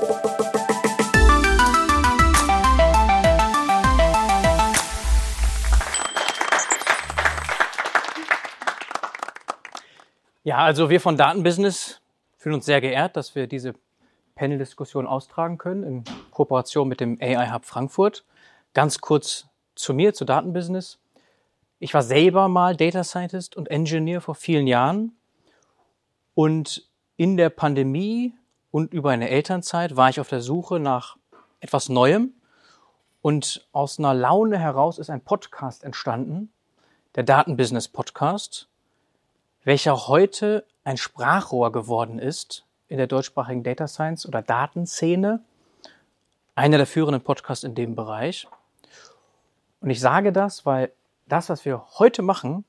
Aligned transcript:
Ja, 0.00 0.06
also 10.56 10.88
wir 10.88 11.02
von 11.02 11.18
Datenbusiness 11.18 12.00
fühlen 12.38 12.54
uns 12.54 12.64
sehr 12.64 12.80
geehrt, 12.80 13.14
dass 13.16 13.34
wir 13.34 13.46
diese 13.46 13.74
Panel-Diskussion 14.36 15.06
austragen 15.06 15.58
können 15.58 15.82
in 15.82 16.04
Kooperation 16.30 16.88
mit 16.88 17.00
dem 17.00 17.18
AI 17.20 17.50
Hub 17.52 17.66
Frankfurt. 17.66 18.24
Ganz 18.72 19.02
kurz 19.02 19.48
zu 19.74 19.92
mir, 19.92 20.14
zu 20.14 20.24
Datenbusiness. 20.24 20.98
Ich 21.78 21.92
war 21.92 22.02
selber 22.02 22.48
mal 22.48 22.74
Data 22.74 23.04
Scientist 23.04 23.54
und 23.54 23.70
Engineer 23.70 24.22
vor 24.22 24.34
vielen 24.34 24.66
Jahren 24.66 25.12
und 26.34 26.88
in 27.18 27.36
der 27.36 27.50
Pandemie 27.50 28.32
und 28.70 28.92
über 28.92 29.10
eine 29.10 29.28
Elternzeit 29.28 29.96
war 29.96 30.10
ich 30.10 30.20
auf 30.20 30.28
der 30.28 30.40
Suche 30.40 30.78
nach 30.78 31.16
etwas 31.60 31.88
Neuem 31.88 32.32
und 33.22 33.66
aus 33.72 33.98
einer 33.98 34.14
Laune 34.14 34.58
heraus 34.58 34.98
ist 34.98 35.10
ein 35.10 35.20
Podcast 35.20 35.84
entstanden, 35.84 36.52
der 37.14 37.24
Datenbusiness 37.24 37.88
Podcast 37.88 38.70
welcher 39.64 40.08
heute 40.08 40.64
ein 40.84 40.96
Sprachrohr 40.96 41.70
geworden 41.72 42.18
ist 42.18 42.64
in 42.88 42.96
der 42.96 43.06
deutschsprachigen 43.06 43.62
Data 43.62 43.86
Science 43.86 44.26
oder 44.26 44.42
Datenszene. 44.42 45.40
Einer 46.54 46.78
der 46.78 46.86
führenden 46.86 47.22
Podcasts 47.22 47.64
in 47.64 47.74
dem 47.74 47.94
Bereich. 47.94 48.48
Und 49.80 49.90
ich 49.90 50.00
sage 50.00 50.32
das, 50.32 50.66
weil 50.66 50.92
das, 51.26 51.48
was 51.48 51.64
wir 51.64 51.84
heute 51.98 52.22
machen, 52.22 52.64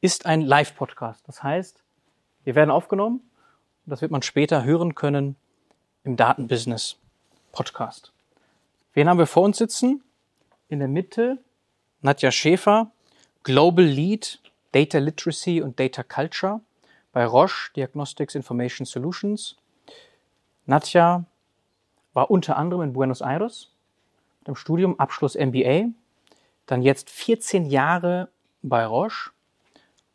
ist 0.00 0.26
ein 0.26 0.40
Live-Podcast. 0.40 1.26
Das 1.28 1.42
heißt, 1.42 1.82
wir 2.44 2.54
werden 2.54 2.70
aufgenommen 2.70 3.20
das 3.90 4.02
wird 4.02 4.12
man 4.12 4.22
später 4.22 4.64
hören 4.64 4.94
können 4.94 5.36
im 6.04 6.16
Datenbusiness 6.16 6.96
Podcast. 7.52 8.12
Wen 8.94 9.08
haben 9.08 9.18
wir 9.18 9.26
vor 9.26 9.42
uns 9.42 9.58
sitzen? 9.58 10.02
In 10.68 10.78
der 10.78 10.88
Mitte 10.88 11.38
Nadja 12.00 12.30
Schäfer, 12.30 12.90
Global 13.42 13.84
Lead 13.84 14.40
Data 14.72 14.98
Literacy 14.98 15.60
und 15.60 15.80
Data 15.80 16.02
Culture 16.02 16.60
bei 17.12 17.26
Roche 17.26 17.72
Diagnostics 17.74 18.36
Information 18.36 18.86
Solutions. 18.86 19.56
Nadja 20.66 21.24
war 22.12 22.30
unter 22.30 22.56
anderem 22.56 22.82
in 22.82 22.92
Buenos 22.92 23.20
Aires 23.20 23.72
im 24.46 24.54
Studium, 24.54 24.98
Abschluss 24.98 25.34
MBA, 25.34 25.88
dann 26.66 26.82
jetzt 26.82 27.10
14 27.10 27.66
Jahre 27.66 28.28
bei 28.62 28.86
Roche, 28.86 29.30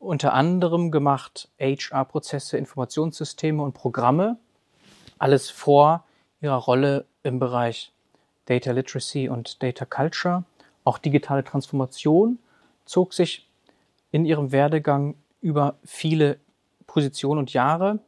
unter 0.05 0.33
anderem 0.33 0.91
gemacht 0.91 1.49
HR-Prozesse, 1.59 2.57
Informationssysteme 2.57 3.61
und 3.61 3.73
Programme, 3.73 4.37
alles 5.17 5.49
vor 5.49 6.05
ihrer 6.41 6.57
Rolle 6.57 7.05
im 7.23 7.39
Bereich 7.39 7.91
Data 8.45 8.71
Literacy 8.71 9.29
und 9.29 9.61
Data 9.63 9.85
Culture. 9.85 10.43
Auch 10.83 10.97
digitale 10.97 11.43
Transformation 11.43 12.39
zog 12.85 13.13
sich 13.13 13.49
in 14.11 14.25
ihrem 14.25 14.51
Werdegang 14.51 15.15
über 15.41 15.75
viele 15.83 16.39
Positionen 16.87 17.39
und 17.39 17.53
Jahre. 17.53 17.99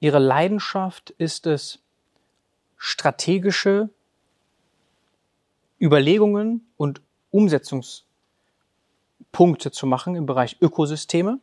Ihre 0.00 0.18
Leidenschaft 0.18 1.10
ist 1.10 1.46
es, 1.46 1.78
strategische 2.76 3.88
Überlegungen 5.80 6.66
und 6.76 7.00
Umsetzungspunkte 9.38 9.70
zu 9.70 9.86
machen 9.86 10.16
im 10.16 10.26
Bereich 10.26 10.56
Ökosysteme, 10.60 11.38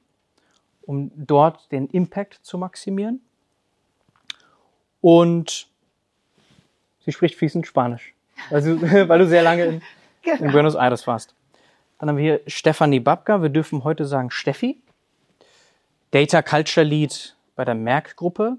um 0.81 1.11
dort 1.16 1.72
den 1.72 1.88
Impact 1.88 2.39
zu 2.41 2.58
maximieren. 2.58 3.22
Und 5.02 5.67
sie 7.05 7.11
spricht 7.11 7.35
fließend 7.35 7.67
Spanisch, 7.67 8.13
weil 8.50 8.61
du, 8.61 8.81
weil 9.09 9.19
du 9.19 9.27
sehr 9.27 9.44
lange 9.44 9.66
in, 9.66 9.81
genau. 10.22 10.44
in 10.44 10.52
Buenos 10.52 10.75
Aires 10.75 11.05
warst. 11.08 11.35
Dann 12.00 12.09
haben 12.09 12.17
wir 12.17 12.23
hier 12.23 12.41
Stefanie 12.47 13.00
Babka, 13.00 13.41
wir 13.41 13.50
dürfen 13.50 13.84
heute 13.84 14.06
sagen 14.06 14.31
Steffi. 14.31 14.79
Data 16.12 16.41
Culture 16.41 16.85
Lead 16.85 17.35
bei 17.56 17.66
der 17.66 17.75
Merck-Gruppe. 17.75 18.57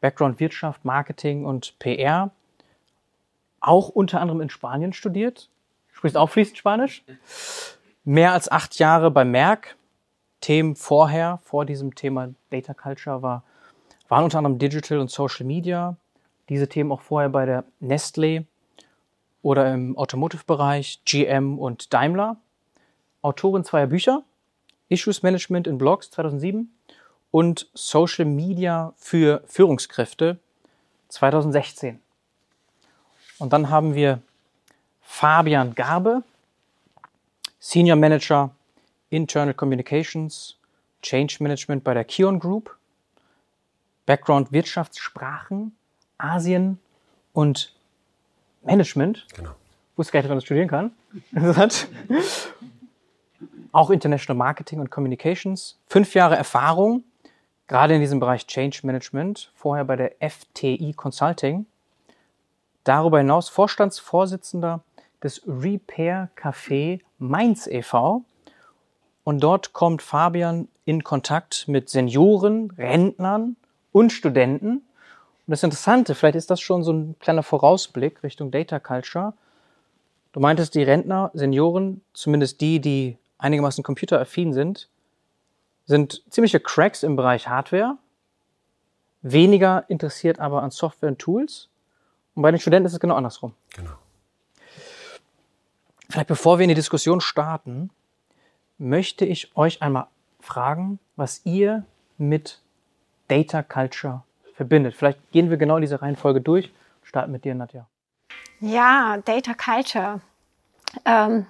Background 0.00 0.40
Wirtschaft, 0.40 0.84
Marketing 0.84 1.44
und 1.44 1.78
PR. 1.78 2.30
Auch 3.60 3.88
unter 3.88 4.20
anderem 4.20 4.40
in 4.40 4.50
Spanien 4.50 4.92
studiert. 4.92 5.48
Sprichst 5.92 6.16
auch 6.16 6.28
fließend 6.28 6.58
Spanisch. 6.58 7.02
Mehr 8.08 8.34
als 8.34 8.48
acht 8.48 8.78
Jahre 8.78 9.10
bei 9.10 9.24
Merck. 9.24 9.74
Themen 10.40 10.76
vorher, 10.76 11.40
vor 11.42 11.64
diesem 11.64 11.96
Thema 11.96 12.28
Data 12.50 12.72
Culture 12.72 13.20
war, 13.20 13.42
waren 14.06 14.22
unter 14.22 14.38
anderem 14.38 14.60
Digital 14.60 15.00
und 15.00 15.10
Social 15.10 15.44
Media. 15.44 15.96
Diese 16.48 16.68
Themen 16.68 16.92
auch 16.92 17.00
vorher 17.00 17.30
bei 17.30 17.46
der 17.46 17.64
Nestlé 17.82 18.44
oder 19.42 19.74
im 19.74 19.98
Automotive-Bereich 19.98 21.00
GM 21.04 21.58
und 21.58 21.92
Daimler. 21.92 22.36
Autorin 23.22 23.64
zweier 23.64 23.88
Bücher, 23.88 24.22
Issues 24.88 25.24
Management 25.24 25.66
in 25.66 25.76
Blogs 25.76 26.12
2007 26.12 26.72
und 27.32 27.68
Social 27.74 28.24
Media 28.24 28.94
für 28.96 29.42
Führungskräfte 29.48 30.38
2016. 31.08 32.00
Und 33.40 33.52
dann 33.52 33.68
haben 33.68 33.96
wir 33.96 34.22
Fabian 35.00 35.74
Garbe, 35.74 36.22
Senior 37.58 37.96
Manager 37.96 38.50
Internal 39.10 39.54
Communications, 39.54 40.58
Change 41.02 41.36
Management 41.40 41.84
bei 41.84 41.94
der 41.94 42.04
Kion 42.04 42.38
Group, 42.38 42.76
Background 44.04 44.52
Wirtschaftssprachen, 44.52 45.76
Asien 46.18 46.78
und 47.32 47.74
Management. 48.62 49.26
Genau. 49.34 49.54
Wusste 49.96 50.12
gar 50.12 50.20
nicht, 50.20 50.24
dass 50.24 50.30
man 50.30 50.38
das 50.38 50.44
studieren 50.44 50.68
kann. 50.68 50.92
Interessant 51.32 51.88
auch 53.76 53.90
International 53.90 54.38
Marketing 54.38 54.80
und 54.80 54.90
Communications, 54.90 55.78
fünf 55.86 56.14
Jahre 56.14 56.34
Erfahrung, 56.34 57.04
gerade 57.66 57.94
in 57.94 58.00
diesem 58.00 58.20
Bereich 58.20 58.46
Change 58.46 58.80
Management, 58.84 59.52
vorher 59.54 59.84
bei 59.84 59.96
der 59.96 60.12
FTI 60.18 60.94
Consulting. 60.96 61.66
Darüber 62.84 63.18
hinaus 63.18 63.50
Vorstandsvorsitzender 63.50 64.82
des 65.22 65.42
Repair 65.46 66.30
Café 66.36 67.00
Mainz 67.18 67.66
e.V. 67.66 68.24
Und 69.24 69.40
dort 69.40 69.72
kommt 69.72 70.02
Fabian 70.02 70.68
in 70.84 71.02
Kontakt 71.02 71.66
mit 71.68 71.88
Senioren, 71.88 72.70
Rentnern 72.78 73.56
und 73.92 74.12
Studenten. 74.12 74.68
Und 74.68 75.50
das 75.50 75.62
Interessante, 75.62 76.14
vielleicht 76.14 76.36
ist 76.36 76.50
das 76.50 76.60
schon 76.60 76.82
so 76.82 76.92
ein 76.92 77.16
kleiner 77.18 77.42
Vorausblick 77.42 78.22
Richtung 78.22 78.50
Data 78.50 78.78
Culture. 78.78 79.34
Du 80.32 80.40
meintest, 80.40 80.74
die 80.74 80.82
Rentner, 80.82 81.30
Senioren, 81.34 82.02
zumindest 82.12 82.60
die, 82.60 82.80
die 82.80 83.16
einigermaßen 83.38 83.82
computeraffin 83.82 84.52
sind, 84.52 84.88
sind 85.86 86.22
ziemliche 86.30 86.60
Cracks 86.60 87.02
im 87.02 87.16
Bereich 87.16 87.48
Hardware, 87.48 87.96
weniger 89.22 89.84
interessiert 89.88 90.38
aber 90.38 90.62
an 90.62 90.70
Software 90.70 91.08
und 91.08 91.18
Tools. 91.18 91.68
Und 92.34 92.42
bei 92.42 92.50
den 92.50 92.60
Studenten 92.60 92.86
ist 92.86 92.92
es 92.92 93.00
genau 93.00 93.14
andersrum. 93.14 93.54
Genau. 93.74 93.92
Vielleicht 96.08 96.28
bevor 96.28 96.58
wir 96.58 96.64
in 96.64 96.68
die 96.68 96.74
Diskussion 96.74 97.20
starten, 97.20 97.90
möchte 98.78 99.24
ich 99.24 99.56
euch 99.56 99.82
einmal 99.82 100.06
fragen, 100.40 100.98
was 101.16 101.40
ihr 101.44 101.84
mit 102.18 102.60
Data 103.28 103.62
Culture 103.62 104.22
verbindet. 104.54 104.94
Vielleicht 104.94 105.30
gehen 105.32 105.50
wir 105.50 105.56
genau 105.56 105.78
diese 105.80 106.00
Reihenfolge 106.02 106.40
durch. 106.40 106.72
Starten 107.02 107.32
mit 107.32 107.44
dir, 107.44 107.54
Nadja. 107.54 107.86
Ja, 108.60 109.18
Data 109.24 109.54
Culture. 109.54 110.20
Ähm, 111.04 111.46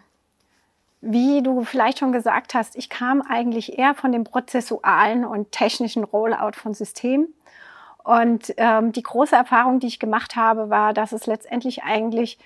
wie 1.00 1.42
du 1.42 1.64
vielleicht 1.64 1.98
schon 1.98 2.12
gesagt 2.12 2.54
hast, 2.54 2.74
ich 2.76 2.88
kam 2.88 3.22
eigentlich 3.22 3.78
eher 3.78 3.94
von 3.94 4.12
dem 4.12 4.24
prozessualen 4.24 5.24
und 5.24 5.52
technischen 5.52 6.04
Rollout 6.04 6.52
von 6.54 6.74
Systemen. 6.74 7.32
Und 8.02 8.54
ähm, 8.56 8.92
die 8.92 9.02
große 9.02 9.34
Erfahrung, 9.34 9.80
die 9.80 9.88
ich 9.88 9.98
gemacht 9.98 10.36
habe, 10.36 10.70
war, 10.70 10.94
dass 10.94 11.12
es 11.12 11.26
letztendlich 11.26 11.84
eigentlich 11.84 12.38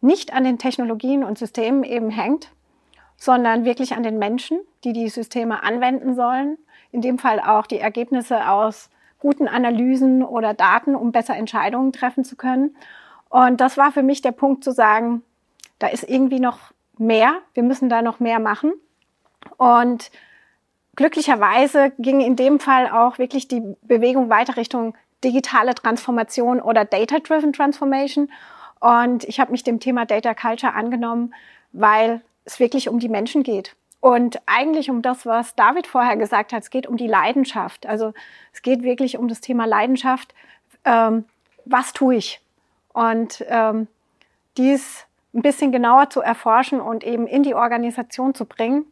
nicht 0.00 0.32
an 0.32 0.44
den 0.44 0.58
Technologien 0.58 1.24
und 1.24 1.38
Systemen 1.38 1.84
eben 1.84 2.10
hängt, 2.10 2.50
sondern 3.16 3.64
wirklich 3.64 3.94
an 3.94 4.02
den 4.02 4.18
Menschen, 4.18 4.60
die 4.84 4.92
die 4.92 5.08
Systeme 5.08 5.62
anwenden 5.62 6.14
sollen. 6.14 6.56
In 6.92 7.02
dem 7.02 7.18
Fall 7.18 7.40
auch 7.40 7.66
die 7.66 7.80
Ergebnisse 7.80 8.48
aus 8.48 8.90
guten 9.18 9.48
Analysen 9.48 10.22
oder 10.22 10.54
Daten, 10.54 10.94
um 10.94 11.12
besser 11.12 11.36
Entscheidungen 11.36 11.92
treffen 11.92 12.24
zu 12.24 12.36
können. 12.36 12.76
Und 13.28 13.60
das 13.60 13.76
war 13.76 13.92
für 13.92 14.02
mich 14.02 14.22
der 14.22 14.32
Punkt 14.32 14.64
zu 14.64 14.72
sagen, 14.72 15.22
da 15.78 15.88
ist 15.88 16.08
irgendwie 16.08 16.40
noch 16.40 16.58
mehr. 16.96 17.38
Wir 17.54 17.62
müssen 17.62 17.88
da 17.88 18.02
noch 18.02 18.20
mehr 18.20 18.38
machen. 18.38 18.72
Und 19.56 20.10
glücklicherweise 20.96 21.92
ging 21.98 22.20
in 22.20 22.36
dem 22.36 22.60
Fall 22.60 22.88
auch 22.88 23.18
wirklich 23.18 23.48
die 23.48 23.62
Bewegung 23.82 24.30
weiter 24.30 24.56
Richtung 24.56 24.94
digitale 25.24 25.74
Transformation 25.74 26.60
oder 26.60 26.84
Data-Driven 26.84 27.52
Transformation. 27.52 28.30
Und 28.80 29.24
ich 29.24 29.40
habe 29.40 29.52
mich 29.52 29.64
dem 29.64 29.80
Thema 29.80 30.06
Data 30.06 30.34
Culture 30.34 30.74
angenommen, 30.74 31.34
weil 31.72 32.22
es 32.44 32.60
wirklich 32.60 32.88
um 32.88 32.98
die 32.98 33.08
Menschen 33.08 33.42
geht. 33.42 33.74
Und 34.00 34.40
eigentlich 34.46 34.90
um 34.90 35.02
das, 35.02 35.26
was 35.26 35.56
David 35.56 35.86
vorher 35.86 36.16
gesagt 36.16 36.52
hat, 36.52 36.62
es 36.62 36.70
geht 36.70 36.86
um 36.86 36.96
die 36.96 37.08
Leidenschaft. 37.08 37.86
Also 37.86 38.14
es 38.52 38.62
geht 38.62 38.82
wirklich 38.82 39.18
um 39.18 39.26
das 39.28 39.40
Thema 39.40 39.66
Leidenschaft. 39.66 40.34
Ähm, 40.84 41.24
was 41.64 41.92
tue 41.92 42.16
ich? 42.16 42.40
Und 42.92 43.44
ähm, 43.48 43.88
dies 44.56 45.04
ein 45.34 45.42
bisschen 45.42 45.72
genauer 45.72 46.10
zu 46.10 46.20
erforschen 46.20 46.80
und 46.80 47.04
eben 47.04 47.26
in 47.26 47.42
die 47.42 47.54
Organisation 47.54 48.34
zu 48.34 48.44
bringen, 48.44 48.86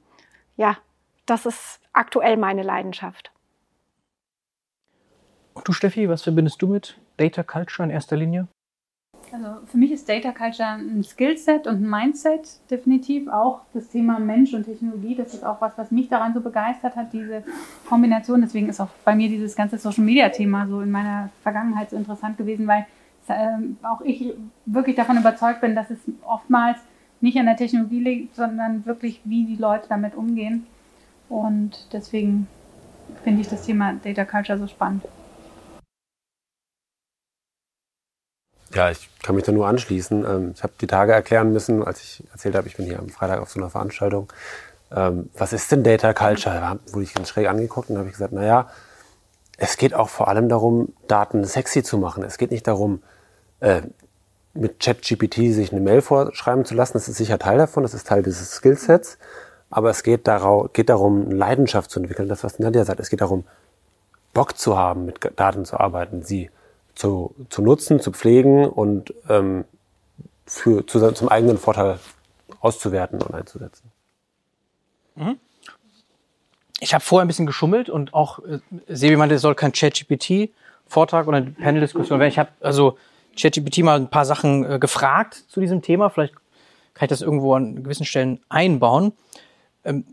ja, 0.56 0.76
das 1.24 1.46
ist 1.46 1.80
aktuell 1.92 2.36
meine 2.36 2.62
Leidenschaft. 2.62 3.30
Und 5.54 5.66
du, 5.66 5.72
Steffi, 5.72 6.08
was 6.08 6.22
verbindest 6.22 6.60
du 6.60 6.68
mit 6.68 6.98
Data 7.16 7.42
Culture 7.42 7.86
in 7.86 7.90
erster 7.90 8.16
Linie? 8.16 8.48
Also 9.32 9.66
für 9.66 9.76
mich 9.76 9.90
ist 9.90 10.08
Data 10.08 10.32
Culture 10.32 10.68
ein 10.68 11.02
Skillset 11.02 11.66
und 11.66 11.82
ein 11.82 11.90
Mindset 11.90 12.48
definitiv. 12.70 13.28
Auch 13.28 13.60
das 13.74 13.88
Thema 13.88 14.18
Mensch 14.18 14.54
und 14.54 14.64
Technologie, 14.64 15.14
das 15.14 15.34
ist 15.34 15.44
auch 15.44 15.60
was, 15.60 15.76
was 15.76 15.90
mich 15.90 16.08
daran 16.08 16.32
so 16.32 16.40
begeistert 16.40 16.96
hat, 16.96 17.12
diese 17.12 17.42
Kombination. 17.88 18.40
Deswegen 18.40 18.68
ist 18.68 18.80
auch 18.80 18.88
bei 19.04 19.14
mir 19.14 19.28
dieses 19.28 19.56
ganze 19.56 19.78
Social 19.78 20.04
Media 20.04 20.28
Thema 20.28 20.66
so 20.66 20.80
in 20.80 20.90
meiner 20.90 21.30
Vergangenheit 21.42 21.90
so 21.90 21.96
interessant 21.96 22.38
gewesen, 22.38 22.66
weil 22.66 22.86
äh, 23.28 23.58
auch 23.82 24.00
ich 24.02 24.32
wirklich 24.64 24.96
davon 24.96 25.18
überzeugt 25.18 25.60
bin, 25.60 25.74
dass 25.74 25.90
es 25.90 25.98
oftmals 26.24 26.78
nicht 27.20 27.38
an 27.38 27.46
der 27.46 27.56
Technologie 27.56 28.00
liegt, 28.00 28.36
sondern 28.36 28.86
wirklich, 28.86 29.20
wie 29.24 29.44
die 29.44 29.56
Leute 29.56 29.88
damit 29.88 30.14
umgehen. 30.14 30.66
Und 31.28 31.88
deswegen 31.92 32.46
finde 33.24 33.40
ich 33.40 33.48
das 33.48 33.64
Thema 33.64 33.94
Data 33.94 34.24
Culture 34.24 34.58
so 34.58 34.66
spannend. 34.66 35.02
Ja, 38.74 38.90
ich 38.90 39.08
kann 39.22 39.34
mich 39.34 39.44
da 39.44 39.52
nur 39.52 39.66
anschließen. 39.66 40.24
Ähm, 40.24 40.52
ich 40.54 40.62
habe 40.62 40.72
die 40.80 40.86
Tage 40.86 41.12
erklären 41.12 41.52
müssen, 41.52 41.84
als 41.84 42.02
ich 42.02 42.24
erzählt 42.32 42.54
habe, 42.54 42.68
ich 42.68 42.76
bin 42.76 42.86
hier 42.86 42.98
am 42.98 43.08
Freitag 43.08 43.40
auf 43.40 43.50
so 43.50 43.60
einer 43.60 43.70
Veranstaltung. 43.70 44.32
Ähm, 44.94 45.30
was 45.36 45.52
ist 45.52 45.70
denn 45.72 45.82
Data 45.82 46.12
Culture? 46.12 46.56
Da 46.56 46.78
wurde 46.92 47.04
ich 47.04 47.14
ganz 47.14 47.28
schräg 47.28 47.48
angeguckt 47.48 47.90
und 47.90 47.98
habe 47.98 48.08
ich 48.08 48.14
gesagt, 48.14 48.32
naja, 48.32 48.68
es 49.56 49.76
geht 49.76 49.94
auch 49.94 50.08
vor 50.08 50.28
allem 50.28 50.48
darum, 50.48 50.92
Daten 51.08 51.44
sexy 51.44 51.82
zu 51.82 51.98
machen. 51.98 52.22
Es 52.22 52.38
geht 52.38 52.50
nicht 52.50 52.66
darum, 52.66 53.02
äh, 53.60 53.82
mit 54.52 54.80
ChatGPT 54.80 55.52
sich 55.52 55.72
eine 55.72 55.80
Mail 55.80 56.02
vorschreiben 56.02 56.64
zu 56.64 56.74
lassen. 56.74 56.94
Das 56.94 57.08
ist 57.08 57.16
sicher 57.16 57.38
Teil 57.38 57.58
davon, 57.58 57.82
das 57.82 57.94
ist 57.94 58.06
Teil 58.06 58.22
dieses 58.22 58.52
Skillsets. 58.52 59.18
Aber 59.70 59.90
es 59.90 60.02
geht, 60.02 60.28
darauf, 60.28 60.72
geht 60.72 60.88
darum, 60.88 61.30
Leidenschaft 61.30 61.90
zu 61.90 62.00
entwickeln. 62.00 62.28
Das, 62.28 62.44
was 62.44 62.58
Nadja 62.58 62.84
sagt, 62.84 63.00
es 63.00 63.10
geht 63.10 63.20
darum, 63.20 63.44
Bock 64.32 64.56
zu 64.56 64.76
haben, 64.76 65.06
mit 65.06 65.18
Daten 65.36 65.64
zu 65.64 65.80
arbeiten, 65.80 66.22
sie 66.22 66.50
zu, 66.96 67.36
zu 67.50 67.62
nutzen, 67.62 68.00
zu 68.00 68.10
pflegen 68.10 68.66
und 68.66 69.14
ähm, 69.28 69.64
für, 70.46 70.84
zu, 70.86 71.12
zum 71.12 71.28
eigenen 71.28 71.58
Vorteil 71.58 72.00
auszuwerten 72.60 73.22
und 73.22 73.34
einzusetzen. 73.34 73.92
Mhm. 75.14 75.38
Ich 76.80 76.94
habe 76.94 77.04
vorher 77.04 77.24
ein 77.24 77.28
bisschen 77.28 77.46
geschummelt 77.46 77.88
und 77.88 78.14
auch 78.14 78.40
äh, 78.40 78.58
Sebi 78.88 79.16
meinte, 79.16 79.36
es 79.36 79.42
soll 79.42 79.54
kein 79.54 79.72
ChatGPT-Vortrag 79.72 81.28
oder 81.28 81.38
eine 81.38 81.50
Panel-Diskussion 81.50 82.18
werden. 82.18 82.30
Ich 82.30 82.38
habe 82.38 82.50
also 82.60 82.98
ChatGPT 83.38 83.78
mal 83.78 83.96
ein 83.96 84.10
paar 84.10 84.24
Sachen 84.24 84.64
äh, 84.64 84.78
gefragt 84.78 85.44
zu 85.48 85.60
diesem 85.60 85.82
Thema. 85.82 86.08
Vielleicht 86.08 86.34
kann 86.94 87.06
ich 87.06 87.10
das 87.10 87.22
irgendwo 87.22 87.54
an 87.54 87.82
gewissen 87.82 88.06
Stellen 88.06 88.40
einbauen. 88.48 89.12
Ähm, 89.84 90.04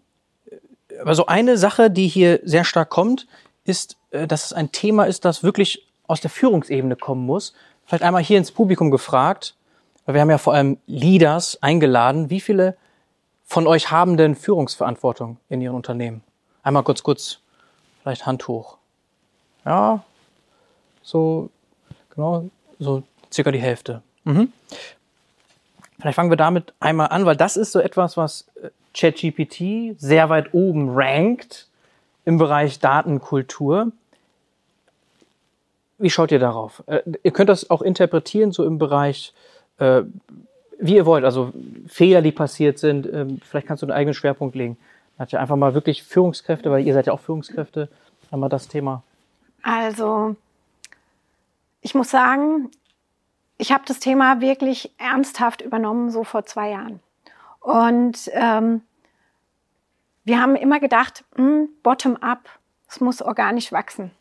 aber 1.02 1.16
so 1.16 1.28
eine 1.28 1.58
Sache, 1.58 1.90
die 1.90 2.08
hier 2.08 2.42
sehr 2.44 2.66
stark 2.66 2.90
kommt, 2.90 3.26
ist, 3.64 3.96
äh, 4.12 4.28
dass 4.28 4.46
es 4.46 4.54
ein 4.54 4.72
Thema 4.74 5.06
ist, 5.06 5.24
das 5.24 5.44
wirklich 5.44 5.88
aus 6.08 6.22
der 6.22 6.30
Führungsebene 6.30 6.96
kommen 6.96 7.26
muss. 7.26 7.54
Vielleicht 7.86 8.04
einmal 8.04 8.24
hier 8.24 8.38
ins 8.38 8.52
Publikum 8.52 8.92
gefragt, 8.92 9.56
weil 10.06 10.16
wir 10.16 10.22
haben 10.22 10.30
ja 10.30 10.38
vor 10.38 10.54
allem 10.54 10.78
Leaders 10.88 11.62
eingeladen. 11.62 12.30
Wie 12.30 12.42
viele 12.42 12.78
von 13.46 13.68
euch 13.68 13.92
haben 13.92 14.18
denn 14.18 14.36
Führungsverantwortung 14.36 15.38
in 15.50 15.62
ihren 15.62 15.76
Unternehmen? 15.76 16.24
Einmal 16.64 16.84
kurz, 16.84 17.04
kurz, 17.04 17.40
vielleicht 18.02 18.26
Hand 18.26 18.48
hoch. 18.48 18.78
Ja, 19.66 20.04
so, 21.02 21.50
genau, 22.10 22.50
so 22.80 23.04
circa 23.32 23.52
die 23.52 23.62
Hälfte. 23.62 24.02
Mhm. 24.24 24.52
Vielleicht 26.00 26.16
fangen 26.16 26.32
wir 26.32 26.38
damit 26.38 26.74
einmal 26.80 27.08
an, 27.10 27.26
weil 27.26 27.36
das 27.36 27.56
ist 27.56 27.72
so 27.72 27.80
etwas, 27.80 28.18
was 28.18 28.48
äh, 28.62 28.70
ChatGPT 28.94 30.00
sehr 30.00 30.30
weit 30.30 30.54
oben 30.54 30.90
rankt 30.94 31.68
im 32.26 32.38
Bereich 32.38 32.80
Datenkultur. 32.80 33.92
Wie 36.04 36.10
schaut 36.10 36.34
ihr 36.34 36.40
darauf? 36.40 36.84
Äh, 36.88 37.02
ihr 37.24 37.32
könnt 37.32 37.48
das 37.48 37.70
auch 37.70 37.82
interpretieren, 37.82 38.52
so 38.52 38.66
im 38.66 38.78
Bereich, 38.78 39.34
äh, 39.78 40.02
wie 40.78 40.98
ihr 40.98 41.06
wollt, 41.06 41.24
also 41.24 41.54
Fehler, 41.88 42.22
die 42.22 42.34
passiert 42.34 42.78
sind. 42.78 43.06
Ähm, 43.06 43.40
vielleicht 43.42 43.68
kannst 43.68 43.84
du 43.84 43.86
einen 43.86 43.96
eigenen 43.96 44.14
Schwerpunkt 44.14 44.54
legen. 44.54 44.76
Hat 45.18 45.32
ja 45.32 45.40
einfach 45.40 45.56
mal 45.56 45.74
wirklich 45.74 46.04
Führungskräfte, 46.04 46.70
weil 46.70 46.86
ihr 46.86 46.94
seid 46.94 47.08
ja 47.08 47.14
auch 47.14 47.22
Führungskräfte. 47.22 47.88
Einmal 48.32 48.50
das 48.50 48.68
Thema. 48.68 49.02
Also, 49.62 50.36
ich 51.80 51.96
muss 51.96 52.10
sagen, 52.10 52.70
ich 53.58 53.72
habe 53.72 53.86
das 53.88 54.02
Thema 54.02 54.42
wirklich 54.42 54.92
ernsthaft 54.98 55.62
übernommen, 55.62 56.12
so 56.12 56.26
vor 56.26 56.46
zwei 56.46 56.72
Jahren. 56.72 57.00
Und 57.62 58.30
ähm, 58.34 58.82
wir 60.26 60.42
haben 60.42 60.58
immer 60.58 60.82
gedacht, 60.82 61.24
hm, 61.36 61.70
bottom-up, 61.82 62.42
es 62.90 63.00
muss 63.00 63.22
organisch 63.22 63.72
wachsen. 63.72 64.12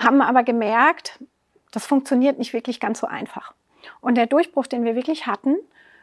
Haben 0.00 0.22
aber 0.22 0.42
gemerkt, 0.42 1.18
das 1.70 1.86
funktioniert 1.86 2.38
nicht 2.38 2.52
wirklich 2.52 2.80
ganz 2.80 3.00
so 3.00 3.06
einfach. 3.06 3.52
Und 4.00 4.16
der 4.16 4.26
Durchbruch, 4.26 4.66
den 4.66 4.84
wir 4.84 4.94
wirklich 4.96 5.26
hatten, 5.26 5.56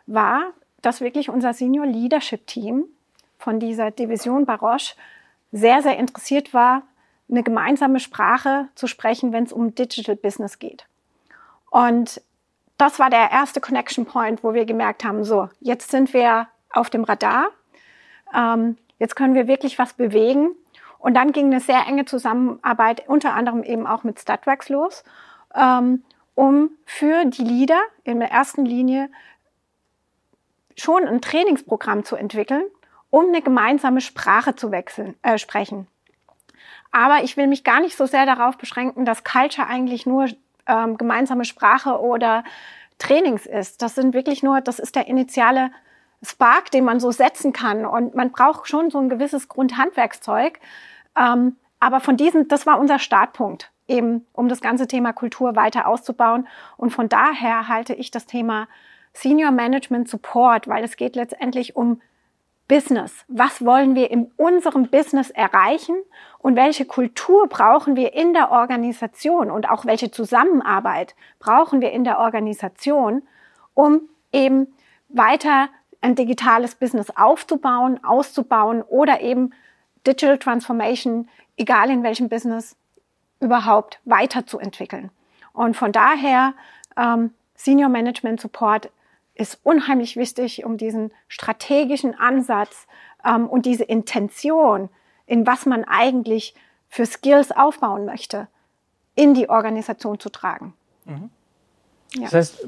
war, 0.05 0.53
dass 0.81 1.01
wirklich 1.01 1.29
unser 1.29 1.53
Senior 1.53 1.85
Leadership 1.85 2.47
Team 2.47 2.85
von 3.37 3.59
dieser 3.59 3.91
Division 3.91 4.45
Baroche 4.45 4.95
sehr, 5.51 5.81
sehr 5.81 5.97
interessiert 5.97 6.53
war, 6.53 6.83
eine 7.29 7.43
gemeinsame 7.43 7.99
Sprache 7.99 8.69
zu 8.75 8.87
sprechen, 8.87 9.33
wenn 9.33 9.43
es 9.43 9.53
um 9.53 9.75
Digital 9.75 10.15
Business 10.15 10.59
geht. 10.59 10.85
Und 11.69 12.21
das 12.77 12.99
war 12.99 13.09
der 13.09 13.31
erste 13.31 13.59
Connection 13.59 14.05
Point, 14.05 14.43
wo 14.43 14.53
wir 14.53 14.65
gemerkt 14.65 15.03
haben, 15.03 15.23
so, 15.23 15.49
jetzt 15.59 15.91
sind 15.91 16.13
wir 16.13 16.47
auf 16.71 16.89
dem 16.89 17.03
Radar, 17.03 17.47
ähm, 18.35 18.77
jetzt 18.99 19.15
können 19.15 19.33
wir 19.33 19.47
wirklich 19.47 19.79
was 19.79 19.93
bewegen. 19.93 20.51
Und 20.99 21.13
dann 21.13 21.31
ging 21.31 21.47
eine 21.47 21.59
sehr 21.59 21.85
enge 21.87 22.05
Zusammenarbeit, 22.05 23.07
unter 23.07 23.33
anderem 23.33 23.63
eben 23.63 23.85
auch 23.85 24.03
mit 24.03 24.19
Statwax 24.19 24.69
los, 24.69 25.03
ähm, 25.55 26.03
um 26.35 26.71
für 26.85 27.25
die 27.25 27.43
Leader 27.43 27.81
in 28.03 28.19
der 28.19 28.31
ersten 28.31 28.65
Linie 28.65 29.09
schon 30.75 31.07
ein 31.07 31.21
Trainingsprogramm 31.21 32.03
zu 32.03 32.15
entwickeln, 32.15 32.63
um 33.09 33.27
eine 33.27 33.41
gemeinsame 33.41 34.01
Sprache 34.01 34.55
zu 34.55 34.71
wechseln, 34.71 35.15
äh, 35.21 35.37
sprechen. 35.37 35.87
Aber 36.91 37.23
ich 37.23 37.37
will 37.37 37.47
mich 37.47 37.63
gar 37.63 37.79
nicht 37.79 37.97
so 37.97 38.05
sehr 38.05 38.25
darauf 38.25 38.57
beschränken, 38.57 39.05
dass 39.05 39.23
Culture 39.23 39.67
eigentlich 39.67 40.05
nur 40.05 40.27
ähm, 40.67 40.97
gemeinsame 40.97 41.45
Sprache 41.45 41.99
oder 41.99 42.43
Trainings 42.99 43.45
ist. 43.45 43.81
Das 43.81 43.95
sind 43.95 44.13
wirklich 44.13 44.43
nur, 44.43 44.61
das 44.61 44.79
ist 44.79 44.95
der 44.95 45.07
initiale 45.07 45.71
Spark, 46.23 46.71
den 46.71 46.85
man 46.85 46.99
so 46.99 47.11
setzen 47.11 47.53
kann. 47.53 47.85
Und 47.85 48.15
man 48.15 48.31
braucht 48.31 48.67
schon 48.67 48.89
so 48.89 48.99
ein 48.99 49.09
gewisses 49.09 49.47
Grundhandwerkszeug. 49.47 50.59
Ähm, 51.17 51.57
aber 51.79 51.99
von 51.99 52.17
diesem, 52.17 52.47
das 52.47 52.65
war 52.65 52.79
unser 52.79 52.99
Startpunkt, 52.99 53.71
eben 53.87 54.25
um 54.33 54.49
das 54.49 54.61
ganze 54.61 54.87
Thema 54.87 55.13
Kultur 55.13 55.55
weiter 55.55 55.87
auszubauen. 55.87 56.47
Und 56.75 56.91
von 56.91 57.07
daher 57.09 57.67
halte 57.67 57.93
ich 57.93 58.11
das 58.11 58.25
Thema 58.25 58.67
Senior 59.13 59.51
Management 59.51 60.09
Support, 60.09 60.67
weil 60.67 60.83
es 60.83 60.97
geht 60.97 61.15
letztendlich 61.15 61.75
um 61.75 62.01
Business. 62.67 63.23
Was 63.27 63.63
wollen 63.63 63.95
wir 63.95 64.11
in 64.11 64.31
unserem 64.35 64.89
Business 64.89 65.29
erreichen 65.29 65.95
und 66.39 66.55
welche 66.55 66.85
Kultur 66.85 67.47
brauchen 67.47 67.95
wir 67.95 68.13
in 68.13 68.33
der 68.33 68.51
Organisation 68.51 69.49
und 69.49 69.69
auch 69.69 69.85
welche 69.85 70.11
Zusammenarbeit 70.11 71.15
brauchen 71.39 71.79
wir 71.79 71.91
in 71.91 72.03
der 72.03 72.19
Organisation, 72.19 73.23
um 73.73 74.01
eben 74.33 74.67
weiter 75.07 75.69
ein 76.01 76.15
digitales 76.15 76.75
Business 76.75 77.09
aufzubauen, 77.15 78.03
auszubauen 78.03 78.81
oder 78.83 79.21
eben 79.21 79.51
Digital 80.05 80.37
Transformation, 80.37 81.27
egal 81.57 81.89
in 81.89 82.03
welchem 82.03 82.29
Business, 82.29 82.75
überhaupt 83.39 83.99
weiterzuentwickeln. 84.05 85.11
Und 85.53 85.75
von 85.75 85.91
daher 85.91 86.53
ähm, 86.95 87.33
Senior 87.55 87.89
Management 87.89 88.39
Support 88.39 88.89
ist 89.35 89.59
unheimlich 89.63 90.15
wichtig, 90.15 90.65
um 90.65 90.77
diesen 90.77 91.11
strategischen 91.27 92.17
Ansatz 92.17 92.87
ähm, 93.23 93.47
und 93.47 93.65
diese 93.65 93.83
Intention, 93.83 94.89
in 95.25 95.45
was 95.45 95.65
man 95.65 95.83
eigentlich 95.83 96.55
für 96.89 97.05
Skills 97.05 97.51
aufbauen 97.51 98.05
möchte, 98.05 98.47
in 99.15 99.33
die 99.33 99.49
Organisation 99.49 100.19
zu 100.19 100.29
tragen. 100.29 100.73
Mhm. 101.05 101.29
Ja. 102.13 102.21
Das 102.23 102.33
heißt, 102.33 102.67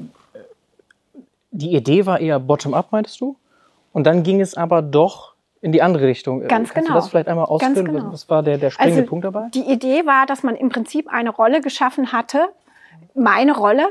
die 1.50 1.74
Idee 1.74 2.06
war 2.06 2.20
eher 2.20 2.38
bottom-up, 2.38 2.92
meintest 2.92 3.20
du? 3.20 3.36
Und 3.92 4.06
dann 4.06 4.22
ging 4.22 4.40
es 4.40 4.56
aber 4.56 4.82
doch 4.82 5.34
in 5.60 5.72
die 5.72 5.82
andere 5.82 6.06
Richtung. 6.06 6.40
Ganz 6.46 6.70
Kannst 6.70 6.74
genau. 6.74 6.88
du 6.88 6.94
das 6.94 7.08
vielleicht 7.08 7.28
einmal 7.28 7.46
ausführen? 7.46 7.84
Genau. 7.84 8.12
Was 8.12 8.28
war 8.28 8.42
der, 8.42 8.58
der 8.58 8.70
springende 8.70 9.00
also, 9.00 9.08
Punkt 9.08 9.24
dabei? 9.24 9.48
Die 9.52 9.70
Idee 9.70 10.06
war, 10.06 10.26
dass 10.26 10.42
man 10.42 10.56
im 10.56 10.68
Prinzip 10.68 11.08
eine 11.08 11.30
Rolle 11.30 11.60
geschaffen 11.60 12.12
hatte, 12.12 12.48
meine 13.14 13.56
Rolle, 13.56 13.88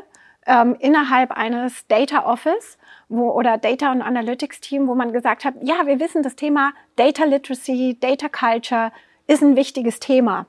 ähm, 0.48 0.76
innerhalb 0.80 1.32
eines 1.32 1.86
Data 1.88 2.26
Office 2.26 2.78
wo, 3.08 3.30
oder 3.32 3.58
Data 3.58 3.92
und 3.92 4.02
Analytics 4.02 4.62
Team, 4.62 4.88
wo 4.88 4.96
man 4.96 5.12
gesagt 5.12 5.46
hat, 5.46 5.54
ja, 5.62 5.86
wir 5.86 6.00
wissen, 6.00 6.24
das 6.24 6.36
Thema 6.36 6.72
Data 6.96 7.26
Literacy, 7.26 7.98
Data 8.00 8.30
Culture 8.30 8.92
ist 9.28 9.44
ein 9.44 9.56
wichtiges 9.56 10.00
Thema. 10.00 10.48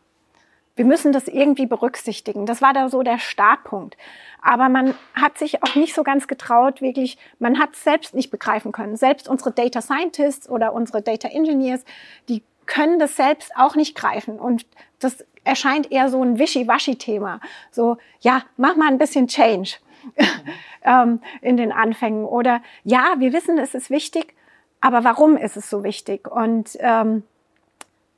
Wir 0.77 0.85
müssen 0.85 1.13
das 1.13 1.29
irgendwie 1.29 1.67
berücksichtigen. 1.67 2.47
Das 2.47 2.63
war 2.63 2.73
da 2.73 2.89
so 2.89 3.03
der 3.03 3.19
Startpunkt. 3.19 3.97
Aber 4.43 4.69
man 4.69 4.95
hat 5.15 5.39
sich 5.39 5.63
auch 5.63 5.75
nicht 5.75 5.95
so 5.95 6.03
ganz 6.03 6.27
getraut, 6.27 6.81
wirklich, 6.81 7.19
man 7.39 7.59
hat 7.59 7.77
selbst 7.77 8.15
nicht 8.15 8.31
begreifen 8.31 8.73
können. 8.73 8.97
Selbst 8.97 9.29
unsere 9.29 9.53
Data 9.53 9.83
Scientists 9.83 10.49
oder 10.49 10.73
unsere 10.73 11.03
Data 11.03 11.29
Engineers, 11.29 11.85
die 12.29 12.43
können 12.67 12.99
das 12.99 13.17
selbst 13.17 13.53
auch 13.57 13.75
nicht 13.75 13.95
greifen. 13.97 14.39
Und 14.39 14.65
das 15.01 15.25
erscheint 15.45 15.91
eher 15.91 16.09
so 16.09 16.23
ein 16.23 16.39
Wischi-Waschi-Thema. 16.39 17.41
So, 17.71 17.99
ja, 18.21 18.43
mach 18.57 18.77
mal 18.77 18.89
ein 18.89 18.99
bisschen 18.99 19.27
Change 19.27 19.77
ähm, 20.83 21.21
in 21.43 21.57
den 21.57 21.73
Anfängen. 21.73 22.25
Oder 22.25 22.63
ja, 22.85 23.15
wir 23.19 23.33
wissen, 23.33 23.59
es 23.59 23.75
ist 23.75 23.91
wichtig, 23.91 24.35
aber 24.81 25.05
warum 25.05 25.37
ist 25.37 25.57
es 25.57 25.69
so 25.69 25.85
wichtig? 25.85 26.31
Und 26.31 26.77
ähm, 26.81 27.25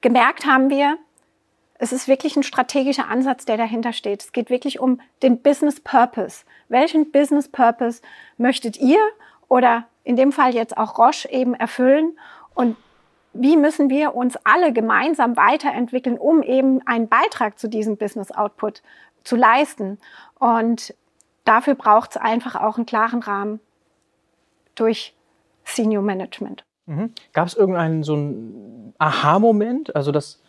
gemerkt 0.00 0.46
haben 0.46 0.70
wir, 0.70 0.98
es 1.82 1.90
ist 1.90 2.06
wirklich 2.06 2.36
ein 2.36 2.44
strategischer 2.44 3.08
Ansatz, 3.08 3.44
der 3.44 3.56
dahinter 3.56 3.92
steht. 3.92 4.22
Es 4.22 4.30
geht 4.30 4.50
wirklich 4.50 4.78
um 4.78 5.00
den 5.20 5.42
Business 5.42 5.80
Purpose. 5.80 6.44
Welchen 6.68 7.10
Business 7.10 7.48
Purpose 7.48 8.02
möchtet 8.38 8.76
ihr 8.76 9.00
oder 9.48 9.86
in 10.04 10.14
dem 10.14 10.30
Fall 10.30 10.54
jetzt 10.54 10.78
auch 10.78 10.96
Roche 10.96 11.28
eben 11.28 11.54
erfüllen? 11.54 12.16
Und 12.54 12.76
wie 13.32 13.56
müssen 13.56 13.90
wir 13.90 14.14
uns 14.14 14.36
alle 14.44 14.72
gemeinsam 14.72 15.36
weiterentwickeln, 15.36 16.18
um 16.18 16.44
eben 16.44 16.86
einen 16.86 17.08
Beitrag 17.08 17.58
zu 17.58 17.68
diesem 17.68 17.96
Business 17.96 18.30
Output 18.30 18.80
zu 19.24 19.34
leisten? 19.34 19.98
Und 20.38 20.94
dafür 21.44 21.74
braucht 21.74 22.12
es 22.12 22.16
einfach 22.16 22.54
auch 22.54 22.76
einen 22.76 22.86
klaren 22.86 23.24
Rahmen 23.24 23.58
durch 24.76 25.16
Senior 25.64 26.04
Management. 26.04 26.64
Mhm. 26.86 27.12
Gab 27.32 27.48
es 27.48 27.54
irgendeinen 27.54 28.04
so 28.04 28.14
einen 28.14 28.94
Aha-Moment, 28.98 29.96
also 29.96 30.12
dass 30.12 30.40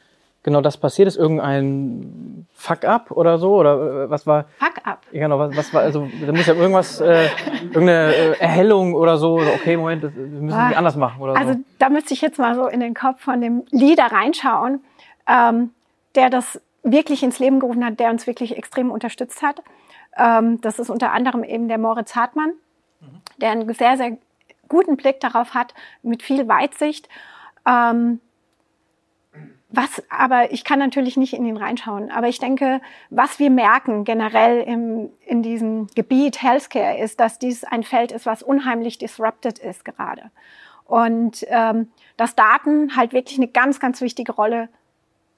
genau 0.44 0.62
das 0.62 0.78
passiert 0.78 1.08
ist? 1.08 1.18
Irgendein 1.18 2.48
Fuck-up 2.54 3.12
oder 3.12 3.38
so? 3.38 3.56
Oder 3.56 4.04
äh, 4.04 4.10
was 4.10 4.28
war? 4.28 4.46
Fuck-up. 4.60 5.00
Genau, 5.12 5.40
was, 5.40 5.56
was 5.56 5.74
war, 5.74 5.82
also 5.82 6.10
da 6.26 6.32
muss 6.32 6.46
ja 6.46 6.54
irgendwas, 6.54 7.02
äh, 7.02 7.30
irgendeine 7.64 8.14
äh, 8.14 8.40
Erhellung 8.40 8.94
oder 8.94 9.18
so, 9.18 9.36
okay, 9.36 9.78
Moment, 9.78 10.04
das, 10.04 10.16
wir 10.16 10.24
müssen 10.24 10.70
es 10.70 10.76
anders 10.76 10.96
machen 10.96 11.22
oder 11.22 11.34
also, 11.34 11.46
so. 11.46 11.50
Also 11.52 11.64
da 11.80 11.90
müsste 11.90 12.14
ich 12.14 12.22
jetzt 12.22 12.38
mal 12.38 12.56
so 12.56 12.68
in 12.68 12.80
den 12.80 12.94
Kopf 12.94 13.22
von 13.22 13.42
dem 13.42 13.64
Leader 13.72 14.06
reinschauen, 14.06 14.84
ähm, 15.28 15.72
der 16.16 16.30
das 16.30 16.62
wirklich 16.84 17.24
ins 17.24 17.40
Leben 17.40 17.60
gerufen 17.60 17.86
hat, 17.86 18.00
der 18.00 18.10
uns 18.10 18.28
wirklich 18.28 18.58
extrem 18.58 18.92
unterstützt 18.92 19.42
hat. 19.42 19.64
Ähm, 20.18 20.62
das 20.62 20.80
ist 20.80 20.90
unter 20.90 21.12
anderem 21.12 21.44
eben 21.44 21.68
der 21.68 21.78
Moritz 21.78 22.16
Hartmann, 22.16 22.54
mhm. 23.02 23.22
der 23.38 23.52
einen 23.52 23.74
sehr, 23.74 23.98
sehr 23.98 24.18
guten 24.68 24.98
Blick 24.98 25.20
darauf 25.20 25.54
hat, 25.54 25.74
mit 26.02 26.24
viel 26.24 26.48
Weitsicht. 26.48 27.08
Ähm, 27.68 28.20
was 29.75 30.03
aber, 30.08 30.51
ich 30.51 30.63
kann 30.63 30.77
natürlich 30.77 31.18
nicht 31.18 31.34
in 31.34 31.46
ihn 31.46 31.58
reinschauen, 31.58 32.12
aber 32.12 32.27
ich 32.27 32.38
denke, 32.38 32.80
was 33.10 33.39
wir 33.39 33.50
merken 33.50 34.03
generell 34.03 34.62
im, 34.62 35.10
in 35.25 35.42
diesem 35.42 35.88
Gebiet 35.96 36.44
Healthcare 36.44 37.00
ist, 37.00 37.20
dass 37.20 37.39
dies 37.39 37.63
ein 37.63 37.82
Feld 37.82 38.12
ist, 38.12 38.27
was 38.27 38.44
unheimlich 38.44 39.00
disrupted 39.00 39.58
ist 39.58 39.84
gerade. 39.84 40.30
Und 40.86 41.44
ähm, 41.50 41.88
dass 42.18 42.36
Daten 42.36 42.96
halt 42.96 43.13
wirklich 43.13 43.39
eine 43.39 43.48
ganz, 43.48 43.80
ganz 43.80 44.00
wichtige 44.01 44.34
Rolle 44.34 44.70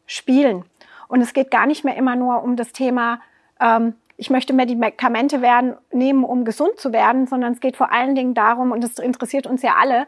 spielen. 0.06 0.66
Und 1.08 1.22
es 1.22 1.34
geht 1.34 1.50
gar 1.50 1.66
nicht 1.66 1.86
mehr 1.86 1.96
immer 1.96 2.18
nur 2.18 2.44
um 2.44 2.58
das 2.58 2.74
Thema, 2.74 3.22
ähm, 3.62 3.96
ich 4.18 4.30
möchte 4.30 4.52
Medikamente 4.52 5.42
werden, 5.42 5.76
nehmen, 5.94 6.26
um 6.26 6.44
gesund 6.44 6.78
zu 6.78 6.92
werden, 6.92 7.26
sondern 7.26 7.54
es 7.54 7.62
geht 7.62 7.78
vor 7.78 7.94
allen 7.94 8.16
Dingen 8.16 8.34
darum, 8.34 8.72
und 8.72 8.84
das 8.84 9.00
interessiert 9.00 9.48
uns 9.48 9.62
ja 9.62 9.76
alle, 9.80 10.08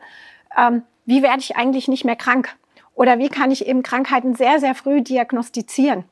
ähm, 0.58 0.84
wie 1.06 1.24
werde 1.24 1.40
ich 1.40 1.56
eigentlich 1.56 1.88
nicht 1.88 2.04
mehr 2.04 2.18
krank? 2.18 2.58
Oder 2.98 3.20
wie 3.20 3.30
kann 3.30 3.52
ich 3.52 3.68
eben 3.68 3.84
Krankheiten 3.84 4.34
sehr, 4.34 4.60
sehr 4.60 4.74
früh 4.74 5.04
diagnostizieren? 5.04 6.04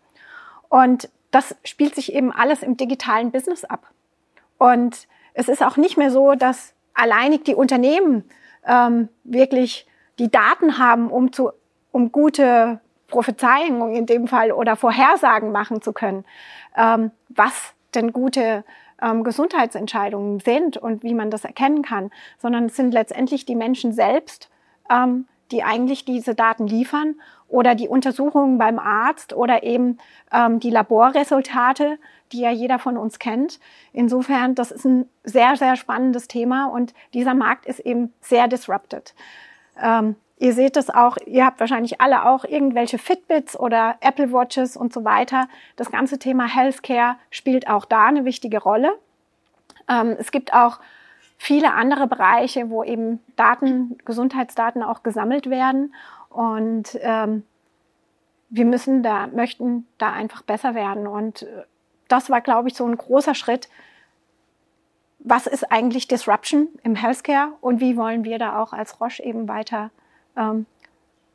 Und 0.70 1.10
das 1.32 1.56
spielt 1.64 1.96
sich 1.96 2.14
eben 2.14 2.32
alles 2.32 2.62
im 2.62 2.78
digitalen 2.78 3.32
Business 3.32 3.66
ab. 3.66 3.88
Und 4.60 5.08
es 5.34 5.50
ist 5.50 5.64
auch 5.64 5.78
nicht 5.78 5.98
mehr 5.98 6.12
so, 6.12 6.36
dass 6.36 6.74
alleinig 6.94 7.44
die 7.44 7.56
Unternehmen 7.56 8.24
ähm, 8.68 9.10
wirklich 9.24 9.88
die 10.20 10.30
Daten 10.30 10.78
haben, 10.78 11.10
um, 11.10 11.34
zu, 11.34 11.52
um 11.92 12.12
gute 12.12 12.80
Prophezeiungen 13.08 13.96
in 13.96 14.06
dem 14.06 14.28
Fall 14.28 14.52
oder 14.52 14.76
Vorhersagen 14.76 15.52
machen 15.52 15.82
zu 15.82 15.92
können, 15.92 16.24
ähm, 16.78 17.10
was 17.30 17.74
denn 17.96 18.14
gute 18.14 18.64
ähm, 19.02 19.24
Gesundheitsentscheidungen 19.24 20.40
sind 20.40 20.78
und 20.78 21.02
wie 21.02 21.16
man 21.16 21.32
das 21.32 21.46
erkennen 21.46 21.82
kann, 21.82 22.12
sondern 22.38 22.66
es 22.66 22.76
sind 22.76 22.94
letztendlich 22.94 23.44
die 23.46 23.56
Menschen 23.56 23.92
selbst, 23.92 24.52
ähm, 24.92 25.26
die 25.52 25.64
eigentlich 25.64 26.06
diese 26.06 26.36
Daten 26.36 26.68
liefern 26.68 27.16
oder 27.48 27.76
die 27.76 27.88
Untersuchungen 27.88 28.58
beim 28.58 28.80
Arzt 28.80 29.34
oder 29.34 29.64
eben 29.64 29.98
ähm, 30.32 30.60
die 30.60 30.72
Laborresultate, 30.72 31.98
die 32.32 32.40
ja 32.40 32.52
jeder 32.52 32.80
von 32.80 32.98
uns 32.98 33.20
kennt. 33.20 33.60
Insofern, 33.94 34.56
das 34.56 34.72
ist 34.72 34.86
ein 34.86 35.08
sehr, 35.24 35.56
sehr 35.56 35.76
spannendes 35.76 36.28
Thema 36.28 36.68
und 36.68 36.94
dieser 37.14 37.34
Markt 37.34 37.66
ist 37.66 37.80
eben 37.80 38.14
sehr 38.22 38.48
disrupted. 38.48 39.14
Ähm, 39.82 40.16
ihr 40.38 40.54
seht 40.54 40.76
das 40.76 40.90
auch, 40.90 41.18
ihr 41.26 41.46
habt 41.46 41.60
wahrscheinlich 41.60 42.02
alle 42.02 42.26
auch 42.26 42.46
irgendwelche 42.46 42.98
Fitbits 42.98 43.58
oder 43.58 43.98
Apple 44.02 44.32
Watches 44.32 44.76
und 44.76 44.92
so 44.92 45.06
weiter. 45.06 45.48
Das 45.76 45.92
ganze 45.92 46.18
Thema 46.18 46.48
Healthcare 46.48 47.18
spielt 47.30 47.70
auch 47.70 47.86
da 47.86 48.08
eine 48.08 48.26
wichtige 48.26 48.62
Rolle. 48.62 48.92
Ähm, 49.88 50.16
es 50.20 50.32
gibt 50.32 50.54
auch 50.54 50.80
viele 51.38 51.74
andere 51.74 52.08
Bereiche, 52.08 52.70
wo 52.70 52.84
eben 52.84 53.20
Daten, 53.36 53.98
Gesundheitsdaten 54.06 54.84
auch 54.84 55.04
gesammelt 55.04 55.50
werden. 55.50 55.94
Und 56.30 56.98
ähm, 57.02 57.44
wir 58.50 58.66
müssen 58.66 59.04
da, 59.04 59.28
möchten 59.28 59.88
da 59.98 60.12
einfach 60.12 60.42
besser 60.42 60.76
werden. 60.76 61.08
Und 61.08 61.44
äh, 61.44 61.64
das 62.08 62.30
war, 62.30 62.42
glaube 62.42 62.70
ich, 62.70 62.76
so 62.76 62.86
ein 62.86 62.98
großer 62.98 63.36
Schritt. 63.36 63.70
Was 65.20 65.48
ist 65.48 65.72
eigentlich 65.72 66.08
Disruption 66.08 66.68
im 66.84 66.96
Healthcare 66.96 67.54
und 67.62 67.80
wie 67.80 67.98
wollen 67.98 68.24
wir 68.24 68.38
da 68.38 68.62
auch 68.62 68.74
als 68.74 69.02
Roche 69.02 69.24
eben 69.24 69.48
weiter 69.48 69.90
ähm, 70.38 70.68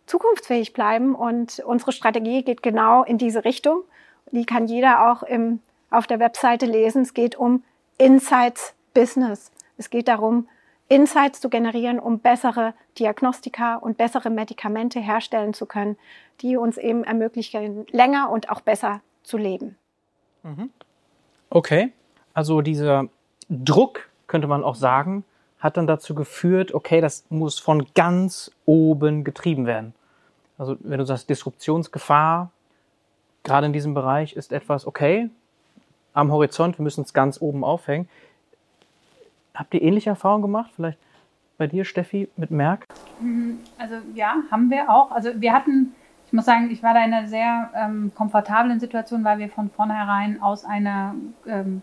zukunftsfähig 0.06 0.72
bleiben? 0.72 1.14
Und 1.14 1.60
unsere 1.60 1.92
Strategie 1.92 2.42
geht 2.42 2.62
genau 2.62 3.02
in 3.02 3.18
diese 3.18 3.44
Richtung. 3.44 3.82
Die 4.30 4.46
kann 4.46 4.66
jeder 4.66 5.10
auch 5.10 5.24
im, 5.24 5.60
auf 5.90 6.06
der 6.06 6.20
Webseite 6.20 6.66
lesen. 6.66 7.02
Es 7.02 7.14
geht 7.14 7.36
um 7.36 7.64
Insights 7.98 8.74
Business. 8.94 9.50
Es 9.80 9.88
geht 9.88 10.08
darum, 10.08 10.46
Insights 10.88 11.40
zu 11.40 11.48
generieren, 11.48 11.98
um 11.98 12.18
bessere 12.18 12.74
Diagnostika 12.98 13.76
und 13.76 13.96
bessere 13.96 14.28
Medikamente 14.28 15.00
herstellen 15.00 15.54
zu 15.54 15.64
können, 15.64 15.96
die 16.42 16.58
uns 16.58 16.76
eben 16.76 17.02
ermöglichen, 17.02 17.86
länger 17.90 18.28
und 18.30 18.50
auch 18.50 18.60
besser 18.60 19.00
zu 19.22 19.38
leben. 19.38 19.78
Mhm. 20.42 20.68
Okay, 21.48 21.94
also 22.34 22.60
dieser 22.60 23.08
Druck, 23.48 24.10
könnte 24.26 24.48
man 24.48 24.64
auch 24.64 24.74
sagen, 24.74 25.24
hat 25.60 25.78
dann 25.78 25.86
dazu 25.86 26.14
geführt, 26.14 26.74
okay, 26.74 27.00
das 27.00 27.24
muss 27.30 27.58
von 27.58 27.86
ganz 27.94 28.50
oben 28.66 29.24
getrieben 29.24 29.64
werden. 29.64 29.94
Also 30.58 30.76
wenn 30.80 30.98
du 30.98 31.06
sagst, 31.06 31.30
Disruptionsgefahr, 31.30 32.50
gerade 33.44 33.66
in 33.66 33.72
diesem 33.72 33.94
Bereich 33.94 34.34
ist 34.34 34.52
etwas, 34.52 34.86
okay, 34.86 35.30
am 36.12 36.30
Horizont, 36.30 36.78
wir 36.78 36.82
müssen 36.82 37.02
es 37.02 37.14
ganz 37.14 37.40
oben 37.40 37.64
aufhängen. 37.64 38.10
Habt 39.54 39.74
ihr 39.74 39.82
ähnliche 39.82 40.10
Erfahrungen 40.10 40.42
gemacht? 40.42 40.70
Vielleicht 40.74 40.98
bei 41.58 41.66
dir, 41.66 41.84
Steffi, 41.84 42.28
mit 42.36 42.50
Merck? 42.50 42.86
Mhm, 43.20 43.58
also 43.78 43.96
ja, 44.14 44.36
haben 44.50 44.70
wir 44.70 44.88
auch. 44.88 45.10
Also 45.10 45.30
wir 45.34 45.52
hatten, 45.52 45.94
ich 46.26 46.32
muss 46.32 46.46
sagen, 46.46 46.70
ich 46.70 46.82
war 46.82 46.94
da 46.94 47.04
in 47.04 47.12
einer 47.12 47.28
sehr 47.28 47.70
ähm, 47.74 48.12
komfortablen 48.14 48.80
Situation, 48.80 49.24
weil 49.24 49.38
wir 49.38 49.50
von 49.50 49.68
vornherein 49.70 50.40
aus 50.42 50.64
einer 50.64 51.14
ähm, 51.46 51.82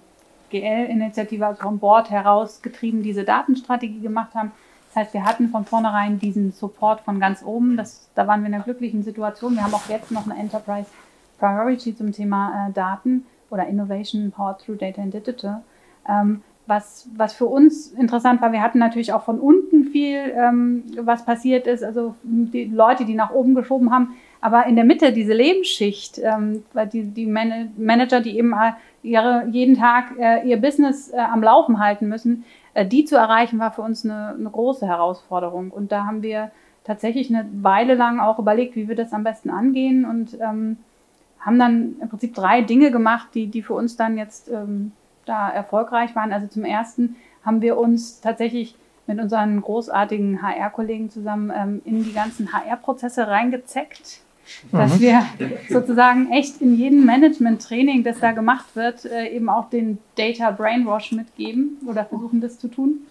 GL-Initiative, 0.50 1.46
also 1.46 1.62
vom 1.62 1.80
Board 1.80 2.10
herausgetrieben, 2.10 3.04
diese 3.04 3.24
Datenstrategie 3.24 4.00
gemacht 4.00 4.34
haben. 4.34 4.52
Das 4.88 4.96
heißt, 4.96 5.14
wir 5.14 5.26
hatten 5.26 5.50
von 5.50 5.66
vornherein 5.66 6.18
diesen 6.18 6.52
Support 6.54 7.02
von 7.02 7.20
ganz 7.20 7.44
oben. 7.44 7.78
Das, 7.78 8.10
da 8.16 8.26
waren 8.26 8.42
wir 8.42 8.48
in 8.48 8.56
einer 8.56 8.64
glücklichen 8.64 9.04
Situation. 9.04 9.56
Wir 9.56 9.64
haben 9.64 9.74
auch 9.74 9.90
jetzt 9.90 10.12
noch 10.12 10.28
eine 10.28 10.40
Enterprise 10.40 10.90
Priority 11.38 11.96
zum 11.96 12.12
Thema 12.14 12.70
äh, 12.70 12.72
Daten 12.72 13.26
oder 13.50 13.68
Innovation 13.68 14.32
Powered 14.32 14.60
Through 14.60 14.78
Data 14.78 15.02
and 15.02 15.14
Digital. 15.14 15.62
Ähm, 16.10 16.42
was, 16.68 17.10
was 17.16 17.34
für 17.34 17.46
uns 17.46 17.88
interessant 17.94 18.42
war, 18.42 18.52
wir 18.52 18.62
hatten 18.62 18.80
natürlich 18.80 19.14
auch 19.14 19.24
von 19.24 19.40
unten 19.40 19.86
viel, 19.86 20.34
ähm, 20.36 20.84
was 21.00 21.26
passiert 21.26 21.66
ist, 21.66 21.84
also 21.84 22.16
die 22.24 22.66
Leute, 22.66 23.06
die 23.06 23.16
nach 23.16 23.32
oben 23.32 23.56
geschoben 23.56 23.92
haben, 23.92 24.16
aber 24.42 24.66
in 24.66 24.76
der 24.76 24.86
Mitte 24.86 25.14
diese 25.14 25.34
Lebensschicht, 25.34 26.20
ähm, 26.20 26.64
die, 26.92 27.04
die 27.04 27.26
Man 27.26 27.72
Manager, 27.78 28.22
die 28.22 28.38
eben 28.38 28.54
äh, 28.54 28.74
ihre, 29.02 29.48
jeden 29.50 29.76
Tag 29.76 30.14
äh, 30.20 30.48
ihr 30.48 30.58
Business 30.58 31.12
äh, 31.12 31.18
am 31.18 31.42
Laufen 31.42 31.80
halten 31.80 32.08
müssen, 32.08 32.44
äh, 32.74 32.86
die 32.86 33.06
zu 33.06 33.16
erreichen, 33.16 33.60
war 33.60 33.72
für 33.72 33.82
uns 33.82 34.06
eine, 34.06 34.36
eine 34.38 34.50
große 34.50 34.86
Herausforderung. 34.86 35.72
Und 35.72 35.92
da 35.92 36.06
haben 36.06 36.22
wir 36.22 36.52
tatsächlich 36.84 37.34
eine 37.34 37.50
Weile 37.62 37.96
lang 37.96 38.20
auch 38.20 38.40
überlegt, 38.40 38.76
wie 38.76 38.88
wir 38.88 38.96
das 38.96 39.14
am 39.14 39.24
besten 39.24 39.50
angehen 39.50 40.06
und 40.06 40.38
ähm, 40.40 40.78
haben 41.40 41.60
dann 41.60 41.96
im 42.02 42.10
Prinzip 42.10 42.34
drei 42.34 42.62
Dinge 42.62 42.92
gemacht, 42.92 43.30
die, 43.34 43.48
die 43.48 43.62
für 43.62 43.74
uns 43.74 43.96
dann 43.98 44.18
jetzt 44.18 44.50
ähm, 44.50 44.92
da 45.28 45.50
erfolgreich 45.50 46.16
waren. 46.16 46.34
Also 46.34 46.48
zum 46.48 46.66
ersten 46.66 47.16
haben 47.44 47.62
wir 47.62 47.78
uns 47.78 48.22
tatsächlich 48.22 48.76
mit 49.08 49.20
unseren 49.20 49.62
großartigen 49.62 50.42
HR-Kollegen 50.42 51.10
zusammen 51.10 51.52
ähm, 51.56 51.82
in 51.86 52.04
die 52.04 52.14
ganzen 52.14 52.52
HR-Prozesse 52.52 53.28
reingezeckt. 53.28 54.22
dass 54.72 54.96
mhm. 54.96 55.02
wir 55.02 55.26
sozusagen 55.70 56.32
echt 56.32 56.62
in 56.62 56.78
jedem 56.78 57.06
Management-Training, 57.06 58.04
das 58.04 58.20
da 58.20 58.32
gemacht 58.32 58.76
wird, 58.76 59.06
äh, 59.06 59.28
eben 59.28 59.50
auch 59.50 59.70
den 59.70 59.98
Data 60.16 60.52
Brainwash 60.52 61.12
mitgeben 61.12 61.78
oder 61.86 62.06
versuchen 62.06 62.40
das 62.40 62.58
zu 62.58 62.70
tun. 62.70 63.02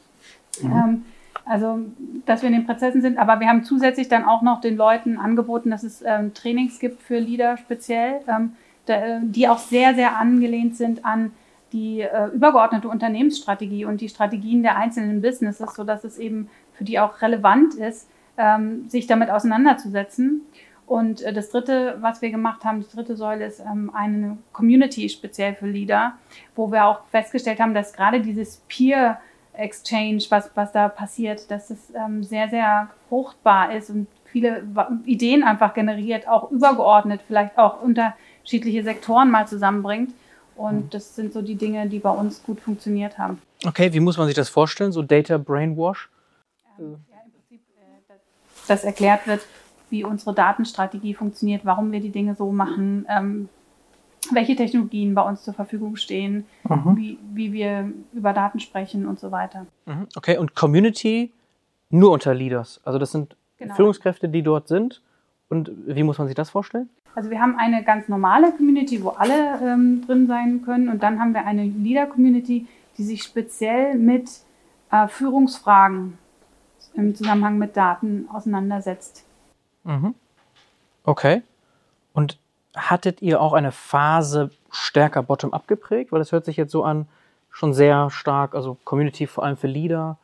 Mhm. 0.62 0.72
Ähm, 0.72 1.02
also, 1.44 1.78
dass 2.24 2.42
wir 2.42 2.48
in 2.48 2.54
den 2.54 2.66
Prozessen 2.66 3.02
sind. 3.02 3.18
Aber 3.18 3.38
wir 3.38 3.48
haben 3.48 3.64
zusätzlich 3.64 4.08
dann 4.08 4.24
auch 4.24 4.42
noch 4.42 4.60
den 4.60 4.76
Leuten 4.76 5.16
angeboten, 5.16 5.70
dass 5.70 5.84
es 5.84 6.02
ähm, 6.04 6.34
Trainings 6.34 6.80
gibt 6.80 7.02
für 7.02 7.18
Leader 7.18 7.56
speziell, 7.56 8.20
ähm, 8.26 8.54
da, 8.86 9.20
die 9.22 9.48
auch 9.48 9.58
sehr, 9.58 9.94
sehr 9.94 10.16
angelehnt 10.16 10.76
sind 10.76 11.04
an 11.04 11.32
die 11.76 12.00
äh, 12.00 12.28
übergeordnete 12.28 12.88
Unternehmensstrategie 12.88 13.84
und 13.84 14.00
die 14.00 14.08
Strategien 14.08 14.62
der 14.62 14.76
einzelnen 14.76 15.20
Businesses, 15.20 15.74
sodass 15.74 16.04
es 16.04 16.16
eben 16.16 16.48
für 16.72 16.84
die 16.84 16.98
auch 16.98 17.20
relevant 17.20 17.74
ist, 17.74 18.08
ähm, 18.38 18.88
sich 18.88 19.06
damit 19.06 19.28
auseinanderzusetzen. 19.28 20.40
Und 20.86 21.20
äh, 21.20 21.34
das 21.34 21.50
dritte, 21.50 21.98
was 22.00 22.22
wir 22.22 22.30
gemacht 22.30 22.64
haben, 22.64 22.80
die 22.80 22.96
dritte 22.96 23.14
Säule 23.14 23.44
ist 23.44 23.60
ähm, 23.60 23.90
eine 23.94 24.38
Community 24.52 25.08
speziell 25.10 25.54
für 25.54 25.66
Leader, 25.66 26.14
wo 26.54 26.72
wir 26.72 26.86
auch 26.86 27.00
festgestellt 27.10 27.60
haben, 27.60 27.74
dass 27.74 27.92
gerade 27.92 28.20
dieses 28.20 28.62
Peer 28.68 29.20
Exchange, 29.52 30.22
was, 30.30 30.50
was 30.54 30.72
da 30.72 30.88
passiert, 30.88 31.50
dass 31.50 31.70
es 31.70 31.92
ähm, 31.94 32.22
sehr, 32.22 32.48
sehr 32.48 32.88
fruchtbar 33.08 33.72
ist 33.72 33.90
und 33.90 34.06
viele 34.24 34.66
Ideen 35.04 35.42
einfach 35.42 35.74
generiert, 35.74 36.26
auch 36.26 36.50
übergeordnet, 36.50 37.20
vielleicht 37.26 37.58
auch 37.58 37.82
unterschiedliche 37.82 38.82
Sektoren 38.82 39.30
mal 39.30 39.46
zusammenbringt. 39.46 40.12
Und 40.56 40.84
mhm. 40.84 40.90
das 40.90 41.14
sind 41.14 41.32
so 41.32 41.42
die 41.42 41.54
Dinge, 41.54 41.88
die 41.88 41.98
bei 41.98 42.10
uns 42.10 42.42
gut 42.42 42.60
funktioniert 42.60 43.18
haben. 43.18 43.40
Okay, 43.64 43.92
wie 43.92 44.00
muss 44.00 44.16
man 44.16 44.26
sich 44.26 44.36
das 44.36 44.48
vorstellen, 44.48 44.92
so 44.92 45.02
Data 45.02 45.38
Brainwash? 45.38 46.08
Ähm, 46.78 46.96
ja, 47.10 47.16
im 47.24 47.32
Prinzip, 47.32 47.60
äh, 47.76 48.08
dass, 48.08 48.66
dass 48.66 48.84
erklärt 48.84 49.26
wird, 49.26 49.42
wie 49.90 50.04
unsere 50.04 50.34
Datenstrategie 50.34 51.14
funktioniert, 51.14 51.64
warum 51.64 51.92
wir 51.92 52.00
die 52.00 52.10
Dinge 52.10 52.34
so 52.34 52.50
machen, 52.50 53.06
ähm, 53.08 53.48
welche 54.32 54.56
Technologien 54.56 55.14
bei 55.14 55.22
uns 55.22 55.44
zur 55.44 55.54
Verfügung 55.54 55.96
stehen, 55.96 56.46
mhm. 56.64 56.96
wie, 56.96 57.18
wie 57.32 57.52
wir 57.52 57.92
über 58.12 58.32
Daten 58.32 58.60
sprechen 58.60 59.06
und 59.06 59.20
so 59.20 59.30
weiter. 59.30 59.66
Mhm. 59.86 60.08
Okay, 60.16 60.38
und 60.38 60.54
Community 60.54 61.32
nur 61.90 62.10
unter 62.10 62.34
Leaders. 62.34 62.80
Also 62.84 62.98
das 62.98 63.12
sind 63.12 63.36
genau. 63.58 63.74
Führungskräfte, 63.74 64.28
die 64.28 64.42
dort 64.42 64.68
sind. 64.68 65.02
Und 65.48 65.70
wie 65.86 66.02
muss 66.02 66.18
man 66.18 66.26
sich 66.26 66.34
das 66.34 66.50
vorstellen? 66.50 66.88
Also 67.16 67.30
wir 67.30 67.40
haben 67.40 67.56
eine 67.56 67.82
ganz 67.82 68.08
normale 68.08 68.52
Community, 68.52 69.02
wo 69.02 69.08
alle 69.08 69.58
ähm, 69.62 70.04
drin 70.06 70.26
sein 70.26 70.62
können. 70.62 70.90
Und 70.90 71.02
dann 71.02 71.18
haben 71.18 71.32
wir 71.32 71.46
eine 71.46 71.64
Leader-Community, 71.64 72.66
die 72.98 73.02
sich 73.02 73.22
speziell 73.22 73.96
mit 73.96 74.28
äh, 74.90 75.08
Führungsfragen 75.08 76.18
im 76.92 77.14
Zusammenhang 77.14 77.56
mit 77.56 77.74
Daten 77.74 78.28
auseinandersetzt. 78.30 79.24
Mhm. 79.84 80.14
Okay. 81.04 81.42
Und 82.12 82.38
hattet 82.76 83.22
ihr 83.22 83.40
auch 83.40 83.54
eine 83.54 83.72
Phase 83.72 84.50
stärker 84.70 85.22
bottom-up 85.22 85.66
geprägt? 85.68 86.12
Weil 86.12 86.18
das 86.18 86.32
hört 86.32 86.44
sich 86.44 86.58
jetzt 86.58 86.70
so 86.70 86.84
an, 86.84 87.08
schon 87.50 87.72
sehr 87.72 88.10
stark, 88.10 88.54
also 88.54 88.76
Community 88.84 89.26
vor 89.26 89.44
allem 89.44 89.56
für 89.56 89.68
Leader. 89.68 90.18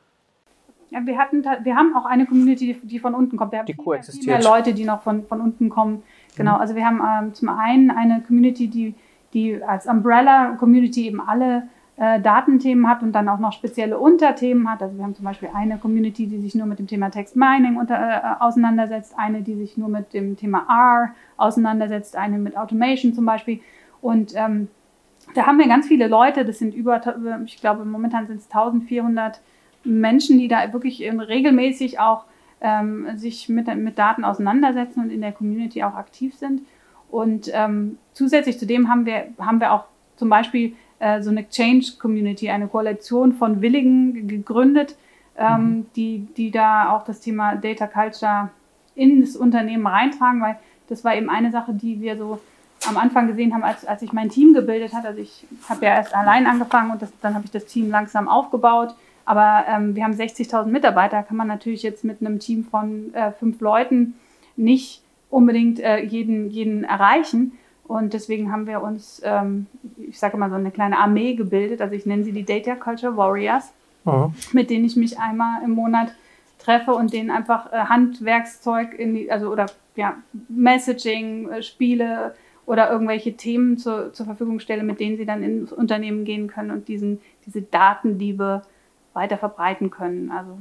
Ja, 0.91 1.07
wir, 1.07 1.17
hatten, 1.17 1.43
wir 1.43 1.75
haben 1.75 1.97
auch 1.97 2.05
eine 2.05 2.27
Community, 2.27 2.79
die 2.83 2.99
von 2.99 3.15
unten 3.15 3.39
kommt. 3.39 3.53
Wir 3.53 3.61
haben 3.61 3.67
die 3.67 3.73
viel, 3.73 4.03
viel 4.03 4.27
mehr 4.27 4.43
Leute, 4.43 4.75
die 4.75 4.85
noch 4.85 5.01
von, 5.01 5.27
von 5.27 5.41
unten 5.41 5.71
kommen. 5.71 6.03
Genau, 6.37 6.57
also 6.57 6.75
wir 6.75 6.85
haben 6.87 7.01
ähm, 7.01 7.35
zum 7.35 7.49
einen 7.49 7.91
eine 7.91 8.23
Community, 8.23 8.69
die, 8.69 8.95
die 9.35 9.63
als 9.63 9.87
Umbrella-Community 9.87 11.07
eben 11.07 11.21
alle 11.21 11.65
äh, 11.97 12.21
Datenthemen 12.21 12.89
hat 12.89 13.03
und 13.03 13.13
dann 13.13 13.29
auch 13.29 13.39
noch 13.39 13.53
spezielle 13.53 13.99
Unterthemen 13.99 14.71
hat. 14.71 14.83
Also 14.83 14.97
wir 14.97 15.05
haben 15.05 15.15
zum 15.15 15.25
Beispiel 15.25 15.51
eine 15.55 15.79
Community, 15.79 16.27
die 16.27 16.41
sich 16.41 16.55
nur 16.55 16.67
mit 16.67 16.79
dem 16.79 16.87
Thema 16.87 17.11
Text 17.11 17.37
Mining 17.37 17.77
unter, 17.77 17.97
äh, 17.97 18.43
auseinandersetzt, 18.43 19.15
eine, 19.19 19.43
die 19.43 19.55
sich 19.57 19.77
nur 19.77 19.89
mit 19.89 20.15
dem 20.15 20.37
Thema 20.37 20.67
R 20.69 21.15
auseinandersetzt, 21.37 22.17
eine 22.17 22.39
mit 22.39 22.57
Automation 22.57 23.13
zum 23.13 23.27
Beispiel. 23.27 23.61
Und 24.01 24.33
ähm, 24.35 24.69
da 25.35 25.47
haben 25.47 25.59
wir 25.59 25.69
ganz 25.69 25.87
viele 25.87 26.09
Leute, 26.09 26.45
das 26.45 26.59
sind 26.59 26.75
über, 26.75 27.01
ich 27.45 27.61
glaube, 27.61 27.85
momentan 27.85 28.27
sind 28.27 28.39
es 28.39 28.47
1400 28.47 29.41
Menschen, 29.85 30.39
die 30.39 30.49
da 30.49 30.73
wirklich 30.73 31.01
regelmäßig 31.03 32.01
auch 32.01 32.25
ähm, 32.63 33.07
sich 33.17 33.49
mit, 33.49 33.75
mit 33.77 33.99
Daten 33.99 34.25
auseinandersetzen 34.25 35.01
und 35.01 35.11
in 35.11 35.21
der 35.21 35.33
Community 35.33 35.83
auch 35.83 35.95
aktiv 35.95 36.35
sind. 36.35 36.63
Und 37.11 37.51
ähm, 37.53 37.99
zusätzlich 38.15 38.59
zu 38.59 38.67
dem 38.67 38.89
haben 38.89 39.05
wir, 39.05 39.27
haben 39.39 39.61
wir 39.61 39.73
auch 39.73 39.85
zum 40.17 40.31
Beispiel 40.31 40.75
äh, 40.99 41.21
so 41.21 41.31
eine 41.31 41.49
Change 41.49 41.95
Community, 41.99 42.49
eine 42.49 42.69
Koalition 42.69 43.33
von 43.33 43.61
Willigen 43.61 44.29
gegründet, 44.29 44.97
ähm, 45.37 45.61
mhm. 45.61 45.87
die, 45.97 46.27
die 46.37 46.51
da 46.51 46.91
auch 46.91 47.05
das 47.05 47.21
Thema 47.21 47.57
Data 47.57 47.87
Culture 47.87 48.51
in 48.95 49.21
das 49.21 49.37
Unternehmen 49.37 49.87
reintragen, 49.87 50.41
weil 50.41 50.57
das 50.89 51.05
war 51.05 51.17
eben 51.17 51.29
eine 51.29 51.51
Sache, 51.51 51.73
die 51.75 52.01
wir 52.01 52.17
so 52.17 52.39
am 52.87 52.97
Anfang 52.97 53.27
gesehen 53.27 53.55
haben, 53.55 53.63
als, 53.63 53.85
als 53.85 54.03
ich 54.03 54.13
mein 54.13 54.29
Team 54.29 54.55
gebildet 54.55 54.93
hat. 54.93 55.05
Also 55.05 55.21
ich 55.21 55.47
habe 55.69 55.85
ja 55.85 55.95
erst 55.95 56.15
allein 56.15 56.47
angefangen 56.47 56.91
und 56.91 57.03
das, 57.03 57.13
dann 57.21 57.35
habe 57.35 57.45
ich 57.45 57.51
das 57.51 57.67
Team 57.67 57.91
langsam 57.91 58.29
aufgebaut. 58.29 58.95
Aber 59.25 59.65
ähm, 59.69 59.95
wir 59.95 60.05
haben 60.05 60.15
60.000 60.15 60.67
Mitarbeiter, 60.67 61.23
kann 61.23 61.37
man 61.37 61.49
natürlich 61.49 61.83
jetzt 61.83 62.05
mit 62.05 62.21
einem 62.21 62.39
Team 62.39 62.65
von 62.65 63.15
äh, 63.15 63.33
fünf 63.33 63.61
Leuten 63.61 64.15
nicht 64.57 65.03
unbedingt 65.31 65.81
äh, 65.81 66.03
jeden, 66.03 66.51
jeden 66.51 66.85
erreichen. 66.85 67.53
Und 67.85 68.13
deswegen 68.15 68.53
haben 68.53 68.67
wir 68.67 68.83
uns, 68.83 69.21
ähm, 69.25 69.67
ich 69.97 70.19
sage 70.19 70.37
mal, 70.37 70.51
so 70.51 70.57
eine 70.57 70.71
kleine 70.71 70.99
Armee 70.99 71.35
gebildet. 71.35 71.81
Also 71.81 71.95
ich 71.95 72.07
nenne 72.07 72.25
sie 72.25 72.33
die 72.33 72.45
Data 72.45 72.75
Culture 72.75 73.17
Warriors, 73.17 73.73
mhm. 74.05 74.35
mit 74.53 74.71
denen 74.71 74.85
ich 74.85 74.97
mich 74.97 75.19
einmal 75.19 75.63
im 75.63 75.73
Monat 75.73 76.15
treffe 76.59 76.93
und 76.93 77.13
denen 77.13 77.31
einfach 77.31 77.73
äh, 77.73 77.77
Handwerkszeug 77.77 78.95
in 78.95 79.15
die, 79.15 79.31
also 79.31 79.51
oder 79.51 79.67
ja, 79.97 80.17
Messaging, 80.49 81.49
äh, 81.49 81.63
Spiele 81.63 82.35
oder 82.67 82.91
irgendwelche 82.91 83.37
Themen 83.37 83.79
zu, 83.79 84.13
zur 84.13 84.27
Verfügung 84.27 84.61
stelle, 84.61 84.85
mit 84.85 85.01
denen 85.01 85.17
sie 85.17 85.27
dann 85.27 85.43
ins 85.43 85.73
Unternehmen 85.73 86.25
gehen 86.25 86.47
können 86.47 86.71
und 86.71 86.89
diesen, 86.89 87.21
diese 87.47 87.63
Datendiebe 87.63 88.63
weiter 89.15 89.39
verbreiten 89.39 89.91
können. 89.91 90.31
Also 90.31 90.59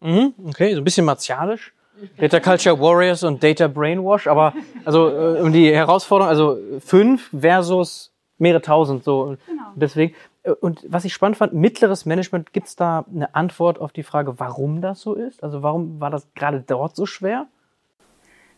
mhm, 0.00 0.34
okay, 0.48 0.74
so 0.74 0.80
ein 0.80 0.84
bisschen 0.84 1.06
martialisch. 1.06 1.72
Data 2.18 2.40
Culture 2.40 2.78
Warriors 2.78 3.22
und 3.24 3.42
Data 3.42 3.68
Brainwash, 3.68 4.26
aber 4.26 4.52
also 4.84 5.08
äh, 5.08 5.40
um 5.40 5.52
die 5.52 5.74
Herausforderung, 5.74 6.28
also 6.28 6.58
fünf 6.80 7.30
versus 7.38 8.12
mehrere 8.38 8.60
tausend, 8.60 9.04
so 9.04 9.36
genau. 9.46 9.62
deswegen. 9.74 10.14
Äh, 10.42 10.50
und 10.50 10.84
was 10.88 11.04
ich 11.04 11.12
spannend 11.12 11.38
fand, 11.38 11.54
mittleres 11.54 12.04
Management, 12.06 12.52
gibt 12.52 12.68
es 12.68 12.76
da 12.76 13.04
eine 13.12 13.34
Antwort 13.34 13.80
auf 13.80 13.92
die 13.92 14.02
Frage, 14.02 14.38
warum 14.38 14.80
das 14.80 15.00
so 15.00 15.14
ist? 15.14 15.42
Also 15.42 15.62
warum 15.62 16.00
war 16.00 16.10
das 16.10 16.28
gerade 16.34 16.60
dort 16.66 16.96
so 16.96 17.06
schwer? 17.06 17.46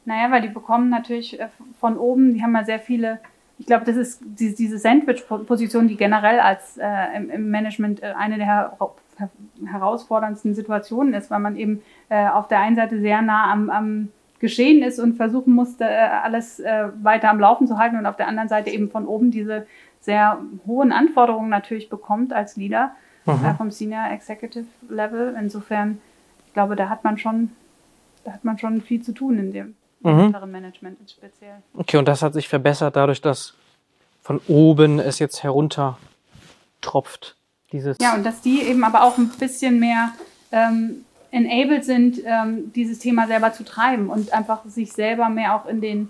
Naja, 0.05 0.31
weil 0.31 0.43
die 0.43 0.49
bekommen 0.49 0.91
natürlich 0.91 1.39
äh, 1.39 1.49
von 1.79 1.97
oben, 1.97 2.35
die 2.35 2.43
haben 2.43 2.55
ja 2.55 2.65
sehr 2.65 2.81
viele, 2.81 3.21
ich 3.59 3.67
glaube, 3.67 3.85
das 3.85 3.97
ist 3.97 4.21
diese 4.25 4.79
Sandwich-Position, 4.79 5.87
die 5.87 5.97
generell 5.97 6.41
als 6.41 6.77
äh, 6.79 7.17
im 7.17 7.51
Management 7.51 8.03
eine 8.03 8.39
der 8.39 8.77
herausforderndsten 9.65 10.55
Situationen 10.55 11.15
ist, 11.15 11.31
weil 11.31 11.41
man 11.41 11.57
eben 11.57 11.83
äh, 12.09 12.29
auf 12.29 12.49
der 12.49 12.61
einen 12.61 12.77
Seite 12.77 13.01
sehr 13.01 13.23
nah 13.23 13.51
am, 13.53 13.71
am 13.71 14.09
Geschehen 14.41 14.83
ist 14.83 15.01
und 15.01 15.17
versuchen 15.17 15.53
musste, 15.53 15.85
äh, 15.85 16.09
alles 16.23 16.61
äh, 16.61 16.89
weiter 17.03 17.31
am 17.31 17.41
Laufen 17.41 17.67
zu 17.67 17.77
halten 17.79 17.97
und 17.97 18.07
auf 18.07 18.17
der 18.17 18.29
anderen 18.29 18.49
Seite 18.49 18.71
eben 18.71 18.91
von 18.91 19.07
oben 19.07 19.31
diese 19.31 19.67
sehr 20.01 20.39
hohen 20.67 20.93
Anforderungen 20.93 21.51
natürlich 21.51 21.89
bekommt 21.89 22.33
als 22.33 22.57
Leader 22.57 22.93
äh, 23.27 23.55
vom 23.55 23.71
Senior 23.71 24.11
Executive 24.11 24.67
Level. 24.89 25.37
Insofern, 25.39 26.01
ich 26.47 26.55
glaube, 26.55 26.77
da 26.77 26.89
hat 26.89 27.05
man 27.05 27.19
schon, 27.19 27.51
da 28.25 28.33
hat 28.33 28.45
man 28.45 28.59
schon 28.59 28.81
viel 28.81 29.03
zu 29.03 29.13
tun 29.13 29.39
in 29.39 29.53
dem 29.53 29.75
mhm. 30.03 30.35
Management 30.51 30.99
speziell. 31.11 31.63
Okay, 31.75 31.97
und 31.97 32.07
das 32.07 32.23
hat 32.23 32.35
sich 32.35 32.49
verbessert 32.49 32.97
dadurch, 32.97 33.21
dass 33.21 33.55
von 34.23 34.41
oben 34.47 34.99
es 34.99 35.19
jetzt 35.19 35.43
herunter 35.43 35.99
tropft. 36.81 37.38
Dieses 37.73 37.99
ja, 38.01 38.15
und 38.15 38.25
dass 38.25 38.41
die 38.41 38.63
eben 38.63 38.85
aber 38.85 39.03
auch 39.03 39.19
ein 39.19 39.29
bisschen 39.29 39.79
mehr 39.79 40.13
ähm, 40.53 41.05
enabled 41.31 41.85
sind, 41.85 42.21
ähm, 42.25 42.73
dieses 42.73 42.99
Thema 42.99 43.27
selber 43.27 43.53
zu 43.53 43.65
treiben 43.65 44.09
und 44.09 44.33
einfach 44.33 44.65
sich 44.65 44.93
selber 44.93 45.29
mehr 45.29 45.55
auch 45.55 45.67
in 45.67 45.81
den, 45.81 46.09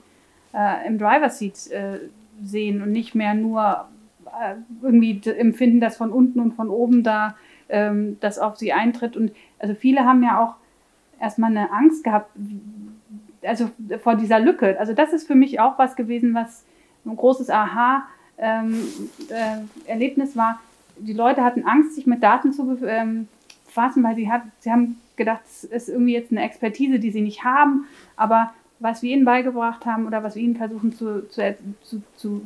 äh, 0.54 0.86
im 0.86 0.98
Driver 0.98 1.30
Seat 1.30 1.70
äh, 1.70 1.98
sehen 2.44 2.82
und 2.82 2.92
nicht 2.92 3.14
mehr 3.14 3.34
nur 3.34 3.88
äh, 4.26 4.54
irgendwie 4.82 5.20
empfinden, 5.24 5.80
dass 5.80 5.96
von 5.96 6.12
unten 6.12 6.38
und 6.38 6.54
von 6.54 6.70
oben 6.70 7.02
da 7.02 7.34
ähm, 7.68 8.18
das 8.20 8.38
auf 8.38 8.56
sie 8.56 8.72
eintritt. 8.72 9.16
Und 9.16 9.32
also 9.58 9.74
viele 9.74 10.04
haben 10.04 10.22
ja 10.22 10.40
auch 10.40 10.54
erstmal 11.20 11.50
eine 11.50 11.72
Angst 11.72 12.04
gehabt, 12.04 12.30
also 13.42 13.70
vor 14.00 14.14
dieser 14.14 14.38
Lücke. 14.38 14.78
Also 14.78 14.92
das 14.92 15.12
ist 15.12 15.26
für 15.26 15.34
mich 15.34 15.58
auch 15.58 15.78
was 15.78 15.96
gewesen, 15.96 16.34
was 16.34 16.64
ein 17.04 17.16
großes 17.16 17.50
Aha-Erlebnis 17.50 19.78
ähm, 19.86 19.86
äh, 19.86 20.36
war. 20.36 20.60
Die 21.00 21.12
Leute 21.12 21.42
hatten 21.42 21.64
Angst, 21.64 21.94
sich 21.94 22.06
mit 22.06 22.22
Daten 22.22 22.52
zu 22.52 22.66
befassen, 22.66 23.28
ähm, 24.00 24.04
weil 24.04 24.16
sie, 24.16 24.30
hat, 24.30 24.42
sie 24.60 24.70
haben 24.70 25.00
gedacht, 25.16 25.42
es 25.44 25.64
ist 25.64 25.88
irgendwie 25.88 26.14
jetzt 26.14 26.30
eine 26.30 26.42
Expertise, 26.42 26.98
die 26.98 27.10
sie 27.10 27.22
nicht 27.22 27.44
haben, 27.44 27.86
aber 28.16 28.52
was 28.80 29.02
wir 29.02 29.12
ihnen 29.12 29.24
beigebracht 29.24 29.86
haben 29.86 30.06
oder 30.06 30.22
was 30.22 30.36
wir 30.36 30.42
ihnen 30.42 30.56
versuchen 30.56 30.92
zu, 30.92 31.28
zu, 31.28 31.56
zu, 31.82 32.02
zu 32.16 32.42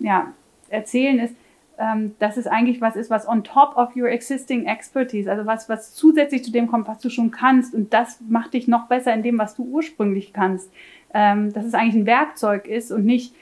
ja, 0.00 0.32
erzählen, 0.68 1.20
ist, 1.20 1.34
ähm, 1.78 2.14
dass 2.18 2.36
es 2.36 2.46
eigentlich 2.46 2.80
was 2.80 2.96
ist, 2.96 3.10
was 3.10 3.28
on 3.28 3.44
top 3.44 3.76
of 3.76 3.94
your 3.94 4.08
existing 4.08 4.66
expertise, 4.66 5.30
also 5.30 5.46
was, 5.46 5.68
was 5.68 5.94
zusätzlich 5.94 6.42
zu 6.42 6.50
dem 6.50 6.66
kommt, 6.66 6.88
was 6.88 6.98
du 6.98 7.10
schon 7.10 7.30
kannst 7.30 7.74
und 7.74 7.92
das 7.92 8.18
macht 8.28 8.54
dich 8.54 8.66
noch 8.66 8.88
besser 8.88 9.12
in 9.12 9.22
dem, 9.22 9.38
was 9.38 9.54
du 9.54 9.62
ursprünglich 9.64 10.32
kannst. 10.32 10.70
ähm, 11.16 11.52
dass 11.54 11.64
es 11.64 11.72
eigentlich 11.72 11.94
ein 11.94 12.06
Werkzeug 12.06 12.66
ist 12.66 12.92
und 12.92 13.06
nicht 13.06 13.34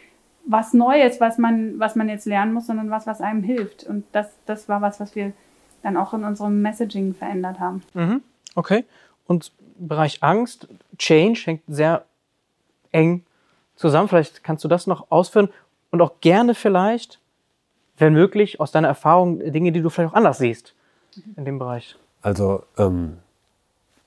was 0.46 0.74
Neues, 0.74 1.20
was 1.20 1.38
man, 1.38 1.78
was 1.78 1.96
man 1.96 2.08
jetzt 2.08 2.26
lernen 2.26 2.52
muss, 2.52 2.66
sondern 2.66 2.90
was, 2.90 3.06
was 3.06 3.20
einem 3.20 3.42
hilft. 3.42 3.84
Und 3.84 4.04
das, 4.12 4.28
das 4.46 4.68
war 4.68 4.82
was, 4.82 5.00
was 5.00 5.14
wir 5.14 5.32
dann 5.82 5.96
auch 5.96 6.14
in 6.14 6.24
unserem 6.24 6.62
Messaging 6.62 7.14
verändert 7.14 7.60
haben. 7.60 7.82
Mhm. 7.94 8.22
Okay. 8.54 8.84
Und 9.26 9.52
Bereich 9.76 10.22
Angst, 10.22 10.68
Change 10.98 11.40
hängt 11.44 11.62
sehr 11.66 12.04
eng 12.92 13.24
zusammen. 13.74 14.08
Vielleicht 14.08 14.44
kannst 14.44 14.62
du 14.64 14.68
das 14.68 14.86
noch 14.86 15.10
ausführen 15.10 15.48
und 15.90 16.00
auch 16.00 16.20
gerne 16.20 16.54
vielleicht, 16.54 17.20
wenn 17.98 18.12
möglich, 18.12 18.60
aus 18.60 18.70
deiner 18.70 18.88
Erfahrung 18.88 19.40
Dinge, 19.40 19.72
die 19.72 19.82
du 19.82 19.90
vielleicht 19.90 20.12
auch 20.12 20.16
anders 20.16 20.38
siehst 20.38 20.74
in 21.36 21.44
dem 21.44 21.58
Bereich. 21.58 21.96
Also, 22.22 22.64
ähm, 22.78 23.18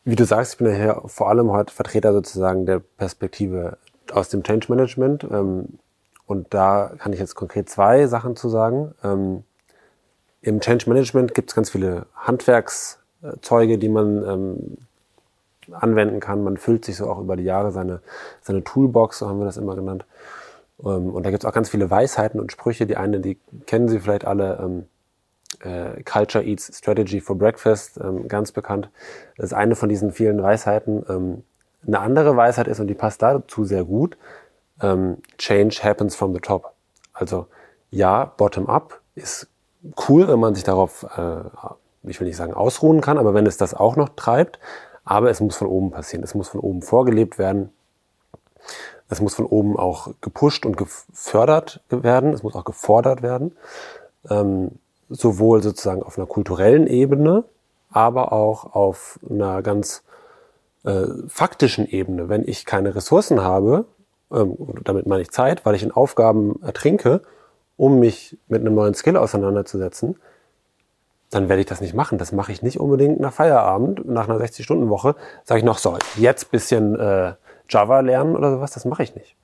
wie 0.06 0.16
du 0.16 0.26
sagst, 0.26 0.54
ich 0.54 0.58
bin 0.58 0.68
ja 0.68 0.74
hier 0.74 1.02
vor 1.06 1.30
allem 1.30 1.52
heute 1.52 1.74
Vertreter 1.74 2.14
sozusagen 2.14 2.66
der 2.66 2.80
Perspektive 2.80 3.78
aus 4.12 4.30
dem 4.30 4.44
Change 4.44 4.68
Management. 4.70 5.26
Ähm, 5.26 5.80
und 6.28 6.54
da 6.54 6.92
kann 7.00 7.14
ich 7.14 7.20
jetzt 7.20 7.36
konkret 7.36 7.70
zwei 7.70 8.06
Sachen 8.06 8.36
zu 8.36 8.50
sagen. 8.50 8.94
Ähm, 9.04 9.44
Im 10.42 10.60
Change 10.60 10.90
Management 10.90 11.34
gibt 11.34 11.50
es 11.50 11.56
ganz 11.56 11.70
viele 11.70 12.06
Handwerkszeuge, 12.16 13.78
die 13.78 13.90
man 13.90 14.24
ähm, 14.24 14.78
anwenden 15.72 16.20
kann. 16.20 16.44
Man 16.44 16.58
füllt 16.58 16.86
sich 16.86 16.98
so 16.98 17.10
auch 17.10 17.20
über 17.20 17.36
die 17.38 17.44
Jahre 17.44 17.72
seine, 17.72 18.02
seine 18.42 18.64
Toolbox, 18.64 19.20
so 19.20 19.28
haben 19.28 19.40
wir 19.40 19.46
das 19.46 19.58
immer 19.58 19.76
genannt. 19.76 20.06
Ähm, 20.84 21.10
und 21.14 21.26
da 21.26 21.32
gibt 21.32 21.44
es 21.44 21.50
auch 21.50 21.54
ganz 21.54 21.70
viele 21.70 21.90
Weisheiten 21.90 22.40
und 22.40 22.52
Sprüche. 22.52 22.86
Die 22.86 22.98
eine, 22.98 23.22
die 23.22 23.40
kennen 23.66 23.88
Sie 23.88 24.00
vielleicht 24.00 24.26
alle. 24.26 24.60
Ähm, 24.62 24.86
äh, 25.62 26.04
Culture 26.04 26.44
Eats 26.44 26.78
Strategy 26.78 27.22
for 27.22 27.38
Breakfast, 27.38 28.00
ähm, 28.04 28.28
ganz 28.28 28.52
bekannt. 28.52 28.90
Das 29.38 29.48
ist 29.48 29.54
eine 29.54 29.76
von 29.76 29.88
diesen 29.88 30.12
vielen 30.12 30.44
Weisheiten. 30.44 31.06
Ähm, 31.10 31.44
eine 31.86 32.00
andere 32.00 32.36
Weisheit 32.36 32.68
ist, 32.68 32.80
und 32.80 32.88
die 32.88 32.94
passt 32.94 33.22
dazu 33.22 33.64
sehr 33.64 33.86
gut, 33.86 34.18
ähm, 34.82 35.18
Change 35.38 35.80
happens 35.84 36.16
from 36.16 36.34
the 36.34 36.40
top. 36.40 36.74
Also 37.14 37.48
ja, 37.90 38.26
bottom-up 38.38 39.02
ist 39.16 39.48
cool, 40.08 40.28
wenn 40.28 40.40
man 40.40 40.56
sich 40.56 40.64
darauf, 40.64 41.04
äh, 41.16 41.44
ich 42.04 42.20
will 42.20 42.28
nicht 42.28 42.38
sagen 42.38 42.54
ausruhen 42.54 43.02
kann, 43.02 43.18
aber 43.18 43.34
wenn 43.34 43.46
es 43.46 43.58
das 43.58 43.74
auch 43.74 43.96
noch 43.96 44.10
treibt, 44.10 44.60
aber 45.04 45.30
es 45.30 45.40
muss 45.40 45.56
von 45.56 45.68
oben 45.68 45.92
passieren. 45.92 46.24
Es 46.24 46.36
muss 46.36 46.50
von 46.50 46.60
oben 46.60 46.82
vorgelebt 46.82 47.38
werden. 47.38 47.70
Es 49.10 49.22
muss 49.22 49.36
von 49.36 49.46
oben 49.46 49.78
auch 49.78 50.12
gepusht 50.20 50.66
und 50.66 50.76
gefördert 50.76 51.82
werden. 51.90 52.34
Es 52.34 52.44
muss 52.44 52.56
auch 52.56 52.66
gefordert 52.66 53.22
werden. 53.22 53.56
Ähm, 54.30 54.72
sowohl 55.10 55.64
sozusagen 55.64 56.04
auf 56.04 56.18
einer 56.18 56.28
kulturellen 56.28 56.88
Ebene, 56.88 57.46
aber 57.90 58.34
auch 58.34 58.76
auf 58.76 59.18
einer 59.30 59.62
ganz 59.62 60.04
äh, 60.84 61.06
faktischen 61.30 61.88
Ebene. 61.88 62.28
Wenn 62.28 62.46
ich 62.46 62.66
keine 62.66 62.94
Ressourcen 62.94 63.42
habe, 63.42 63.86
ähm, 64.32 64.56
damit 64.84 65.08
meine 65.08 65.22
ich 65.22 65.32
Zeit, 65.32 65.66
weil 65.66 65.76
ich 65.76 65.84
in 65.84 65.92
Aufgaben 65.92 66.62
ertrinke, 66.62 67.22
um 67.78 68.00
mich 68.00 68.38
mit 68.48 68.62
einem 68.62 68.76
neuen 68.76 68.94
Skill 68.94 69.18
auseinanderzusetzen, 69.18 70.18
dann 71.30 71.50
werde 71.50 71.60
ich 71.60 71.66
das 71.66 71.82
nicht 71.82 71.94
machen. 71.94 72.18
Das 72.18 72.32
mache 72.32 72.52
ich 72.52 72.62
nicht 72.62 72.80
unbedingt 72.80 73.20
nach 73.20 73.34
Feierabend, 73.34 74.08
nach 74.08 74.30
einer 74.30 74.40
60-Stunden-Woche. 74.40 75.16
Sage 75.44 75.60
ich 75.60 75.66
noch, 75.66 75.78
so, 75.78 75.98
jetzt 76.16 76.52
bisschen 76.52 76.98
äh, 77.00 77.34
Java 77.70 78.00
lernen 78.00 78.36
oder 78.36 78.52
sowas, 78.52 78.72
das 78.72 78.86
mache 78.86 79.04
ich 79.04 79.16
nicht. 79.16 79.36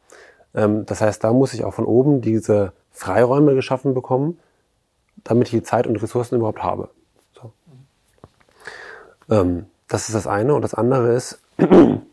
Ähm, 0.56 0.86
das 0.86 1.02
heißt, 1.02 1.24
da 1.24 1.34
muss 1.34 1.54
ich 1.54 1.63
auch 1.63 1.74
von 1.74 1.86
oben 1.86 2.22
diese 2.22 2.74
Freiräume 2.91 3.56
geschaffen 3.56 3.93
bekommen, 3.93 4.39
damit 5.24 5.48
ich 5.48 5.52
die 5.52 5.63
Zeit 5.63 5.88
und 5.88 6.02
Ressourcen 6.02 6.36
überhaupt 6.36 6.63
habe. 6.63 6.89
So. 7.34 7.52
Ähm, 9.30 9.65
das 9.88 10.08
ist 10.08 10.15
das 10.15 10.28
eine. 10.28 10.56
Und 10.56 10.62
das 10.62 10.74
andere 10.74 11.13
ist, 11.13 11.41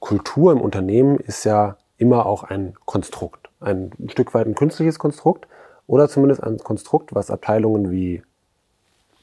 Kultur 0.00 0.52
im 0.52 0.60
Unternehmen 0.60 1.18
ist 1.18 1.44
ja 1.44 1.76
immer 1.96 2.26
auch 2.26 2.44
ein 2.44 2.74
Konstrukt. 2.84 3.50
Ein 3.60 3.90
Stück 4.08 4.34
weit 4.34 4.46
ein 4.46 4.54
künstliches 4.54 4.98
Konstrukt 4.98 5.46
oder 5.86 6.08
zumindest 6.08 6.42
ein 6.42 6.58
Konstrukt, 6.58 7.14
was 7.14 7.30
Abteilungen 7.30 7.90
wie 7.90 8.22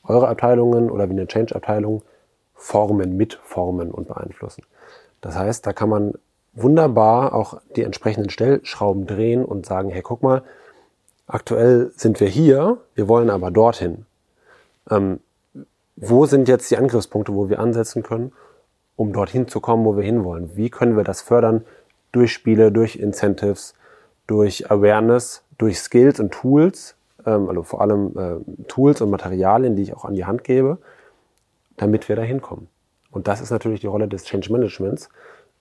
eure 0.04 0.28
Abteilungen 0.28 0.92
oder 0.92 1.08
wie 1.08 1.14
eine 1.14 1.28
Change-Abteilung 1.28 2.02
formen, 2.54 3.18
mitformen 3.18 3.92
und 3.92 4.08
beeinflussen. 4.08 4.64
Das 5.22 5.36
heißt, 5.36 5.66
da 5.66 5.74
kann 5.74 5.90
man 5.90 6.14
wunderbar 6.54 7.34
auch 7.34 7.60
die 7.76 7.84
entsprechenden 7.84 8.30
Stellschrauben 8.30 9.08
drehen 9.08 9.44
und 9.44 9.66
sagen, 9.66 9.90
hey, 9.90 10.02
guck 10.02 10.24
mal, 10.24 10.44
aktuell 11.28 11.92
sind 11.96 12.20
wir 12.20 12.28
hier, 12.28 12.78
wir 12.94 13.08
wollen 13.08 13.30
aber 13.30 13.52
dorthin. 13.52 14.06
Ähm, 14.90 15.20
wo 15.96 16.26
sind 16.26 16.48
jetzt 16.48 16.70
die 16.72 16.78
Angriffspunkte, 16.78 17.34
wo 17.34 17.50
wir 17.50 17.60
ansetzen 17.60 18.04
können, 18.04 18.34
um 18.96 19.14
dorthin 19.14 19.48
zu 19.48 19.60
kommen, 19.60 19.86
wo 19.86 19.98
wir 19.98 20.04
hinwollen? 20.04 20.56
Wie 20.56 20.70
können 20.70 20.96
wir 20.96 21.04
das 21.04 21.22
fördern? 21.22 21.66
Durch 22.12 22.32
Spiele, 22.34 22.72
durch 22.72 22.96
Incentives, 22.96 23.74
durch 24.28 24.72
Awareness, 24.72 25.44
durch 25.58 25.80
Skills 25.80 26.20
und 26.20 26.32
Tools, 26.32 26.96
ähm, 27.26 27.50
also 27.50 27.64
vor 27.64 27.82
allem 27.82 28.18
äh, 28.18 28.64
Tools 28.68 29.02
und 29.02 29.10
Materialien, 29.10 29.76
die 29.76 29.84
ich 29.84 29.94
auch 29.94 30.06
an 30.06 30.16
die 30.16 30.26
Hand 30.26 30.44
gebe, 30.44 30.78
damit 31.78 32.08
wir 32.10 32.16
da 32.16 32.22
hinkommen. 32.22 32.68
Und 33.12 33.28
das 33.28 33.42
ist 33.42 33.52
natürlich 33.52 33.82
die 33.82 33.88
Rolle 33.88 34.08
des 34.08 34.24
Change 34.24 34.52
Managements, 34.52 35.10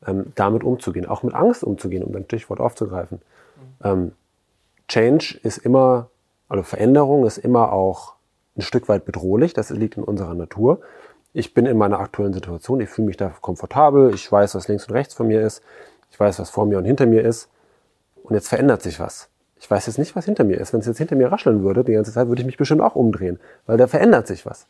ähm, 0.07 0.33
damit 0.35 0.65
umzugehen, 0.65 1.07
auch 1.07 1.23
mit 1.23 1.35
Angst 1.35 1.65
umzugehen, 1.65 2.03
um 2.03 2.13
dein 2.13 2.25
Stichwort 2.25 2.61
aufzugreifen. 2.61 3.21
Ähm, 3.83 4.13
Change 4.89 5.39
ist 5.43 5.59
immer, 5.59 6.09
also 6.49 6.63
Veränderung 6.63 7.27
ist 7.27 7.39
immer 7.39 7.73
auch 7.73 8.15
ein 8.57 8.63
Stück 8.63 8.89
weit 8.89 9.05
bedrohlich, 9.05 9.55
das 9.55 9.71
liegt 9.71 9.97
in 9.97 10.05
unserer 10.05 10.35
Natur. 10.35 10.81
Ich 11.37 11.53
bin 11.53 11.67
in 11.67 11.77
meiner 11.77 11.99
aktuellen 11.99 12.33
Situation, 12.33 12.81
ich 12.81 12.89
fühle 12.89 13.09
mich 13.09 13.17
da 13.17 13.29
komfortabel, 13.41 14.15
ich 14.15 14.31
weiß, 14.31 14.55
was 14.55 14.69
links 14.69 14.87
und 14.87 14.95
rechts 14.95 15.15
von 15.15 15.27
mir 15.27 15.43
ist, 15.43 15.63
ich 16.13 16.19
weiß, 16.19 16.39
was 16.39 16.49
vor 16.49 16.65
mir 16.65 16.79
und 16.79 16.85
hinter 16.85 17.07
mir 17.07 17.23
ist. 17.23 17.51
Und 18.23 18.35
jetzt 18.35 18.49
verändert 18.49 18.83
sich 18.83 19.01
was. 19.01 19.29
Ich 19.59 19.69
weiß 19.69 19.87
jetzt 19.87 19.99
nicht, 19.99 20.15
was 20.15 20.27
hinter 20.27 20.45
mir 20.45 20.61
ist. 20.61 20.73
Wenn 20.73 20.81
es 20.81 20.87
jetzt 20.87 20.99
hinter 20.99 21.17
mir 21.17 21.33
rascheln 21.33 21.65
würde, 21.65 21.83
die 21.83 21.93
ganze 21.93 22.13
Zeit, 22.13 22.29
würde 22.29 22.41
ich 22.41 22.47
mich 22.47 22.57
bestimmt 22.57 22.83
auch 22.83 22.95
umdrehen, 22.95 23.41
weil 23.67 23.77
da 23.77 23.89
verändert 23.89 24.29
sich 24.29 24.47
was. 24.47 24.69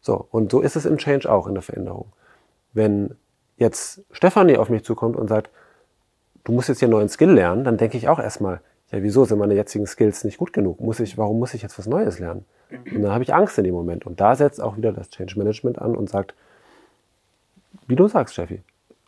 So, 0.00 0.26
und 0.32 0.50
so 0.50 0.60
ist 0.60 0.74
es 0.74 0.84
im 0.84 0.98
Change 0.98 1.30
auch 1.30 1.46
in 1.46 1.54
der 1.54 1.62
Veränderung. 1.62 2.12
Wenn 2.72 3.14
jetzt 3.56 4.02
Stefanie 4.10 4.56
auf 4.56 4.68
mich 4.68 4.82
zukommt 4.82 5.16
und 5.16 5.28
sagt, 5.28 5.50
du 6.42 6.50
musst 6.50 6.68
jetzt 6.68 6.80
hier 6.80 6.86
einen 6.86 6.96
neuen 6.96 7.08
Skill 7.08 7.30
lernen, 7.30 7.62
dann 7.62 7.76
denke 7.76 7.96
ich 7.96 8.08
auch 8.08 8.18
erstmal, 8.18 8.60
ja, 8.90 9.00
wieso 9.02 9.24
sind 9.24 9.38
meine 9.38 9.54
jetzigen 9.54 9.86
Skills 9.86 10.24
nicht 10.24 10.38
gut 10.38 10.52
genug? 10.52 10.80
Muss 10.80 10.98
ich, 10.98 11.16
warum 11.16 11.38
muss 11.38 11.54
ich 11.54 11.62
jetzt 11.62 11.78
was 11.78 11.86
Neues 11.86 12.18
lernen? 12.18 12.44
Und 12.70 13.02
dann 13.02 13.12
habe 13.12 13.24
ich 13.24 13.34
Angst 13.34 13.58
in 13.58 13.64
dem 13.64 13.74
Moment. 13.74 14.06
Und 14.06 14.20
da 14.20 14.34
setzt 14.34 14.60
auch 14.60 14.76
wieder 14.76 14.92
das 14.92 15.10
Change 15.10 15.38
Management 15.38 15.80
an 15.80 15.96
und 15.96 16.08
sagt, 16.08 16.34
wie 17.86 17.96
du 17.96 18.08
sagst, 18.08 18.34
Steffi, 18.34 18.62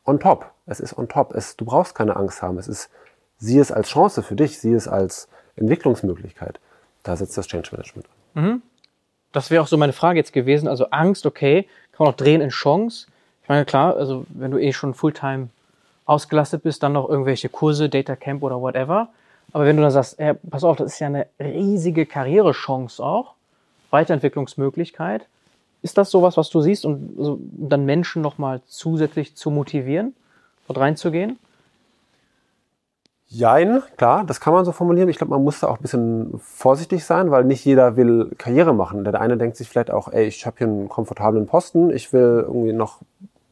on 0.04 0.18
top. 0.18 0.50
Es 0.66 0.80
ist 0.80 0.96
on 0.96 1.08
top. 1.08 1.34
Es, 1.34 1.56
du 1.56 1.64
brauchst 1.64 1.94
keine 1.94 2.16
Angst 2.16 2.42
haben. 2.42 2.58
Es 2.58 2.68
ist 2.68 2.90
sieh 3.38 3.58
es 3.58 3.72
als 3.72 3.88
Chance 3.88 4.22
für 4.22 4.36
dich, 4.36 4.58
sieh 4.58 4.72
es 4.72 4.88
als 4.88 5.28
Entwicklungsmöglichkeit. 5.56 6.60
Da 7.02 7.16
setzt 7.16 7.36
das 7.36 7.46
Change 7.48 7.70
Management 7.72 8.06
an. 8.34 8.44
Mhm. 8.44 8.62
Das 9.32 9.50
wäre 9.50 9.62
auch 9.62 9.66
so 9.66 9.76
meine 9.76 9.92
Frage 9.92 10.18
jetzt 10.18 10.32
gewesen. 10.32 10.68
Also 10.68 10.86
Angst, 10.90 11.26
okay, 11.26 11.66
kann 11.92 12.04
man 12.04 12.14
auch 12.14 12.16
drehen 12.16 12.40
in 12.40 12.50
Chance. 12.50 13.06
Ich 13.42 13.48
meine, 13.48 13.64
klar, 13.64 13.96
also 13.96 14.26
wenn 14.28 14.50
du 14.50 14.58
eh 14.58 14.72
schon 14.72 14.94
Fulltime 14.94 15.48
ausgelastet 16.04 16.62
bist, 16.62 16.82
dann 16.82 16.92
noch 16.92 17.08
irgendwelche 17.08 17.48
Kurse, 17.48 17.88
Data 17.88 18.14
Camp 18.14 18.42
oder 18.42 18.60
whatever. 18.60 19.08
Aber 19.52 19.64
wenn 19.64 19.76
du 19.76 19.82
dann 19.82 19.90
sagst, 19.90 20.18
ey, 20.18 20.34
pass 20.34 20.64
auf, 20.64 20.76
das 20.76 20.94
ist 20.94 21.00
ja 21.00 21.08
eine 21.08 21.26
riesige 21.40 22.06
Karrierechance 22.06 23.02
auch, 23.02 23.34
Weiterentwicklungsmöglichkeit. 23.92 25.26
Ist 25.82 25.98
das 25.98 26.10
sowas, 26.10 26.36
was 26.36 26.50
du 26.50 26.60
siehst, 26.60 26.84
um 26.84 27.14
also 27.18 27.38
dann 27.52 27.84
Menschen 27.84 28.22
nochmal 28.22 28.60
zusätzlich 28.66 29.36
zu 29.36 29.50
motivieren, 29.50 30.14
dort 30.66 30.78
reinzugehen? 30.78 31.38
Jein, 33.34 33.82
klar, 33.96 34.24
das 34.24 34.40
kann 34.40 34.52
man 34.52 34.66
so 34.66 34.72
formulieren. 34.72 35.08
Ich 35.08 35.16
glaube, 35.16 35.30
man 35.30 35.42
muss 35.42 35.60
da 35.60 35.68
auch 35.68 35.78
ein 35.78 35.82
bisschen 35.82 36.38
vorsichtig 36.38 37.04
sein, 37.04 37.30
weil 37.30 37.44
nicht 37.44 37.64
jeder 37.64 37.96
will 37.96 38.30
Karriere 38.36 38.74
machen. 38.74 39.04
Der 39.04 39.18
eine 39.18 39.38
denkt 39.38 39.56
sich 39.56 39.70
vielleicht 39.70 39.90
auch, 39.90 40.12
ey, 40.12 40.26
ich 40.26 40.44
habe 40.44 40.58
hier 40.58 40.66
einen 40.66 40.90
komfortablen 40.90 41.46
Posten, 41.46 41.90
ich 41.90 42.12
will 42.12 42.44
irgendwie 42.46 42.74
noch 42.74 42.98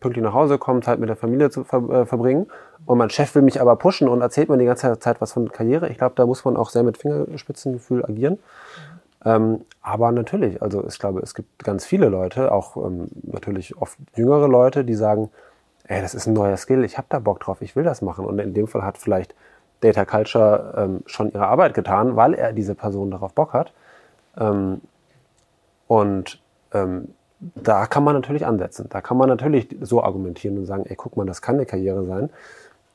pünktlich 0.00 0.22
nach 0.22 0.34
Hause 0.34 0.58
kommen, 0.58 0.82
Zeit 0.82 0.98
mit 0.98 1.08
der 1.08 1.16
Familie 1.16 1.50
zu 1.50 1.64
ver 1.64 1.88
äh, 1.88 2.06
verbringen. 2.06 2.46
Und 2.84 2.98
mein 2.98 3.08
Chef 3.08 3.34
will 3.34 3.42
mich 3.42 3.60
aber 3.60 3.76
pushen 3.76 4.08
und 4.08 4.20
erzählt 4.20 4.50
mir 4.50 4.58
die 4.58 4.64
ganze 4.66 4.98
Zeit 4.98 5.20
was 5.20 5.32
von 5.32 5.50
Karriere. 5.50 5.88
Ich 5.88 5.98
glaube, 5.98 6.14
da 6.14 6.26
muss 6.26 6.44
man 6.44 6.58
auch 6.58 6.70
sehr 6.70 6.82
mit 6.82 6.98
Fingerspitzengefühl 6.98 8.04
agieren. 8.04 8.38
Ähm, 9.24 9.64
aber 9.82 10.12
natürlich, 10.12 10.62
also 10.62 10.86
ich 10.86 10.98
glaube, 10.98 11.20
es 11.20 11.34
gibt 11.34 11.62
ganz 11.64 11.84
viele 11.84 12.08
Leute, 12.08 12.52
auch 12.52 12.76
ähm, 12.76 13.08
natürlich 13.22 13.76
oft 13.76 13.98
jüngere 14.14 14.48
Leute, 14.48 14.84
die 14.84 14.94
sagen, 14.94 15.30
ey, 15.84 16.00
das 16.00 16.14
ist 16.14 16.26
ein 16.26 16.32
neuer 16.32 16.56
Skill, 16.56 16.84
ich 16.84 16.96
habe 16.96 17.06
da 17.10 17.18
Bock 17.18 17.40
drauf, 17.40 17.60
ich 17.62 17.76
will 17.76 17.84
das 17.84 18.02
machen. 18.02 18.24
Und 18.24 18.38
in 18.38 18.54
dem 18.54 18.66
Fall 18.66 18.82
hat 18.82 18.96
vielleicht 18.96 19.34
Data 19.80 20.04
Culture 20.04 20.74
ähm, 20.76 21.02
schon 21.06 21.32
ihre 21.32 21.46
Arbeit 21.46 21.74
getan, 21.74 22.16
weil 22.16 22.34
er 22.34 22.52
diese 22.52 22.74
Person 22.74 23.10
darauf 23.10 23.34
Bock 23.34 23.52
hat. 23.52 23.72
Ähm, 24.38 24.80
und 25.86 26.40
ähm, 26.72 27.08
da 27.40 27.86
kann 27.86 28.04
man 28.04 28.14
natürlich 28.14 28.46
ansetzen. 28.46 28.86
Da 28.90 29.00
kann 29.00 29.16
man 29.16 29.28
natürlich 29.28 29.68
so 29.80 30.02
argumentieren 30.02 30.58
und 30.58 30.66
sagen, 30.66 30.84
ey, 30.86 30.96
guck 30.96 31.16
mal, 31.16 31.26
das 31.26 31.42
kann 31.42 31.56
eine 31.56 31.66
Karriere 31.66 32.04
sein, 32.04 32.30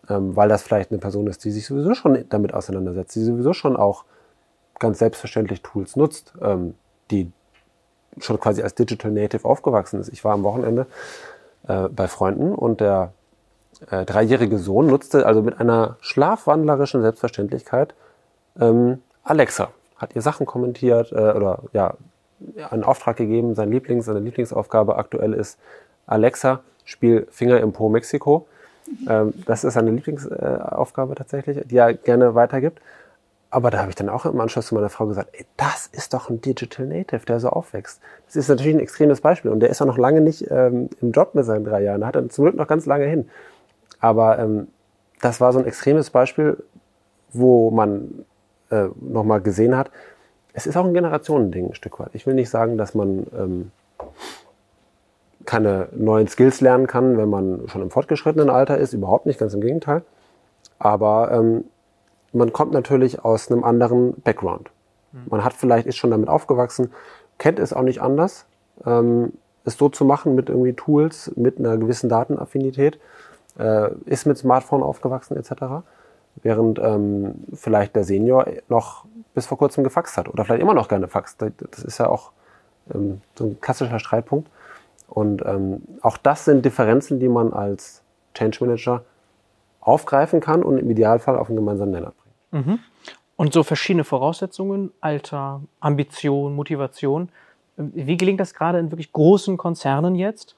ähm, 0.09 0.35
weil 0.35 0.49
das 0.49 0.63
vielleicht 0.63 0.91
eine 0.91 0.99
Person 0.99 1.27
ist, 1.27 1.43
die 1.43 1.51
sich 1.51 1.65
sowieso 1.65 1.93
schon 1.95 2.25
damit 2.29 2.53
auseinandersetzt, 2.53 3.15
die 3.15 3.23
sowieso 3.23 3.53
schon 3.53 3.75
auch 3.75 4.05
ganz 4.79 4.99
selbstverständlich 4.99 5.61
Tools 5.61 5.95
nutzt, 5.95 6.33
ähm, 6.41 6.75
die 7.11 7.31
schon 8.19 8.39
quasi 8.39 8.61
als 8.61 8.75
Digital 8.75 9.11
Native 9.11 9.45
aufgewachsen 9.45 9.99
ist. 9.99 10.09
Ich 10.09 10.23
war 10.23 10.33
am 10.33 10.43
Wochenende 10.43 10.87
äh, 11.67 11.89
bei 11.89 12.07
Freunden 12.07 12.53
und 12.53 12.79
der 12.79 13.13
äh, 13.89 14.05
dreijährige 14.05 14.57
Sohn 14.57 14.87
nutzte 14.87 15.25
also 15.25 15.41
mit 15.41 15.59
einer 15.59 15.97
schlafwandlerischen 15.99 17.01
Selbstverständlichkeit 17.01 17.93
ähm, 18.59 19.01
Alexa. 19.23 19.69
Hat 19.97 20.15
ihr 20.15 20.21
Sachen 20.21 20.45
kommentiert 20.45 21.11
äh, 21.11 21.15
oder 21.15 21.59
ja, 21.73 21.95
einen 22.69 22.83
Auftrag 22.83 23.17
gegeben. 23.17 23.55
Sein 23.55 23.71
Lieblings, 23.71 24.05
seine 24.05 24.19
Lieblingsaufgabe 24.19 24.97
aktuell 24.97 25.33
ist 25.33 25.57
Alexa, 26.05 26.61
spiel 26.83 27.27
Finger 27.31 27.59
im 27.59 27.73
Po 27.73 27.89
Mexiko. 27.89 28.47
Ähm, 29.07 29.33
das 29.45 29.63
ist 29.63 29.73
seine 29.73 29.91
Lieblingsaufgabe 29.91 31.15
tatsächlich, 31.15 31.65
die 31.67 31.77
er 31.77 31.93
gerne 31.93 32.35
weitergibt. 32.35 32.81
Aber 33.55 33.71
da 33.71 33.77
habe 33.77 33.89
ich 33.89 33.95
dann 33.95 34.09
auch 34.09 34.25
im 34.25 34.37
Anschluss 34.41 34.67
zu 34.67 34.75
meiner 34.75 34.89
Frau 34.89 35.05
gesagt, 35.05 35.29
ey, 35.31 35.45
das 35.55 35.87
ist 35.87 36.13
doch 36.13 36.29
ein 36.29 36.41
Digital 36.41 36.85
Native, 36.87 37.25
der 37.25 37.39
so 37.39 37.47
aufwächst. 37.47 38.01
Das 38.25 38.35
ist 38.35 38.49
natürlich 38.49 38.75
ein 38.75 38.81
extremes 38.81 39.21
Beispiel 39.21 39.49
und 39.49 39.61
der 39.61 39.69
ist 39.69 39.81
auch 39.81 39.85
noch 39.85 39.97
lange 39.97 40.19
nicht 40.19 40.51
ähm, 40.51 40.89
im 41.01 41.11
Job 41.11 41.35
mit 41.35 41.45
seinen 41.45 41.63
drei 41.63 41.81
Jahren. 41.81 42.01
Da 42.01 42.07
hat 42.07 42.17
er 42.17 42.27
zum 42.27 42.43
Glück 42.43 42.57
noch 42.57 42.67
ganz 42.67 42.85
lange 42.85 43.05
hin. 43.05 43.29
Aber 44.01 44.39
ähm, 44.39 44.67
das 45.21 45.39
war 45.39 45.53
so 45.53 45.59
ein 45.59 45.65
extremes 45.65 46.09
Beispiel, 46.09 46.57
wo 47.31 47.71
man 47.71 48.25
äh, 48.71 48.87
nochmal 48.99 49.39
gesehen 49.39 49.77
hat, 49.77 49.89
es 50.51 50.67
ist 50.67 50.75
auch 50.75 50.83
ein 50.83 50.93
Generationending 50.93 51.69
ein 51.69 51.75
Stück 51.75 51.97
weit. 52.01 52.09
Ich 52.11 52.27
will 52.27 52.33
nicht 52.33 52.49
sagen, 52.49 52.77
dass 52.77 52.93
man 52.93 53.25
ähm, 53.39 53.71
keine 55.45 55.87
neuen 55.93 56.27
Skills 56.27 56.59
lernen 56.59 56.87
kann, 56.87 57.17
wenn 57.17 57.29
man 57.29 57.69
schon 57.69 57.83
im 57.83 57.89
fortgeschrittenen 57.89 58.49
Alter 58.49 58.77
ist. 58.77 58.91
Überhaupt 58.91 59.25
nicht, 59.25 59.39
ganz 59.39 59.53
im 59.53 59.61
Gegenteil. 59.61 60.01
Aber 60.77 61.31
ähm, 61.31 61.63
man 62.35 62.53
kommt 62.53 62.73
natürlich 62.73 63.23
aus 63.23 63.51
einem 63.51 63.63
anderen 63.63 64.13
Background. 64.21 64.69
Mhm. 65.11 65.21
Man 65.29 65.43
hat 65.43 65.53
vielleicht, 65.53 65.87
ist 65.87 65.97
schon 65.97 66.11
damit 66.11 66.29
aufgewachsen, 66.29 66.91
kennt 67.37 67.59
es 67.59 67.73
auch 67.73 67.81
nicht 67.81 68.01
anders, 68.01 68.45
ähm, 68.85 69.33
es 69.63 69.77
so 69.77 69.89
zu 69.89 70.05
machen 70.05 70.35
mit 70.35 70.49
irgendwie 70.49 70.73
Tools, 70.73 71.31
mit 71.35 71.57
einer 71.57 71.77
gewissen 71.77 72.09
Datenaffinität, 72.09 72.99
äh, 73.57 73.89
ist 74.05 74.25
mit 74.25 74.37
Smartphone 74.37 74.83
aufgewachsen 74.83 75.35
etc. 75.37 75.83
Während 76.43 76.79
ähm, 76.79 77.35
vielleicht 77.53 77.95
der 77.95 78.03
Senior 78.03 78.45
noch 78.69 79.05
bis 79.33 79.47
vor 79.47 79.57
kurzem 79.57 79.83
gefaxt 79.83 80.17
hat 80.17 80.29
oder 80.29 80.45
vielleicht 80.45 80.61
immer 80.61 80.73
noch 80.73 80.87
gerne 80.87 81.07
faxt. 81.07 81.41
Das 81.41 81.83
ist 81.83 81.97
ja 81.97 82.07
auch 82.09 82.31
ähm, 82.93 83.21
so 83.35 83.45
ein 83.45 83.61
klassischer 83.61 83.99
Streitpunkt. 83.99 84.49
Und 85.07 85.43
ähm, 85.45 85.83
auch 86.01 86.17
das 86.17 86.45
sind 86.45 86.65
Differenzen, 86.65 87.19
die 87.19 87.29
man 87.29 87.53
als 87.53 88.01
Change 88.33 88.57
Manager 88.61 89.03
aufgreifen 89.79 90.39
kann 90.39 90.63
und 90.63 90.77
im 90.77 90.89
Idealfall 90.89 91.37
auf 91.37 91.47
einen 91.47 91.57
gemeinsamen 91.57 91.91
Nenner 91.91 92.11
bringen. 92.11 92.24
Mhm. 92.51 92.79
Und 93.37 93.53
so 93.53 93.63
verschiedene 93.63 94.03
Voraussetzungen, 94.03 94.91
Alter, 95.01 95.61
Ambition, 95.79 96.55
Motivation. 96.55 97.29
Wie 97.75 98.15
gelingt 98.15 98.39
das 98.39 98.53
gerade 98.53 98.79
in 98.79 98.91
wirklich 98.91 99.11
großen 99.11 99.57
Konzernen 99.57 100.15
jetzt, 100.15 100.55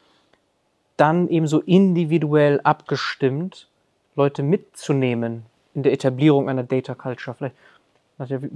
dann 0.96 1.28
eben 1.28 1.48
so 1.48 1.62
individuell 1.62 2.62
abgestimmt 2.64 3.68
Leute 4.16 4.44
mitzunehmen 4.44 5.46
in 5.74 5.84
der 5.84 5.94
Etablierung 5.94 6.50
einer 6.50 6.64
Data 6.64 6.94
Culture? 6.94 7.36
Vielleicht, 7.36 7.56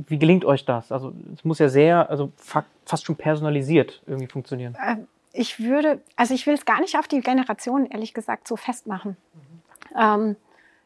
wie 0.07 0.19
gelingt 0.19 0.45
euch 0.45 0.65
das? 0.65 0.91
Also 0.91 1.13
es 1.33 1.43
muss 1.43 1.57
ja 1.57 1.69
sehr, 1.69 2.09
also 2.09 2.31
fast 2.35 3.05
schon 3.05 3.15
personalisiert 3.15 4.01
irgendwie 4.05 4.27
funktionieren. 4.27 4.77
Ähm, 4.85 5.07
ich 5.33 5.59
würde, 5.59 6.01
also 6.15 6.33
ich 6.33 6.45
will 6.45 6.53
es 6.53 6.65
gar 6.65 6.81
nicht 6.81 6.97
auf 6.97 7.07
die 7.07 7.21
Generation, 7.21 7.85
ehrlich 7.87 8.13
gesagt, 8.13 8.47
so 8.47 8.55
festmachen. 8.55 9.17
Mhm. 9.33 9.99
Ähm, 9.99 10.35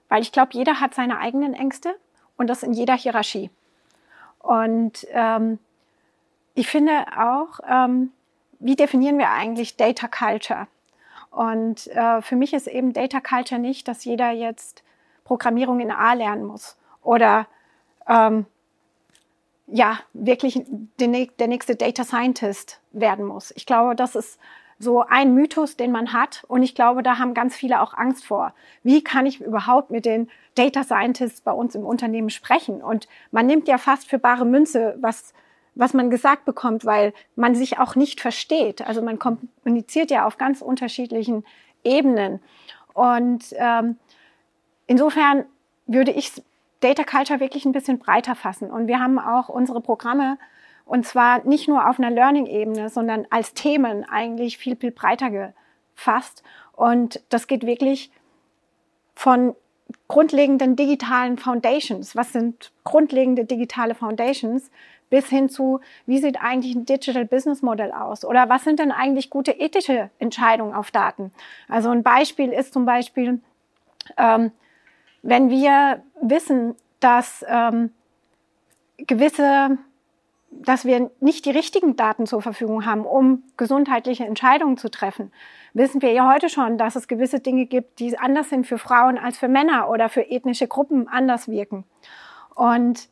weil 0.08 0.22
ich 0.22 0.32
glaube, 0.32 0.52
jeder 0.54 0.80
hat 0.80 0.94
seine 0.94 1.18
eigenen 1.18 1.54
Ängste 1.54 1.96
und 2.38 2.48
das 2.48 2.64
in 2.64 2.74
jeder 2.74 2.96
Hierarchie. 2.96 3.50
Und 4.40 5.08
ähm, 5.12 5.60
ich 6.54 6.68
finde 6.68 7.06
auch, 7.18 7.60
ähm, 7.68 8.12
wie 8.60 8.76
definieren 8.76 9.18
wir 9.18 9.30
eigentlich 9.32 9.76
Data 9.78 10.08
Culture? 10.08 10.68
Und 11.32 11.88
äh, 11.88 12.22
für 12.22 12.36
mich 12.36 12.54
ist 12.54 12.68
eben 12.68 12.94
Data 12.94 13.20
Culture 13.20 13.60
nicht, 13.60 13.88
dass 13.88 14.06
jeder 14.06 14.32
jetzt 14.32 14.84
Programmierung 15.26 15.80
in 15.80 15.92
A 15.92 16.14
lernen 16.14 16.46
muss 16.46 16.78
oder 17.02 17.48
ähm, 18.08 18.46
ja, 19.68 20.00
wirklich 20.14 20.62
der, 21.00 21.08
nächste 21.48 21.76
Data 21.76 22.04
Scientist 22.04 22.80
werden 22.92 23.26
muss. 23.26 23.52
Ich 23.56 23.66
glaube, 23.66 23.96
das 23.96 24.16
ist 24.16 24.40
so 24.78 25.02
ein 25.02 25.34
Mythos, 25.34 25.78
den 25.78 25.92
man 25.92 26.14
hat. 26.14 26.44
Und 26.48 26.64
ich 26.64 26.76
glaube, 26.76 27.04
da 27.04 27.18
haben 27.18 27.34
ganz 27.34 27.56
viele 27.56 27.82
auch 27.82 27.94
Angst 27.94 28.26
vor. 28.26 28.54
Wie 28.84 29.04
kann 29.04 29.26
ich 29.26 29.42
überhaupt 29.42 29.90
mit 29.90 30.06
den 30.06 30.30
Data 30.56 30.84
Scientists 30.84 31.42
bei 31.42 31.52
uns 31.52 31.76
im 31.76 31.86
Unternehmen 31.86 32.30
sprechen? 32.30 32.82
Und 32.82 33.08
man 33.32 33.46
nimmt 33.46 33.68
ja 33.68 33.78
fast 33.78 34.08
für 34.10 34.20
bare 34.20 34.46
Münze, 34.46 34.98
was, 35.00 35.34
was 35.76 35.94
man 35.94 36.10
gesagt 36.10 36.46
bekommt, 36.46 36.86
weil 36.86 37.14
man 37.36 37.56
sich 37.56 37.80
auch 37.80 37.96
nicht 37.96 38.20
versteht. 38.20 38.86
Also 38.86 39.02
man 39.02 39.20
kommuniziert 39.20 40.12
ja 40.12 40.26
auf 40.26 40.38
ganz 40.38 40.62
unterschiedlichen 40.62 41.46
Ebenen. 41.84 42.42
Und 42.94 43.46
ähm, 43.58 43.98
insofern 44.88 45.46
würde 45.88 46.12
ich 46.12 46.32
Data 46.82 47.04
Culture 47.04 47.40
wirklich 47.40 47.66
ein 47.66 47.72
bisschen 47.72 48.00
breiter 48.00 48.36
fassen. 48.36 48.70
Und 48.70 48.88
wir 48.88 49.00
haben 49.00 49.20
auch 49.20 49.50
unsere 49.50 49.82
Programme 49.82 50.38
und 50.86 51.06
zwar 51.06 51.44
nicht 51.46 51.68
nur 51.68 51.90
auf 51.90 52.00
einer 52.00 52.12
Learning-Ebene, 52.12 52.90
sondern 52.90 53.26
als 53.32 53.54
Themen 53.54 54.04
eigentlich 54.08 54.58
viel, 54.58 54.76
viel 54.76 54.92
breiter 54.92 55.54
gefasst. 55.96 56.44
Und 56.74 57.22
das 57.30 57.48
geht 57.48 57.66
wirklich 57.66 58.12
von 59.16 59.56
grundlegenden 60.08 60.76
digitalen 60.76 61.38
Foundations. 61.38 62.16
Was 62.16 62.34
sind 62.34 62.72
grundlegende 62.84 63.46
digitale 63.46 63.96
Foundations? 63.96 64.70
Bis 65.10 65.28
hin 65.28 65.50
zu, 65.50 65.82
wie 66.08 66.18
sieht 66.18 66.42
eigentlich 66.42 66.76
ein 66.76 66.86
Digital 66.86 67.26
Business 67.26 67.62
Model 67.62 67.92
aus? 67.92 68.26
Oder 68.26 68.50
was 68.50 68.64
sind 68.64 68.80
denn 68.80 68.92
eigentlich 68.92 69.30
gute 69.30 69.52
ethische 69.52 70.10
Entscheidungen 70.18 70.74
auf 70.74 70.92
Daten? 70.92 71.32
Also 71.68 71.90
ein 71.90 72.04
Beispiel 72.04 72.52
ist 72.52 72.74
zum 72.74 72.86
Beispiel, 72.86 73.40
ähm, 74.18 74.52
wenn 75.22 75.50
wir 75.50 76.02
wissen, 76.22 76.76
dass 77.00 77.46
ähm, 77.48 77.92
gewisse, 78.98 79.78
dass 80.62 80.86
wir 80.86 81.12
nicht 81.20 81.46
die 81.46 81.52
richtigen 81.52 81.96
Daten 81.96 82.26
zur 82.26 82.42
Verfügung 82.42 82.86
haben, 82.86 83.06
um 83.06 83.44
gesundheitliche 83.58 84.26
Entscheidungen 84.26 84.78
zu 84.78 84.90
treffen, 84.90 85.32
wissen 85.74 86.02
wir 86.02 86.12
ja 86.12 86.32
heute 86.32 86.50
schon, 86.50 86.78
dass 86.78 86.96
es 86.96 87.08
gewisse 87.08 87.40
Dinge 87.40 87.66
gibt, 87.66 88.00
die 88.00 88.18
anders 88.18 88.50
sind 88.50 88.66
für 88.66 88.78
Frauen 88.78 89.18
als 89.18 89.38
für 89.38 89.48
Männer 89.48 89.90
oder 89.90 90.10
für 90.10 90.30
ethnische 90.30 90.68
Gruppen 90.68 91.08
anders 91.08 91.48
wirken. 91.48 91.84
Und 92.56 93.10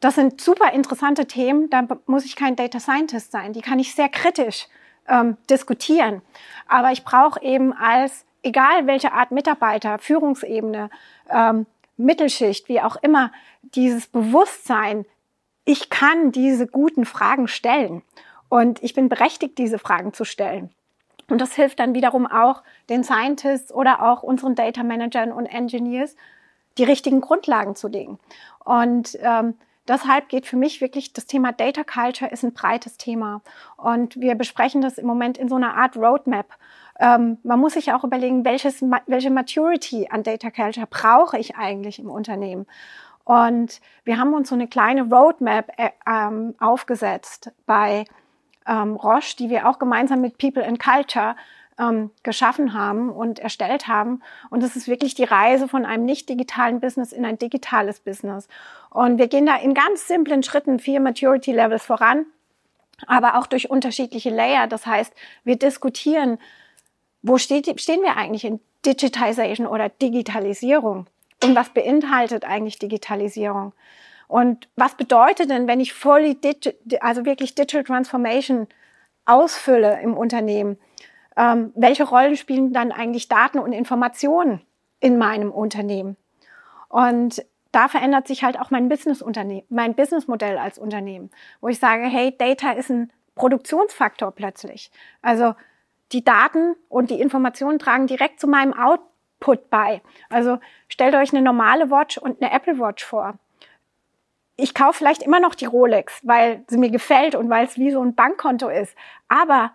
das 0.00 0.16
sind 0.16 0.40
super 0.40 0.72
interessante 0.72 1.26
Themen, 1.26 1.70
da 1.70 1.86
muss 2.06 2.24
ich 2.24 2.36
kein 2.36 2.56
Data 2.56 2.80
Scientist 2.80 3.32
sein, 3.32 3.52
die 3.52 3.62
kann 3.62 3.78
ich 3.78 3.94
sehr 3.94 4.08
kritisch 4.08 4.66
ähm, 5.08 5.36
diskutieren. 5.48 6.22
Aber 6.68 6.90
ich 6.92 7.04
brauche 7.04 7.40
eben 7.42 7.72
als 7.72 8.26
egal 8.42 8.86
welche 8.86 9.12
Art 9.12 9.30
Mitarbeiter, 9.30 9.98
Führungsebene, 9.98 10.90
ähm, 11.30 11.66
Mittelschicht, 11.96 12.68
wie 12.68 12.80
auch 12.80 12.96
immer, 12.96 13.32
dieses 13.62 14.06
Bewusstsein, 14.06 15.06
ich 15.64 15.90
kann 15.90 16.32
diese 16.32 16.66
guten 16.66 17.04
Fragen 17.04 17.48
stellen 17.48 18.02
und 18.48 18.82
ich 18.82 18.94
bin 18.94 19.08
berechtigt, 19.08 19.58
diese 19.58 19.78
Fragen 19.78 20.12
zu 20.12 20.24
stellen. 20.24 20.70
Und 21.28 21.40
das 21.40 21.54
hilft 21.54 21.80
dann 21.80 21.94
wiederum 21.94 22.26
auch 22.26 22.62
den 22.90 23.02
Scientists 23.02 23.72
oder 23.72 24.02
auch 24.02 24.22
unseren 24.22 24.54
Data 24.54 24.82
Managern 24.82 25.32
und 25.32 25.46
Engineers, 25.46 26.16
die 26.76 26.84
richtigen 26.84 27.20
Grundlagen 27.20 27.76
zu 27.76 27.88
legen. 27.88 28.18
Und 28.64 29.18
ähm, 29.22 29.54
deshalb 29.88 30.28
geht 30.28 30.46
für 30.46 30.56
mich 30.56 30.80
wirklich 30.80 31.12
das 31.14 31.26
Thema 31.26 31.52
Data 31.52 31.82
Culture 31.82 32.30
ist 32.30 32.42
ein 32.42 32.52
breites 32.52 32.98
Thema. 32.98 33.40
Und 33.76 34.20
wir 34.20 34.34
besprechen 34.34 34.82
das 34.82 34.98
im 34.98 35.06
Moment 35.06 35.38
in 35.38 35.48
so 35.48 35.54
einer 35.54 35.76
Art 35.76 35.96
Roadmap. 35.96 36.46
Ähm, 37.00 37.38
man 37.42 37.58
muss 37.58 37.74
sich 37.74 37.92
auch 37.92 38.04
überlegen, 38.04 38.44
welches, 38.44 38.82
welche 39.06 39.30
Maturity 39.30 40.08
an 40.10 40.22
Data 40.22 40.50
Culture 40.50 40.86
brauche 40.88 41.38
ich 41.38 41.56
eigentlich 41.56 41.98
im 41.98 42.10
Unternehmen. 42.10 42.66
Und 43.24 43.80
wir 44.04 44.18
haben 44.18 44.34
uns 44.34 44.50
so 44.50 44.54
eine 44.54 44.68
kleine 44.68 45.02
Roadmap 45.02 45.72
äh, 45.78 45.90
ähm, 46.06 46.54
aufgesetzt 46.60 47.50
bei 47.66 48.04
ähm, 48.66 48.96
Roche, 48.96 49.36
die 49.36 49.50
wir 49.50 49.68
auch 49.68 49.78
gemeinsam 49.78 50.20
mit 50.20 50.38
People 50.38 50.64
and 50.64 50.78
Culture 50.78 51.34
ähm, 51.78 52.10
geschaffen 52.22 52.74
haben 52.74 53.10
und 53.10 53.38
erstellt 53.38 53.88
haben. 53.88 54.22
Und 54.50 54.62
das 54.62 54.76
ist 54.76 54.88
wirklich 54.88 55.14
die 55.14 55.24
Reise 55.24 55.68
von 55.68 55.84
einem 55.84 56.04
nicht 56.04 56.28
digitalen 56.28 56.80
Business 56.80 57.12
in 57.12 57.24
ein 57.24 57.38
digitales 57.38 58.00
Business. 58.00 58.48
Und 58.90 59.18
wir 59.18 59.28
gehen 59.28 59.46
da 59.46 59.56
in 59.56 59.74
ganz 59.74 60.06
simplen 60.06 60.42
Schritten 60.42 60.78
vier 60.78 61.00
Maturity 61.00 61.52
Levels 61.52 61.84
voran, 61.84 62.26
aber 63.06 63.38
auch 63.38 63.46
durch 63.46 63.70
unterschiedliche 63.70 64.30
Layer. 64.30 64.66
Das 64.66 64.86
heißt, 64.86 65.12
wir 65.42 65.56
diskutieren, 65.56 66.38
wo 67.22 67.38
steht, 67.38 67.80
stehen 67.80 68.02
wir 68.02 68.16
eigentlich 68.16 68.44
in 68.44 68.60
Digitization 68.84 69.66
oder 69.66 69.88
Digitalisierung? 69.88 71.06
Und 71.44 71.54
was 71.54 71.70
beinhaltet 71.70 72.44
eigentlich 72.44 72.78
Digitalisierung? 72.78 73.72
Und 74.28 74.68
was 74.76 74.94
bedeutet 74.94 75.50
denn, 75.50 75.68
wenn 75.68 75.80
ich 75.80 75.92
fully, 75.92 76.38
also 77.00 77.24
wirklich 77.24 77.54
Digital 77.54 77.84
Transformation 77.84 78.66
ausfülle 79.26 80.00
im 80.00 80.16
Unternehmen? 80.16 80.78
Ähm, 81.36 81.72
welche 81.74 82.04
Rollen 82.04 82.36
spielen 82.36 82.72
dann 82.72 82.92
eigentlich 82.92 83.28
Daten 83.28 83.58
und 83.58 83.72
Informationen 83.72 84.62
in 85.00 85.18
meinem 85.18 85.50
Unternehmen? 85.50 86.16
Und 86.88 87.44
da 87.72 87.88
verändert 87.88 88.28
sich 88.28 88.44
halt 88.44 88.58
auch 88.58 88.70
mein 88.70 88.88
Business 88.88 89.22
mein 89.68 89.94
Businessmodell 89.94 90.58
als 90.58 90.78
Unternehmen, 90.78 91.30
wo 91.60 91.68
ich 91.68 91.78
sage, 91.78 92.04
hey, 92.04 92.34
Data 92.36 92.70
ist 92.72 92.90
ein 92.90 93.12
Produktionsfaktor 93.34 94.30
plötzlich. 94.30 94.92
Also 95.20 95.54
die 96.12 96.22
Daten 96.24 96.76
und 96.88 97.10
die 97.10 97.20
Informationen 97.20 97.80
tragen 97.80 98.06
direkt 98.06 98.38
zu 98.40 98.46
meinem 98.46 98.72
Output 98.72 99.13
Output 99.44 99.70
bei. 99.70 100.02
Also 100.28 100.58
stellt 100.88 101.14
euch 101.14 101.32
eine 101.32 101.42
normale 101.42 101.90
Watch 101.90 102.18
und 102.18 102.42
eine 102.42 102.52
Apple 102.52 102.78
Watch 102.78 103.04
vor. 103.04 103.34
Ich 104.56 104.74
kaufe 104.74 104.98
vielleicht 104.98 105.22
immer 105.22 105.40
noch 105.40 105.54
die 105.54 105.64
Rolex, 105.64 106.20
weil 106.22 106.64
sie 106.68 106.78
mir 106.78 106.90
gefällt 106.90 107.34
und 107.34 107.50
weil 107.50 107.66
es 107.66 107.76
wie 107.76 107.90
so 107.90 108.00
ein 108.02 108.14
Bankkonto 108.14 108.68
ist. 108.68 108.96
Aber 109.28 109.72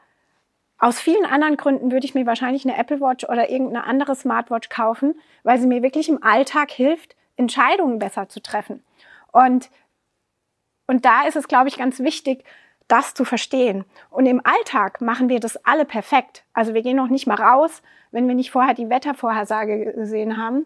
aus 0.77 0.99
vielen 0.99 1.25
anderen 1.25 1.57
Gründen 1.57 1.91
würde 1.91 2.05
ich 2.05 2.15
mir 2.15 2.25
wahrscheinlich 2.25 2.65
eine 2.65 2.77
Apple 2.77 3.01
Watch 3.01 3.25
oder 3.25 3.49
irgendeine 3.49 3.83
andere 3.83 4.15
Smartwatch 4.15 4.69
kaufen, 4.69 5.19
weil 5.43 5.59
sie 5.59 5.67
mir 5.67 5.83
wirklich 5.83 6.07
im 6.07 6.23
Alltag 6.23 6.71
hilft, 6.71 7.15
Entscheidungen 7.35 7.99
besser 7.99 8.29
zu 8.29 8.41
treffen. 8.41 8.83
Und, 9.31 9.69
und 10.87 11.03
da 11.03 11.27
ist 11.27 11.35
es, 11.35 11.49
glaube 11.49 11.67
ich, 11.67 11.77
ganz 11.77 11.99
wichtig, 11.99 12.45
das 12.89 13.13
zu 13.13 13.23
verstehen. 13.23 13.85
Und 14.09 14.25
im 14.25 14.41
Alltag 14.43 14.99
machen 14.99 15.29
wir 15.29 15.39
das 15.39 15.63
alle 15.65 15.85
perfekt. 15.85 16.43
Also 16.53 16.73
wir 16.73 16.81
gehen 16.81 16.97
noch 16.97 17.07
nicht 17.07 17.27
mal 17.27 17.41
raus, 17.41 17.81
wenn 18.11 18.27
wir 18.27 18.35
nicht 18.35 18.51
vorher 18.51 18.73
die 18.73 18.89
Wettervorhersage 18.89 19.93
gesehen 19.93 20.37
haben 20.37 20.65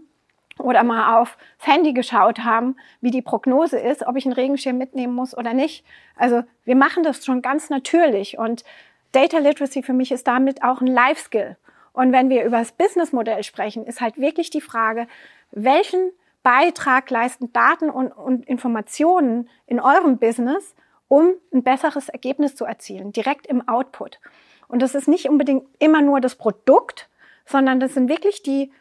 oder 0.58 0.84
mal 0.84 1.20
aufs 1.20 1.36
Handy 1.60 1.94
geschaut 1.94 2.40
haben, 2.40 2.76
wie 3.02 3.12
die 3.12 3.22
Prognose 3.22 3.78
ist, 3.78 4.06
ob 4.06 4.16
ich 4.16 4.26
einen 4.26 4.34
Regenschirm 4.34 4.78
mitnehmen 4.78 5.14
muss 5.14 5.38
oder 5.38 5.54
nicht. 5.54 5.86
Also 6.16 6.44
wir 6.64 6.76
machen 6.76 7.04
das 7.04 7.26
schon 7.26 7.42
ganz 7.42 7.70
natürlich 7.70 8.38
und 8.38 8.64
Data 9.12 9.38
Literacy 9.38 9.84
für 9.84 9.94
mich 9.94 10.12
ist 10.12 10.28
damit 10.28 10.64
auch 10.64 10.82
ein 10.82 10.88
Life 10.88 11.22
Skill. 11.22 11.58
Und 11.92 12.12
wenn 12.12 12.30
wir 12.30 12.44
über 12.44 12.58
das 12.58 12.72
Businessmodell 12.72 13.44
sprechen, 13.44 13.86
ist 13.86 14.02
halt 14.02 14.18
wirklich 14.18 14.50
die 14.50 14.62
Frage, 14.62 15.08
welchen 15.52 16.12
Beitrag 16.42 17.10
leisten 17.10 17.54
Daten 17.54 17.90
und, 17.90 18.12
und 18.12 18.48
Informationen 18.48 19.50
in 19.68 19.80
eurem 19.80 20.18
Business, 20.18 20.76
um 21.08 21.34
ein 21.54 21.64
besseres 21.64 22.10
Ergebnis 22.10 22.56
zu 22.56 22.66
erzielen, 22.66 23.12
direkt 23.12 23.48
im 23.48 23.68
Output. 23.68 24.20
Und 24.68 24.82
das 24.82 24.96
ist 24.96 25.08
nicht 25.08 25.30
unbedingt 25.30 25.66
immer 25.80 26.02
nur 26.02 26.22
das 26.22 26.36
Produkt, 26.36 27.10
sondern 27.46 27.80
das 27.80 27.94
sind 27.94 28.10
wirklich 28.10 28.44
die, 28.44 28.72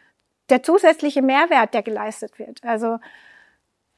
der 0.48 0.62
zusätzliche 0.62 1.22
Mehrwert, 1.22 1.74
der 1.74 1.82
geleistet 1.82 2.38
wird. 2.38 2.62
Also 2.64 2.98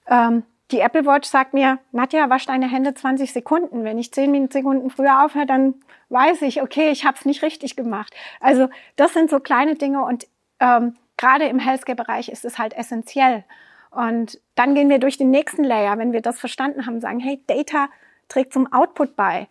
ähm, 0.08 0.44
die 0.70 0.80
Apple 0.80 1.04
Watch 1.04 1.28
sagt 1.28 1.54
mir, 1.54 1.78
Nadja, 1.92 2.30
wasch 2.30 2.46
deine 2.46 2.68
Hände 2.68 2.94
20 2.94 3.32
Sekunden. 3.32 3.84
Wenn 3.84 3.98
ich 3.98 4.12
10 4.12 4.50
Sekunden 4.50 4.90
früher 4.90 5.24
aufhöre, 5.24 5.46
dann 5.46 5.74
weiß 6.08 6.42
ich, 6.42 6.62
okay, 6.62 6.90
ich 6.90 7.04
habe 7.04 7.16
es 7.18 7.24
nicht 7.24 7.42
richtig 7.42 7.76
gemacht. 7.76 8.14
Also 8.40 8.68
das 8.96 9.12
sind 9.12 9.30
so 9.30 9.40
kleine 9.40 9.74
Dinge 9.74 10.04
und 10.04 10.26
ähm, 10.60 10.96
gerade 11.16 11.46
im 11.46 11.58
Healthcare-Bereich 11.58 12.28
ist 12.28 12.44
es 12.44 12.58
halt 12.58 12.74
essentiell. 12.74 13.44
Und 13.90 14.40
dann 14.56 14.74
gehen 14.74 14.88
wir 14.88 14.98
durch 14.98 15.18
den 15.18 15.30
nächsten 15.30 15.62
Layer, 15.62 15.98
wenn 15.98 16.12
wir 16.12 16.22
das 16.22 16.40
verstanden 16.40 16.86
haben, 16.86 17.00
sagen, 17.00 17.20
hey, 17.20 17.42
Data 17.46 17.88
trägt 18.28 18.52
zum 18.52 18.72
Output 18.72 19.16
bei. 19.16 19.48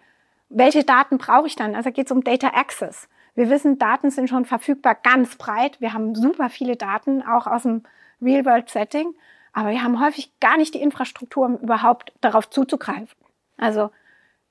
Welche 0.50 0.84
Daten 0.84 1.18
brauche 1.18 1.48
ich 1.48 1.56
dann? 1.56 1.76
Also 1.76 1.92
geht 1.92 2.08
es 2.08 2.12
um 2.12 2.24
Data 2.24 2.50
Access. 2.50 3.08
Wir 3.36 3.50
wissen, 3.50 3.80
Daten 3.80 4.12
sind 4.12 4.30
schon 4.30 4.46
verfügbar 4.46 4.96
ganz 4.96 5.36
breit. 5.36 5.82
Wir 5.82 5.94
haben 5.94 6.14
super 6.14 6.50
viele 6.50 6.76
Daten, 6.76 7.24
auch 7.24 7.48
aus 7.48 7.64
dem 7.64 7.84
Real-World-Setting. 8.22 9.16
Aber 9.54 9.70
wir 9.70 9.84
haben 9.84 10.00
häufig 10.04 10.32
gar 10.40 10.58
nicht 10.58 10.74
die 10.74 10.82
Infrastruktur, 10.82 11.46
um 11.46 11.58
überhaupt 11.58 12.14
darauf 12.22 12.50
zuzugreifen. 12.50 13.10
Also 13.58 13.92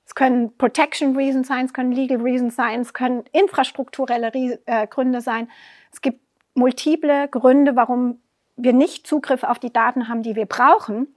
es 0.04 0.14
können 0.14 0.56
Protection 0.56 1.16
Reasons 1.16 1.48
sein, 1.48 1.66
es 1.66 1.72
können 1.72 1.92
Legal 1.92 2.20
Reasons 2.20 2.56
sein, 2.56 2.80
es 2.80 2.92
können 2.92 3.24
infrastrukturelle 3.32 4.58
äh, 4.66 4.86
Gründe 4.86 5.20
sein. 5.20 5.48
Es 5.92 6.00
gibt 6.00 6.20
multiple 6.54 7.28
Gründe, 7.28 7.76
warum 7.76 8.20
wir 8.56 8.72
nicht 8.72 9.06
Zugriff 9.06 9.42
auf 9.42 9.58
die 9.58 9.72
Daten 9.72 10.08
haben, 10.08 10.22
die 10.22 10.36
wir 10.36 10.46
brauchen. 10.46 11.08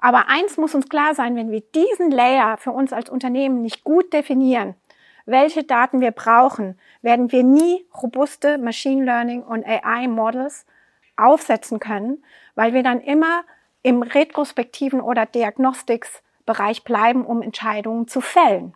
Aber 0.00 0.28
eins 0.28 0.56
muss 0.56 0.74
uns 0.74 0.88
klar 0.88 1.14
sein, 1.14 1.36
wenn 1.36 1.50
wir 1.50 1.60
diesen 1.60 2.10
Layer 2.10 2.56
für 2.56 2.72
uns 2.72 2.92
als 2.92 3.10
Unternehmen 3.10 3.62
nicht 3.62 3.84
gut 3.84 4.12
definieren, 4.12 4.74
welche 5.26 5.62
Daten 5.62 6.00
wir 6.00 6.10
brauchen, 6.10 6.78
werden 7.02 7.30
wir 7.30 7.44
nie 7.44 7.86
robuste 8.02 8.58
Machine 8.58 9.04
Learning 9.04 9.42
und 9.42 9.64
AI 9.66 10.08
Models 10.08 10.66
aufsetzen 11.16 11.78
können, 11.78 12.24
weil 12.54 12.72
wir 12.72 12.82
dann 12.82 13.00
immer 13.00 13.44
im 13.82 14.02
retrospektiven 14.02 15.00
oder 15.00 15.26
Diagnostics-Bereich 15.26 16.84
bleiben, 16.84 17.24
um 17.24 17.42
Entscheidungen 17.42 18.08
zu 18.08 18.20
fällen. 18.20 18.74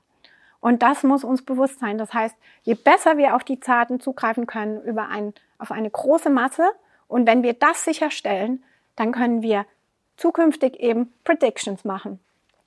Und 0.61 0.83
das 0.83 1.03
muss 1.03 1.25
uns 1.25 1.45
bewusst 1.45 1.81
sein. 1.81 1.99
Das 1.99 2.15
heißt, 2.15 2.37
je 2.63 2.75
besser 2.75 3.19
wir 3.19 3.35
auf 3.35 3.45
die 3.45 3.61
Daten 3.61 4.01
zugreifen 4.01 4.47
können 4.47 4.83
über 4.83 5.09
ein, 5.09 5.35
auf 5.59 5.71
eine 5.71 5.91
große 5.91 6.31
Masse 6.31 6.71
und 7.09 7.27
wenn 7.27 7.43
wir 7.43 7.55
das 7.55 7.85
sicherstellen, 7.85 8.65
dann 8.97 9.13
können 9.13 9.43
wir 9.43 9.67
zukünftig 10.17 10.81
eben 10.81 11.13
Predictions 11.25 11.85
machen. 11.85 12.21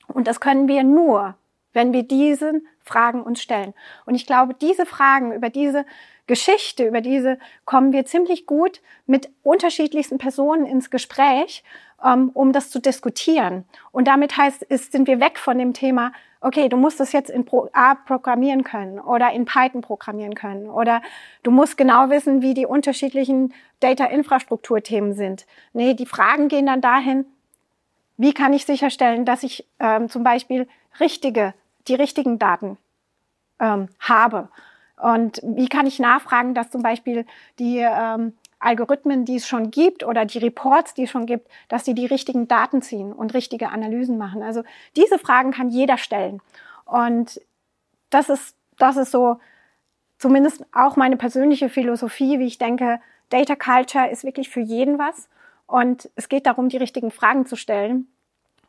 Und 0.07 0.27
das 0.27 0.39
können 0.39 0.67
wir 0.67 0.83
nur, 0.83 1.36
wenn 1.73 1.93
wir 1.93 2.03
diesen 2.03 2.67
Fragen 2.83 3.21
uns 3.21 3.41
stellen. 3.41 3.73
Und 4.05 4.15
ich 4.15 4.25
glaube, 4.25 4.53
diese 4.53 4.86
Fragen 4.86 5.33
über 5.33 5.49
diese 5.49 5.86
Geschichte, 6.25 6.86
über 6.86 7.01
diese 7.01 7.39
kommen 7.65 7.93
wir 7.93 8.05
ziemlich 8.05 8.45
gut 8.45 8.81
mit 9.05 9.29
unterschiedlichsten 9.43 10.17
Personen 10.17 10.65
ins 10.65 10.89
Gespräch, 10.89 11.63
ähm, 12.03 12.31
um 12.33 12.51
das 12.51 12.69
zu 12.69 12.79
diskutieren. 12.79 13.63
Und 13.91 14.07
damit 14.07 14.38
heißt, 14.38 14.63
ist, 14.63 14.91
sind 14.91 15.07
wir 15.07 15.19
weg 15.19 15.39
von 15.39 15.57
dem 15.57 15.73
Thema, 15.73 16.12
okay, 16.41 16.69
du 16.69 16.77
musst 16.77 16.99
das 16.99 17.13
jetzt 17.13 17.29
in 17.29 17.45
A 17.73 17.95
programmieren 17.95 18.63
können 18.63 18.99
oder 18.99 19.31
in 19.31 19.45
Python 19.45 19.81
programmieren 19.81 20.36
können 20.36 20.69
oder 20.69 21.01
du 21.43 21.51
musst 21.51 21.77
genau 21.77 22.10
wissen, 22.10 22.41
wie 22.41 22.53
die 22.53 22.65
unterschiedlichen 22.65 23.53
Data-Infrastruktur-Themen 23.79 25.13
sind. 25.13 25.45
Nee, 25.73 25.93
die 25.93 26.05
Fragen 26.05 26.47
gehen 26.47 26.67
dann 26.67 26.81
dahin, 26.81 27.25
wie 28.17 28.34
kann 28.34 28.53
ich 28.53 28.65
sicherstellen, 28.65 29.25
dass 29.25 29.43
ich 29.43 29.65
ähm, 29.80 30.10
zum 30.10 30.23
Beispiel 30.23 30.67
richtige, 30.99 31.53
die 31.88 31.95
richtigen 31.95 32.39
Daten 32.39 32.77
ähm, 33.60 33.89
habe? 33.99 34.49
Und 34.99 35.39
wie 35.43 35.69
kann 35.69 35.86
ich 35.86 35.99
nachfragen, 35.99 36.56
dass 36.56 36.71
zum 36.71 36.82
Beispiel 36.82 37.25
die 37.60 37.77
ähm, 37.77 38.34
Algorithmen, 38.60 39.25
die 39.25 39.36
es 39.36 39.47
schon 39.47 39.69
gibt 39.69 40.03
oder 40.03 40.25
die 40.25 40.39
Reports, 40.39 40.95
die 40.95 41.03
es 41.03 41.12
schon 41.12 41.27
gibt, 41.27 41.47
dass 41.67 41.86
sie 41.86 41.93
die 41.93 42.08
richtigen 42.08 42.47
Daten 42.47 42.82
ziehen 42.82 43.13
und 43.13 43.36
richtige 43.36 43.69
Analysen 43.69 44.17
machen. 44.17 44.41
Also 44.41 44.63
diese 44.95 45.19
Fragen 45.19 45.51
kann 45.51 45.69
jeder 45.69 45.97
stellen. 45.97 46.41
Und 46.86 47.39
das 48.10 48.30
ist, 48.30 48.56
das 48.80 48.97
ist 48.97 49.12
so 49.12 49.39
zumindest 50.17 50.65
auch 50.73 50.95
meine 50.95 51.17
persönliche 51.17 51.69
Philosophie, 51.69 52.39
wie 52.39 52.47
ich 52.47 52.58
denke, 52.58 52.99
Data 53.30 53.56
Culture 53.56 54.10
ist 54.10 54.23
wirklich 54.23 54.49
für 54.49 54.62
jeden 54.62 54.97
was. 54.97 55.30
Und 55.67 56.10
es 56.15 56.30
geht 56.30 56.45
darum, 56.45 56.69
die 56.69 56.77
richtigen 56.77 57.12
Fragen 57.12 57.45
zu 57.45 57.56
stellen 57.56 58.08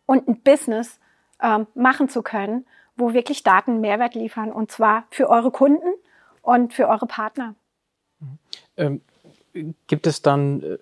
und 0.06 0.28
ein 0.28 0.40
Business 0.40 0.98
ähm, 1.40 1.66
machen 1.74 2.08
zu 2.08 2.22
können, 2.22 2.66
wo 2.96 3.14
wirklich 3.14 3.44
Daten 3.44 3.80
Mehrwert 3.80 4.14
liefern 4.14 4.52
und 4.52 4.70
zwar 4.70 5.04
für 5.10 5.30
eure 5.30 5.52
Kunden 5.52 5.88
und 6.42 6.74
für 6.74 6.88
eure 6.88 7.06
Partner. 7.06 7.54
Ähm, 8.76 9.00
gibt 9.86 10.06
es 10.06 10.22
dann 10.22 10.62
äh, 10.62 10.78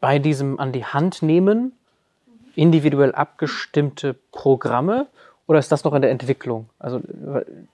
bei 0.00 0.18
diesem 0.18 0.58
an 0.58 0.72
die 0.72 0.84
Hand 0.84 1.22
nehmen 1.22 1.72
individuell 2.56 3.14
abgestimmte 3.14 4.14
Programme 4.32 5.06
oder 5.46 5.60
ist 5.60 5.70
das 5.70 5.84
noch 5.84 5.94
in 5.94 6.02
der 6.02 6.10
Entwicklung? 6.10 6.68
Also 6.78 7.00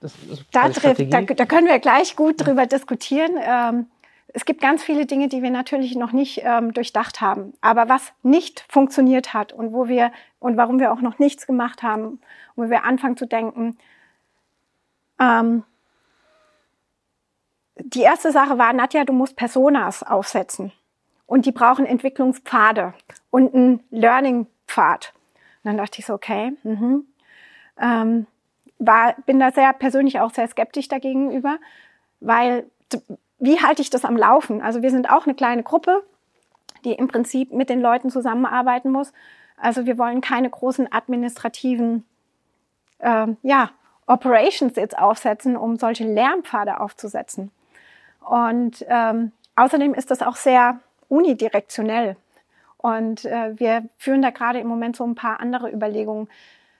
das, 0.01 0.13
das 0.29 0.45
da, 0.53 0.69
trifft, 0.69 1.13
da, 1.13 1.23
da, 1.23 1.47
können 1.47 1.69
wir 1.69 1.79
gleich 1.79 2.17
gut 2.17 2.45
drüber 2.45 2.67
diskutieren. 2.67 3.33
Ähm, 3.41 3.87
es 4.29 4.45
gibt 4.45 4.63
ganz 4.63 4.83
viele 4.83 5.07
Dinge, 5.07 5.29
die 5.29 5.43
wir 5.43 5.51
natürlich 5.51 5.95
noch 5.95 6.13
nicht 6.13 6.41
ähm, 6.43 6.73
durchdacht 6.73 7.21
haben. 7.21 7.53
Aber 7.61 7.89
was 7.89 8.13
nicht 8.23 8.65
funktioniert 8.69 9.35
hat 9.35 9.53
und 9.53 9.73
wo 9.73 9.89
wir 9.89 10.11
und 10.39 10.57
warum 10.57 10.81
wir 10.81 10.93
auch 10.93 11.01
noch 11.01 11.19
nichts 11.19 11.47
gemacht 11.47 11.83
haben, 11.83 12.21
wo 12.57 12.71
wir 12.71 12.85
anfangen 12.85 13.17
zu 13.17 13.27
denken, 13.27 13.77
ähm, 15.21 15.65
die 17.77 18.03
erste 18.03 18.33
Sache 18.33 18.59
war, 18.59 18.73
Nadja, 18.73 19.05
du 19.05 19.13
musst 19.13 19.37
Personas 19.37 20.03
aufsetzen. 20.03 20.73
Und 21.27 21.47
die 21.47 21.53
brauchen 21.53 21.87
Entwicklungspfade 21.87 22.95
und 23.31 23.55
einen 23.55 23.81
Learning-Pfad. 23.91 25.15
Und 25.63 25.69
dann 25.69 25.77
dachte 25.79 26.01
ich 26.01 26.07
so, 26.07 26.15
okay, 26.15 26.53
mhm. 26.63 27.07
ähm, 27.81 28.27
war, 28.79 29.15
bin 29.27 29.39
da 29.41 29.51
sehr 29.51 29.73
persönlich 29.73 30.21
auch 30.21 30.35
sehr 30.35 30.49
skeptisch 30.49 30.89
dagegenüber, 30.89 31.59
weil 32.21 32.67
wie 33.43 33.61
halte 33.61 33.83
ich 33.83 33.91
das 33.91 34.05
am 34.05 34.17
Laufen? 34.17 34.63
Also 34.63 34.83
wir 34.83 34.91
sind 34.91 35.11
auch 35.11 35.27
eine 35.27 35.35
kleine 35.35 35.65
Gruppe, 35.65 36.05
die 36.85 36.93
im 36.93 37.09
Prinzip 37.09 37.53
mit 37.53 37.71
den 37.71 37.81
Leuten 37.81 38.09
zusammenarbeiten 38.09 38.93
muss. 38.93 39.13
Also 39.57 39.85
wir 39.85 39.99
wollen 39.99 40.21
keine 40.21 40.49
großen 40.49 40.93
administrativen 40.93 42.05
ähm, 43.01 43.37
ja, 43.43 43.71
Operations 44.07 44.77
jetzt 44.77 44.97
aufsetzen, 44.97 45.57
um 45.57 45.77
solche 45.77 46.05
Lernpfade 46.05 46.79
aufzusetzen. 46.79 47.51
Und 48.21 48.87
ähm, 48.89 49.33
außerdem 49.57 49.93
ist 49.95 50.13
das 50.13 50.23
auch 50.23 50.37
sehr 50.37 50.79
unidirektionell. 51.09 52.17
Und 52.77 53.25
äh, 53.25 53.59
wir 53.59 53.89
führen 53.99 54.23
da 54.23 54.31
gerade 54.31 54.61
im 54.61 54.69
Moment 54.69 54.95
so 54.95 55.05
ein 55.05 55.17
paar 55.17 55.41
andere 55.41 55.69
Überlegungen. 55.69 56.29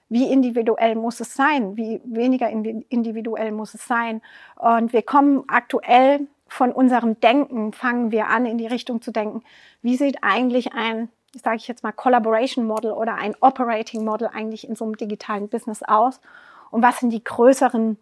Wie 0.09 0.31
individuell 0.31 0.95
muss 0.95 1.19
es 1.19 1.35
sein? 1.35 1.77
Wie 1.77 2.01
weniger 2.05 2.49
individuell 2.49 3.51
muss 3.51 3.75
es 3.75 3.85
sein? 3.85 4.23
Und 4.55 4.93
wir 4.93 5.03
kommen 5.03 5.43
aktuell 5.49 6.29
von 6.53 6.71
unserem 6.71 7.19
Denken, 7.19 7.73
fangen 7.73 8.11
wir 8.11 8.27
an, 8.29 8.45
in 8.45 8.59
die 8.59 8.67
Richtung 8.67 9.01
zu 9.01 9.11
denken. 9.11 9.43
Wie 9.81 9.97
sieht 9.97 10.19
eigentlich 10.21 10.75
ein, 10.75 11.09
sage 11.43 11.57
ich 11.57 11.67
jetzt 11.67 11.83
mal, 11.83 11.93
Collaboration 11.93 12.67
Model 12.67 12.93
oder 12.93 13.15
ein 13.15 13.35
Operating 13.41 14.05
Model 14.05 14.29
eigentlich 14.29 14.69
in 14.69 14.77
so 14.77 14.85
einem 14.85 14.97
digitalen 14.97 15.49
Business 15.49 15.83
aus? 15.83 16.21
Und 16.71 16.83
was 16.83 17.01
sind 17.01 17.11
die 17.11 17.25
größeren 17.25 17.97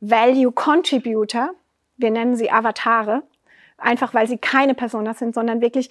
Value 0.00 0.50
Contributor, 0.50 1.50
wir 1.96 2.10
nennen 2.10 2.34
sie 2.34 2.50
Avatare, 2.50 3.22
einfach 3.78 4.14
weil 4.14 4.26
sie 4.26 4.38
keine 4.38 4.74
Personas 4.74 5.20
sind, 5.20 5.34
sondern 5.34 5.60
wirklich, 5.60 5.90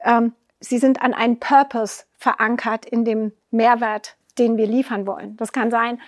ähm, 0.00 0.34
sie 0.60 0.78
sind 0.78 1.00
an 1.00 1.14
einen 1.14 1.40
Purpose 1.40 2.04
verankert 2.18 2.84
in 2.84 3.06
dem 3.06 3.32
Mehrwert, 3.50 4.16
den 4.38 4.58
wir 4.58 4.66
liefern 4.66 5.06
wollen. 5.06 5.38
Das 5.38 5.52
kann 5.52 5.70
sein, 5.70 6.02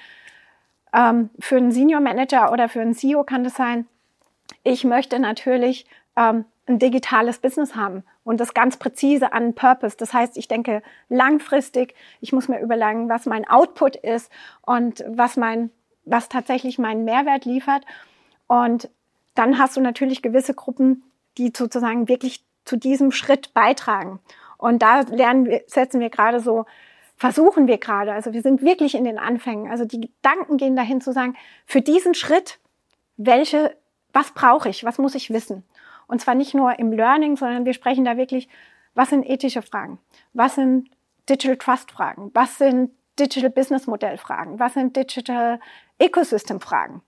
ähm, 0.93 1.31
für 1.39 1.57
einen 1.57 1.73
Senior 1.73 2.01
Manager 2.01 2.53
oder 2.53 2.69
für 2.69 2.83
einen 2.83 2.95
CEO 2.95 3.25
kann 3.25 3.45
das 3.45 3.55
sein, 3.55 3.87
ich 4.63 4.85
möchte 4.85 5.19
natürlich 5.19 5.87
ähm, 6.17 6.45
ein 6.67 6.79
digitales 6.79 7.39
Business 7.39 7.77
haben 7.77 8.03
und 8.25 8.41
das 8.41 8.55
ganz 8.55 8.77
präzise 8.77 9.33
an 9.33 9.55
Purpose. 9.55 9.97
Das 9.97 10.13
heißt, 10.13 10.37
ich 10.37 10.49
denke 10.49 10.83
langfristig, 11.09 11.95
ich 12.21 12.33
muss 12.33 12.49
mir 12.49 12.61
überlegen, 12.61 13.09
was 13.09 13.27
mein 13.27 13.49
Output 13.49 13.97
ist 13.97 14.31
und 14.63 15.05
was 15.09 15.37
mein, 15.37 15.71
was 16.05 16.29
tatsächlich 16.29 16.79
meinen 16.79 17.05
Mehrwert 17.05 17.45
liefert. 17.45 17.85
Und 18.49 18.91
dann 19.35 19.59
hast 19.59 19.77
du 19.77 19.81
natürlich 19.81 20.23
gewisse 20.23 20.55
Gruppen, 20.55 21.05
die 21.39 21.53
sozusagen 21.55 22.09
wirklich 22.09 22.45
zu 22.65 22.77
diesem 22.77 23.13
Schritt 23.13 23.55
beitragen. 23.55 24.19
Und 24.59 24.83
da 24.83 25.01
lernen 25.01 25.47
wir, 25.47 25.63
setzen 25.67 26.01
wir 26.01 26.11
gerade 26.11 26.41
so, 26.41 26.65
versuchen 27.17 27.67
wir 27.67 27.79
gerade, 27.79 28.13
also 28.13 28.33
wir 28.33 28.43
sind 28.43 28.63
wirklich 28.63 28.95
in 28.95 29.05
den 29.05 29.19
Anfängen. 29.19 29.71
Also 29.71 29.85
die 29.85 30.01
Gedanken 30.01 30.57
gehen 30.57 30.77
dahin 30.77 31.01
zu 31.01 31.13
sagen, 31.13 31.37
für 31.65 31.81
diesen 31.81 32.15
Schritt, 32.15 32.59
welche, 33.17 33.77
was 34.17 34.31
brauche 34.31 34.71
ich, 34.71 34.83
was 34.83 34.97
muss 34.97 35.15
ich 35.15 35.29
wissen? 35.29 35.63
Und 36.07 36.23
zwar 36.23 36.35
nicht 36.35 36.55
nur 36.55 36.79
im 36.79 36.91
Learning, 36.91 37.37
sondern 37.37 37.67
wir 37.67 37.75
sprechen 37.75 38.07
da 38.07 38.17
wirklich, 38.17 38.49
was 38.95 39.11
sind 39.11 39.29
ethische 39.29 39.61
Fragen? 39.61 39.99
Was 40.33 40.55
sind 40.55 40.89
Digital 41.29 41.59
Trust 41.59 41.91
Fragen? 41.91 42.31
Was 42.33 42.57
sind 42.57 42.93
Digital 43.19 43.51
Business 43.51 43.87
Modell 43.87 44.17
Fragen? 44.17 44.59
Was 44.59 44.73
sind 44.73 44.97
Digital 44.97 45.61
Ecosystem 45.99 46.61
Fragen? 46.61 47.03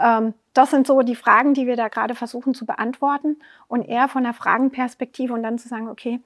Ähm, 0.00 0.32
das 0.54 0.70
sind 0.70 0.86
so 0.86 1.02
die 1.02 1.14
Fragen, 1.14 1.52
die 1.52 1.66
wir 1.66 1.76
da 1.76 1.88
gerade 1.88 2.14
versuchen 2.14 2.54
zu 2.54 2.64
beantworten 2.64 3.36
und 3.68 3.82
eher 3.82 4.08
von 4.08 4.22
der 4.22 4.32
Fragenperspektive 4.32 5.34
und 5.34 5.42
dann 5.42 5.58
zu 5.58 5.68
sagen, 5.68 5.88
okay, 5.88 6.20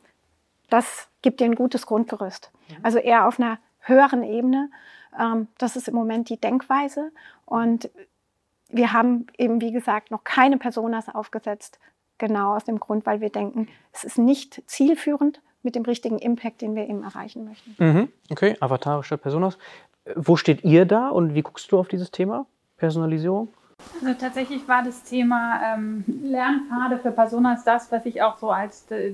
das 0.68 1.08
gibt 1.22 1.40
dir 1.40 1.46
ein 1.46 1.56
gutes 1.56 1.86
Grundgerüst. 1.86 2.52
Mhm. 2.68 2.76
Also 2.84 2.98
eher 2.98 3.26
auf 3.26 3.40
einer 3.40 3.58
höheren 3.80 4.22
Ebene. 4.22 4.70
Ähm, 5.18 5.48
das 5.58 5.74
ist 5.74 5.88
im 5.88 5.96
Moment 5.96 6.28
die 6.28 6.40
Denkweise 6.40 7.10
und 7.46 7.90
wir 8.72 8.92
haben 8.92 9.26
eben, 9.38 9.60
wie 9.60 9.72
gesagt, 9.72 10.10
noch 10.10 10.24
keine 10.24 10.58
Personas 10.58 11.08
aufgesetzt, 11.08 11.78
genau 12.18 12.54
aus 12.54 12.64
dem 12.64 12.80
Grund, 12.80 13.06
weil 13.06 13.20
wir 13.20 13.30
denken, 13.30 13.68
es 13.92 14.04
ist 14.04 14.18
nicht 14.18 14.62
zielführend 14.66 15.42
mit 15.62 15.74
dem 15.74 15.82
richtigen 15.82 16.18
Impact, 16.18 16.62
den 16.62 16.74
wir 16.74 16.88
eben 16.88 17.02
erreichen 17.02 17.44
möchten. 17.44 17.74
Mhm. 17.78 18.08
Okay, 18.30 18.56
avatarische 18.60 19.18
Personas. 19.18 19.58
Wo 20.14 20.36
steht 20.36 20.64
ihr 20.64 20.86
da 20.86 21.08
und 21.08 21.34
wie 21.34 21.42
guckst 21.42 21.70
du 21.70 21.78
auf 21.78 21.88
dieses 21.88 22.10
Thema 22.10 22.46
Personalisierung? 22.76 23.48
Also 24.02 24.14
tatsächlich 24.14 24.66
war 24.68 24.82
das 24.82 25.02
Thema 25.02 25.60
ähm, 25.74 26.04
Lernpfade 26.22 26.98
für 26.98 27.12
Personas 27.12 27.64
das, 27.64 27.90
was 27.92 28.06
ich 28.06 28.22
auch 28.22 28.38
so 28.38 28.50
als 28.50 28.90
äh, 28.90 29.12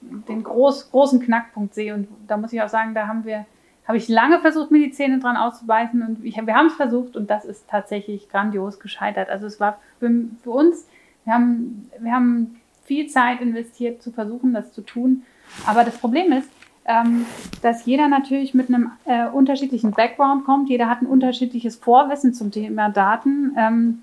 den 0.00 0.42
groß, 0.42 0.90
großen 0.90 1.20
Knackpunkt 1.20 1.74
sehe. 1.74 1.94
Und 1.94 2.08
da 2.26 2.36
muss 2.36 2.52
ich 2.52 2.60
auch 2.62 2.68
sagen, 2.68 2.94
da 2.94 3.06
haben 3.06 3.24
wir, 3.24 3.46
habe 3.86 3.98
ich 3.98 4.08
lange 4.08 4.40
versucht, 4.40 4.70
mir 4.70 4.78
die 4.78 4.92
Zähne 4.92 5.18
dran 5.18 5.36
auszubeißen 5.36 6.02
und 6.02 6.24
ich, 6.24 6.36
wir 6.36 6.54
haben 6.54 6.68
es 6.68 6.74
versucht 6.74 7.16
und 7.16 7.28
das 7.28 7.44
ist 7.44 7.68
tatsächlich 7.68 8.28
grandios 8.28 8.80
gescheitert. 8.80 9.28
Also 9.28 9.46
es 9.46 9.60
war 9.60 9.78
für, 9.98 10.10
für 10.42 10.50
uns, 10.50 10.88
wir 11.24 11.34
haben, 11.34 11.90
wir 11.98 12.12
haben 12.12 12.60
viel 12.84 13.06
Zeit 13.08 13.40
investiert 13.40 14.02
zu 14.02 14.10
versuchen, 14.10 14.54
das 14.54 14.72
zu 14.72 14.82
tun. 14.82 15.22
Aber 15.66 15.84
das 15.84 15.98
Problem 15.98 16.32
ist, 16.32 16.48
ähm, 16.86 17.24
dass 17.62 17.86
jeder 17.86 18.08
natürlich 18.08 18.54
mit 18.54 18.68
einem 18.68 18.92
äh, 19.04 19.26
unterschiedlichen 19.26 19.92
Background 19.92 20.44
kommt. 20.44 20.68
Jeder 20.68 20.88
hat 20.88 21.00
ein 21.00 21.06
unterschiedliches 21.06 21.76
Vorwissen 21.76 22.34
zum 22.34 22.50
Thema 22.50 22.90
Daten. 22.90 23.54
Ähm, 23.56 24.02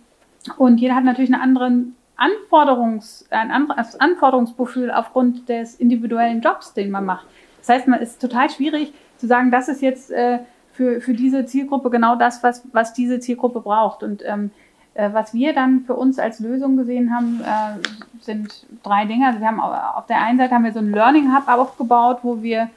und 0.58 0.80
jeder 0.80 0.96
hat 0.96 1.04
natürlich 1.04 1.32
einen 1.32 1.42
anderen 1.42 1.96
Anforderungs, 2.16 3.28
ein 3.30 3.52
anderes 3.52 4.00
Anforderungsprofil 4.00 4.92
aufgrund 4.92 5.48
des 5.50 5.76
individuellen 5.76 6.42
Jobs, 6.42 6.74
den 6.74 6.92
man 6.92 7.06
macht. 7.06 7.28
Das 7.60 7.70
heißt, 7.70 7.88
man 7.88 8.00
ist 8.00 8.20
total 8.20 8.50
schwierig 8.50 8.94
zu 9.22 9.28
sagen, 9.28 9.51
das 9.51 9.69
ist 9.69 9.82
jetzt 9.82 10.11
äh, 10.11 10.39
für, 10.74 10.99
für 10.99 11.13
diese 11.13 11.45
Zielgruppe 11.45 11.89
genau 11.89 12.15
das, 12.15 12.43
was, 12.43 12.63
was 12.74 12.93
diese 12.93 13.19
Zielgruppe 13.19 13.61
braucht. 13.61 14.03
Und 14.03 14.24
ähm, 14.26 14.51
äh, 14.93 15.09
was 15.13 15.34
wir 15.34 15.53
dann 15.53 15.82
für 15.86 15.93
uns 15.93 16.19
als 16.19 16.39
Lösung 16.39 16.76
gesehen 16.76 17.15
haben, 17.15 17.39
äh, 17.41 18.24
sind 18.24 18.65
drei 18.84 19.05
Dinge. 19.05 19.28
Also 19.28 19.39
wir 19.39 19.47
haben 19.47 19.61
auf 19.61 20.07
der 20.07 20.22
einen 20.22 20.38
Seite 20.38 20.53
haben 20.55 20.65
wir 20.65 20.74
so 20.74 20.80
ein 20.80 20.91
Learning 20.91 21.34
Hub 21.34 21.47
aufgebaut, 21.47 22.19
wo 22.24 22.41
wir 22.41 22.69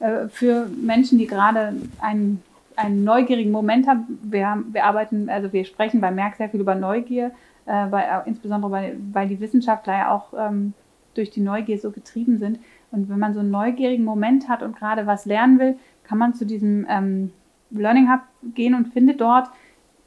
äh, 0.00 0.28
für 0.28 0.66
Menschen, 0.80 1.18
die 1.18 1.26
gerade 1.26 1.74
einen, 2.00 2.42
einen 2.74 3.04
neugierigen 3.04 3.52
Moment 3.52 3.86
haben, 3.86 4.18
wir, 4.22 4.64
wir 4.72 4.84
arbeiten, 4.84 5.28
also 5.28 5.52
wir 5.52 5.64
sprechen 5.64 6.00
bei 6.00 6.10
Merck 6.10 6.36
sehr 6.36 6.48
viel 6.48 6.60
über 6.60 6.74
Neugier, 6.74 7.30
äh, 7.66 7.86
bei, 7.86 8.04
insbesondere 8.24 8.72
weil, 8.72 8.96
weil 9.12 9.28
die 9.28 9.38
Wissenschaftler 9.38 9.98
ja 9.98 10.14
auch 10.14 10.32
ähm, 10.36 10.72
durch 11.14 11.30
die 11.30 11.40
Neugier 11.40 11.78
so 11.78 11.90
getrieben 11.90 12.38
sind. 12.38 12.58
Und 12.90 13.08
wenn 13.08 13.18
man 13.18 13.34
so 13.34 13.40
einen 13.40 13.50
neugierigen 13.50 14.04
Moment 14.04 14.48
hat 14.48 14.62
und 14.62 14.76
gerade 14.76 15.06
was 15.06 15.24
lernen 15.26 15.58
will, 15.58 15.76
kann 16.10 16.18
man 16.18 16.34
zu 16.34 16.44
diesem 16.44 16.86
ähm, 16.90 17.30
Learning 17.70 18.10
Hub 18.10 18.22
gehen 18.56 18.74
und 18.74 18.92
findet 18.92 19.20
dort 19.20 19.48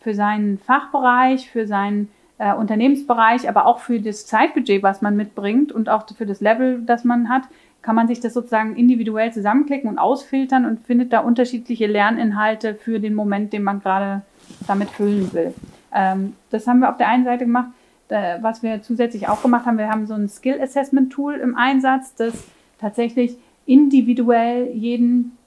für 0.02 0.14
seinen 0.14 0.58
Fachbereich, 0.58 1.50
für 1.50 1.66
seinen 1.66 2.10
äh, 2.40 2.54
Unternehmensbereich, 2.54 3.48
aber 3.48 3.66
auch 3.66 3.80
für 3.80 4.02
das 4.02 4.26
Zeitbudget, 4.26 4.84
was 4.84 5.02
man 5.02 5.16
mitbringt 5.16 5.72
und 5.72 5.88
auch 5.88 6.06
für 6.14 6.26
das 6.26 6.42
Level, 6.42 6.82
das 6.86 7.06
man 7.06 7.30
hat, 7.30 7.44
kann 7.82 7.96
man 7.96 8.10
sich 8.10 8.20
das 8.20 8.34
sozusagen 8.34 8.76
individuell 8.76 9.32
zusammenklicken 9.32 9.90
und 9.90 9.98
ausfiltern 9.98 10.66
und 10.66 10.86
findet 10.86 11.14
da 11.14 11.20
unterschiedliche 11.20 11.88
Lerninhalte 11.88 12.76
für 12.76 13.00
den 13.00 13.16
Moment, 13.16 13.54
den 13.54 13.64
man 13.64 13.80
gerade 13.80 14.24
damit 14.68 14.90
füllen 14.90 15.32
will. 15.32 15.54
Ähm, 15.94 16.34
das 16.50 16.68
haben 16.68 16.80
wir 16.80 16.90
auf 16.90 16.98
der 16.98 17.08
einen 17.08 17.24
Seite 17.24 17.46
gemacht. 17.46 17.70
Da, 18.10 18.40
was 18.42 18.62
wir 18.62 18.82
zusätzlich 18.82 19.30
auch 19.30 19.42
gemacht 19.42 19.66
haben, 19.66 19.78
wir 19.78 19.88
haben 19.88 20.06
so 20.06 20.16
ein 20.16 20.28
Skill 20.28 20.60
Assessment 20.62 21.14
Tool 21.14 21.36
im 21.36 21.56
Einsatz, 21.56 22.14
das 22.16 22.44
tatsächlich 22.78 23.38
individuell 23.66 24.68
jeden 24.74 25.38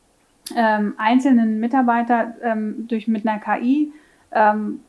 ähm, 0.54 0.94
einzelnen 0.98 1.58
Mitarbeiter 1.60 2.34
ähm, 2.42 2.86
durch 2.88 3.08
mit 3.08 3.26
einer 3.26 3.40
KI 3.40 3.92
ähm, 4.32 4.80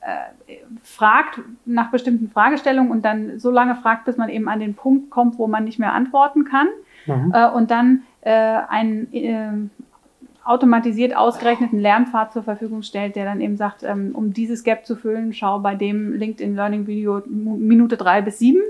äh, 0.00 0.54
fragt 0.82 1.40
nach 1.64 1.90
bestimmten 1.90 2.30
Fragestellungen 2.30 2.90
und 2.90 3.04
dann 3.04 3.38
so 3.38 3.50
lange 3.50 3.76
fragt, 3.76 4.04
bis 4.04 4.16
man 4.16 4.28
eben 4.28 4.48
an 4.48 4.60
den 4.60 4.74
Punkt 4.74 5.10
kommt, 5.10 5.38
wo 5.38 5.46
man 5.46 5.64
nicht 5.64 5.78
mehr 5.78 5.92
antworten 5.92 6.44
kann. 6.44 6.68
Mhm. 7.06 7.32
Äh, 7.34 7.50
und 7.50 7.70
dann 7.70 8.02
äh, 8.22 8.30
einen 8.30 9.12
äh, 9.12 9.52
automatisiert 10.44 11.14
ausgerechneten 11.14 11.78
Lernpfad 11.78 12.32
zur 12.32 12.42
Verfügung 12.42 12.82
stellt, 12.82 13.14
der 13.14 13.24
dann 13.24 13.40
eben 13.40 13.56
sagt, 13.56 13.82
ähm, 13.82 14.12
um 14.14 14.32
dieses 14.32 14.64
Gap 14.64 14.86
zu 14.86 14.96
füllen, 14.96 15.32
schau 15.32 15.58
bei 15.58 15.74
dem 15.74 16.14
LinkedIn 16.14 16.54
Learning 16.54 16.86
Video 16.86 17.22
Minute 17.26 17.96
drei 17.96 18.22
bis 18.22 18.38
sieben 18.38 18.62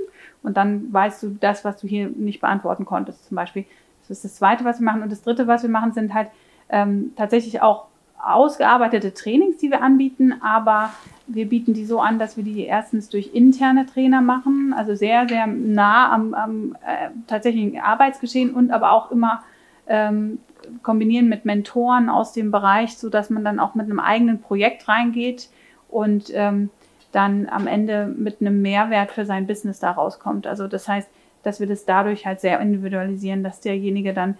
und 0.42 0.56
dann 0.56 0.92
weißt 0.92 1.22
du 1.22 1.36
das, 1.40 1.64
was 1.64 1.80
du 1.80 1.86
hier 1.86 2.08
nicht 2.08 2.40
beantworten 2.40 2.84
konntest, 2.84 3.28
zum 3.28 3.36
Beispiel. 3.36 3.64
Das 4.11 4.18
ist 4.18 4.24
das 4.24 4.34
Zweite, 4.34 4.64
was 4.64 4.80
wir 4.80 4.84
machen. 4.84 5.02
Und 5.02 5.12
das 5.12 5.22
Dritte, 5.22 5.46
was 5.46 5.62
wir 5.62 5.70
machen, 5.70 5.92
sind 5.92 6.12
halt 6.12 6.28
ähm, 6.68 7.12
tatsächlich 7.16 7.62
auch 7.62 7.86
ausgearbeitete 8.22 9.14
Trainings, 9.14 9.58
die 9.58 9.70
wir 9.70 9.82
anbieten, 9.82 10.34
aber 10.42 10.90
wir 11.26 11.48
bieten 11.48 11.72
die 11.74 11.86
so 11.86 12.00
an, 12.00 12.18
dass 12.18 12.36
wir 12.36 12.44
die 12.44 12.64
erstens 12.64 13.08
durch 13.08 13.30
interne 13.32 13.86
Trainer 13.86 14.20
machen, 14.20 14.74
also 14.76 14.94
sehr, 14.94 15.28
sehr 15.28 15.46
nah 15.46 16.12
am, 16.12 16.34
am 16.34 16.76
äh, 16.86 17.11
tatsächlichen 17.28 17.80
Arbeitsgeschehen 17.80 18.52
und 18.52 18.72
aber 18.72 18.92
auch 18.92 19.11
immer 19.11 19.42
ähm, 19.86 20.38
kombinieren 20.82 21.28
mit 21.28 21.44
Mentoren 21.44 22.11
aus 22.11 22.32
dem 22.32 22.50
Bereich, 22.50 22.98
so 22.98 23.08
dass 23.08 23.30
man 23.30 23.44
dann 23.44 23.58
auch 23.58 23.74
mit 23.74 23.86
einem 23.86 24.00
eigenen 24.00 24.42
Projekt 24.42 24.86
reingeht 24.88 25.48
und 25.88 26.30
ähm, 26.34 26.68
dann 27.12 27.48
am 27.48 27.66
Ende 27.66 28.06
mit 28.06 28.40
einem 28.40 28.61
Mehrwert 28.61 29.12
für 29.12 29.24
sein 29.24 29.46
Business 29.46 29.78
da 29.78 29.92
rauskommt. 29.92 30.46
Also 30.46 30.68
das 30.68 30.86
heißt, 30.86 31.08
dass 31.43 31.61
wir 31.61 31.66
das 31.66 31.84
dadurch 31.84 32.26
halt 32.26 32.41
sehr 32.41 32.61
individualisieren, 32.61 33.43
dass 33.43 33.61
derjenige 33.61 34.14
dann 34.14 34.36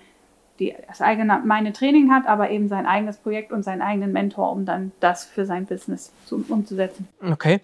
die, 0.59 0.75
das 0.87 1.01
eigene 1.01 1.41
meine 1.45 1.73
Training 1.73 2.11
hat, 2.11 2.27
aber 2.27 2.51
eben 2.51 2.69
sein 2.69 2.87
eigenes 2.87 3.17
Projekt 3.17 3.51
und 3.51 3.65
seinen 3.65 3.83
eigenen 3.83 4.13
Mentor, 4.13 4.53
um 4.53 4.67
dann 4.67 4.93
das 5.01 5.25
für 5.25 5.47
sein 5.47 5.67
Business 5.67 6.13
zu, 6.27 6.45
umzusetzen. 6.49 7.09
Okay. 7.27 7.61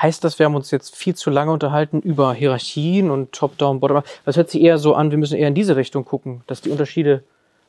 Heißt 0.00 0.24
das, 0.24 0.38
wir 0.38 0.46
haben 0.46 0.54
uns 0.54 0.70
jetzt 0.70 0.96
viel 0.96 1.14
zu 1.14 1.28
lange 1.28 1.52
unterhalten 1.52 2.00
über 2.00 2.32
Hierarchien 2.32 3.10
und 3.10 3.32
Top-Down, 3.32 3.80
Bottom-up? 3.80 4.06
Das 4.24 4.36
hört 4.36 4.48
sich 4.48 4.62
eher 4.62 4.78
so 4.78 4.94
an, 4.94 5.10
wir 5.10 5.18
müssen 5.18 5.36
eher 5.36 5.48
in 5.48 5.54
diese 5.54 5.76
Richtung 5.76 6.06
gucken, 6.06 6.40
dass 6.46 6.62
die 6.62 6.70
Unterschiede 6.70 7.22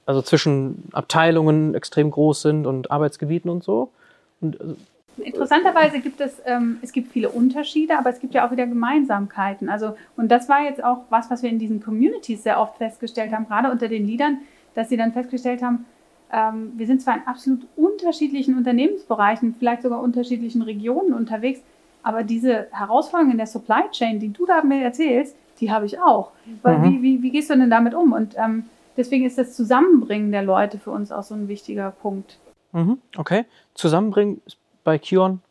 also 0.05 0.21
zwischen 0.21 0.87
Abteilungen 0.93 1.75
extrem 1.75 2.09
groß 2.09 2.41
sind 2.41 2.65
und 2.65 2.89
Arbeitsgebieten 2.89 3.51
und 3.51 3.63
so. 3.63 3.91
Und, 4.39 4.61
also 4.61 4.75
Interessanterweise 5.17 5.99
gibt 5.99 6.21
es, 6.21 6.41
ähm, 6.45 6.79
es 6.81 6.91
gibt 6.91 7.11
viele 7.11 7.29
Unterschiede, 7.29 7.97
aber 7.97 8.09
es 8.09 8.19
gibt 8.19 8.33
ja 8.33 8.47
auch 8.47 8.51
wieder 8.51 8.65
Gemeinsamkeiten. 8.65 9.69
Also, 9.69 9.95
und 10.17 10.31
das 10.31 10.49
war 10.49 10.63
jetzt 10.63 10.83
auch 10.83 11.03
was, 11.09 11.29
was 11.29 11.43
wir 11.43 11.49
in 11.49 11.59
diesen 11.59 11.83
Communities 11.83 12.43
sehr 12.43 12.59
oft 12.59 12.77
festgestellt 12.77 13.31
haben, 13.31 13.47
gerade 13.47 13.69
unter 13.69 13.87
den 13.87 14.07
Leadern, 14.07 14.39
dass 14.73 14.89
sie 14.89 14.97
dann 14.97 15.11
festgestellt 15.11 15.61
haben, 15.61 15.85
ähm, 16.31 16.71
wir 16.75 16.87
sind 16.87 17.01
zwar 17.01 17.15
in 17.15 17.23
absolut 17.25 17.67
unterschiedlichen 17.75 18.57
Unternehmensbereichen, 18.57 19.55
vielleicht 19.59 19.81
sogar 19.81 20.01
unterschiedlichen 20.01 20.61
Regionen 20.61 21.13
unterwegs, 21.13 21.61
aber 22.03 22.23
diese 22.23 22.67
Herausforderungen 22.71 23.33
in 23.33 23.37
der 23.37 23.47
Supply 23.47 23.83
Chain, 23.91 24.19
die 24.19 24.31
du 24.31 24.45
da 24.45 24.63
mir 24.63 24.83
erzählst, 24.83 25.35
die 25.59 25.71
habe 25.71 25.85
ich 25.85 25.99
auch. 25.99 26.31
Mhm. 26.45 26.83
Wie, 26.83 27.01
wie, 27.01 27.21
wie, 27.21 27.31
gehst 27.31 27.49
du 27.49 27.57
denn 27.57 27.69
damit 27.69 27.93
um? 27.93 28.13
Und 28.13 28.35
ähm, 28.37 28.65
deswegen 28.97 29.25
ist 29.25 29.37
das 29.37 29.53
Zusammenbringen 29.55 30.31
der 30.31 30.41
Leute 30.41 30.79
für 30.79 30.91
uns 30.91 31.11
auch 31.11 31.23
so 31.23 31.35
ein 31.35 31.47
wichtiger 31.47 31.91
Punkt. 31.91 32.39
Mhm. 32.71 32.99
Okay. 33.17 33.45
Zusammenbringen 33.75 34.41
ist 34.45 34.57
bei 34.83 34.97
Kion 34.97 35.41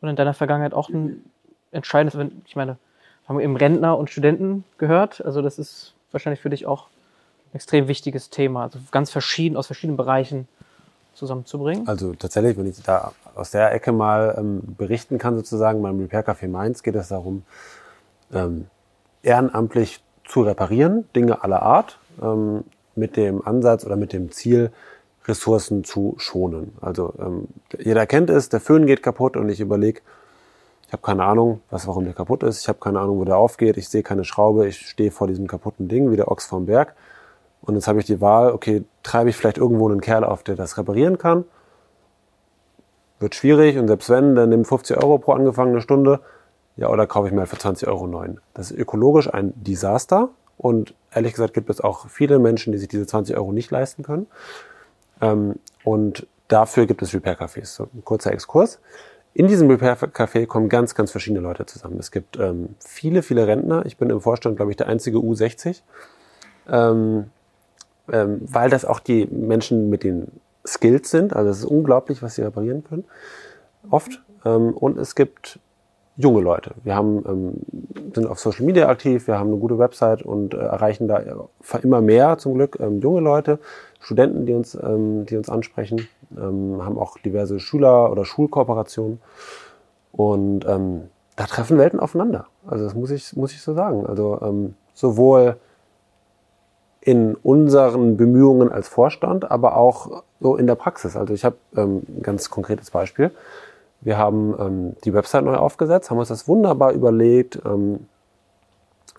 und 0.00 0.08
in 0.08 0.16
deiner 0.16 0.34
Vergangenheit 0.34 0.74
auch 0.74 0.88
ein 0.88 1.24
entscheidendes, 1.70 2.32
ich 2.46 2.56
meine, 2.56 2.78
haben 3.28 3.40
eben 3.40 3.56
Rentner 3.56 3.98
und 3.98 4.10
Studenten 4.10 4.64
gehört. 4.78 5.24
Also 5.24 5.42
das 5.42 5.58
ist 5.58 5.94
wahrscheinlich 6.12 6.40
für 6.40 6.50
dich 6.50 6.66
auch 6.66 6.86
ein 7.52 7.56
extrem 7.56 7.88
wichtiges 7.88 8.30
Thema. 8.30 8.62
Also 8.64 8.78
ganz 8.90 9.10
verschieden, 9.10 9.56
aus 9.56 9.66
verschiedenen 9.66 9.96
Bereichen 9.96 10.48
zusammenzubringen. 11.14 11.86
Also 11.86 12.14
tatsächlich, 12.14 12.56
wenn 12.56 12.66
ich 12.66 12.82
da 12.82 13.12
aus 13.34 13.50
der 13.50 13.72
Ecke 13.72 13.92
mal 13.92 14.34
ähm, 14.38 14.62
berichten 14.78 15.18
kann, 15.18 15.36
sozusagen, 15.36 15.82
beim 15.82 15.98
Repair 16.00 16.24
Café 16.24 16.48
Mainz 16.48 16.82
geht 16.82 16.94
es 16.94 17.08
darum, 17.08 17.42
ähm, 18.32 18.66
ehrenamtlich 19.22 20.00
zu 20.26 20.42
reparieren, 20.42 21.08
Dinge 21.14 21.42
aller 21.42 21.62
Art, 21.62 21.98
ähm, 22.22 22.64
mit 22.94 23.16
dem 23.16 23.46
Ansatz 23.46 23.84
oder 23.84 23.96
mit 23.96 24.12
dem 24.12 24.30
Ziel, 24.30 24.70
Ressourcen 25.28 25.84
zu 25.84 26.14
schonen. 26.18 26.76
Also 26.80 27.14
ähm, 27.18 27.48
jeder 27.78 28.06
kennt 28.06 28.30
es, 28.30 28.48
der 28.48 28.60
Föhn 28.60 28.86
geht 28.86 29.02
kaputt 29.02 29.36
und 29.36 29.48
ich 29.48 29.60
überlege, 29.60 30.00
ich 30.88 30.92
habe 30.92 31.02
keine 31.02 31.24
Ahnung, 31.24 31.60
was, 31.68 31.86
warum 31.86 32.04
der 32.04 32.14
kaputt 32.14 32.42
ist. 32.42 32.62
Ich 32.62 32.68
habe 32.68 32.78
keine 32.78 32.98
Ahnung, 33.00 33.18
wo 33.18 33.24
der 33.24 33.36
aufgeht. 33.36 33.76
Ich 33.76 33.90
sehe 33.90 34.02
keine 34.02 34.24
Schraube. 34.24 34.66
Ich 34.66 34.88
stehe 34.88 35.10
vor 35.10 35.26
diesem 35.26 35.46
kaputten 35.46 35.86
Ding 35.86 36.10
wie 36.10 36.16
der 36.16 36.30
Ochs 36.30 36.46
vom 36.46 36.64
Berg. 36.64 36.94
Und 37.60 37.74
jetzt 37.74 37.88
habe 37.88 37.98
ich 38.00 38.06
die 38.06 38.22
Wahl, 38.22 38.52
okay, 38.52 38.84
treibe 39.02 39.28
ich 39.28 39.36
vielleicht 39.36 39.58
irgendwo 39.58 39.86
einen 39.86 40.00
Kerl 40.00 40.24
auf, 40.24 40.42
der 40.42 40.56
das 40.56 40.78
reparieren 40.78 41.18
kann. 41.18 41.44
Wird 43.18 43.34
schwierig 43.34 43.76
und 43.76 43.88
selbst 43.88 44.08
wenn, 44.08 44.34
dann 44.34 44.48
nimmt 44.48 44.66
50 44.66 44.96
Euro 44.96 45.18
pro 45.18 45.32
angefangene 45.32 45.82
Stunde. 45.82 46.20
Ja, 46.76 46.88
oder 46.88 47.06
kaufe 47.06 47.26
ich 47.26 47.34
mir 47.34 47.40
halt 47.40 47.50
für 47.50 47.58
20 47.58 47.86
Euro 47.86 48.06
neuen. 48.06 48.40
Das 48.54 48.70
ist 48.70 48.78
ökologisch 48.78 49.32
ein 49.32 49.52
Desaster. 49.56 50.30
Und 50.56 50.94
ehrlich 51.12 51.32
gesagt 51.32 51.52
gibt 51.52 51.68
es 51.68 51.82
auch 51.82 52.08
viele 52.08 52.38
Menschen, 52.38 52.72
die 52.72 52.78
sich 52.78 52.88
diese 52.88 53.06
20 53.06 53.36
Euro 53.36 53.52
nicht 53.52 53.70
leisten 53.70 54.04
können. 54.04 54.26
Ähm, 55.20 55.56
und 55.84 56.26
dafür 56.48 56.86
gibt 56.86 57.02
es 57.02 57.14
Repair-Cafés. 57.14 57.66
So, 57.66 57.88
ein 57.94 58.04
kurzer 58.04 58.32
Exkurs. 58.32 58.80
In 59.34 59.46
diesem 59.46 59.70
Repair-Café 59.70 60.46
kommen 60.46 60.68
ganz, 60.68 60.94
ganz 60.94 61.10
verschiedene 61.10 61.40
Leute 61.40 61.66
zusammen. 61.66 61.98
Es 61.98 62.10
gibt 62.10 62.38
ähm, 62.38 62.74
viele, 62.80 63.22
viele 63.22 63.46
Rentner. 63.46 63.86
Ich 63.86 63.96
bin 63.96 64.10
im 64.10 64.20
Vorstand, 64.20 64.56
glaube 64.56 64.72
ich, 64.72 64.76
der 64.76 64.88
einzige 64.88 65.18
U60. 65.18 65.82
Ähm, 66.68 67.30
ähm, 68.10 68.40
weil 68.40 68.70
das 68.70 68.84
auch 68.84 69.00
die 69.00 69.26
Menschen 69.26 69.90
mit 69.90 70.02
den 70.02 70.28
Skills 70.66 71.10
sind. 71.10 71.36
Also 71.36 71.50
es 71.50 71.58
ist 71.58 71.64
unglaublich, 71.64 72.22
was 72.22 72.34
sie 72.34 72.42
reparieren 72.42 72.84
können. 72.84 73.04
Oft. 73.90 74.22
Ähm, 74.44 74.72
und 74.74 74.98
es 74.98 75.14
gibt 75.14 75.60
junge 76.18 76.40
Leute. 76.40 76.72
Wir 76.82 76.96
haben, 76.96 77.24
ähm, 77.26 78.12
sind 78.12 78.26
auf 78.26 78.40
Social 78.40 78.66
Media 78.66 78.88
aktiv, 78.88 79.28
wir 79.28 79.38
haben 79.38 79.50
eine 79.50 79.58
gute 79.58 79.78
Website 79.78 80.22
und 80.22 80.52
äh, 80.52 80.58
erreichen 80.58 81.06
da 81.06 81.22
immer 81.82 82.00
mehr 82.00 82.36
zum 82.38 82.54
Glück 82.54 82.78
ähm, 82.80 83.00
junge 83.00 83.20
Leute, 83.20 83.60
Studenten, 84.00 84.44
die 84.44 84.52
uns, 84.52 84.74
ähm, 84.74 85.26
die 85.26 85.36
uns 85.36 85.48
ansprechen, 85.48 86.08
ähm, 86.36 86.84
haben 86.84 86.98
auch 86.98 87.18
diverse 87.18 87.60
Schüler- 87.60 88.10
oder 88.10 88.24
Schulkooperationen. 88.24 89.20
Und 90.12 90.66
ähm, 90.66 91.04
da 91.36 91.44
treffen 91.44 91.78
Welten 91.78 92.00
aufeinander. 92.00 92.46
Also 92.66 92.84
das 92.84 92.94
muss 92.94 93.12
ich, 93.12 93.36
muss 93.36 93.52
ich 93.52 93.62
so 93.62 93.74
sagen. 93.74 94.04
Also 94.04 94.40
ähm, 94.42 94.74
sowohl 94.94 95.56
in 97.00 97.36
unseren 97.36 98.16
Bemühungen 98.16 98.72
als 98.72 98.88
Vorstand, 98.88 99.48
aber 99.50 99.76
auch 99.76 100.24
so 100.40 100.56
in 100.56 100.66
der 100.66 100.74
Praxis. 100.74 101.16
Also 101.16 101.32
ich 101.32 101.44
habe 101.44 101.56
ähm, 101.76 102.02
ein 102.08 102.22
ganz 102.22 102.50
konkretes 102.50 102.90
Beispiel. 102.90 103.30
Wir 104.00 104.18
haben 104.18 104.54
ähm, 104.58 104.96
die 105.04 105.12
Website 105.12 105.44
neu 105.44 105.56
aufgesetzt, 105.56 106.10
haben 106.10 106.18
uns 106.18 106.28
das 106.28 106.46
wunderbar 106.46 106.92
überlegt, 106.92 107.60
ähm, 107.64 108.06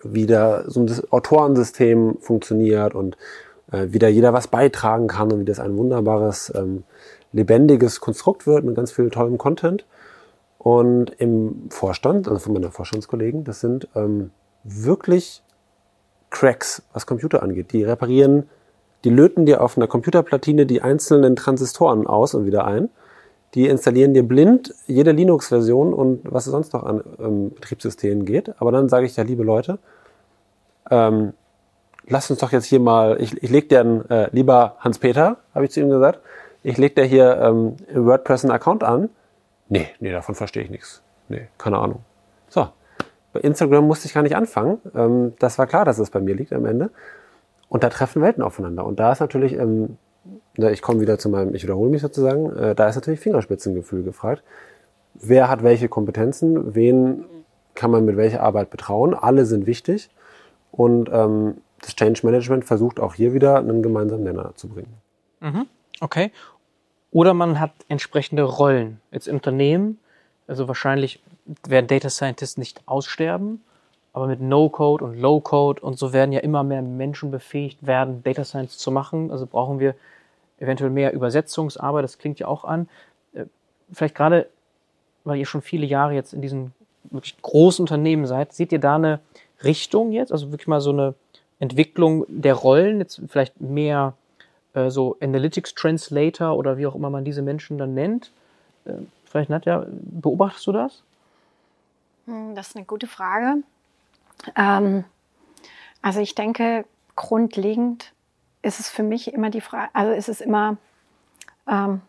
wie 0.02 0.26
da 0.26 0.64
so 0.66 0.80
ein 0.80 0.90
Autorensystem 1.10 2.16
funktioniert 2.20 2.94
und 2.94 3.16
äh, 3.70 3.88
wie 3.90 3.98
da 3.98 4.08
jeder 4.08 4.32
was 4.32 4.48
beitragen 4.48 5.08
kann 5.08 5.32
und 5.32 5.40
wie 5.40 5.44
das 5.44 5.60
ein 5.60 5.76
wunderbares, 5.76 6.52
ähm, 6.54 6.84
lebendiges 7.32 8.00
Konstrukt 8.00 8.46
wird 8.46 8.64
mit 8.64 8.74
ganz 8.74 8.92
viel 8.92 9.10
tollem 9.10 9.38
Content. 9.38 9.84
Und 10.58 11.10
im 11.18 11.68
Vorstand, 11.70 12.28
also 12.28 12.38
von 12.40 12.52
meiner 12.52 12.70
Vorstandskollegen, 12.70 13.44
das 13.44 13.60
sind 13.60 13.88
ähm, 13.94 14.30
wirklich 14.62 15.42
Cracks, 16.28 16.82
was 16.92 17.06
Computer 17.06 17.42
angeht. 17.42 17.72
Die 17.72 17.82
reparieren, 17.82 18.48
die 19.04 19.10
löten 19.10 19.46
dir 19.46 19.62
auf 19.62 19.76
einer 19.76 19.86
Computerplatine 19.86 20.66
die 20.66 20.82
einzelnen 20.82 21.34
Transistoren 21.34 22.06
aus 22.06 22.34
und 22.34 22.44
wieder 22.44 22.66
ein 22.66 22.90
die 23.54 23.66
installieren 23.66 24.14
dir 24.14 24.22
blind 24.22 24.74
jede 24.86 25.12
Linux-Version 25.12 25.92
und 25.92 26.20
was 26.24 26.44
sonst 26.44 26.72
noch 26.72 26.84
an 26.84 27.02
ähm, 27.18 27.50
Betriebssystemen 27.54 28.24
geht. 28.24 28.54
Aber 28.60 28.70
dann 28.72 28.88
sage 28.88 29.06
ich 29.06 29.16
ja, 29.16 29.24
liebe 29.24 29.42
Leute, 29.42 29.78
ähm, 30.90 31.32
lasst 32.06 32.30
uns 32.30 32.40
doch 32.40 32.52
jetzt 32.52 32.66
hier 32.66 32.80
mal, 32.80 33.20
ich, 33.20 33.42
ich 33.42 33.50
leg 33.50 33.68
dir 33.68 33.80
einen, 33.80 34.08
äh, 34.08 34.28
lieber 34.32 34.76
Hans-Peter, 34.78 35.38
habe 35.54 35.64
ich 35.64 35.72
zu 35.72 35.80
ihm 35.80 35.90
gesagt, 35.90 36.20
ich 36.62 36.78
leg 36.78 36.94
dir 36.94 37.04
hier 37.04 37.38
ähm, 37.40 37.76
im 37.92 38.06
WordPress 38.06 38.44
einen 38.44 38.52
Account 38.52 38.84
an. 38.84 39.08
Nee, 39.68 39.88
nee, 39.98 40.12
davon 40.12 40.34
verstehe 40.34 40.62
ich 40.62 40.70
nichts. 40.70 41.02
Nee, 41.28 41.48
keine 41.58 41.78
Ahnung. 41.78 42.00
So, 42.48 42.68
bei 43.32 43.40
Instagram 43.40 43.86
musste 43.86 44.06
ich 44.06 44.14
gar 44.14 44.22
nicht 44.22 44.36
anfangen. 44.36 44.78
Ähm, 44.94 45.32
das 45.38 45.58
war 45.58 45.66
klar, 45.66 45.84
dass 45.84 45.98
es 45.98 46.10
bei 46.10 46.20
mir 46.20 46.34
liegt 46.34 46.52
am 46.52 46.66
Ende. 46.66 46.90
Und 47.68 47.84
da 47.84 47.88
treffen 47.88 48.20
Welten 48.20 48.42
aufeinander. 48.42 48.84
Und 48.84 48.98
da 48.98 49.12
ist 49.12 49.20
natürlich 49.20 49.54
ähm, 49.54 49.96
ich 50.56 50.82
komme 50.82 51.00
wieder 51.00 51.18
zu 51.18 51.28
meinem, 51.28 51.54
ich 51.54 51.62
wiederhole 51.62 51.90
mich 51.90 52.02
sozusagen, 52.02 52.54
äh, 52.56 52.74
da 52.74 52.88
ist 52.88 52.94
natürlich 52.96 53.20
Fingerspitzengefühl 53.20 54.02
gefragt. 54.02 54.42
Wer 55.14 55.48
hat 55.48 55.62
welche 55.62 55.88
Kompetenzen? 55.88 56.74
Wen 56.74 57.24
kann 57.74 57.90
man 57.90 58.04
mit 58.04 58.16
welcher 58.16 58.42
Arbeit 58.42 58.70
betrauen? 58.70 59.14
Alle 59.14 59.46
sind 59.46 59.66
wichtig. 59.66 60.10
Und 60.70 61.08
ähm, 61.12 61.58
das 61.80 61.96
Change 61.96 62.20
Management 62.24 62.64
versucht 62.64 63.00
auch 63.00 63.14
hier 63.14 63.32
wieder 63.32 63.58
einen 63.58 63.82
gemeinsamen 63.82 64.22
Nenner 64.22 64.52
zu 64.54 64.68
bringen. 64.68 64.94
Mhm. 65.40 65.66
Okay. 66.00 66.30
Oder 67.10 67.34
man 67.34 67.58
hat 67.58 67.72
entsprechende 67.88 68.42
Rollen. 68.42 69.00
Jetzt 69.10 69.26
im 69.26 69.36
Unternehmen, 69.36 69.98
also 70.46 70.68
wahrscheinlich 70.68 71.22
werden 71.66 71.86
Data 71.86 72.08
Scientists 72.08 72.56
nicht 72.56 72.82
aussterben, 72.86 73.62
aber 74.12 74.26
mit 74.26 74.40
No-Code 74.40 75.04
und 75.04 75.20
Low-Code 75.20 75.80
und 75.80 75.98
so 75.98 76.12
werden 76.12 76.32
ja 76.32 76.40
immer 76.40 76.62
mehr 76.62 76.82
Menschen 76.82 77.30
befähigt 77.30 77.86
werden, 77.86 78.22
Data 78.22 78.44
Science 78.44 78.78
zu 78.78 78.90
machen. 78.90 79.30
Also 79.30 79.46
brauchen 79.46 79.78
wir 79.78 79.94
eventuell 80.58 80.90
mehr 80.90 81.12
Übersetzungsarbeit, 81.12 82.04
das 82.04 82.18
klingt 82.18 82.38
ja 82.38 82.48
auch 82.48 82.64
an. 82.64 82.88
Äh, 83.32 83.44
vielleicht 83.92 84.14
gerade, 84.14 84.48
weil 85.24 85.38
ihr 85.38 85.46
schon 85.46 85.62
viele 85.62 85.86
Jahre 85.86 86.14
jetzt 86.14 86.32
in 86.32 86.42
diesen 86.42 86.72
wirklich 87.04 87.40
großen 87.40 87.82
Unternehmen 87.82 88.26
seid, 88.26 88.52
seht 88.52 88.72
ihr 88.72 88.80
da 88.80 88.96
eine 88.96 89.20
Richtung 89.62 90.12
jetzt? 90.12 90.32
Also 90.32 90.50
wirklich 90.50 90.68
mal 90.68 90.80
so 90.80 90.90
eine 90.90 91.14
Entwicklung 91.58 92.24
der 92.28 92.54
Rollen, 92.54 92.98
jetzt 92.98 93.22
vielleicht 93.28 93.60
mehr 93.60 94.14
äh, 94.74 94.90
so 94.90 95.16
Analytics 95.20 95.74
Translator 95.74 96.56
oder 96.56 96.78
wie 96.78 96.86
auch 96.86 96.94
immer 96.94 97.10
man 97.10 97.24
diese 97.24 97.42
Menschen 97.42 97.78
dann 97.78 97.94
nennt. 97.94 98.30
Äh, 98.84 98.94
vielleicht, 99.24 99.50
Nadja, 99.50 99.86
beobachtest 99.88 100.66
du 100.66 100.72
das? 100.72 101.02
Hm, 102.26 102.54
das 102.54 102.68
ist 102.68 102.76
eine 102.76 102.84
gute 102.84 103.06
Frage. 103.06 103.62
Ähm, 104.56 105.04
also 106.02 106.20
ich 106.20 106.34
denke, 106.34 106.84
grundlegend 107.16 108.12
ist 108.62 108.80
es 108.80 108.88
für 108.88 109.02
mich 109.02 109.32
immer 109.32 109.50
die 109.50 109.60
Frage, 109.60 109.90
also 109.92 110.12
ist 110.12 110.28
es 110.28 110.40
immer 110.40 110.76
ähm, 111.68 112.00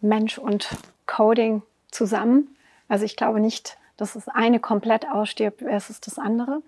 Mensch 0.00 0.38
und 0.38 0.68
Coding 1.06 1.62
zusammen. 1.90 2.56
Also 2.88 3.04
ich 3.04 3.16
glaube 3.16 3.40
nicht, 3.40 3.78
dass 3.96 4.12
das 4.12 4.28
eine 4.28 4.60
komplett 4.60 5.08
ausstirbt 5.08 5.60
versus 5.60 6.00
das 6.00 6.18
andere. 6.18 6.62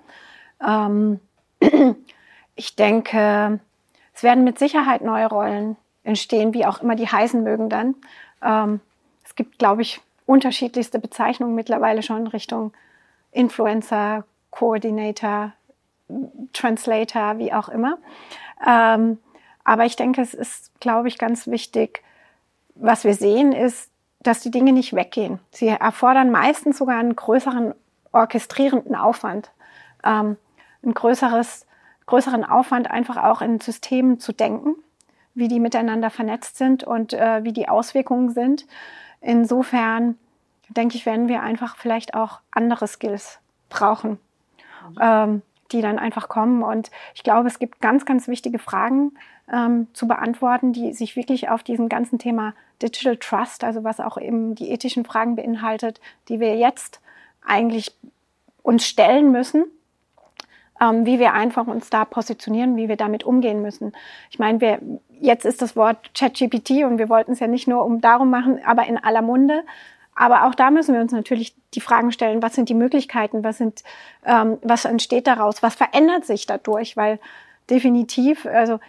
Ähm, 0.66 1.20
ich 2.54 2.76
denke, 2.76 3.60
es 4.14 4.22
werden 4.22 4.44
mit 4.44 4.58
Sicherheit 4.58 5.02
neue 5.02 5.26
Rollen 5.26 5.76
entstehen, 6.04 6.54
wie 6.54 6.66
auch 6.66 6.80
immer 6.80 6.96
die 6.96 7.08
heißen 7.08 7.42
mögen 7.42 7.68
dann. 7.68 7.94
Ähm, 8.42 8.80
es 9.24 9.34
gibt, 9.34 9.58
glaube 9.58 9.82
ich, 9.82 10.00
unterschiedlichste 10.26 10.98
Bezeichnungen 10.98 11.54
mittlerweile 11.54 12.02
schon 12.02 12.26
Richtung 12.26 12.72
Influencer, 13.30 14.24
Coordinator, 14.50 15.52
Translator, 16.52 17.38
wie 17.38 17.52
auch 17.52 17.68
immer. 17.68 17.98
Ähm, 18.66 19.18
aber 19.64 19.84
ich 19.84 19.96
denke, 19.96 20.22
es 20.22 20.34
ist, 20.34 20.80
glaube 20.80 21.08
ich, 21.08 21.18
ganz 21.18 21.46
wichtig, 21.46 22.02
was 22.74 23.04
wir 23.04 23.14
sehen, 23.14 23.52
ist, 23.52 23.90
dass 24.20 24.40
die 24.40 24.50
Dinge 24.50 24.72
nicht 24.72 24.94
weggehen. 24.94 25.40
Sie 25.50 25.68
erfordern 25.68 26.30
meistens 26.30 26.78
sogar 26.78 26.98
einen 26.98 27.14
größeren 27.14 27.74
orchestrierenden 28.12 28.94
Aufwand, 28.94 29.50
ähm, 30.04 30.36
ein 30.82 30.94
größeres, 30.94 31.66
größeren 32.06 32.44
Aufwand, 32.44 32.90
einfach 32.90 33.22
auch 33.22 33.42
in 33.42 33.60
Systemen 33.60 34.18
zu 34.18 34.32
denken, 34.32 34.76
wie 35.34 35.48
die 35.48 35.60
miteinander 35.60 36.10
vernetzt 36.10 36.56
sind 36.56 36.84
und 36.84 37.12
äh, 37.12 37.44
wie 37.44 37.52
die 37.52 37.68
Auswirkungen 37.68 38.30
sind. 38.30 38.66
Insofern 39.20 40.16
denke 40.68 40.96
ich, 40.96 41.06
werden 41.06 41.28
wir 41.28 41.42
einfach 41.42 41.76
vielleicht 41.76 42.14
auch 42.14 42.40
andere 42.50 42.86
Skills 42.86 43.38
brauchen. 43.68 44.18
Ähm, 45.00 45.42
die 45.72 45.82
dann 45.82 45.98
einfach 45.98 46.28
kommen. 46.28 46.62
Und 46.62 46.90
ich 47.14 47.22
glaube, 47.22 47.48
es 47.48 47.58
gibt 47.58 47.80
ganz, 47.80 48.04
ganz 48.04 48.28
wichtige 48.28 48.58
Fragen 48.58 49.12
ähm, 49.52 49.86
zu 49.92 50.08
beantworten, 50.08 50.72
die 50.72 50.92
sich 50.92 51.16
wirklich 51.16 51.48
auf 51.48 51.62
diesem 51.62 51.88
ganzen 51.88 52.18
Thema 52.18 52.54
Digital 52.82 53.16
Trust, 53.16 53.64
also 53.64 53.84
was 53.84 54.00
auch 54.00 54.18
eben 54.18 54.54
die 54.54 54.70
ethischen 54.70 55.04
Fragen 55.04 55.36
beinhaltet, 55.36 56.00
die 56.28 56.40
wir 56.40 56.56
jetzt 56.56 57.00
eigentlich 57.44 57.92
uns 58.62 58.86
stellen 58.86 59.32
müssen, 59.32 59.64
ähm, 60.80 61.06
wie 61.06 61.18
wir 61.18 61.32
einfach 61.32 61.66
uns 61.66 61.90
da 61.90 62.04
positionieren, 62.04 62.76
wie 62.76 62.88
wir 62.88 62.96
damit 62.96 63.24
umgehen 63.24 63.62
müssen. 63.62 63.92
Ich 64.30 64.38
meine, 64.38 64.60
wir, 64.60 64.80
jetzt 65.20 65.44
ist 65.44 65.62
das 65.62 65.76
Wort 65.76 66.14
ChatGPT 66.14 66.84
und 66.84 66.98
wir 66.98 67.08
wollten 67.08 67.32
es 67.32 67.40
ja 67.40 67.46
nicht 67.46 67.68
nur 67.68 67.84
um 67.84 68.00
darum 68.00 68.30
machen, 68.30 68.60
aber 68.64 68.86
in 68.86 69.02
aller 69.02 69.22
Munde. 69.22 69.64
Aber 70.18 70.44
auch 70.44 70.54
da 70.54 70.70
müssen 70.70 70.94
wir 70.94 71.00
uns 71.00 71.12
natürlich 71.12 71.54
die 71.74 71.80
Fragen 71.80 72.10
stellen, 72.10 72.42
was 72.42 72.54
sind 72.54 72.68
die 72.68 72.74
Möglichkeiten, 72.74 73.44
was, 73.44 73.58
sind, 73.58 73.84
ähm, 74.26 74.58
was 74.62 74.84
entsteht 74.84 75.28
daraus, 75.28 75.62
was 75.62 75.76
verändert 75.76 76.24
sich 76.24 76.44
dadurch, 76.44 76.96
weil 76.96 77.20
definitiv, 77.70 78.44
also 78.44 78.80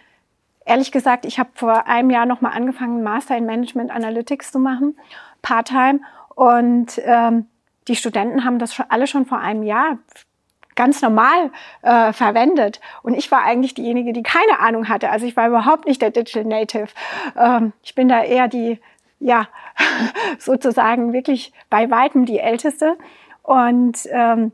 ehrlich 0.64 0.90
gesagt, 0.90 1.24
ich 1.24 1.38
habe 1.38 1.50
vor 1.54 1.86
einem 1.86 2.10
Jahr 2.10 2.26
nochmal 2.26 2.56
angefangen, 2.56 3.04
Master 3.04 3.36
in 3.36 3.46
Management 3.46 3.92
Analytics 3.92 4.50
zu 4.50 4.58
machen, 4.58 4.98
Part-Time 5.40 6.00
und 6.34 7.00
ähm, 7.04 7.46
die 7.86 7.94
Studenten 7.94 8.44
haben 8.44 8.58
das 8.58 8.74
schon, 8.74 8.86
alle 8.88 9.06
schon 9.06 9.24
vor 9.24 9.38
einem 9.38 9.62
Jahr 9.62 9.98
ganz 10.74 11.02
normal 11.02 11.50
äh, 11.82 12.12
verwendet. 12.12 12.80
Und 13.02 13.14
ich 13.14 13.30
war 13.30 13.42
eigentlich 13.42 13.74
diejenige, 13.74 14.12
die 14.12 14.22
keine 14.22 14.60
Ahnung 14.60 14.88
hatte. 14.88 15.10
Also 15.10 15.26
ich 15.26 15.36
war 15.36 15.46
überhaupt 15.48 15.86
nicht 15.86 16.00
der 16.00 16.10
Digital 16.10 16.44
Native. 16.44 16.88
Ähm, 17.36 17.72
ich 17.82 17.94
bin 17.94 18.08
da 18.08 18.22
eher 18.22 18.48
die, 18.48 18.80
ja, 19.20 19.48
sozusagen 20.38 21.12
wirklich 21.12 21.52
bei 21.68 21.90
weitem 21.90 22.26
die 22.26 22.38
Älteste 22.38 22.96
und 23.42 23.98
ähm, 24.10 24.52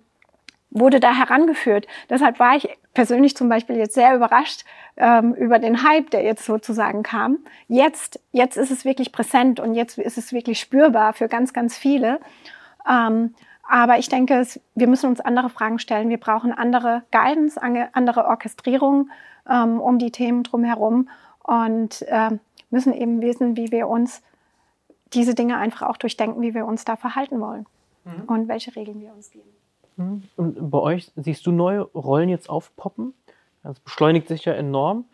wurde 0.70 1.00
da 1.00 1.14
herangeführt. 1.14 1.86
Deshalb 2.10 2.38
war 2.38 2.56
ich 2.56 2.68
persönlich 2.92 3.36
zum 3.36 3.48
Beispiel 3.48 3.76
jetzt 3.76 3.94
sehr 3.94 4.14
überrascht 4.14 4.64
ähm, 4.96 5.34
über 5.34 5.58
den 5.58 5.82
Hype, 5.82 6.10
der 6.10 6.22
jetzt 6.22 6.44
sozusagen 6.44 7.02
kam. 7.02 7.38
Jetzt, 7.68 8.20
jetzt 8.32 8.56
ist 8.56 8.70
es 8.70 8.84
wirklich 8.84 9.12
präsent 9.12 9.60
und 9.60 9.74
jetzt 9.74 9.98
ist 9.98 10.18
es 10.18 10.32
wirklich 10.32 10.60
spürbar 10.60 11.12
für 11.12 11.28
ganz, 11.28 11.52
ganz 11.52 11.78
viele. 11.78 12.20
Ähm, 12.88 13.34
aber 13.68 13.98
ich 13.98 14.08
denke, 14.08 14.34
es, 14.34 14.60
wir 14.74 14.86
müssen 14.86 15.08
uns 15.08 15.20
andere 15.20 15.50
Fragen 15.50 15.78
stellen. 15.78 16.08
Wir 16.08 16.20
brauchen 16.20 16.52
andere 16.52 17.02
Guidance, 17.10 17.60
andere 17.60 18.26
Orchestrierung 18.26 19.10
ähm, 19.48 19.80
um 19.80 19.98
die 19.98 20.12
Themen 20.12 20.42
drumherum 20.42 21.08
und 21.42 22.02
äh, 22.02 22.30
müssen 22.70 22.92
eben 22.92 23.22
wissen, 23.22 23.56
wie 23.56 23.70
wir 23.70 23.88
uns 23.88 24.22
diese 25.12 25.34
Dinge 25.34 25.56
einfach 25.58 25.82
auch 25.82 25.96
durchdenken, 25.96 26.42
wie 26.42 26.54
wir 26.54 26.66
uns 26.66 26.84
da 26.84 26.96
verhalten 26.96 27.40
wollen 27.40 27.66
mhm. 28.04 28.22
und 28.26 28.48
welche 28.48 28.74
Regeln 28.74 29.00
wir 29.00 29.12
uns 29.12 29.30
geben. 29.30 29.48
Mhm. 29.96 30.22
Und 30.36 30.70
bei 30.70 30.78
euch 30.78 31.12
siehst 31.16 31.46
du 31.46 31.52
neue 31.52 31.82
Rollen 31.82 32.28
jetzt 32.28 32.48
aufpoppen? 32.48 33.14
Das 33.62 33.80
beschleunigt 33.80 34.28
sich 34.28 34.44
ja 34.44 34.52
enorm, 34.52 35.04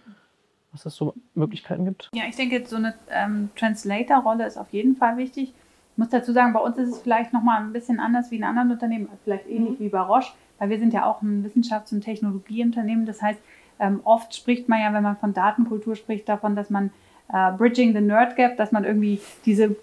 was 0.73 0.85
es 0.85 0.95
so 0.95 1.15
Möglichkeiten 1.35 1.85
gibt. 1.85 2.11
Ja, 2.15 2.25
ich 2.29 2.37
denke, 2.37 2.67
so 2.67 2.77
eine 2.77 2.95
ähm, 3.11 3.51
Translator-Rolle 3.57 4.47
ist 4.47 4.59
auf 4.59 4.73
jeden 4.73 4.97
Fall 4.97 5.17
wichtig. 5.17 5.55
Ich 5.93 5.99
muss 5.99 6.09
dazu 6.09 6.33
sagen, 6.33 6.53
bei 6.53 6.61
uns 6.61 6.79
ist 6.79 6.91
es 6.91 6.99
vielleicht 7.01 7.33
nochmal 7.33 7.61
ein 7.61 7.73
bisschen 7.73 8.01
anders 8.01 8.31
wie 8.31 8.37
in 8.37 8.45
anderen 8.45 8.71
Unternehmen, 8.71 9.09
vielleicht 9.25 9.47
ähnlich 9.47 9.79
mhm. 9.79 9.85
wie 9.85 9.89
bei 9.89 10.01
Roche, 10.01 10.33
weil 10.59 10.71
wir 10.71 10.79
sind 10.79 10.93
ja 10.93 11.07
auch 11.07 11.23
ein 11.23 11.45
Wissenschafts- 11.45 11.93
und 11.93 12.03
Technologieunternehmen. 12.03 13.07
Das 13.07 13.23
heißt, 13.23 13.41
ähm, 13.79 14.01
oft 14.05 14.35
spricht 14.35 14.69
man 14.69 14.81
ja, 14.81 14.93
wenn 14.93 15.03
man 15.03 15.17
von 15.17 15.35
Datenkultur 15.35 15.97
spricht, 15.97 16.29
davon, 16.29 16.57
dass 16.57 16.71
man 16.71 16.91
äh, 17.33 17.53
Bridging 17.53 17.95
the 17.95 18.01
Nerd 18.01 18.37
Gap, 18.37 18.57
dass 18.57 18.73
man 18.73 18.85
irgendwie 18.85 19.21
diese, 19.47 19.75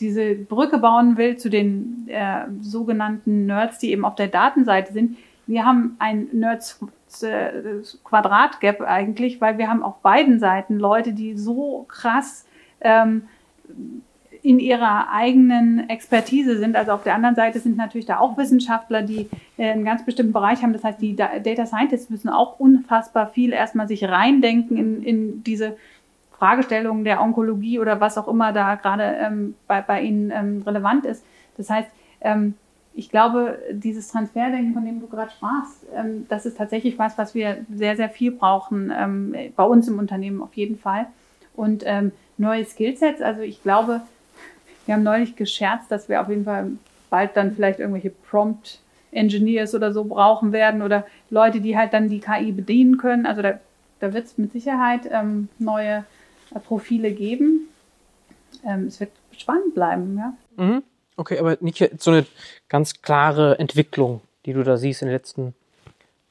diese 0.00 0.34
Brücke 0.34 0.78
bauen 0.78 1.16
will 1.16 1.36
zu 1.36 1.50
den 1.50 2.06
äh, 2.08 2.46
sogenannten 2.60 3.46
Nerds, 3.46 3.78
die 3.78 3.92
eben 3.92 4.04
auf 4.04 4.14
der 4.14 4.28
Datenseite 4.28 4.92
sind. 4.92 5.18
Wir 5.46 5.64
haben 5.64 5.96
ein 5.98 6.28
Nerds 6.32 6.80
äh, 7.22 7.50
Quadrat 8.04 8.60
Gap 8.60 8.80
eigentlich, 8.80 9.40
weil 9.40 9.58
wir 9.58 9.68
haben 9.68 9.82
auf 9.82 10.00
beiden 10.00 10.38
Seiten 10.38 10.78
Leute, 10.78 11.12
die 11.12 11.36
so 11.36 11.86
krass 11.88 12.46
ähm, 12.80 13.22
in 14.42 14.58
ihrer 14.58 15.12
eigenen 15.12 15.88
Expertise 15.90 16.58
sind. 16.58 16.76
Also 16.76 16.92
auf 16.92 17.02
der 17.02 17.14
anderen 17.14 17.34
Seite 17.34 17.58
sind 17.60 17.76
natürlich 17.76 18.06
da 18.06 18.18
auch 18.18 18.36
Wissenschaftler, 18.38 19.02
die 19.02 19.28
äh, 19.56 19.70
einen 19.70 19.84
ganz 19.84 20.04
bestimmten 20.04 20.32
Bereich 20.32 20.62
haben. 20.62 20.72
Das 20.72 20.84
heißt, 20.84 21.00
die 21.00 21.16
Data 21.16 21.66
Scientists 21.66 22.08
müssen 22.08 22.28
auch 22.28 22.58
unfassbar 22.58 23.28
viel 23.28 23.52
erstmal 23.52 23.88
sich 23.88 24.04
reindenken 24.04 24.76
in, 24.76 25.02
in 25.02 25.44
diese 25.44 25.76
Fragestellungen 26.38 27.04
der 27.04 27.20
Onkologie 27.20 27.78
oder 27.80 28.00
was 28.00 28.16
auch 28.16 28.28
immer 28.28 28.52
da 28.52 28.76
gerade 28.76 29.16
ähm, 29.20 29.54
bei, 29.66 29.82
bei 29.82 30.02
Ihnen 30.02 30.30
ähm, 30.30 30.62
relevant 30.64 31.04
ist. 31.04 31.24
Das 31.56 31.68
heißt, 31.68 31.88
ähm, 32.20 32.54
ich 32.94 33.10
glaube, 33.10 33.58
dieses 33.70 34.08
Transferdenken, 34.08 34.74
von 34.74 34.84
dem 34.84 35.00
du 35.00 35.06
gerade 35.06 35.30
sprachst, 35.30 35.84
ähm, 35.94 36.26
das 36.28 36.46
ist 36.46 36.58
tatsächlich 36.58 36.98
was, 36.98 37.18
was 37.18 37.34
wir 37.34 37.58
sehr, 37.72 37.96
sehr 37.96 38.08
viel 38.08 38.32
brauchen, 38.32 38.92
ähm, 38.96 39.34
bei 39.54 39.64
uns 39.64 39.88
im 39.88 39.98
Unternehmen 39.98 40.42
auf 40.42 40.54
jeden 40.54 40.78
Fall. 40.78 41.06
Und 41.54 41.82
ähm, 41.86 42.12
neue 42.38 42.64
Skillsets, 42.64 43.20
also 43.20 43.42
ich 43.42 43.62
glaube, 43.62 44.00
wir 44.86 44.94
haben 44.94 45.02
neulich 45.02 45.36
gescherzt, 45.36 45.90
dass 45.90 46.08
wir 46.08 46.20
auf 46.20 46.28
jeden 46.28 46.44
Fall 46.44 46.70
bald 47.10 47.36
dann 47.36 47.52
vielleicht 47.52 47.80
irgendwelche 47.80 48.10
Prompt 48.10 48.80
Engineers 49.10 49.74
oder 49.74 49.92
so 49.92 50.04
brauchen 50.04 50.52
werden 50.52 50.82
oder 50.82 51.06
Leute, 51.30 51.60
die 51.60 51.76
halt 51.76 51.92
dann 51.92 52.08
die 52.08 52.20
KI 52.20 52.52
bedienen 52.52 52.96
können. 52.98 53.26
Also 53.26 53.42
da, 53.42 53.58
da 54.00 54.12
wird 54.12 54.26
es 54.26 54.38
mit 54.38 54.52
Sicherheit 54.52 55.02
ähm, 55.10 55.48
neue 55.58 56.04
Profile 56.64 57.12
geben. 57.12 57.68
Ähm, 58.64 58.86
es 58.86 59.00
wird 59.00 59.10
spannend 59.32 59.74
bleiben, 59.74 60.16
ja. 60.18 60.34
Mhm. 60.56 60.82
Okay, 61.16 61.38
aber 61.38 61.58
nicht 61.60 61.90
so 61.98 62.12
eine 62.12 62.26
ganz 62.68 63.02
klare 63.02 63.58
Entwicklung, 63.58 64.20
die 64.46 64.52
du 64.52 64.62
da 64.62 64.76
siehst 64.76 65.02
in 65.02 65.08
den 65.08 65.14
letzten 65.14 65.54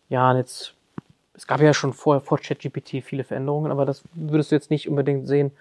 Jahren 0.09 0.38
jetzt. 0.38 0.74
Es 1.34 1.45
gab 1.45 1.61
ja 1.61 1.74
schon 1.74 1.93
vor, 1.93 2.22
vor 2.22 2.39
ChatGPT 2.39 3.03
viele 3.03 3.24
Veränderungen, 3.24 3.72
aber 3.72 3.86
das 3.86 4.01
würdest 4.13 4.51
du 4.51 4.55
jetzt 4.55 4.72
nicht 4.72 4.89
unbedingt 4.89 5.28
sehen, 5.28 5.51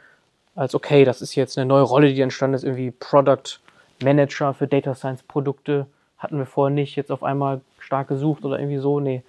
als 0.54 0.74
okay, 0.74 1.04
das 1.04 1.20
ist 1.20 1.34
jetzt 1.34 1.59
eine 1.59 1.66
neue 1.66 1.82
Rolle, 1.82 2.14
die 2.14 2.20
entstanden 2.20 2.54
ist, 2.54 2.64
irgendwie 2.64 2.90
Product 2.90 3.61
Manager 4.02 4.54
für 4.54 4.66
Data 4.66 4.94
Science 4.94 5.22
Produkte. 5.22 5.86
Hatten 6.18 6.38
wir 6.38 6.46
vorher 6.46 6.74
nicht, 6.74 6.96
jetzt 6.96 7.11
auf 7.11 7.22
einmal 7.22 7.61
stark 7.78 8.09
gesucht 8.09 8.44
oder 8.44 8.59
irgendwie 8.59 8.78
so, 8.78 9.00
nee. 9.00 9.22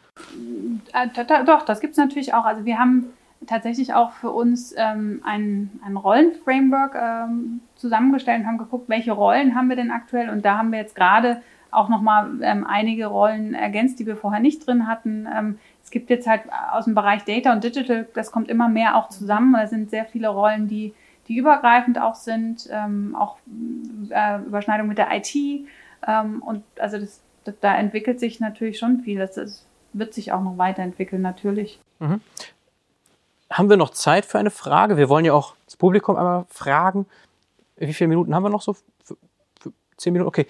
Äh, 0.93 1.43
doch, 1.45 1.65
das 1.65 1.81
gibt 1.81 1.91
es 1.91 1.97
natürlich 1.97 2.33
auch. 2.33 2.45
Also 2.45 2.63
wir 2.63 2.79
haben 2.79 3.07
tatsächlich 3.45 3.93
auch 3.93 4.11
für 4.11 4.31
uns 4.31 4.73
ähm, 4.77 5.21
ein, 5.23 5.79
ein 5.85 5.95
Rollenframework 5.95 6.95
ähm, 6.95 7.61
zusammengestellt 7.75 8.41
und 8.41 8.47
haben 8.47 8.57
geguckt, 8.57 8.89
welche 8.89 9.11
Rollen 9.11 9.55
haben 9.55 9.69
wir 9.69 9.75
denn 9.75 9.91
aktuell. 9.91 10.29
Und 10.29 10.43
da 10.43 10.57
haben 10.57 10.71
wir 10.71 10.79
jetzt 10.79 10.95
gerade 10.95 11.41
auch 11.69 11.89
nochmal 11.89 12.31
ähm, 12.41 12.65
einige 12.65 13.07
Rollen 13.07 13.53
ergänzt, 13.53 13.99
die 13.99 14.05
wir 14.05 14.15
vorher 14.15 14.39
nicht 14.39 14.65
drin 14.65 14.87
hatten. 14.87 15.27
Ähm, 15.33 15.59
es 15.83 15.91
gibt 15.91 16.09
jetzt 16.09 16.27
halt 16.27 16.41
aus 16.71 16.85
dem 16.85 16.95
Bereich 16.95 17.23
Data 17.25 17.53
und 17.53 17.63
Digital, 17.63 18.07
das 18.13 18.31
kommt 18.31 18.49
immer 18.49 18.67
mehr 18.67 18.95
auch 18.95 19.09
zusammen. 19.09 19.53
Da 19.53 19.67
sind 19.67 19.89
sehr 19.89 20.05
viele 20.05 20.29
Rollen, 20.29 20.67
die 20.67 20.93
die 21.27 21.37
übergreifend 21.37 21.99
auch 21.99 22.15
sind, 22.15 22.69
ähm, 22.71 23.15
auch 23.15 23.37
äh, 24.09 24.39
Überschneidung 24.39 24.87
mit 24.87 24.97
der 24.97 25.09
IT. 25.11 25.35
Ähm, 25.35 26.41
und 26.41 26.63
also 26.79 26.97
das, 26.97 27.21
das, 27.43 27.55
da 27.59 27.75
entwickelt 27.75 28.19
sich 28.19 28.39
natürlich 28.39 28.79
schon 28.79 29.01
viel. 29.01 29.19
Das, 29.19 29.35
das 29.35 29.65
wird 29.93 30.13
sich 30.13 30.31
auch 30.31 30.41
noch 30.41 30.57
weiterentwickeln, 30.57 31.21
natürlich. 31.21 31.79
Mhm. 31.99 32.21
Haben 33.51 33.69
wir 33.69 33.77
noch 33.77 33.91
Zeit 33.91 34.25
für 34.25 34.39
eine 34.39 34.51
Frage? 34.51 34.97
Wir 34.97 35.09
wollen 35.09 35.25
ja 35.25 35.33
auch 35.33 35.55
das 35.65 35.77
Publikum 35.77 36.15
einmal 36.15 36.45
fragen. 36.49 37.05
Wie 37.77 37.93
viele 37.93 38.09
Minuten 38.09 38.35
haben 38.35 38.43
wir 38.43 38.49
noch 38.49 38.61
so? 38.61 38.73
Für, 39.03 39.15
für 39.59 39.71
zehn 39.97 40.13
Minuten? 40.13 40.27
Okay. 40.27 40.47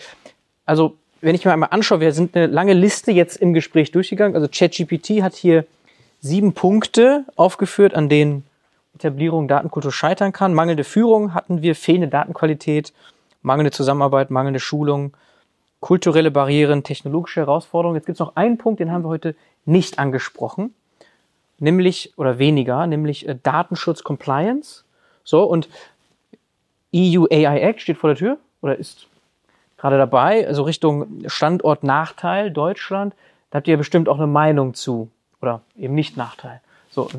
Also, 0.66 0.98
wenn 1.22 1.36
ich 1.36 1.46
mir 1.46 1.54
einmal 1.54 1.70
anschaue, 1.72 2.00
wir 2.00 2.12
sind 2.12 2.36
eine 2.36 2.48
lange 2.48 2.74
Liste 2.74 3.12
jetzt 3.12 3.38
im 3.38 3.54
Gespräch 3.54 3.92
durchgegangen. 3.92 4.36
Also, 4.36 4.48
ChatGPT 4.52 5.22
hat 5.22 5.36
hier 5.36 5.66
sieben 6.22 6.54
Punkte 6.54 7.26
aufgeführt, 7.36 7.94
an 7.94 8.10
denen 8.10 8.44
Etablierung 8.96 9.48
Datenkultur 9.48 9.92
scheitern 9.92 10.34
kann. 10.34 10.54
Mangelnde 10.54 10.84
Führung 10.84 11.34
hatten 11.34 11.62
wir, 11.62 11.76
fehlende 11.76 12.08
Datenqualität, 12.08 12.94
mangelnde 13.42 13.72
Zusammenarbeit, 13.72 14.32
mangelnde 14.32 14.60
Schulung, 14.60 15.16
kulturelle 15.80 16.32
Barrieren, 16.32 16.84
technologische 16.84 17.42
Herausforderungen. 17.42 17.96
Jetzt 17.98 18.08
gibt 18.08 18.16
es 18.16 18.20
noch 18.20 18.36
einen 18.36 18.58
Punkt, 18.58 18.80
den 18.80 18.92
haben 18.92 19.04
wir 19.04 19.10
heute 19.10 19.36
nicht 19.66 20.00
angesprochen, 20.00 20.74
nämlich, 21.60 22.14
oder 22.18 22.40
weniger, 22.40 22.88
nämlich 22.88 23.28
äh, 23.28 23.38
Datenschutz 23.42 24.04
Compliance. 24.04 24.84
So, 25.24 25.44
und 25.44 25.68
EU 26.96 27.26
AI 27.32 27.60
Act 27.60 27.82
steht 27.82 27.98
vor 27.98 28.10
der 28.10 28.18
Tür 28.18 28.38
oder 28.62 28.78
ist 28.78 29.08
gerade 29.78 29.98
dabei, 29.98 30.48
also 30.48 30.64
Richtung 30.64 31.28
Standort 31.28 31.84
Nachteil 31.84 32.52
Deutschland. 32.52 33.14
Da 33.50 33.58
habt 33.58 33.68
ihr 33.68 33.78
bestimmt 33.78 34.10
auch 34.10 34.18
eine 34.18 34.28
Meinung 34.28 34.74
zu 34.74 35.10
oder 35.42 35.62
eben 35.76 35.94
nicht 35.94 36.18
Nachteil. 36.18 36.62
So, 36.90 37.10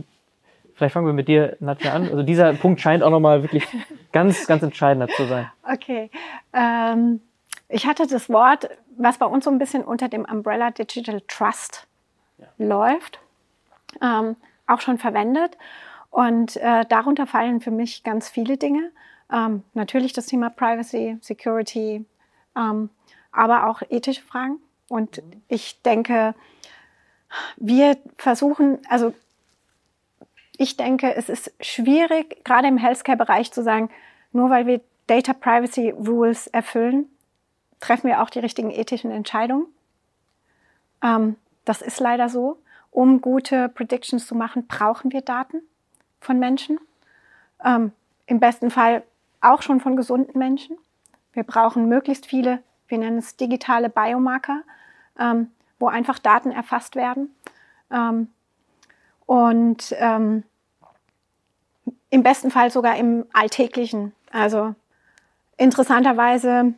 Vielleicht 0.78 0.92
fangen 0.92 1.06
wir 1.06 1.12
mit 1.12 1.26
dir, 1.26 1.56
Nadja, 1.58 1.92
an. 1.92 2.04
Also 2.08 2.22
dieser 2.22 2.52
Punkt 2.54 2.80
scheint 2.80 3.02
auch 3.02 3.10
nochmal 3.10 3.42
wirklich 3.42 3.66
ganz, 4.12 4.46
ganz 4.46 4.62
entscheidender 4.62 5.08
zu 5.08 5.26
sein. 5.26 5.50
Okay. 5.64 6.08
Ähm, 6.52 7.20
ich 7.68 7.84
hatte 7.84 8.06
das 8.06 8.30
Wort, 8.30 8.70
was 8.96 9.18
bei 9.18 9.26
uns 9.26 9.44
so 9.44 9.50
ein 9.50 9.58
bisschen 9.58 9.82
unter 9.82 10.08
dem 10.08 10.24
Umbrella 10.24 10.70
Digital 10.70 11.20
Trust 11.26 11.88
ja. 12.38 12.46
läuft, 12.58 13.18
ähm, 14.02 14.36
auch 14.66 14.80
schon 14.80 14.98
verwendet. 14.98 15.56
Und 16.10 16.56
äh, 16.56 16.84
darunter 16.86 17.26
fallen 17.26 17.60
für 17.60 17.70
mich 17.70 18.02
ganz 18.02 18.28
viele 18.28 18.56
Dinge. 18.56 18.90
Ähm, 19.30 19.62
natürlich 19.74 20.12
das 20.12 20.26
Thema 20.26 20.50
Privacy, 20.50 21.18
Security, 21.20 22.04
ähm, 22.56 22.90
aber 23.30 23.68
auch 23.68 23.82
ethische 23.90 24.22
Fragen. 24.22 24.58
Und 24.88 25.22
ich 25.48 25.82
denke, 25.82 26.34
wir 27.56 27.98
versuchen, 28.16 28.78
also 28.88 29.14
ich 30.56 30.76
denke, 30.76 31.14
es 31.14 31.28
ist 31.28 31.52
schwierig, 31.60 32.44
gerade 32.44 32.68
im 32.68 32.78
Healthcare-Bereich 32.78 33.52
zu 33.52 33.62
sagen, 33.62 33.90
nur 34.32 34.50
weil 34.50 34.66
wir 34.66 34.80
Data 35.06 35.32
Privacy 35.32 35.90
Rules 35.90 36.48
erfüllen, 36.48 37.06
treffen 37.80 38.08
wir 38.08 38.22
auch 38.22 38.30
die 38.30 38.40
richtigen 38.40 38.70
ethischen 38.70 39.10
Entscheidungen. 39.10 39.66
Ähm, 41.02 41.36
das 41.64 41.82
ist 41.82 42.00
leider 42.00 42.28
so. 42.28 42.58
Um 42.90 43.20
gute 43.20 43.68
Predictions 43.68 44.26
zu 44.26 44.34
machen, 44.34 44.66
brauchen 44.66 45.12
wir 45.12 45.20
Daten 45.20 45.62
von 46.20 46.38
Menschen. 46.38 46.78
Ähm, 47.64 47.92
Im 48.26 48.40
besten 48.40 48.70
Fall 48.70 49.02
auch 49.40 49.62
schon 49.62 49.80
von 49.80 49.96
gesunden 49.96 50.38
Menschen. 50.38 50.76
Wir 51.32 51.44
brauchen 51.44 51.88
möglichst 51.88 52.26
viele, 52.26 52.62
wir 52.88 52.98
nennen 52.98 53.18
es 53.18 53.36
digitale 53.36 53.88
Biomarker, 53.88 54.62
ähm, 55.18 55.50
wo 55.78 55.88
einfach 55.88 56.18
Daten 56.18 56.50
erfasst 56.50 56.96
werden. 56.96 57.34
Ähm, 57.90 58.28
und 59.26 59.94
ähm, 59.98 60.42
im 62.10 62.22
besten 62.22 62.50
Fall 62.50 62.70
sogar 62.70 62.96
im 62.96 63.26
Alltäglichen. 63.32 64.14
Also 64.32 64.74
interessanterweise, 65.56 66.74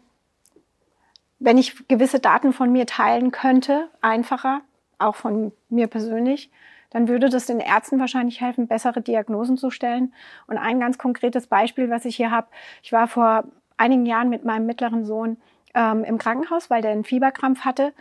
wenn 1.39 1.59
ich 1.59 1.87
gewisse 1.89 2.19
Daten 2.19 2.53
von 2.53 2.73
mir 2.73 2.87
teilen 2.87 3.31
könnte, 3.31 3.89
einfacher, 4.01 4.63
auch 5.01 5.17
von 5.17 5.53
mir 5.69 5.87
persönlich, 5.87 6.51
dann 6.91 7.09
würde 7.09 7.29
das 7.29 7.47
den 7.47 7.61
Ärzten 7.61 8.01
wahrscheinlich 8.01 8.41
helfen, 8.41 8.67
bessere 8.67 9.01
Diagnosen 9.01 9.57
zu 9.57 9.71
stellen. 9.71 10.13
Und 10.47 10.59
ein 10.59 10.81
ganz 10.81 10.99
konkretes 10.99 11.47
Beispiel, 11.47 11.89
was 11.89 12.05
ich 12.05 12.17
hier 12.17 12.31
habe, 12.31 12.49
ich 12.83 12.93
war 12.93 13.07
vor 13.07 13.45
einigen 13.77 14.07
Jahren 14.07 14.29
mit 14.29 14.45
meinem 14.45 14.67
mittleren 14.67 15.05
Sohn 15.05 15.37
ähm, 15.75 16.05
im 16.05 16.19
Krankenhaus, 16.19 16.69
weil 16.69 16.83
der 16.83 16.91
einen 16.91 17.05
Fieberkrampf 17.05 17.61
hatte. 17.61 17.93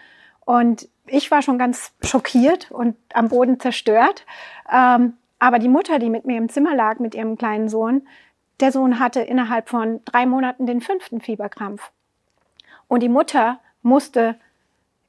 Und 0.44 0.90
ich 1.06 1.30
war 1.30 1.42
schon 1.42 1.60
ganz 1.60 1.94
schockiert 2.02 2.72
und 2.72 2.96
am 3.14 3.30
Boden 3.30 3.60
zerstört. 3.60 4.26
Ähm, 4.72 5.14
aber 5.38 5.60
die 5.60 5.70
Mutter, 5.70 6.00
die 6.00 6.10
mit 6.10 6.26
mir 6.26 6.38
im 6.38 6.50
Zimmer 6.50 6.76
lag, 6.76 7.00
mit 7.00 7.16
ihrem 7.16 7.38
kleinen 7.38 7.70
Sohn, 7.70 8.08
der 8.60 8.72
Sohn 8.72 9.00
hatte 9.00 9.22
innerhalb 9.22 9.70
von 9.70 10.04
drei 10.04 10.26
Monaten 10.26 10.66
den 10.66 10.82
fünften 10.82 11.22
Fieberkrampf. 11.22 11.92
Und 12.88 13.04
die 13.04 13.10
Mutter 13.10 13.60
musste 13.82 14.36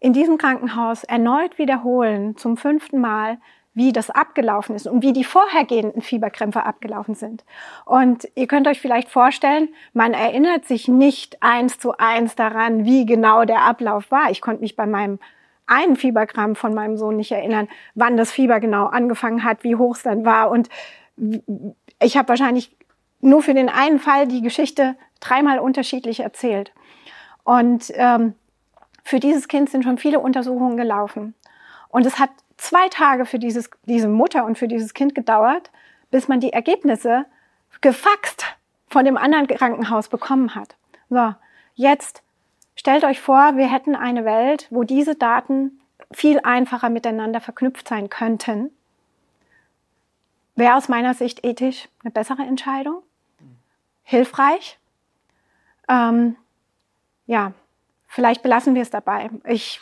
in 0.01 0.13
diesem 0.13 0.39
Krankenhaus 0.39 1.05
erneut 1.05 1.59
wiederholen, 1.59 2.37
zum 2.37 2.57
fünften 2.57 3.01
Mal, 3.01 3.39
wie 3.73 3.93
das 3.93 4.11
abgelaufen 4.11 4.75
ist 4.75 4.87
und 4.87 5.03
wie 5.03 5.13
die 5.13 5.25
vorhergehenden 5.25 6.03
Fieberkrämpfe 6.03 6.65
abgelaufen 6.65 7.15
sind. 7.15 7.45
Und 7.85 8.27
ihr 8.35 8.47
könnt 8.47 8.67
euch 8.67 8.81
vielleicht 8.81 9.09
vorstellen, 9.09 9.69
man 9.93 10.13
erinnert 10.13 10.65
sich 10.65 10.89
nicht 10.89 11.41
eins 11.43 11.79
zu 11.79 11.97
eins 11.97 12.35
daran, 12.35 12.85
wie 12.85 13.07
genau 13.07 13.45
der 13.45 13.63
Ablauf 13.63 14.11
war. 14.11 14.31
Ich 14.31 14.41
konnte 14.41 14.63
mich 14.63 14.75
bei 14.75 14.87
meinem 14.87 15.21
einen 15.67 15.95
Fieberkrampf 15.95 16.59
von 16.59 16.75
meinem 16.75 16.97
Sohn 16.97 17.17
nicht 17.17 17.31
erinnern, 17.31 17.69
wann 17.95 18.17
das 18.17 18.33
Fieber 18.33 18.59
genau 18.59 18.87
angefangen 18.87 19.45
hat, 19.45 19.63
wie 19.63 19.77
hoch 19.77 19.95
es 19.95 20.03
dann 20.03 20.25
war. 20.25 20.51
Und 20.51 20.69
ich 22.03 22.17
habe 22.17 22.29
wahrscheinlich 22.29 22.77
nur 23.21 23.41
für 23.41 23.55
den 23.55 23.69
einen 23.69 24.01
Fall 24.01 24.27
die 24.27 24.43
Geschichte 24.43 24.97
dreimal 25.21 25.61
unterschiedlich 25.61 26.21
erzählt. 26.21 26.73
Und 27.45 27.93
ähm, 27.95 28.35
für 29.03 29.21
dieses 29.21 29.49
Kind 29.49 29.71
sind 29.71 29.85
schon 29.85 29.99
viele 29.99 30.21
Untersuchungen 30.21 30.77
gelaufen. 30.77 31.35
Und 31.89 32.07
es 32.07 32.19
hat 32.19 32.31
zwei 32.57 32.89
Tage 32.89 33.27
für 33.27 33.39
dieses, 33.39 33.71
diese 33.85 34.09
Mutter 34.09 34.45
und 34.45 34.59
für 34.59 34.69
dieses 34.69 34.95
Kind 34.95 35.15
gedauert, 35.15 35.71
bis 36.11 36.29
man 36.29 36.41
die 36.41 36.53
Ergebnisse 36.53 37.27
gefaxt 37.81 38.45
von 38.89 39.05
dem 39.05 39.17
anderen 39.17 39.47
Krankenhaus 39.47 40.09
bekommen 40.09 40.55
hat. 40.55 40.77
So, 41.09 41.35
jetzt 41.75 42.23
stellt 42.75 43.05
euch 43.05 43.21
vor, 43.21 43.57
wir 43.57 43.71
hätten 43.71 43.97
eine 43.97 44.25
Welt, 44.25 44.67
wo 44.71 44.85
diese 44.85 45.15
Daten 45.15 45.81
viel 46.13 46.41
einfacher 46.41 46.89
miteinander 46.89 47.41
verknüpft 47.41 47.89
sein 47.89 48.09
könnten. 48.09 48.71
Wäre 50.57 50.77
aus 50.77 50.89
meiner 50.89 51.15
Sicht 51.15 51.45
ethisch 51.45 51.89
eine 52.03 52.11
bessere 52.11 52.43
Entscheidung? 52.43 53.03
Hilfreich? 54.03 54.79
Ähm, 55.89 56.37
ja, 57.27 57.53
vielleicht 58.11 58.43
belassen 58.43 58.75
wir 58.75 58.83
es 58.83 58.91
dabei. 58.91 59.31
Ich 59.47 59.81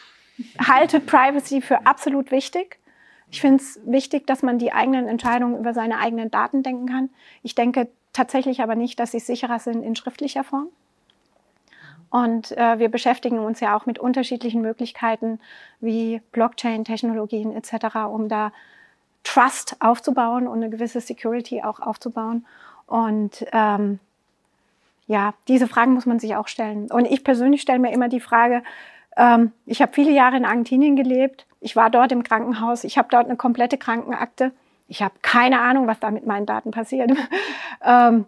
halte 0.64 1.00
Privacy 1.00 1.60
für 1.60 1.86
absolut 1.86 2.30
wichtig. 2.30 2.78
Ich 3.30 3.40
finde 3.40 3.62
es 3.62 3.80
wichtig, 3.84 4.26
dass 4.26 4.42
man 4.42 4.58
die 4.58 4.72
eigenen 4.72 5.08
Entscheidungen 5.08 5.58
über 5.58 5.74
seine 5.74 5.98
eigenen 5.98 6.30
Daten 6.30 6.62
denken 6.62 6.86
kann. 6.86 7.10
Ich 7.42 7.54
denke 7.54 7.88
tatsächlich 8.12 8.62
aber 8.62 8.74
nicht, 8.74 9.00
dass 9.00 9.10
sie 9.10 9.18
sicherer 9.18 9.58
sind 9.58 9.82
in 9.82 9.96
schriftlicher 9.96 10.44
Form. 10.44 10.68
Und 12.10 12.56
äh, 12.56 12.78
wir 12.78 12.88
beschäftigen 12.90 13.38
uns 13.38 13.60
ja 13.60 13.76
auch 13.76 13.84
mit 13.84 13.98
unterschiedlichen 13.98 14.62
Möglichkeiten 14.62 15.40
wie 15.80 16.22
Blockchain-Technologien 16.32 17.52
etc., 17.54 17.96
um 18.10 18.28
da 18.28 18.52
Trust 19.24 19.76
aufzubauen 19.80 20.46
und 20.46 20.58
eine 20.58 20.70
gewisse 20.70 21.00
Security 21.00 21.62
auch 21.62 21.80
aufzubauen. 21.80 22.46
Und 22.86 23.44
ähm, 23.52 24.00
ja, 25.08 25.32
diese 25.48 25.66
Fragen 25.66 25.94
muss 25.94 26.06
man 26.06 26.20
sich 26.20 26.36
auch 26.36 26.48
stellen. 26.48 26.90
Und 26.90 27.06
ich 27.06 27.24
persönlich 27.24 27.62
stelle 27.62 27.78
mir 27.78 27.92
immer 27.92 28.08
die 28.08 28.20
Frage, 28.20 28.62
ähm, 29.16 29.52
ich 29.64 29.82
habe 29.82 29.92
viele 29.92 30.12
Jahre 30.12 30.36
in 30.36 30.44
Argentinien 30.44 30.96
gelebt. 30.96 31.46
Ich 31.60 31.74
war 31.74 31.90
dort 31.90 32.12
im 32.12 32.22
Krankenhaus. 32.22 32.84
Ich 32.84 32.98
habe 32.98 33.08
dort 33.10 33.26
eine 33.26 33.36
komplette 33.36 33.78
Krankenakte. 33.78 34.52
Ich 34.86 35.02
habe 35.02 35.14
keine 35.22 35.60
Ahnung, 35.60 35.86
was 35.86 35.98
da 35.98 36.10
mit 36.10 36.26
meinen 36.26 36.44
Daten 36.44 36.70
passiert. 36.70 37.10
ähm, 37.82 38.26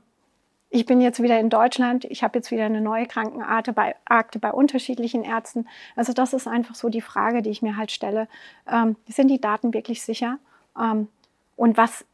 ich 0.71 0.87
bin 0.87 1.03
jetzt 1.03 1.23
wieder 1.23 1.39
in 1.39 1.51
Deutschland. 1.51 2.07
Ich 2.07 2.23
habe 2.23 2.39
jetzt 2.39 2.51
wieder 2.51 2.65
eine 2.65 2.81
neue 2.81 3.07
Krankenakte 3.07 3.75
bei, 3.75 3.95
Akte 4.07 4.39
bei 4.39 4.51
unterschiedlichen 4.51 5.23
Ärzten. 5.23 5.69
Also 5.97 6.15
das 6.15 6.33
ist 6.33 6.49
einfach 6.49 6.75
so 6.75 6.89
die 6.89 7.03
Frage, 7.03 7.43
die 7.43 7.51
ich 7.51 7.61
mir 7.61 7.77
halt 7.77 7.91
stelle. 7.91 8.27
Ähm, 8.71 8.97
sind 9.07 9.29
die 9.29 9.41
Daten 9.41 9.75
wirklich 9.75 10.01
sicher? 10.01 10.39
Ähm, 10.81 11.09
und 11.57 11.77
was, 11.77 12.07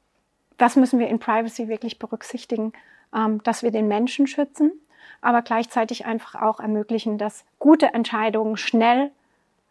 was 0.58 0.74
müssen 0.74 0.98
wir 0.98 1.06
in 1.06 1.20
Privacy 1.20 1.68
wirklich 1.68 2.00
berücksichtigen? 2.00 2.72
Ähm, 3.16 3.42
dass 3.44 3.62
wir 3.62 3.70
den 3.70 3.88
Menschen 3.88 4.26
schützen, 4.26 4.72
aber 5.22 5.40
gleichzeitig 5.40 6.04
einfach 6.04 6.34
auch 6.34 6.60
ermöglichen, 6.60 7.16
dass 7.16 7.44
gute 7.58 7.94
Entscheidungen 7.94 8.58
schnell 8.58 9.10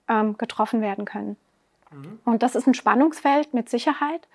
ähm, 0.07 0.37
getroffen 0.37 0.81
werden 0.81 1.05
können. 1.05 1.37
Mhm. 1.91 2.19
Und 2.25 2.41
das 2.41 2.55
ist 2.55 2.65
ein 2.65 2.73
Spannungsfeld 2.73 3.53
mit 3.53 3.69
Sicherheit. 3.69 4.27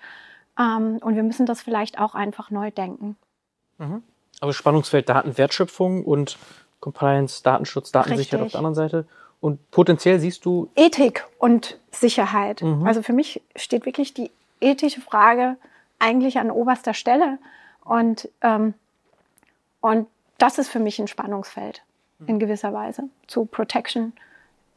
Ähm, 0.57 0.99
und 1.01 1.15
wir 1.15 1.23
müssen 1.23 1.45
das 1.45 1.61
vielleicht 1.61 1.99
auch 1.99 2.15
einfach 2.15 2.51
neu 2.51 2.71
denken. 2.71 3.17
Mhm. 3.79 4.01
Aber 4.39 4.53
Spannungsfeld 4.53 5.09
Datenwertschöpfung 5.09 6.05
und 6.05 6.37
Compliance, 6.79 7.43
Datenschutz, 7.43 7.91
Datensicherheit 7.91 8.45
auf 8.45 8.51
der 8.51 8.59
anderen 8.59 8.75
Seite. 8.75 9.05
Und 9.41 9.71
potenziell 9.71 10.19
siehst 10.19 10.45
du. 10.45 10.69
Ethik 10.75 11.27
und 11.37 11.79
Sicherheit. 11.91 12.61
Mhm. 12.61 12.87
Also 12.87 13.01
für 13.01 13.13
mich 13.13 13.41
steht 13.57 13.85
wirklich 13.85 14.13
die 14.13 14.31
ethische 14.61 15.01
Frage 15.01 15.57
eigentlich 15.99 16.39
an 16.39 16.49
oberster 16.49 16.93
Stelle. 16.93 17.39
Und, 17.83 18.29
ähm, 18.41 18.73
und 19.81 20.07
das 20.37 20.57
ist 20.57 20.69
für 20.69 20.79
mich 20.79 20.99
ein 20.99 21.07
Spannungsfeld 21.07 21.83
in 22.27 22.39
gewisser 22.39 22.71
Weise 22.73 23.03
zu 23.27 23.45
Protection, 23.45 24.13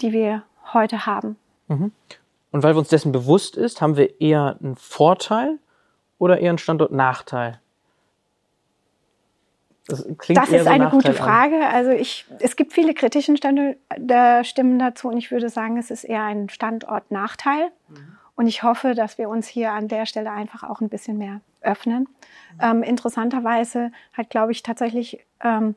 die 0.00 0.12
wir 0.12 0.42
heute 0.72 1.06
haben. 1.06 1.36
Mhm. 1.68 1.92
Und 2.50 2.62
weil 2.62 2.74
wir 2.74 2.78
uns 2.78 2.88
dessen 2.88 3.12
bewusst 3.12 3.56
ist, 3.56 3.80
haben 3.80 3.96
wir 3.96 4.20
eher 4.20 4.56
einen 4.62 4.76
Vorteil 4.76 5.58
oder 6.18 6.38
eher 6.38 6.50
einen 6.50 6.58
Standortnachteil? 6.58 7.60
Das, 9.86 10.06
das 10.28 10.48
ist 10.50 10.66
eine 10.66 10.88
gute 10.88 11.12
Frage. 11.12 11.56
An. 11.56 11.74
Also 11.74 11.90
ich, 11.90 12.24
es 12.38 12.56
gibt 12.56 12.72
viele 12.72 12.94
kritische 12.94 13.36
Stimmen 13.36 14.78
dazu 14.78 15.08
und 15.08 15.18
ich 15.18 15.30
würde 15.30 15.50
sagen, 15.50 15.76
es 15.76 15.90
ist 15.90 16.04
eher 16.04 16.22
ein 16.22 16.48
Standortnachteil. 16.48 17.70
Mhm. 17.88 18.18
Und 18.36 18.46
ich 18.46 18.62
hoffe, 18.62 18.94
dass 18.94 19.18
wir 19.18 19.28
uns 19.28 19.46
hier 19.46 19.72
an 19.72 19.88
der 19.88 20.06
Stelle 20.06 20.30
einfach 20.30 20.64
auch 20.64 20.80
ein 20.80 20.88
bisschen 20.88 21.18
mehr 21.18 21.40
öffnen. 21.60 22.08
Ähm, 22.60 22.82
interessanterweise 22.82 23.92
hat, 24.12 24.30
glaube 24.30 24.52
ich, 24.52 24.62
tatsächlich, 24.62 25.24
ähm, 25.40 25.76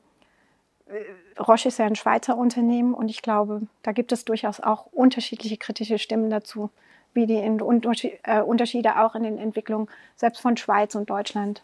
Roche 1.39 1.67
ist 1.67 1.79
ja 1.79 1.85
ein 1.85 1.95
Schweizer 1.95 2.37
Unternehmen 2.37 2.93
und 2.93 3.09
ich 3.09 3.21
glaube, 3.21 3.61
da 3.83 3.91
gibt 3.91 4.11
es 4.11 4.25
durchaus 4.25 4.59
auch 4.59 4.87
unterschiedliche 4.87 5.57
kritische 5.57 5.99
Stimmen 5.99 6.29
dazu, 6.29 6.69
wie 7.13 7.27
die 7.27 7.35
äh, 7.35 8.41
Unterschiede 8.41 8.99
auch 8.99 9.15
in 9.15 9.23
den 9.23 9.37
Entwicklungen 9.37 9.87
selbst 10.15 10.41
von 10.41 10.57
Schweiz 10.57 10.95
und 10.95 11.09
Deutschland 11.09 11.61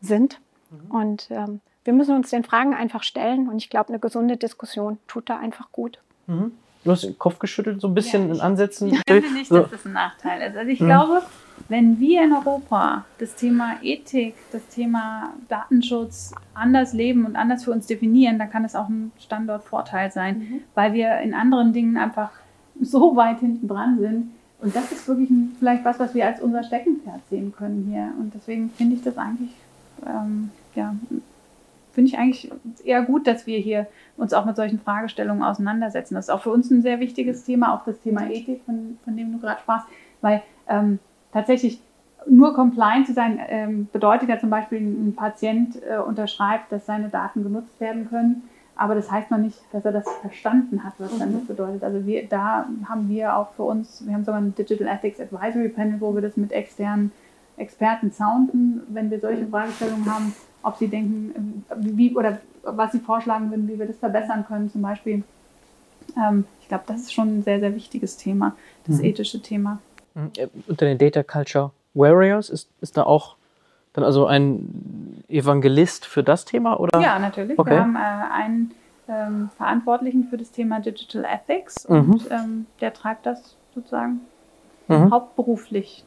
sind. 0.00 0.40
Mhm. 0.70 0.90
Und 0.90 1.28
ähm, 1.30 1.60
wir 1.84 1.92
müssen 1.92 2.16
uns 2.16 2.30
den 2.30 2.44
Fragen 2.44 2.74
einfach 2.74 3.02
stellen 3.02 3.48
und 3.48 3.58
ich 3.58 3.70
glaube, 3.70 3.90
eine 3.90 3.98
gesunde 3.98 4.36
Diskussion 4.36 4.98
tut 5.06 5.28
da 5.28 5.38
einfach 5.38 5.70
gut. 5.70 6.00
Mhm. 6.26 6.52
Du 6.84 6.90
hast 6.90 7.04
den 7.04 7.18
Kopf 7.18 7.38
geschüttelt, 7.38 7.80
so 7.80 7.88
ein 7.88 7.94
bisschen 7.94 8.28
ja, 8.28 8.34
in 8.34 8.40
Ansätzen. 8.40 8.92
Ich 8.92 9.00
finde 9.08 9.32
nicht, 9.32 9.48
so. 9.48 9.60
dass 9.60 9.70
das 9.70 9.86
ein 9.86 9.92
Nachteil 9.92 10.48
ist. 10.48 10.56
Also 10.56 10.70
ich 10.70 10.80
mhm. 10.80 10.86
glaube, 10.86 11.22
wenn 11.68 11.98
wir 11.98 12.22
in 12.24 12.32
Europa 12.32 13.04
das 13.18 13.34
Thema 13.36 13.76
Ethik, 13.82 14.34
das 14.52 14.66
Thema 14.68 15.32
Datenschutz 15.48 16.32
anders 16.52 16.92
leben 16.92 17.24
und 17.24 17.36
anders 17.36 17.64
für 17.64 17.70
uns 17.70 17.86
definieren, 17.86 18.38
dann 18.38 18.50
kann 18.50 18.64
es 18.64 18.74
auch 18.74 18.88
ein 18.88 19.12
Standortvorteil 19.18 20.12
sein, 20.12 20.38
mhm. 20.38 20.60
weil 20.74 20.92
wir 20.92 21.18
in 21.20 21.32
anderen 21.32 21.72
Dingen 21.72 21.96
einfach 21.96 22.30
so 22.80 23.16
weit 23.16 23.40
hinten 23.40 23.66
dran 23.68 23.98
sind. 23.98 24.30
Und 24.60 24.74
das 24.74 24.92
ist 24.92 25.08
wirklich 25.08 25.30
ein, 25.30 25.56
vielleicht 25.58 25.84
was, 25.84 25.98
was 25.98 26.14
wir 26.14 26.26
als 26.26 26.40
unser 26.40 26.62
Steckenpferd 26.62 27.20
sehen 27.30 27.52
können 27.56 27.86
hier. 27.90 28.12
Und 28.18 28.34
deswegen 28.34 28.70
finde 28.70 28.96
ich 28.96 29.02
das 29.02 29.16
eigentlich, 29.16 29.50
ähm, 30.06 30.50
ja, 30.74 30.94
finde 31.94 32.10
ich 32.10 32.18
eigentlich 32.18 32.50
eher 32.84 33.02
gut, 33.02 33.26
dass 33.26 33.46
wir 33.46 33.58
hier 33.58 33.86
uns 34.16 34.32
auch 34.32 34.44
mit 34.44 34.56
solchen 34.56 34.80
Fragestellungen 34.80 35.42
auseinandersetzen. 35.42 36.14
Das 36.14 36.26
ist 36.26 36.30
auch 36.30 36.42
für 36.42 36.50
uns 36.50 36.70
ein 36.70 36.82
sehr 36.82 37.00
wichtiges 37.00 37.44
Thema, 37.44 37.74
auch 37.74 37.84
das 37.84 38.00
Thema 38.00 38.28
Ethik, 38.28 38.62
von, 38.66 38.98
von 39.04 39.16
dem 39.16 39.32
du 39.32 39.38
gerade 39.38 39.60
sprachst, 39.60 39.86
weil 40.20 40.42
ähm, 40.68 40.98
tatsächlich 41.32 41.80
nur 42.26 42.54
compliant 42.54 43.06
zu 43.06 43.12
sein 43.12 43.38
ähm, 43.48 43.88
bedeutet 43.92 44.28
ja 44.28 44.38
zum 44.38 44.50
Beispiel, 44.50 44.80
ein 44.80 45.14
Patient 45.14 45.76
äh, 45.82 45.98
unterschreibt, 45.98 46.72
dass 46.72 46.86
seine 46.86 47.08
Daten 47.08 47.42
genutzt 47.42 47.78
werden 47.80 48.08
können. 48.08 48.42
Aber 48.76 48.94
das 48.94 49.10
heißt 49.10 49.30
noch 49.30 49.38
nicht, 49.38 49.60
dass 49.72 49.84
er 49.84 49.92
das 49.92 50.04
verstanden 50.20 50.82
hat, 50.82 50.94
was 50.98 51.16
dann 51.18 51.32
das 51.32 51.42
mhm. 51.42 51.46
bedeutet. 51.46 51.84
Also 51.84 52.04
wir, 52.06 52.26
da 52.26 52.66
haben 52.88 53.08
wir 53.08 53.36
auch 53.36 53.52
für 53.52 53.62
uns, 53.62 54.04
wir 54.04 54.14
haben 54.14 54.24
sogar 54.24 54.40
ein 54.40 54.54
Digital 54.54 54.88
Ethics 54.88 55.20
Advisory 55.20 55.68
Panel, 55.68 56.00
wo 56.00 56.14
wir 56.14 56.22
das 56.22 56.36
mit 56.36 56.50
externen 56.50 57.12
Experten 57.56 58.10
sounden, 58.10 58.82
wenn 58.88 59.10
wir 59.10 59.20
solche 59.20 59.46
Fragestellungen 59.46 60.12
haben 60.12 60.34
ob 60.64 60.76
sie 60.76 60.88
denken, 60.88 61.64
wie 61.76 62.14
oder 62.16 62.38
was 62.62 62.92
sie 62.92 62.98
vorschlagen 62.98 63.50
würden, 63.50 63.68
wie 63.68 63.78
wir 63.78 63.86
das 63.86 63.98
verbessern 63.98 64.44
können, 64.46 64.70
zum 64.70 64.82
Beispiel. 64.82 65.22
Ähm, 66.16 66.44
ich 66.60 66.68
glaube, 66.68 66.84
das 66.86 67.02
ist 67.02 67.12
schon 67.12 67.38
ein 67.38 67.42
sehr, 67.42 67.60
sehr 67.60 67.74
wichtiges 67.74 68.16
Thema, 68.16 68.56
das 68.86 68.98
mhm. 68.98 69.04
ethische 69.04 69.40
Thema. 69.40 69.78
Mhm. 70.14 70.30
Äh, 70.36 70.48
unter 70.66 70.86
den 70.86 70.98
Data 70.98 71.22
Culture 71.22 71.70
Warriors 71.94 72.50
ist, 72.50 72.68
ist 72.80 72.96
da 72.96 73.04
auch 73.04 73.36
dann 73.92 74.04
also 74.04 74.26
ein 74.26 75.22
Evangelist 75.28 76.04
für 76.06 76.22
das 76.22 76.44
Thema, 76.44 76.80
oder? 76.80 77.00
Ja, 77.00 77.18
natürlich. 77.18 77.58
Okay. 77.58 77.70
Wir 77.70 77.80
haben 77.80 77.96
äh, 77.96 77.98
einen 77.98 78.74
ähm, 79.08 79.50
Verantwortlichen 79.56 80.24
für 80.24 80.36
das 80.36 80.50
Thema 80.50 80.80
Digital 80.80 81.24
Ethics 81.24 81.88
mhm. 81.88 81.96
und 81.96 82.30
ähm, 82.30 82.66
der 82.80 82.92
treibt 82.92 83.26
das 83.26 83.56
sozusagen 83.74 84.20
mhm. 84.88 85.10
hauptberuflich. 85.10 86.04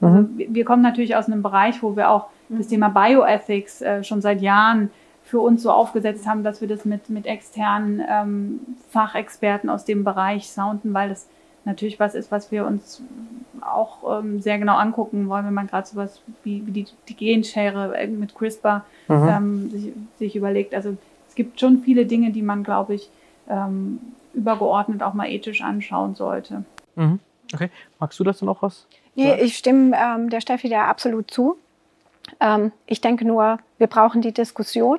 Also 0.00 0.22
mhm. 0.22 0.30
wir 0.48 0.64
kommen 0.64 0.82
natürlich 0.82 1.16
aus 1.16 1.26
einem 1.26 1.42
Bereich, 1.42 1.82
wo 1.82 1.96
wir 1.96 2.10
auch 2.10 2.28
das 2.48 2.68
Thema 2.68 2.88
Bioethics 2.88 3.82
äh, 3.82 4.04
schon 4.04 4.20
seit 4.20 4.40
Jahren 4.40 4.90
für 5.24 5.40
uns 5.40 5.62
so 5.62 5.70
aufgesetzt 5.70 6.26
haben, 6.26 6.42
dass 6.42 6.60
wir 6.60 6.68
das 6.68 6.84
mit, 6.84 7.10
mit 7.10 7.26
externen 7.26 8.02
ähm, 8.08 8.60
Fachexperten 8.90 9.68
aus 9.68 9.84
dem 9.84 10.02
Bereich 10.02 10.50
sounden, 10.50 10.94
weil 10.94 11.10
das 11.10 11.28
natürlich 11.64 12.00
was 12.00 12.14
ist, 12.14 12.32
was 12.32 12.50
wir 12.50 12.66
uns 12.66 13.02
auch 13.60 14.20
ähm, 14.20 14.40
sehr 14.40 14.58
genau 14.58 14.76
angucken 14.76 15.28
wollen, 15.28 15.44
wenn 15.44 15.54
man 15.54 15.66
gerade 15.66 15.86
sowas 15.86 16.22
wie, 16.44 16.66
wie 16.66 16.70
die, 16.70 16.86
die 17.08 17.14
Genschere 17.14 17.94
äh, 17.96 18.06
mit 18.06 18.34
CRISPR 18.34 18.84
mhm. 19.08 19.28
ähm, 19.28 19.70
sich, 19.70 19.92
sich, 20.18 20.36
überlegt. 20.36 20.74
Also 20.74 20.96
es 21.28 21.34
gibt 21.34 21.60
schon 21.60 21.82
viele 21.82 22.06
Dinge, 22.06 22.30
die 22.30 22.42
man, 22.42 22.64
glaube 22.64 22.94
ich, 22.94 23.10
ähm, 23.50 24.00
übergeordnet 24.32 25.02
auch 25.02 25.12
mal 25.14 25.28
ethisch 25.28 25.60
anschauen 25.60 26.14
sollte. 26.14 26.64
Mhm. 26.96 27.18
Okay. 27.52 27.70
Magst 27.98 28.18
du 28.18 28.24
dazu 28.24 28.46
noch 28.46 28.62
was? 28.62 28.86
Nee, 29.14 29.34
ich 29.40 29.56
stimme 29.56 29.96
ähm, 29.96 30.30
der 30.30 30.40
Steffi 30.40 30.68
da 30.68 30.86
absolut 30.86 31.30
zu. 31.30 31.56
Ähm, 32.40 32.72
ich 32.86 33.00
denke 33.00 33.24
nur, 33.24 33.58
wir 33.78 33.86
brauchen 33.86 34.22
die 34.22 34.32
Diskussion. 34.32 34.98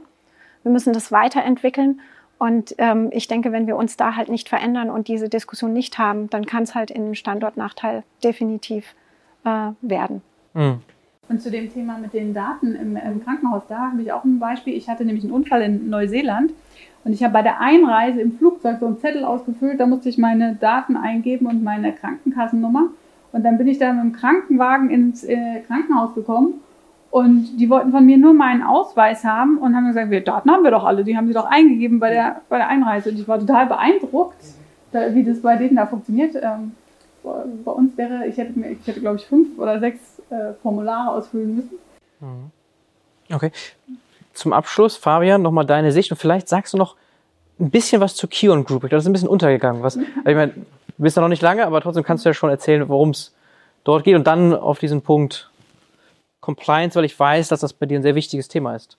Wir 0.63 0.71
müssen 0.71 0.93
das 0.93 1.11
weiterentwickeln. 1.11 2.01
Und 2.38 2.73
ähm, 2.77 3.09
ich 3.11 3.27
denke, 3.27 3.51
wenn 3.51 3.67
wir 3.67 3.75
uns 3.75 3.97
da 3.97 4.15
halt 4.15 4.30
nicht 4.30 4.47
verändern 4.47 4.89
und 4.89 5.09
diese 5.09 5.27
Diskussion 5.27 5.73
nicht 5.73 5.97
haben, 5.97 6.30
dann 6.30 6.45
kann 6.45 6.63
es 6.63 6.73
halt 6.73 6.89
in 6.89 7.03
einem 7.03 7.15
Standortnachteil 7.15 8.03
definitiv 8.23 8.95
äh, 9.43 9.71
werden. 9.82 10.21
Mhm. 10.53 10.80
Und 11.27 11.41
zu 11.41 11.51
dem 11.51 11.71
Thema 11.71 11.97
mit 11.97 12.13
den 12.13 12.34
Daten 12.34 12.75
im, 12.75 12.95
im 12.95 13.23
Krankenhaus, 13.23 13.63
da 13.67 13.91
habe 13.91 14.01
ich 14.01 14.11
auch 14.11 14.23
ein 14.23 14.39
Beispiel. 14.39 14.75
Ich 14.75 14.89
hatte 14.89 15.05
nämlich 15.05 15.23
einen 15.25 15.34
Unfall 15.34 15.61
in 15.61 15.89
Neuseeland 15.89 16.53
und 17.03 17.13
ich 17.13 17.23
habe 17.23 17.34
bei 17.34 17.41
der 17.41 17.59
Einreise 17.59 18.21
im 18.21 18.38
Flugzeug 18.38 18.77
so 18.80 18.88
einen 18.88 18.99
Zettel 18.99 19.23
ausgefüllt, 19.23 19.80
da 19.80 19.86
musste 19.86 20.09
ich 20.09 20.17
meine 20.17 20.55
Daten 20.55 20.97
eingeben 20.97 21.45
und 21.45 21.63
meine 21.63 21.93
Krankenkassennummer. 21.93 22.89
Und 23.32 23.43
dann 23.43 23.57
bin 23.59 23.67
ich 23.67 23.77
da 23.77 23.93
mit 23.93 24.03
dem 24.03 24.13
Krankenwagen 24.13 24.89
ins 24.89 25.23
äh, 25.23 25.61
Krankenhaus 25.67 26.15
gekommen 26.15 26.55
und 27.12 27.57
die 27.57 27.70
wollten 27.70 27.91
von 27.91 28.05
mir 28.05 28.18
nur 28.18 28.34
meinen 28.34 28.62
Ausweis 28.62 29.24
haben 29.24 29.57
und 29.57 29.76
haben 29.76 29.88
gesagt, 29.88 30.12
wir 30.12 30.24
Daten 30.24 30.51
haben 30.51 30.64
wir 30.64 30.72
doch 30.72 30.84
alle, 30.84 31.03
die 31.03 31.18
haben 31.18 31.28
sie 31.28 31.34
doch 31.34 31.45
eingegeben 31.45 31.99
bei 31.99 32.12
der, 32.12 32.41
bei 32.49 32.57
der 32.57 32.68
Einreise. 32.68 33.10
Und 33.10 33.20
ich 33.20 33.28
war 33.28 33.39
total 33.39 33.66
beeindruckt, 33.66 34.38
da, 34.91 35.14
wie 35.16 35.24
das 35.24 35.41
bei 35.41 35.55
denen 35.55 35.76
da 35.76 35.88
funktioniert. 35.88 36.36
Ähm, 36.36 36.74
bei 37.24 37.72
uns 37.72 37.97
wäre, 37.97 38.28
ich 38.28 38.38
hätte, 38.38 38.53
ich 38.60 38.88
hätte 38.88 38.99
glaube 39.01 39.18
ich, 39.18 39.26
fünf 39.26 39.57
oder 39.57 39.80
sechs 39.80 40.22
äh, 40.30 40.53
Formulare 40.62 41.12
ausfüllen 41.12 41.55
müssen. 41.55 41.80
Mhm. 42.20 42.51
Okay. 43.34 43.51
Zum 44.34 44.53
Abschluss, 44.53 44.95
Fabian, 44.95 45.41
nochmal 45.41 45.66
deine 45.66 45.91
Sicht 45.91 46.12
und 46.12 46.18
vielleicht 46.18 46.47
sagst 46.47 46.74
du 46.74 46.78
noch 46.78 46.95
ein 47.60 47.72
bisschen 47.72 48.01
was 48.01 48.16
zur 48.16 48.30
Kion 48.30 48.64
Group. 48.64 48.84
Ich 48.84 48.89
glaube, 48.89 48.97
das 48.97 49.03
ist 49.03 49.10
ein 49.10 49.14
bisschen 49.14 49.28
untergegangen. 49.28 49.82
Was, 49.82 49.97
ich 50.26 50.36
meine, 50.36 50.53
du 50.53 50.64
bist 50.97 51.18
ja 51.18 51.22
noch 51.22 51.30
nicht 51.30 51.41
lange, 51.41 51.66
aber 51.66 51.82
trotzdem 51.82 52.03
kannst 52.03 52.24
du 52.24 52.30
ja 52.30 52.34
schon 52.34 52.49
erzählen, 52.49 52.88
worum 52.88 53.10
es 53.10 53.34
dort 53.84 54.03
geht 54.03 54.16
und 54.16 54.28
dann 54.28 54.53
auf 54.53 54.80
diesen 54.80 55.01
Punkt 55.01 55.49
Compliance, 56.50 56.95
weil 56.95 57.06
ich 57.06 57.20
weiß, 57.20 57.50
dass 57.50 57.60
das 57.60 57.74
bei 57.74 57.86
dir 57.86 58.00
ein 58.00 58.04
sehr 58.04 58.16
wichtiges 58.16 58.47
Thema 58.47 58.76
ist. 58.76 58.97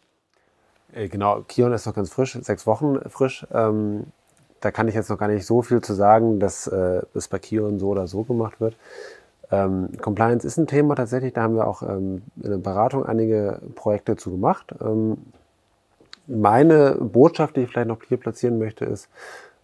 Äh, 0.94 1.08
genau, 1.08 1.42
Kion 1.48 1.72
ist 1.72 1.86
noch 1.86 1.94
ganz 1.94 2.12
frisch, 2.12 2.38
sechs 2.40 2.64
Wochen 2.66 3.00
frisch. 3.08 3.44
Ähm, 3.52 4.04
da 4.60 4.70
kann 4.70 4.86
ich 4.86 4.94
jetzt 4.94 5.10
noch 5.10 5.18
gar 5.18 5.28
nicht 5.28 5.46
so 5.46 5.62
viel 5.62 5.80
zu 5.80 5.94
sagen, 5.94 6.38
dass 6.38 6.68
äh, 6.68 7.02
das 7.12 7.26
bei 7.26 7.38
Kion 7.38 7.80
so 7.80 7.88
oder 7.88 8.06
so 8.06 8.22
gemacht 8.22 8.60
wird. 8.60 8.76
Ähm, 9.50 9.88
Compliance 10.00 10.46
ist 10.46 10.58
ein 10.58 10.68
Thema 10.68 10.94
tatsächlich, 10.94 11.32
da 11.32 11.42
haben 11.42 11.56
wir 11.56 11.66
auch 11.66 11.82
ähm, 11.82 12.22
in 12.40 12.50
der 12.50 12.58
Beratung 12.58 13.04
einige 13.04 13.60
Projekte 13.74 14.14
zu 14.16 14.30
gemacht. 14.30 14.72
Ähm, 14.80 15.16
meine 16.28 16.92
Botschaft, 17.00 17.56
die 17.56 17.62
ich 17.62 17.70
vielleicht 17.70 17.88
noch 17.88 17.98
hier 18.06 18.18
platzieren 18.18 18.60
möchte, 18.60 18.84
ist, 18.84 19.08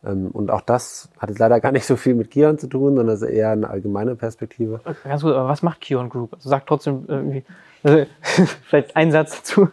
und 0.02 0.50
auch 0.50 0.60
das 0.60 1.08
hat 1.18 1.30
jetzt 1.30 1.38
leider 1.38 1.58
gar 1.60 1.72
nicht 1.72 1.86
so 1.86 1.96
viel 1.96 2.14
mit 2.14 2.30
Kion 2.30 2.58
zu 2.58 2.68
tun, 2.68 2.94
sondern 2.96 3.14
ist 3.14 3.22
eher 3.22 3.50
eine 3.50 3.68
allgemeine 3.68 4.14
Perspektive. 4.14 4.80
Ganz 5.02 5.22
gut, 5.22 5.32
aber 5.32 5.48
was 5.48 5.62
macht 5.62 5.80
Kion 5.80 6.08
Group? 6.08 6.34
Also 6.34 6.48
sag 6.48 6.66
trotzdem 6.66 7.04
irgendwie, 7.08 7.44
also, 7.82 8.06
vielleicht 8.68 8.94
ein 8.94 9.10
Satz 9.10 9.36
dazu. 9.38 9.68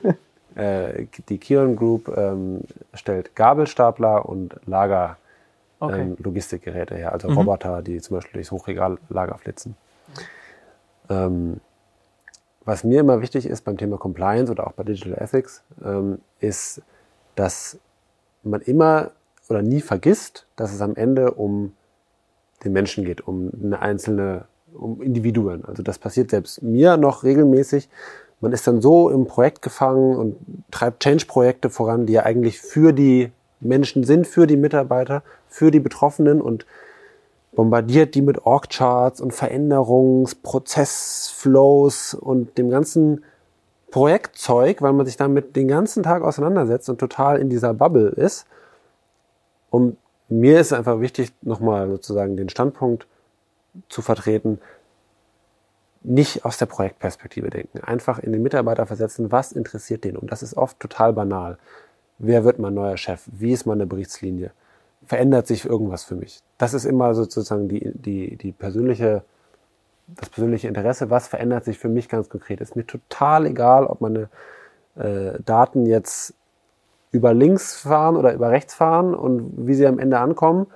Äh, 0.55 1.05
die 1.29 1.37
Kion 1.37 1.75
Group 1.75 2.15
ähm, 2.15 2.61
stellt 2.93 3.35
Gabelstapler 3.35 4.27
und 4.27 4.55
Lager 4.65 5.17
okay. 5.79 6.01
ähm, 6.01 6.17
Logistikgeräte 6.19 6.95
her, 6.95 7.11
also 7.11 7.29
mhm. 7.29 7.37
Roboter, 7.37 7.81
die 7.81 7.99
zum 8.01 8.17
Beispiel 8.17 8.33
durchs 8.33 8.51
Hochregallager 8.51 9.37
flitzen. 9.37 9.75
Ähm, 11.09 11.59
was 12.65 12.83
mir 12.83 13.01
immer 13.01 13.21
wichtig 13.21 13.45
ist 13.45 13.65
beim 13.65 13.77
Thema 13.77 13.97
Compliance 13.97 14.51
oder 14.51 14.67
auch 14.67 14.73
bei 14.73 14.83
Digital 14.83 15.21
Ethics, 15.21 15.63
ähm, 15.83 16.19
ist, 16.39 16.81
dass 17.35 17.77
man 18.43 18.61
immer 18.61 19.11
oder 19.53 19.61
nie 19.61 19.81
vergisst, 19.81 20.47
dass 20.55 20.73
es 20.73 20.81
am 20.81 20.95
Ende 20.95 21.31
um 21.31 21.73
den 22.63 22.73
Menschen 22.73 23.05
geht, 23.05 23.27
um 23.27 23.51
eine 23.61 23.81
einzelne, 23.81 24.45
um 24.73 25.01
Individuen. 25.01 25.65
Also 25.65 25.83
das 25.83 25.99
passiert 25.99 26.31
selbst 26.31 26.63
mir 26.63 26.97
noch 26.97 27.23
regelmäßig. 27.23 27.89
Man 28.41 28.51
ist 28.51 28.67
dann 28.67 28.81
so 28.81 29.09
im 29.09 29.25
Projekt 29.25 29.61
gefangen 29.61 30.15
und 30.15 30.35
treibt 30.71 31.03
Change-Projekte 31.03 31.69
voran, 31.69 32.05
die 32.05 32.13
ja 32.13 32.23
eigentlich 32.23 32.59
für 32.59 32.91
die 32.91 33.31
Menschen 33.59 34.03
sind, 34.03 34.27
für 34.27 34.47
die 34.47 34.57
Mitarbeiter, 34.57 35.23
für 35.47 35.71
die 35.71 35.79
Betroffenen 35.79 36.41
und 36.41 36.65
bombardiert 37.55 38.15
die 38.15 38.21
mit 38.21 38.45
Org-Charts 38.45 39.21
und 39.21 39.33
Veränderungsprozessflows 39.33 42.15
und 42.15 42.57
dem 42.57 42.69
ganzen 42.69 43.23
Projektzeug, 43.91 44.81
weil 44.81 44.93
man 44.93 45.05
sich 45.05 45.17
damit 45.17 45.55
den 45.55 45.67
ganzen 45.67 46.01
Tag 46.01 46.23
auseinandersetzt 46.23 46.89
und 46.89 46.97
total 46.97 47.37
in 47.39 47.49
dieser 47.49 47.75
Bubble 47.75 48.09
ist. 48.09 48.47
Und 49.73 49.97
mir 50.29 50.59
ist 50.59 50.71
einfach 50.71 50.99
wichtig, 50.99 51.33
nochmal 51.41 51.89
sozusagen 51.89 52.37
den 52.37 52.47
Standpunkt 52.47 53.07
zu 53.89 54.03
vertreten, 54.03 54.59
nicht 56.03 56.45
aus 56.45 56.59
der 56.59 56.67
Projektperspektive 56.67 57.49
denken. 57.49 57.79
Einfach 57.79 58.19
in 58.19 58.33
den 58.33 58.43
Mitarbeiter 58.43 58.85
versetzen, 58.85 59.31
was 59.31 59.51
interessiert 59.51 60.03
den? 60.03 60.15
Und 60.15 60.31
das 60.31 60.43
ist 60.43 60.55
oft 60.55 60.79
total 60.79 61.11
banal. 61.13 61.57
Wer 62.19 62.43
wird 62.43 62.59
mein 62.59 62.75
neuer 62.75 62.97
Chef? 62.97 63.23
Wie 63.25 63.51
ist 63.51 63.65
meine 63.65 63.87
Berichtslinie? 63.87 64.51
Verändert 65.07 65.47
sich 65.47 65.65
irgendwas 65.65 66.03
für 66.03 66.15
mich? 66.15 66.43
Das 66.59 66.75
ist 66.75 66.85
immer 66.85 67.15
sozusagen 67.15 67.67
die, 67.67 67.93
die, 67.95 68.35
die 68.35 68.51
persönliche, 68.51 69.23
das 70.05 70.29
persönliche 70.29 70.67
Interesse. 70.67 71.09
Was 71.09 71.27
verändert 71.27 71.65
sich 71.65 71.79
für 71.79 71.89
mich 71.89 72.09
ganz 72.09 72.29
konkret? 72.29 72.61
Ist 72.61 72.75
mir 72.75 72.85
total 72.85 73.47
egal, 73.47 73.87
ob 73.87 74.01
meine 74.01 74.29
äh, 74.97 75.39
Daten 75.43 75.87
jetzt 75.87 76.35
über 77.13 77.33
links 77.33 77.75
fahren 77.75 78.17
oder 78.17 78.33
über 78.33 78.49
rechts 78.49 78.73
fahren 78.73 79.15
und 79.15 79.67
wie 79.67 79.75
sie 79.75 79.87
am 79.87 79.99
Ende 79.99 80.19
ankommen, 80.19 80.67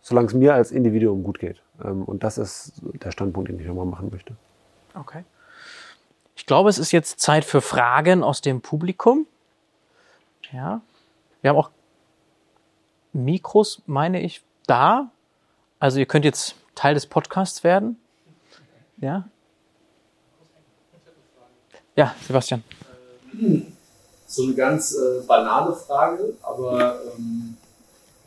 solange 0.00 0.26
es 0.26 0.34
mir 0.34 0.54
als 0.54 0.72
Individuum 0.72 1.22
gut 1.22 1.38
geht. 1.38 1.62
Ähm, 1.84 2.02
und 2.02 2.24
das 2.24 2.38
ist 2.38 2.72
der 2.82 3.12
Standpunkt, 3.12 3.50
den 3.50 3.60
ich 3.60 3.66
nochmal 3.66 3.84
machen 3.84 4.08
möchte. 4.10 4.34
Okay. 4.94 5.24
Ich 6.34 6.46
glaube, 6.46 6.70
es 6.70 6.78
ist 6.78 6.92
jetzt 6.92 7.20
Zeit 7.20 7.44
für 7.44 7.60
Fragen 7.60 8.24
aus 8.24 8.40
dem 8.40 8.62
Publikum. 8.62 9.26
Ja. 10.50 10.80
Wir 11.42 11.50
haben 11.50 11.58
auch 11.58 11.70
Mikros, 13.12 13.82
meine 13.86 14.22
ich, 14.22 14.42
da. 14.66 15.10
Also 15.78 15.98
ihr 15.98 16.06
könnt 16.06 16.24
jetzt 16.24 16.56
Teil 16.74 16.94
des 16.94 17.06
Podcasts 17.06 17.64
werden. 17.64 18.00
Ja. 18.96 19.28
Ja, 21.96 22.14
Sebastian. 22.26 22.64
So 24.30 24.42
eine 24.42 24.54
ganz 24.54 24.94
äh, 24.94 25.22
banale 25.26 25.74
Frage, 25.74 26.34
aber 26.42 27.00
ähm, 27.16 27.56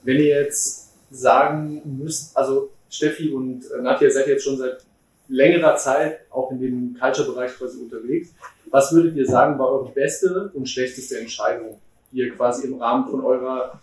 wenn 0.02 0.18
ihr 0.18 0.41
jetzt 0.41 0.89
sagen 1.12 1.82
müsst, 1.86 2.36
also 2.36 2.72
Steffi 2.89 3.32
und 3.32 3.70
äh, 3.70 3.82
Nadja 3.84 4.10
seid 4.10 4.26
jetzt 4.26 4.43
schon 4.43 4.58
seit 4.58 4.84
längerer 5.28 5.76
Zeit 5.76 6.22
auch 6.32 6.49
in 6.52 6.60
dem 6.60 6.97
Culture-Bereich 6.99 7.56
quasi 7.56 7.80
unterwegs. 7.80 8.34
Was 8.72 8.91
würdet 8.93 9.16
ihr 9.16 9.28
sagen, 9.28 9.60
war 9.60 9.70
eure 9.70 9.91
beste 9.91 10.49
und 10.56 10.68
schlechteste 10.68 11.20
Entscheidung, 11.20 11.78
die 12.12 12.18
ihr 12.18 12.36
quasi 12.36 12.68
im 12.68 12.82
Rahmen 12.82 13.08
von 13.08 13.24
eurer 13.24 13.80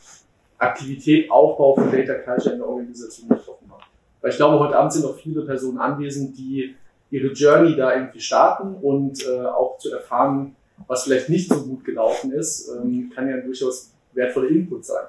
Aktivität 0.58 1.30
Aufbau 1.30 1.76
von 1.76 1.92
Data 1.92 2.14
Culture 2.14 2.54
in 2.54 2.58
der 2.58 2.68
Organisation 2.68 3.28
getroffen 3.28 3.70
habt? 3.70 3.84
Weil 4.20 4.32
ich 4.32 4.36
glaube, 4.36 4.58
heute 4.58 4.76
Abend 4.76 4.92
sind 4.92 5.04
noch 5.04 5.16
viele 5.16 5.42
Personen 5.42 5.78
anwesend, 5.78 6.36
die 6.36 6.74
ihre 7.10 7.28
Journey 7.28 7.76
da 7.76 7.94
irgendwie 7.94 8.20
starten 8.20 8.74
und 8.82 9.24
äh, 9.24 9.46
auch 9.46 9.78
zu 9.78 9.92
erfahren, 9.92 10.56
was 10.86 11.04
vielleicht 11.04 11.28
nicht 11.28 11.48
so 11.48 11.62
gut 11.62 11.84
gelaufen 11.84 12.32
ist, 12.32 12.68
ähm, 12.68 13.10
kann 13.14 13.28
ja 13.28 13.38
durchaus 13.38 13.90
wertvoller 14.12 14.48
Input 14.48 14.84
sein. 14.84 15.06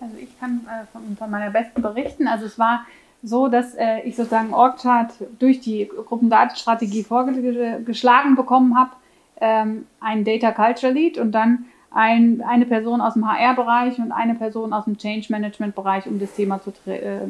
Also 0.00 0.16
ich 0.20 0.38
kann 0.38 0.66
äh, 0.66 0.86
von, 1.16 1.30
meiner 1.30 1.50
besten 1.50 1.82
berichten. 1.82 2.28
Also 2.28 2.46
es 2.46 2.58
war 2.58 2.86
so, 3.22 3.48
dass 3.48 3.74
äh, 3.74 4.00
ich 4.04 4.16
sozusagen 4.16 4.54
Org-Chart 4.54 5.12
durch 5.38 5.60
die 5.60 5.88
Gruppendatenstrategie 5.88 7.02
vorgeschlagen 7.02 8.36
bekommen 8.36 8.78
habe, 8.78 8.92
ähm, 9.40 9.86
einen 10.00 10.24
Data 10.24 10.52
Culture 10.52 10.92
Lead 10.92 11.18
und 11.18 11.32
dann 11.32 11.66
ein, 11.90 12.42
eine 12.42 12.66
Person 12.66 13.00
aus 13.00 13.14
dem 13.14 13.26
HR-Bereich 13.26 13.98
und 13.98 14.12
eine 14.12 14.34
Person 14.34 14.72
aus 14.72 14.84
dem 14.84 14.98
Change 14.98 15.26
Management-Bereich, 15.30 16.06
um 16.06 16.18
das 16.20 16.32
Thema 16.34 16.60
zu, 16.62 16.72
äh, 16.90 17.20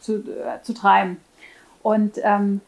zu, 0.00 0.16
äh, 0.16 0.62
zu 0.62 0.74
treiben. 0.74 1.18
Und 1.82 2.18
ähm, 2.22 2.60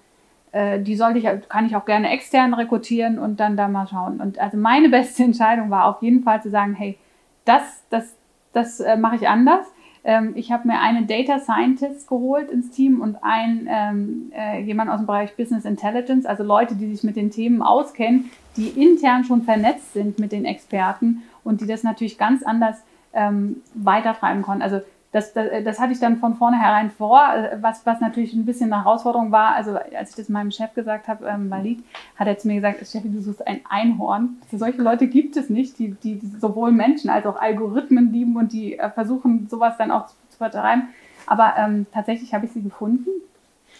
äh, 0.56 0.80
die 0.80 0.96
sollte 0.96 1.18
ich, 1.18 1.48
kann 1.50 1.66
ich 1.66 1.76
auch 1.76 1.84
gerne 1.84 2.08
extern 2.08 2.54
rekrutieren 2.54 3.18
und 3.18 3.40
dann 3.40 3.58
da 3.58 3.68
mal 3.68 3.86
schauen. 3.86 4.20
Und 4.20 4.38
also 4.38 4.56
meine 4.56 4.88
beste 4.88 5.22
Entscheidung 5.30 5.70
war 5.70 5.84
auf 5.84 6.02
jeden 6.02 6.22
Fall 6.22 6.42
zu 6.42 6.48
sagen, 6.48 6.74
hey, 6.74 6.96
das, 7.44 7.84
das, 7.90 8.16
das 8.54 8.80
äh, 8.80 8.96
mache 8.96 9.16
ich 9.16 9.28
anders. 9.28 9.66
Ähm, 10.02 10.32
ich 10.34 10.50
habe 10.52 10.66
mir 10.66 10.80
einen 10.80 11.06
Data 11.06 11.40
Scientist 11.40 12.08
geholt 12.08 12.50
ins 12.50 12.70
Team 12.70 13.02
und 13.02 13.16
einen 13.22 13.68
ähm, 13.70 14.32
äh, 14.34 14.62
jemand 14.62 14.88
aus 14.90 14.98
dem 14.98 15.06
Bereich 15.06 15.36
Business 15.36 15.66
Intelligence, 15.66 16.24
also 16.24 16.42
Leute, 16.42 16.74
die 16.74 16.86
sich 16.86 17.04
mit 17.04 17.16
den 17.16 17.30
Themen 17.30 17.60
auskennen, 17.60 18.30
die 18.56 18.68
intern 18.68 19.24
schon 19.24 19.42
vernetzt 19.42 19.92
sind 19.92 20.18
mit 20.18 20.32
den 20.32 20.46
Experten 20.46 21.22
und 21.44 21.60
die 21.60 21.66
das 21.66 21.82
natürlich 21.82 22.16
ganz 22.16 22.42
anders 22.42 22.82
ähm, 23.12 23.62
weitertreiben 23.74 24.40
konnten. 24.40 24.62
Also 24.62 24.80
das, 25.16 25.32
das, 25.32 25.46
das, 25.64 25.80
hatte 25.80 25.94
ich 25.94 25.98
dann 25.98 26.18
von 26.18 26.36
vornherein 26.36 26.90
vor, 26.90 27.22
äh, 27.34 27.56
was, 27.62 27.86
was 27.86 28.00
natürlich 28.00 28.34
ein 28.34 28.44
bisschen 28.44 28.70
eine 28.70 28.84
Herausforderung 28.84 29.32
war. 29.32 29.54
Also 29.54 29.78
als 29.96 30.10
ich 30.10 30.16
das 30.16 30.28
meinem 30.28 30.50
Chef 30.50 30.74
gesagt 30.74 31.08
habe, 31.08 31.26
ähm, 31.26 31.50
Walid, 31.50 31.82
hat 32.16 32.28
er 32.28 32.36
zu 32.36 32.48
mir 32.48 32.56
gesagt, 32.56 32.86
Chef, 32.86 33.02
du 33.02 33.22
suchst 33.22 33.46
ein 33.46 33.60
Einhorn. 33.66 34.36
Für 34.50 34.58
solche 34.58 34.82
Leute 34.82 35.06
gibt 35.06 35.38
es 35.38 35.48
nicht, 35.48 35.78
die, 35.78 35.92
die, 35.92 36.16
die 36.16 36.26
sowohl 36.26 36.70
Menschen 36.70 37.08
als 37.08 37.24
auch 37.24 37.40
Algorithmen 37.40 38.12
lieben 38.12 38.36
und 38.36 38.52
die 38.52 38.78
äh, 38.78 38.90
versuchen, 38.90 39.48
sowas 39.48 39.78
dann 39.78 39.90
auch 39.90 40.06
zu, 40.06 40.14
zu 40.28 40.36
vertreiben. 40.36 40.88
Aber 41.26 41.54
ähm, 41.56 41.86
tatsächlich 41.92 42.34
habe 42.34 42.44
ich 42.44 42.52
sie 42.52 42.62
gefunden 42.62 43.08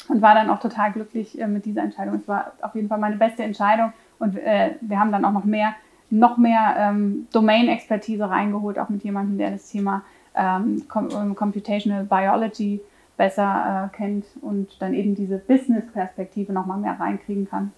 und 0.09 0.23
war 0.23 0.35
dann 0.35 0.49
auch 0.49 0.61
total 0.61 0.93
glücklich 0.93 1.39
äh, 1.39 1.47
mit 1.47 1.67
dieser 1.67 1.83
Entscheidung. 1.83 2.15
Es 2.15 2.27
war 2.27 2.53
auf 2.63 2.75
jeden 2.75 2.89
Fall 2.89 2.99
meine 2.99 3.17
beste 3.17 3.43
Entscheidung 3.43 3.93
und 4.19 4.39
äh, 4.39 4.77
wir 4.81 4.99
haben 4.99 5.13
dann 5.13 5.27
auch 5.27 5.33
noch 5.33 5.45
mehr, 5.45 5.75
noch 6.09 6.39
mehr 6.39 6.77
ähm, 6.79 7.29
Domain-Expertise 7.33 8.31
reingeholt, 8.31 8.79
auch 8.79 8.89
mit 8.89 9.05
jemandem, 9.05 9.37
der 9.37 9.51
das 9.51 9.71
Thema 9.71 10.03
ähm, 10.37 10.85
ähm, 10.95 11.35
Computational 11.35 12.05
Biology 12.05 12.81
besser 13.17 13.91
äh, 13.93 13.97
kennt 13.97 14.27
und 14.43 14.69
dann 14.81 14.95
eben 14.95 15.15
diese 15.15 15.39
Business-Perspektive 15.39 16.53
nochmal 16.53 16.79
mehr 16.79 16.99
reinkriegen 16.99 17.49
kann. 17.49 17.73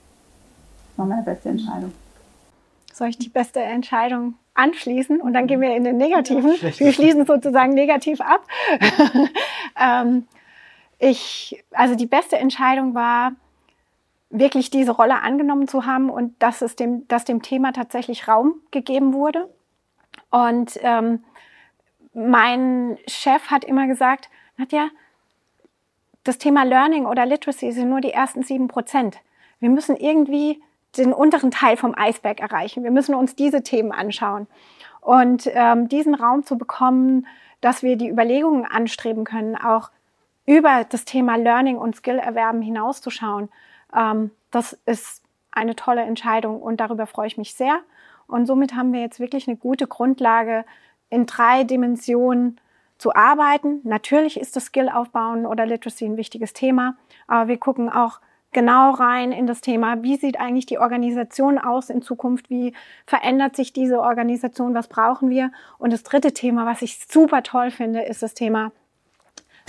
Das 0.91 0.99
war 0.99 1.07
meine 1.07 1.23
beste 1.23 1.51
Entscheidung. 1.51 1.93
Soll 2.93 3.09
ich 3.09 3.19
die 3.19 3.29
beste 3.29 3.61
Entscheidung 3.61 4.35
anschließen 4.55 5.21
und 5.21 5.33
dann 5.33 5.47
gehen 5.47 5.61
wir 5.61 5.77
in 5.77 5.85
den 5.85 5.97
Negativen. 5.97 6.57
Ja, 6.61 6.79
wir 6.79 6.93
schließen 6.93 7.25
sozusagen 7.25 7.73
negativ 7.75 8.21
ab. 8.21 8.45
ähm, 9.81 10.27
ich, 10.99 11.63
also 11.71 11.95
die 11.95 12.07
beste 12.07 12.37
Entscheidung 12.37 12.95
war, 12.95 13.33
wirklich 14.31 14.71
diese 14.71 14.93
Rolle 14.93 15.23
angenommen 15.23 15.69
zu 15.69 15.87
haben 15.87 16.11
und 16.11 16.35
dass 16.43 16.61
es 16.61 16.77
dem, 16.77 17.07
dass 17.09 17.25
dem 17.25 17.41
Thema 17.41 17.73
tatsächlich 17.73 18.29
Raum 18.29 18.55
gegeben 18.71 19.15
wurde. 19.15 19.49
Und 20.31 20.79
ähm, 20.83 21.25
mein 22.15 22.99
Chef 23.07 23.51
hat 23.51 23.65
immer 23.65 23.87
gesagt, 23.87 24.29
Nadja, 24.57 24.89
das 26.25 26.39
Thema 26.39 26.65
Learning 26.65 27.07
oder 27.07 27.27
Literacy 27.27 27.73
sind 27.73 27.89
nur 27.89 28.01
die 28.01 28.13
ersten 28.13 28.43
sieben 28.43 28.69
Prozent. 28.69 29.19
Wir 29.61 29.71
müssen 29.71 29.97
irgendwie 29.97 30.63
den 30.97 31.13
unteren 31.13 31.51
Teil 31.51 31.77
vom 31.77 31.95
Eisberg 31.97 32.41
erreichen. 32.41 32.85
Wir 32.85 32.91
müssen 32.91 33.15
uns 33.15 33.35
diese 33.35 33.63
Themen 33.63 33.93
anschauen. 33.93 34.47
Und 35.01 35.49
ähm, 35.53 35.89
diesen 35.89 36.15
Raum 36.15 36.45
zu 36.45 36.59
bekommen, 36.59 37.27
dass 37.61 37.83
wir 37.83 37.97
die 37.97 38.09
Überlegungen 38.09 38.65
anstreben 38.65 39.25
können, 39.25 39.57
auch 39.57 39.91
über 40.47 40.85
das 40.89 41.05
Thema 41.05 41.37
Learning 41.37 41.77
und 41.77 41.97
Skill-Erwerben 41.97 42.63
hinauszuschauen, 42.63 43.49
ähm, 43.95 44.31
das 44.51 44.75
ist 44.87 45.23
eine 45.51 45.77
tolle 45.77 46.03
Entscheidung 46.03 46.63
und 46.63 46.79
darüber 46.79 47.07
freue 47.07 47.27
ich 47.27 47.39
mich 47.39 47.55
sehr. 47.55 47.81
Und 48.27 48.47
somit 48.47 48.75
haben 48.75 48.93
wir 48.93 49.01
jetzt 49.01 49.21
wirklich 49.21 49.49
eine 49.49 49.57
gute 49.57 49.87
Grundlage, 49.87 50.65
in 51.11 51.27
drei 51.27 51.65
Dimensionen 51.65 52.61
zu 52.99 53.15
arbeiten. 53.15 53.81
Natürlich 53.85 54.41
ist 54.41 54.57
das 54.57 54.67
Skill 54.67 54.89
aufbauen 54.89 55.47
oder 55.47 55.67
Literacy 55.67 56.05
ein 56.05 56.17
wichtiges 56.17 56.53
Thema, 56.53 56.97
aber 57.27 57.49
wir 57.49 57.59
gucken 57.59 57.89
auch 57.89 58.21
genau 58.53 58.91
rein 58.93 59.33
in 59.33 59.47
das 59.47 59.61
Thema, 59.61 60.03
wie 60.03 60.17
sieht 60.17 60.41
eigentlich 60.41 60.67
die 60.67 60.79
Organisation 60.79 61.59
aus 61.59 61.91
in 61.91 62.03
Zukunft, 62.03 62.51
wie 62.51 62.75
verändert 63.07 63.57
sich 63.57 63.73
diese 63.73 64.01
Organisation, 64.01 64.75
was 64.75 64.89
brauchen 64.89 65.31
wir. 65.31 65.53
Und 65.79 65.93
das 65.93 66.03
dritte 66.03 66.33
Thema, 66.33 66.67
was 66.67 66.83
ich 66.83 66.99
super 67.07 67.43
toll 67.43 67.71
finde, 67.71 68.03
ist 68.03 68.23
das 68.23 68.35
Thema 68.35 68.73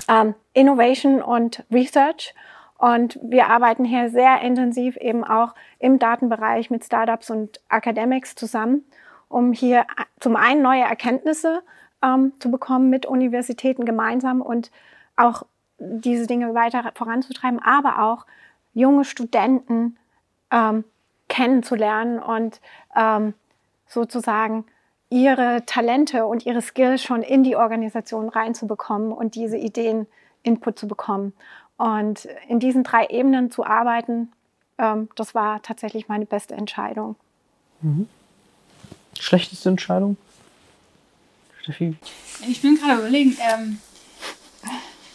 ähm, 0.07 0.33
Innovation 0.53 1.21
und 1.21 1.65
Research. 1.71 2.33
Und 2.77 3.19
wir 3.21 3.47
arbeiten 3.47 3.83
hier 3.83 4.09
sehr 4.09 4.39
intensiv 4.41 4.95
eben 4.95 5.25
auch 5.25 5.53
im 5.79 5.99
Datenbereich 5.99 6.69
mit 6.69 6.85
Startups 6.85 7.29
und 7.29 7.59
Academics 7.69 8.35
zusammen 8.35 8.85
um 9.29 9.53
hier 9.53 9.85
zum 10.19 10.35
einen 10.35 10.61
neue 10.61 10.81
Erkenntnisse 10.81 11.61
ähm, 12.03 12.33
zu 12.39 12.51
bekommen 12.51 12.89
mit 12.89 13.05
Universitäten 13.05 13.85
gemeinsam 13.85 14.41
und 14.41 14.71
auch 15.15 15.43
diese 15.77 16.27
Dinge 16.27 16.53
weiter 16.53 16.91
voranzutreiben, 16.93 17.59
aber 17.59 18.03
auch 18.03 18.25
junge 18.73 19.05
Studenten 19.05 19.97
ähm, 20.51 20.83
kennenzulernen 21.29 22.19
und 22.19 22.59
ähm, 22.95 23.33
sozusagen 23.87 24.65
ihre 25.09 25.63
Talente 25.65 26.25
und 26.25 26.45
ihre 26.45 26.61
Skills 26.61 27.01
schon 27.01 27.21
in 27.21 27.43
die 27.43 27.55
Organisation 27.55 28.29
reinzubekommen 28.29 29.11
und 29.11 29.35
diese 29.35 29.57
Ideen 29.57 30.05
Input 30.43 30.77
zu 30.79 30.87
bekommen. 30.87 31.33
Und 31.77 32.25
in 32.47 32.59
diesen 32.59 32.83
drei 32.83 33.07
Ebenen 33.07 33.51
zu 33.51 33.65
arbeiten, 33.65 34.31
ähm, 34.77 35.09
das 35.15 35.33
war 35.33 35.61
tatsächlich 35.61 36.07
meine 36.07 36.25
beste 36.25 36.55
Entscheidung. 36.55 37.15
Mhm. 37.81 38.07
Schlechteste 39.19 39.69
Entscheidung? 39.69 40.17
Steffi? 41.61 41.95
Ich 42.47 42.61
bin 42.61 42.77
gerade 42.77 42.99
überlegen, 43.01 43.37
ähm, 43.53 43.79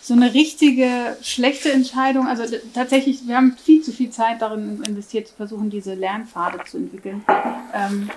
so 0.02 0.12
eine 0.12 0.34
richtige 0.34 1.16
schlechte 1.22 1.72
Entscheidung, 1.72 2.26
also 2.26 2.44
tatsächlich, 2.74 3.26
wir 3.26 3.36
haben 3.36 3.57
viel 3.57 3.82
zu 3.82 3.90
viel 3.90 4.11
Zeit 4.11 4.42
darin 4.42 4.82
investiert, 4.82 5.28
zu 5.28 5.34
versuchen, 5.34 5.70
diese 5.70 5.94
Lernpfade 5.94 6.62
zu 6.66 6.76
entwickeln. 6.76 7.24
Ähm, 7.72 8.11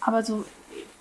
aber 0.00 0.22
so, 0.22 0.44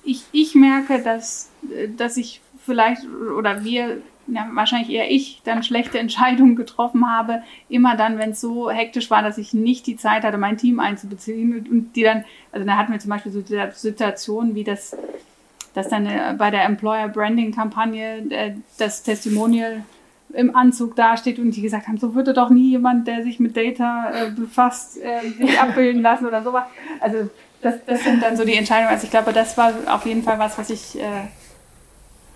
ich, 0.03 0.23
ich 0.33 0.53
merke, 0.53 1.01
dass, 1.01 1.49
dass 1.95 2.17
ich 2.17 2.41
vielleicht 2.65 3.03
oder 3.05 3.63
wir 3.63 4.01
ja, 4.33 4.47
wahrscheinlich 4.53 4.89
eher 4.89 5.11
ich, 5.11 5.41
dann 5.43 5.61
schlechte 5.61 5.99
Entscheidungen 5.99 6.55
getroffen 6.55 7.09
habe. 7.09 7.43
Immer 7.67 7.97
dann, 7.97 8.17
wenn 8.17 8.31
es 8.31 8.41
so 8.41 8.71
hektisch 8.71 9.11
war, 9.11 9.21
dass 9.21 9.37
ich 9.37 9.53
nicht 9.53 9.87
die 9.87 9.97
Zeit 9.97 10.23
hatte, 10.23 10.37
mein 10.37 10.57
Team 10.57 10.79
einzubeziehen 10.79 11.67
und 11.69 11.93
die 11.95 12.03
dann, 12.03 12.23
also 12.51 12.65
da 12.65 12.77
hatten 12.77 12.93
wir 12.93 12.99
zum 12.99 13.09
Beispiel 13.09 13.31
so 13.31 13.43
Situationen 13.73 14.55
wie 14.55 14.63
das, 14.63 14.95
dass 15.73 15.89
dann 15.89 16.05
äh, 16.05 16.33
bei 16.37 16.49
der 16.49 16.63
Employer 16.63 17.09
Branding 17.09 17.53
Kampagne 17.53 18.23
äh, 18.29 18.53
das 18.77 19.03
Testimonial 19.03 19.83
im 20.33 20.55
Anzug 20.55 20.95
dasteht 20.95 21.37
und 21.37 21.51
die 21.51 21.61
gesagt 21.61 21.89
haben, 21.89 21.97
so 21.97 22.15
würde 22.15 22.31
doch 22.31 22.49
nie 22.49 22.69
jemand, 22.69 23.05
der 23.07 23.23
sich 23.23 23.41
mit 23.41 23.57
Data 23.57 24.11
äh, 24.11 24.31
befasst, 24.31 24.93
sich 24.93 25.59
abbilden 25.59 26.01
lassen 26.01 26.25
oder 26.25 26.41
sowas. 26.41 26.63
Also 27.01 27.29
das, 27.61 27.75
das 27.85 28.01
sind 28.05 28.23
dann 28.23 28.37
so 28.37 28.45
die 28.45 28.55
Entscheidungen. 28.55 28.91
Also 28.91 29.03
ich 29.03 29.11
glaube, 29.11 29.33
das 29.33 29.57
war 29.57 29.73
auf 29.87 30.05
jeden 30.05 30.23
Fall 30.23 30.39
was, 30.39 30.57
was 30.57 30.69
ich 30.69 30.97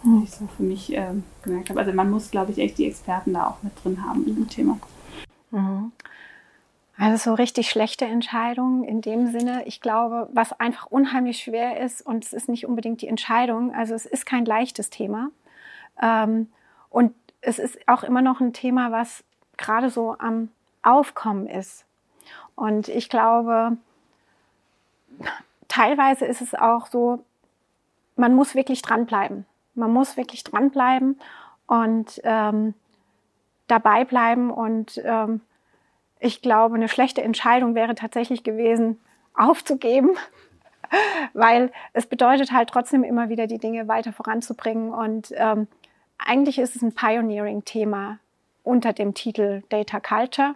hm. 0.06 0.24
ich 0.24 0.32
so 0.32 0.48
für 0.56 0.64
mich 0.64 0.94
äh, 0.96 1.14
gemerkt 1.44 1.70
habe. 1.70 1.80
Also 1.80 1.92
man 1.94 2.10
muss, 2.10 2.32
glaube 2.32 2.52
ich, 2.52 2.60
echt 2.60 2.78
die 2.78 2.88
Experten 2.88 3.34
da 3.34 3.48
auch 3.48 3.64
mit 3.64 3.74
drin 3.84 4.04
haben 4.06 4.26
in 4.26 4.36
dem 4.36 4.50
Thema. 4.50 4.80
Mhm. 5.52 5.92
Also 6.98 7.32
so 7.32 7.34
richtig 7.34 7.70
schlechte 7.70 8.06
Entscheidungen 8.06 8.86
in 8.86 9.02
dem 9.02 9.28
Sinne. 9.28 9.64
Ich 9.66 9.82
glaube, 9.82 10.30
was 10.32 10.58
einfach 10.60 10.86
unheimlich 10.88 11.40
schwer 11.40 11.82
ist 11.82 12.02
und 12.02 12.24
es 12.24 12.32
ist 12.32 12.48
nicht 12.48 12.66
unbedingt 12.66 13.02
die 13.02 13.08
Entscheidung. 13.08 13.74
Also 13.74 13.94
es 13.94 14.06
ist 14.06 14.26
kein 14.26 14.46
leichtes 14.46 14.90
Thema 14.90 15.30
ähm, 16.02 16.48
und 16.90 17.14
es 17.42 17.60
ist 17.60 17.78
auch 17.88 18.04
immer 18.04 18.22
noch 18.22 18.40
ein 18.40 18.54
Thema, 18.54 18.92
was 18.92 19.24
gerade 19.58 19.90
so 19.90 20.16
am 20.18 20.50
Aufkommen 20.84 21.48
ist. 21.48 21.86
Und 22.56 22.88
ich 22.88 23.10
glaube, 23.10 23.78
teilweise 25.68 26.26
ist 26.26 26.42
es 26.42 26.56
auch 26.56 26.88
so, 26.88 27.24
man 28.16 28.34
muss 28.34 28.56
wirklich 28.56 28.82
dranbleiben. 28.82 29.46
Man 29.76 29.92
muss 29.92 30.18
wirklich 30.18 30.44
dranbleiben 30.44 31.20
und 31.68 32.22
ähm, 32.24 32.74
dabei 33.68 34.06
bleiben. 34.06 34.52
Und 34.52 35.02
ähm, 35.04 35.42
ich 36.20 36.42
glaube, 36.42 36.76
eine 36.76 36.90
schlechte 36.90 37.22
Entscheidung 37.22 37.76
wäre 37.76 37.96
tatsächlich 37.96 38.44
gewesen, 38.44 39.00
aufzugeben, 39.34 40.12
weil 41.34 41.72
es 41.94 42.06
bedeutet 42.06 42.52
halt 42.52 42.70
trotzdem 42.70 43.04
immer 43.04 43.30
wieder 43.30 43.48
die 43.48 43.58
Dinge 43.58 43.88
weiter 43.88 44.14
voranzubringen. 44.14 44.94
Und 44.94 45.34
ähm, 45.36 45.68
eigentlich 46.18 46.58
ist 46.58 46.76
es 46.76 46.82
ein 46.82 46.94
Pioneering-Thema 46.94 48.20
unter 48.64 48.94
dem 48.94 49.14
Titel 49.14 49.64
Data 49.70 50.00
Culture. 50.00 50.56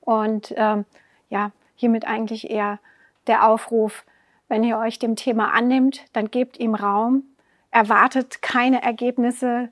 Und 0.00 0.52
ähm, 0.56 0.84
ja, 1.28 1.52
hiermit 1.76 2.06
eigentlich 2.06 2.50
eher 2.50 2.78
der 3.26 3.46
Aufruf, 3.48 4.04
wenn 4.48 4.64
ihr 4.64 4.78
euch 4.78 4.98
dem 4.98 5.16
Thema 5.16 5.52
annimmt, 5.52 6.04
dann 6.12 6.30
gebt 6.30 6.58
ihm 6.58 6.74
Raum, 6.74 7.24
erwartet 7.72 8.42
keine 8.42 8.82
Ergebnisse 8.82 9.70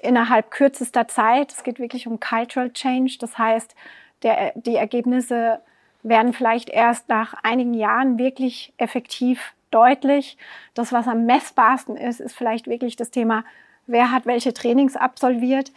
innerhalb 0.00 0.50
kürzester 0.50 1.06
Zeit. 1.06 1.52
Es 1.52 1.62
geht 1.62 1.78
wirklich 1.78 2.08
um 2.08 2.18
Cultural 2.18 2.72
Change. 2.72 3.16
Das 3.20 3.38
heißt, 3.38 3.74
der, 4.22 4.52
die 4.56 4.76
Ergebnisse 4.76 5.60
werden 6.02 6.32
vielleicht 6.32 6.70
erst 6.70 7.08
nach 7.08 7.34
einigen 7.42 7.74
Jahren 7.74 8.18
wirklich 8.18 8.72
effektiv 8.78 9.52
deutlich. 9.70 10.38
Das, 10.74 10.92
was 10.92 11.06
am 11.06 11.26
messbarsten 11.26 11.96
ist, 11.96 12.20
ist 12.20 12.34
vielleicht 12.34 12.66
wirklich 12.66 12.96
das 12.96 13.10
Thema, 13.10 13.44
wer 13.86 14.10
hat 14.10 14.26
welche 14.26 14.54
Trainings 14.54 14.96
absolviert. 14.96 15.72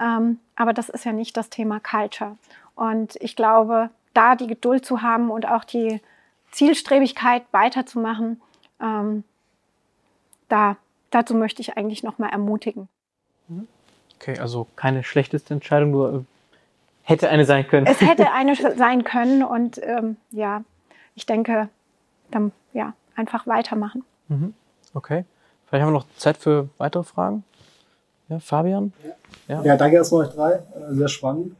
Ähm, 0.00 0.40
aber 0.56 0.72
das 0.72 0.88
ist 0.88 1.04
ja 1.04 1.12
nicht 1.12 1.36
das 1.36 1.50
Thema 1.50 1.80
Culture. 1.80 2.36
Und 2.74 3.16
ich 3.20 3.36
glaube, 3.36 3.90
da 4.12 4.34
die 4.34 4.46
Geduld 4.46 4.84
zu 4.84 5.02
haben 5.02 5.30
und 5.30 5.46
auch 5.46 5.64
die 5.64 6.00
Zielstrebigkeit 6.50 7.44
weiterzumachen, 7.52 8.40
ähm, 8.80 9.24
da, 10.48 10.76
dazu 11.10 11.34
möchte 11.34 11.62
ich 11.62 11.76
eigentlich 11.76 12.02
nochmal 12.02 12.30
ermutigen. 12.30 12.88
Okay, 14.16 14.38
also 14.38 14.66
keine 14.76 15.04
schlechteste 15.04 15.54
Entscheidung, 15.54 15.90
nur 15.90 16.14
äh, 16.14 16.20
hätte 17.02 17.28
eine 17.28 17.44
sein 17.44 17.66
können. 17.66 17.86
Es 17.86 18.00
hätte 18.00 18.32
eine 18.32 18.54
sein 18.76 19.04
können 19.04 19.42
und 19.42 19.80
ähm, 19.82 20.16
ja, 20.30 20.64
ich 21.14 21.26
denke, 21.26 21.68
dann 22.30 22.52
ja, 22.72 22.94
einfach 23.14 23.46
weitermachen. 23.46 24.04
Mhm. 24.28 24.54
Okay. 24.94 25.24
Vielleicht 25.66 25.82
haben 25.82 25.92
wir 25.92 25.98
noch 25.98 26.06
Zeit 26.16 26.36
für 26.36 26.68
weitere 26.78 27.02
Fragen. 27.02 27.44
Ja, 28.28 28.38
Fabian? 28.38 28.92
Ja, 29.48 29.62
ja 29.62 29.76
danke 29.76 29.96
erstmal 29.96 30.26
euch 30.26 30.34
drei. 30.34 30.52
Äh, 30.52 30.94
sehr 30.94 31.08
spannend. 31.08 31.54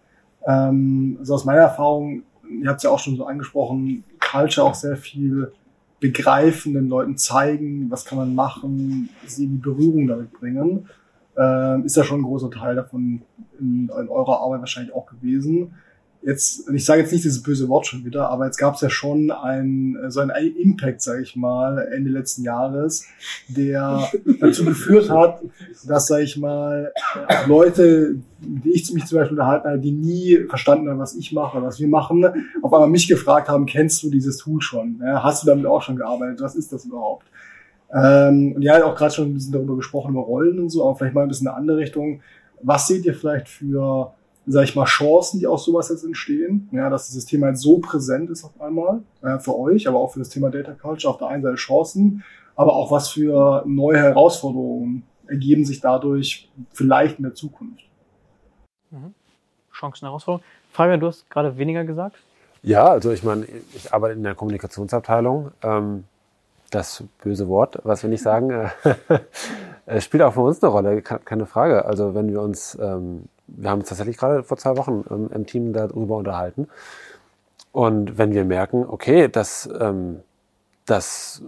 Ähm, 0.47 1.16
also 1.18 1.34
aus 1.34 1.44
meiner 1.44 1.62
Erfahrung, 1.62 2.22
ihr 2.49 2.68
habt 2.68 2.78
es 2.78 2.84
ja 2.84 2.90
auch 2.90 2.99
schon 2.99 3.16
so 3.16 3.26
angesprochen, 3.26 4.05
Culture 4.20 4.66
auch 4.66 4.74
sehr 4.74 4.97
viel 4.97 5.53
begreifen, 6.01 6.74
den 6.74 6.88
Leuten 6.88 7.16
zeigen, 7.16 7.90
was 7.90 8.05
kann 8.05 8.18
man 8.18 8.34
machen, 8.34 9.09
sie 9.26 9.44
in 9.44 9.61
Berührung 9.61 10.07
damit 10.07 10.32
bringen 10.32 10.88
äh, 11.36 11.80
ist 11.82 11.97
ja 11.97 12.05
schon 12.05 12.20
ein 12.20 12.24
großer 12.24 12.51
Teil 12.51 12.76
davon 12.76 13.22
in, 13.59 13.90
in 14.01 14.09
eurer 14.09 14.40
Arbeit 14.40 14.61
wahrscheinlich 14.61 14.94
auch 14.94 15.07
gewesen. 15.07 15.74
Jetzt, 16.27 16.68
ich 16.70 16.85
sage 16.85 17.03
jetzt 17.03 17.12
nicht 17.12 17.24
dieses 17.24 17.41
böse 17.41 17.68
Wort 17.68 17.87
schon 17.87 18.05
wieder, 18.05 18.31
aber 18.31 18.47
jetzt 18.47 18.57
gab 18.57 18.74
es 18.74 18.81
ja 18.81 18.91
schon 18.91 19.31
ein, 19.31 19.97
so 20.09 20.18
einen 20.18 20.33
Impact, 20.57 21.01
sage 21.01 21.22
ich 21.22 21.37
mal, 21.37 21.79
Ende 21.95 22.11
letzten 22.11 22.43
Jahres, 22.43 23.07
der 23.47 24.11
dazu 24.41 24.64
geführt 24.64 25.09
hat, 25.09 25.41
dass, 25.87 26.09
sage 26.09 26.24
ich 26.24 26.37
mal, 26.37 26.93
Leute, 27.47 28.16
die 28.41 28.72
ich 28.72 28.93
mich 28.93 29.07
zum 29.07 29.18
Beispiel 29.18 29.39
unterhalten 29.39 29.68
habe, 29.68 29.79
die 29.79 29.93
nie 29.93 30.47
verstanden 30.49 30.89
haben, 30.89 30.99
was 30.99 31.14
ich 31.14 31.31
mache, 31.31 31.62
was 31.62 31.79
wir 31.79 31.87
machen, 31.87 32.24
auf 32.61 32.74
einmal 32.74 32.91
mich 32.91 33.07
gefragt 33.07 33.49
haben, 33.49 33.64
kennst 33.64 34.03
du 34.03 34.11
dieses 34.11 34.39
Tool 34.39 34.61
schon? 34.61 35.01
Hast 35.05 35.45
du 35.45 35.47
damit 35.47 35.66
auch 35.66 35.83
schon 35.83 35.95
gearbeitet? 35.95 36.41
Was 36.41 36.57
ist 36.57 36.72
das 36.72 36.87
überhaupt? 36.87 37.24
Ähm, 37.95 38.55
und 38.57 38.62
ihr 38.62 38.74
habt 38.74 38.83
auch 38.83 38.97
gerade 38.97 39.14
schon 39.14 39.29
ein 39.29 39.35
bisschen 39.35 39.53
darüber 39.53 39.77
gesprochen, 39.77 40.11
über 40.11 40.22
Rollen 40.22 40.59
und 40.59 40.70
so, 40.70 40.85
aber 40.85 40.97
vielleicht 40.97 41.14
mal 41.14 41.22
ein 41.22 41.29
bisschen 41.29 41.47
eine 41.47 41.57
andere 41.57 41.77
Richtung. 41.77 42.20
Was 42.62 42.89
seht 42.89 43.05
ihr 43.05 43.14
vielleicht 43.14 43.49
für, 43.49 44.12
sag 44.47 44.64
ich 44.64 44.76
mal, 44.76 44.84
Chancen, 44.84 45.40
die 45.40 45.47
aus 45.47 45.64
sowas 45.64 45.88
jetzt 45.88 46.05
entstehen? 46.05 46.68
Ja, 46.72 46.88
dass 46.88 47.09
dieses 47.09 47.26
Thema 47.26 47.49
jetzt 47.49 47.62
so 47.62 47.78
präsent 47.78 48.30
ist 48.30 48.44
auf 48.44 48.61
einmal, 48.61 49.03
äh, 49.22 49.38
für 49.38 49.59
euch, 49.59 49.88
aber 49.88 49.99
auch 49.99 50.12
für 50.12 50.20
das 50.20 50.28
Thema 50.28 50.51
Data 50.51 50.72
Culture. 50.72 51.12
Auf 51.12 51.18
der 51.18 51.28
einen 51.28 51.42
Seite 51.42 51.57
Chancen, 51.57 52.24
aber 52.55 52.74
auch 52.74 52.90
was 52.90 53.09
für 53.11 53.64
neue 53.66 53.99
Herausforderungen 53.99 55.05
ergeben 55.26 55.64
sich 55.64 55.80
dadurch 55.80 56.49
vielleicht 56.72 57.18
in 57.18 57.24
der 57.24 57.34
Zukunft. 57.34 57.82
Mhm. 58.90 59.14
Chancen, 59.72 60.07
Herausforderungen. 60.07 60.44
Fabian, 60.70 61.01
du 61.01 61.09
hast 61.09 61.28
gerade 61.28 61.57
weniger 61.59 61.84
gesagt. 61.84 62.16
Ja, 62.62 62.86
also 62.86 63.12
ich 63.12 63.22
meine, 63.22 63.47
ich 63.74 63.92
arbeite 63.92 64.14
in 64.14 64.22
der 64.22 64.34
Kommunikationsabteilung. 64.34 65.53
Ähm, 65.62 66.05
das 66.70 67.05
böse 67.22 67.49
Wort, 67.49 67.78
was 67.84 68.03
wir 68.03 68.11
nicht 68.11 68.22
sagen, 68.22 68.70
äh, 69.86 70.01
spielt 70.01 70.22
auch 70.22 70.34
für 70.34 70.40
uns 70.40 70.62
eine 70.62 70.72
Rolle, 70.72 71.03
keine 71.03 71.47
Frage. 71.47 71.84
Also 71.84 72.14
wenn 72.14 72.30
wir 72.30 72.40
uns, 72.42 72.76
ähm, 72.80 73.26
wir 73.49 73.70
haben 73.70 73.80
uns 73.80 73.88
tatsächlich 73.88 74.16
gerade 74.16 74.42
vor 74.42 74.57
zwei 74.57 74.76
Wochen 74.76 75.05
ähm, 75.11 75.30
im 75.32 75.47
Team 75.47 75.72
darüber 75.72 76.16
unterhalten. 76.16 76.68
Und 77.72 78.18
wenn 78.18 78.32
wir 78.32 78.44
merken, 78.44 78.84
okay, 78.88 79.28
dass 79.28 79.68
ähm, 79.78 80.20
das 80.86 81.42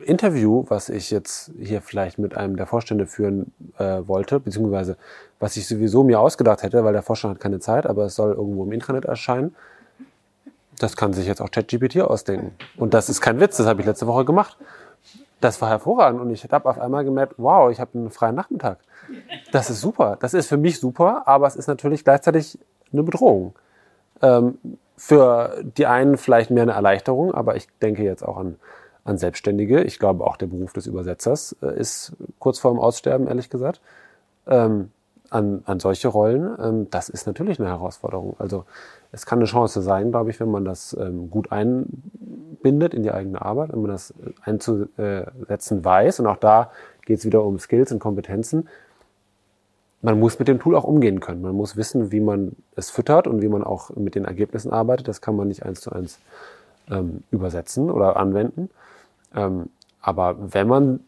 Interview, 0.00 0.64
was 0.68 0.88
ich 0.88 1.10
jetzt 1.10 1.52
hier 1.58 1.80
vielleicht 1.80 2.18
mit 2.18 2.36
einem 2.36 2.56
der 2.56 2.66
Vorstände 2.66 3.06
führen 3.06 3.52
äh, 3.78 4.02
wollte, 4.06 4.40
beziehungsweise 4.40 4.96
was 5.38 5.56
ich 5.56 5.66
sowieso 5.66 6.04
mir 6.04 6.20
ausgedacht 6.20 6.62
hätte, 6.62 6.84
weil 6.84 6.92
der 6.92 7.02
Vorstand 7.02 7.34
hat 7.34 7.40
keine 7.40 7.60
Zeit, 7.60 7.86
aber 7.86 8.04
es 8.04 8.14
soll 8.14 8.32
irgendwo 8.32 8.64
im 8.64 8.72
Internet 8.72 9.06
erscheinen, 9.06 9.54
das 10.78 10.96
kann 10.96 11.12
sich 11.12 11.26
jetzt 11.26 11.40
auch 11.40 11.50
ChatGPT 11.50 12.00
ausdenken. 12.00 12.52
Und 12.76 12.94
das 12.94 13.08
ist 13.08 13.20
kein 13.20 13.40
Witz, 13.40 13.56
das 13.56 13.66
habe 13.66 13.80
ich 13.80 13.86
letzte 13.86 14.06
Woche 14.06 14.24
gemacht. 14.24 14.56
Das 15.40 15.60
war 15.62 15.68
hervorragend 15.68 16.20
und 16.20 16.30
ich 16.30 16.44
habe 16.50 16.68
auf 16.68 16.78
einmal 16.78 17.04
gemerkt, 17.04 17.34
wow, 17.38 17.70
ich 17.70 17.80
habe 17.80 17.98
einen 17.98 18.10
freien 18.10 18.34
Nachmittag. 18.34 18.78
Das 19.52 19.70
ist 19.70 19.80
super. 19.80 20.18
Das 20.20 20.34
ist 20.34 20.48
für 20.48 20.56
mich 20.56 20.78
super, 20.78 21.22
aber 21.26 21.46
es 21.46 21.56
ist 21.56 21.66
natürlich 21.66 22.04
gleichzeitig 22.04 22.58
eine 22.92 23.02
Bedrohung. 23.02 23.54
Ähm, 24.22 24.58
für 24.96 25.62
die 25.62 25.86
einen 25.86 26.18
vielleicht 26.18 26.50
mehr 26.50 26.64
eine 26.64 26.72
Erleichterung, 26.72 27.32
aber 27.32 27.56
ich 27.56 27.68
denke 27.80 28.02
jetzt 28.02 28.22
auch 28.22 28.36
an, 28.36 28.56
an 29.04 29.16
Selbstständige. 29.16 29.82
Ich 29.82 29.98
glaube 29.98 30.24
auch 30.24 30.36
der 30.36 30.46
Beruf 30.46 30.74
des 30.74 30.86
Übersetzers 30.86 31.56
äh, 31.62 31.78
ist 31.78 32.12
kurz 32.38 32.58
vorm 32.58 32.78
Aussterben, 32.78 33.26
ehrlich 33.26 33.48
gesagt. 33.48 33.80
Ähm, 34.46 34.90
an, 35.30 35.62
an 35.64 35.80
solche 35.80 36.08
Rollen, 36.08 36.56
ähm, 36.60 36.90
das 36.90 37.08
ist 37.08 37.26
natürlich 37.26 37.58
eine 37.58 37.68
Herausforderung. 37.68 38.36
Also 38.38 38.64
es 39.12 39.26
kann 39.26 39.38
eine 39.38 39.46
Chance 39.46 39.80
sein, 39.80 40.10
glaube 40.10 40.30
ich, 40.30 40.40
wenn 40.40 40.50
man 40.50 40.64
das 40.64 40.94
ähm, 41.00 41.30
gut 41.30 41.50
einbindet 42.60 42.94
in 42.94 43.02
die 43.02 43.10
eigene 43.10 43.42
Arbeit, 43.42 43.72
wenn 43.72 43.82
man 43.82 43.90
das 43.90 44.14
einzusetzen 44.42 45.84
weiß. 45.84 46.20
Und 46.20 46.26
auch 46.26 46.36
da 46.36 46.70
geht 47.04 47.18
es 47.18 47.24
wieder 47.24 47.44
um 47.44 47.58
Skills 47.58 47.92
und 47.92 47.98
Kompetenzen. 47.98 48.68
Man 50.02 50.18
muss 50.18 50.38
mit 50.38 50.48
dem 50.48 50.60
Tool 50.60 50.76
auch 50.76 50.84
umgehen 50.84 51.20
können. 51.20 51.42
Man 51.42 51.54
muss 51.54 51.76
wissen, 51.76 52.10
wie 52.10 52.20
man 52.20 52.56
es 52.74 52.90
füttert 52.90 53.26
und 53.26 53.42
wie 53.42 53.48
man 53.48 53.62
auch 53.62 53.90
mit 53.96 54.14
den 54.14 54.24
Ergebnissen 54.24 54.72
arbeitet. 54.72 55.08
Das 55.08 55.20
kann 55.20 55.36
man 55.36 55.48
nicht 55.48 55.64
eins 55.64 55.82
zu 55.82 55.92
eins 55.92 56.18
ähm, 56.90 57.22
übersetzen 57.30 57.90
oder 57.90 58.16
anwenden. 58.16 58.70
Ähm, 59.34 59.68
aber 60.00 60.36
wenn 60.38 60.68
man 60.68 61.00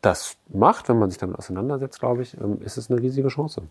das 0.00 0.36
macht, 0.48 0.88
wenn 0.88 0.98
man 0.98 1.10
sich 1.10 1.18
damit 1.18 1.36
auseinandersetzt, 1.36 2.00
glaube 2.00 2.22
ich, 2.22 2.40
ähm, 2.40 2.62
ist 2.62 2.78
es 2.78 2.90
eine 2.90 3.00
riesige 3.00 3.28
Chance. 3.28 3.62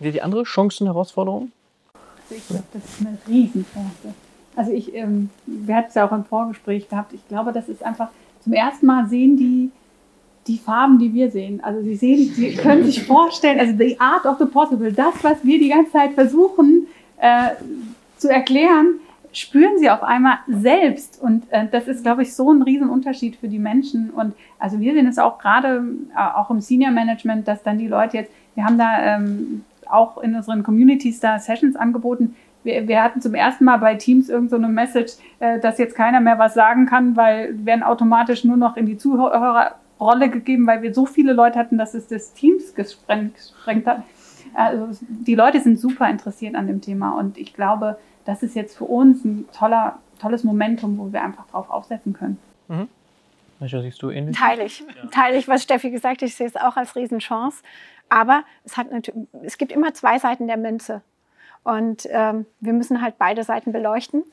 Wie 0.00 0.10
die 0.10 0.22
andere 0.22 0.42
Chancen, 0.42 0.88
Herausforderungen? 0.88 1.52
Also 1.94 2.34
ich 2.34 2.46
glaube, 2.48 2.64
das 2.72 2.84
ist 2.84 3.06
eine 3.06 3.18
Riesenchance. 3.28 4.14
Also 4.58 4.72
ich, 4.72 4.94
ähm, 4.94 5.30
wir 5.46 5.76
hatten 5.76 5.88
es 5.88 5.94
ja 5.94 6.06
auch 6.06 6.12
im 6.12 6.24
Vorgespräch 6.24 6.88
gehabt, 6.88 7.12
ich 7.12 7.26
glaube, 7.28 7.52
das 7.52 7.68
ist 7.68 7.82
einfach, 7.82 8.08
zum 8.42 8.52
ersten 8.52 8.86
Mal 8.86 9.06
sehen 9.08 9.36
die 9.36 9.70
die 10.48 10.58
Farben, 10.58 10.98
die 10.98 11.12
wir 11.12 11.30
sehen. 11.30 11.62
Also 11.62 11.82
sie 11.82 11.94
sehen, 11.94 12.32
sie 12.34 12.54
können 12.54 12.84
sich 12.84 13.04
vorstellen, 13.04 13.60
also 13.60 13.74
the 13.76 14.00
art 14.00 14.24
of 14.24 14.38
the 14.38 14.46
possible, 14.46 14.90
das, 14.92 15.22
was 15.22 15.44
wir 15.44 15.58
die 15.58 15.68
ganze 15.68 15.92
Zeit 15.92 16.14
versuchen 16.14 16.86
äh, 17.20 17.50
zu 18.16 18.30
erklären, 18.30 18.94
spüren 19.32 19.78
sie 19.78 19.90
auf 19.90 20.02
einmal 20.02 20.38
selbst. 20.48 21.20
Und 21.20 21.44
äh, 21.50 21.66
das 21.70 21.86
ist, 21.86 22.02
glaube 22.02 22.22
ich, 22.22 22.34
so 22.34 22.50
ein 22.50 22.62
Riesenunterschied 22.62 23.36
für 23.36 23.48
die 23.48 23.58
Menschen. 23.58 24.10
Und 24.10 24.34
also 24.58 24.80
wir 24.80 24.94
sehen 24.94 25.06
es 25.06 25.18
auch 25.18 25.38
gerade, 25.38 25.84
äh, 26.16 26.36
auch 26.36 26.50
im 26.50 26.60
Senior 26.60 26.92
Management, 26.92 27.46
dass 27.46 27.62
dann 27.62 27.78
die 27.78 27.88
Leute 27.88 28.16
jetzt, 28.16 28.32
wir 28.54 28.64
haben 28.64 28.78
da 28.78 29.16
ähm, 29.16 29.64
auch 29.86 30.18
in 30.18 30.34
unseren 30.34 30.62
Communities 30.62 31.20
da 31.20 31.38
Sessions 31.38 31.76
angeboten. 31.76 32.34
Wir, 32.64 32.86
wir 32.88 33.02
hatten 33.02 33.20
zum 33.20 33.34
ersten 33.34 33.64
Mal 33.64 33.78
bei 33.78 33.94
Teams 33.94 34.28
irgendeine 34.28 34.66
so 34.66 34.72
Message, 34.72 35.12
äh, 35.38 35.58
dass 35.60 35.78
jetzt 35.78 35.94
keiner 35.94 36.20
mehr 36.20 36.38
was 36.38 36.54
sagen 36.54 36.86
kann, 36.86 37.16
weil 37.16 37.54
werden 37.64 37.82
automatisch 37.82 38.44
nur 38.44 38.56
noch 38.56 38.76
in 38.76 38.86
die 38.86 38.96
Zuhörerrolle 38.96 40.30
gegeben, 40.30 40.66
weil 40.66 40.82
wir 40.82 40.92
so 40.92 41.06
viele 41.06 41.32
Leute 41.32 41.58
hatten, 41.58 41.78
dass 41.78 41.94
es 41.94 42.08
das 42.08 42.32
Teams 42.34 42.74
gesprengt, 42.74 43.34
gesprengt 43.34 43.86
hat. 43.86 44.02
Also 44.54 44.88
die 45.08 45.34
Leute 45.34 45.60
sind 45.60 45.78
super 45.78 46.08
interessiert 46.08 46.54
an 46.54 46.66
dem 46.66 46.80
Thema 46.80 47.18
und 47.18 47.38
ich 47.38 47.54
glaube, 47.54 47.98
das 48.24 48.42
ist 48.42 48.54
jetzt 48.56 48.76
für 48.76 48.84
uns 48.84 49.24
ein 49.24 49.46
toller, 49.52 49.98
tolles 50.20 50.44
Momentum, 50.44 50.98
wo 50.98 51.12
wir 51.12 51.22
einfach 51.22 51.46
drauf 51.46 51.70
aufsetzen 51.70 52.12
können. 52.12 52.38
Mhm. 52.68 52.88
Welcher 53.58 53.82
siehst 53.82 54.02
du 54.02 54.10
ähnlich? 54.10 54.36
Teile 54.36 54.64
ich. 54.64 54.80
Ja. 54.80 55.08
Teile 55.10 55.36
ich, 55.36 55.48
was 55.48 55.62
Steffi 55.62 55.90
gesagt 55.90 56.22
hat. 56.22 56.28
Ich 56.28 56.36
sehe 56.36 56.46
es 56.46 56.56
auch 56.56 56.76
als 56.76 56.94
Riesenchance. 56.94 57.62
Aber 58.08 58.44
es, 58.64 58.76
hat 58.76 58.86
es 59.42 59.58
gibt 59.58 59.72
immer 59.72 59.92
zwei 59.94 60.18
Seiten 60.18 60.46
der 60.46 60.56
Münze. 60.56 61.02
Und 61.64 62.08
ähm, 62.10 62.46
wir 62.60 62.72
müssen 62.72 63.02
halt 63.02 63.18
beide 63.18 63.44
Seiten 63.44 63.72
beleuchten. 63.72 64.24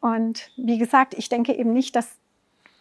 Und 0.00 0.50
wie 0.56 0.78
gesagt, 0.78 1.14
ich 1.14 1.28
denke 1.28 1.54
eben 1.54 1.72
nicht, 1.72 1.94
dass 1.96 2.16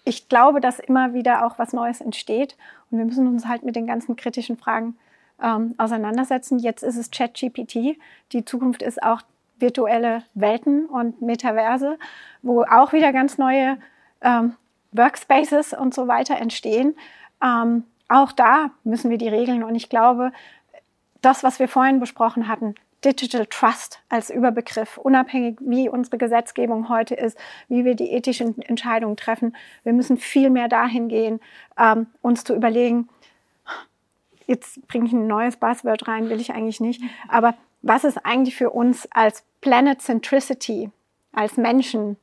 ich 0.03 0.29
glaube, 0.29 0.61
dass 0.61 0.79
immer 0.79 1.13
wieder 1.13 1.45
auch 1.45 1.59
was 1.59 1.73
Neues 1.73 2.01
entsteht. 2.01 2.57
Und 2.89 2.97
wir 2.97 3.05
müssen 3.05 3.27
uns 3.27 3.47
halt 3.47 3.63
mit 3.63 3.75
den 3.75 3.87
ganzen 3.87 4.15
kritischen 4.15 4.57
Fragen 4.57 4.97
ähm, 5.41 5.75
auseinandersetzen. 5.77 6.59
Jetzt 6.59 6.83
ist 6.83 6.97
es 6.97 7.11
ChatGPT. 7.11 7.97
Die 8.31 8.45
Zukunft 8.45 8.81
ist 8.81 9.01
auch 9.03 9.21
virtuelle 9.59 10.23
Welten 10.33 10.87
und 10.87 11.21
Metaverse, 11.21 11.97
wo 12.41 12.63
auch 12.63 12.93
wieder 12.93 13.13
ganz 13.13 13.37
neue 13.37 13.77
ähm, 14.21 14.55
Workspaces 14.91 15.73
und 15.73 15.93
so 15.93 16.07
weiter 16.07 16.37
entstehen. 16.37 16.95
Ähm, 17.43 17.83
auch 18.07 18.31
da 18.31 18.71
müssen 18.83 19.09
wir 19.09 19.17
die 19.17 19.29
Regeln 19.29 19.63
und 19.63 19.75
ich 19.75 19.87
glaube, 19.89 20.31
das, 21.21 21.43
was 21.43 21.59
wir 21.59 21.67
vorhin 21.67 21.99
besprochen 21.99 22.47
hatten, 22.47 22.75
Digital 23.03 23.47
Trust 23.47 23.99
als 24.09 24.29
Überbegriff, 24.29 24.97
unabhängig 24.97 25.57
wie 25.59 25.89
unsere 25.89 26.17
Gesetzgebung 26.17 26.89
heute 26.89 27.15
ist, 27.15 27.37
wie 27.67 27.83
wir 27.83 27.95
die 27.95 28.11
ethischen 28.11 28.61
Entscheidungen 28.61 29.17
treffen. 29.17 29.55
Wir 29.83 29.93
müssen 29.93 30.17
viel 30.17 30.49
mehr 30.49 30.67
dahin 30.67 31.07
gehen, 31.07 31.39
ähm, 31.79 32.07
uns 32.21 32.43
zu 32.43 32.53
überlegen, 32.53 33.09
jetzt 34.45 34.87
bringe 34.87 35.07
ich 35.07 35.13
ein 35.13 35.27
neues 35.27 35.57
Buzzword 35.57 36.07
rein, 36.07 36.29
will 36.29 36.39
ich 36.39 36.53
eigentlich 36.53 36.79
nicht. 36.79 37.01
Aber 37.27 37.55
was 37.81 38.03
ist 38.03 38.23
eigentlich 38.25 38.55
für 38.55 38.69
uns 38.69 39.07
als 39.11 39.43
Planet 39.61 40.01
Centricity, 40.01 40.91
als 41.31 41.57
Menschen 41.57 42.17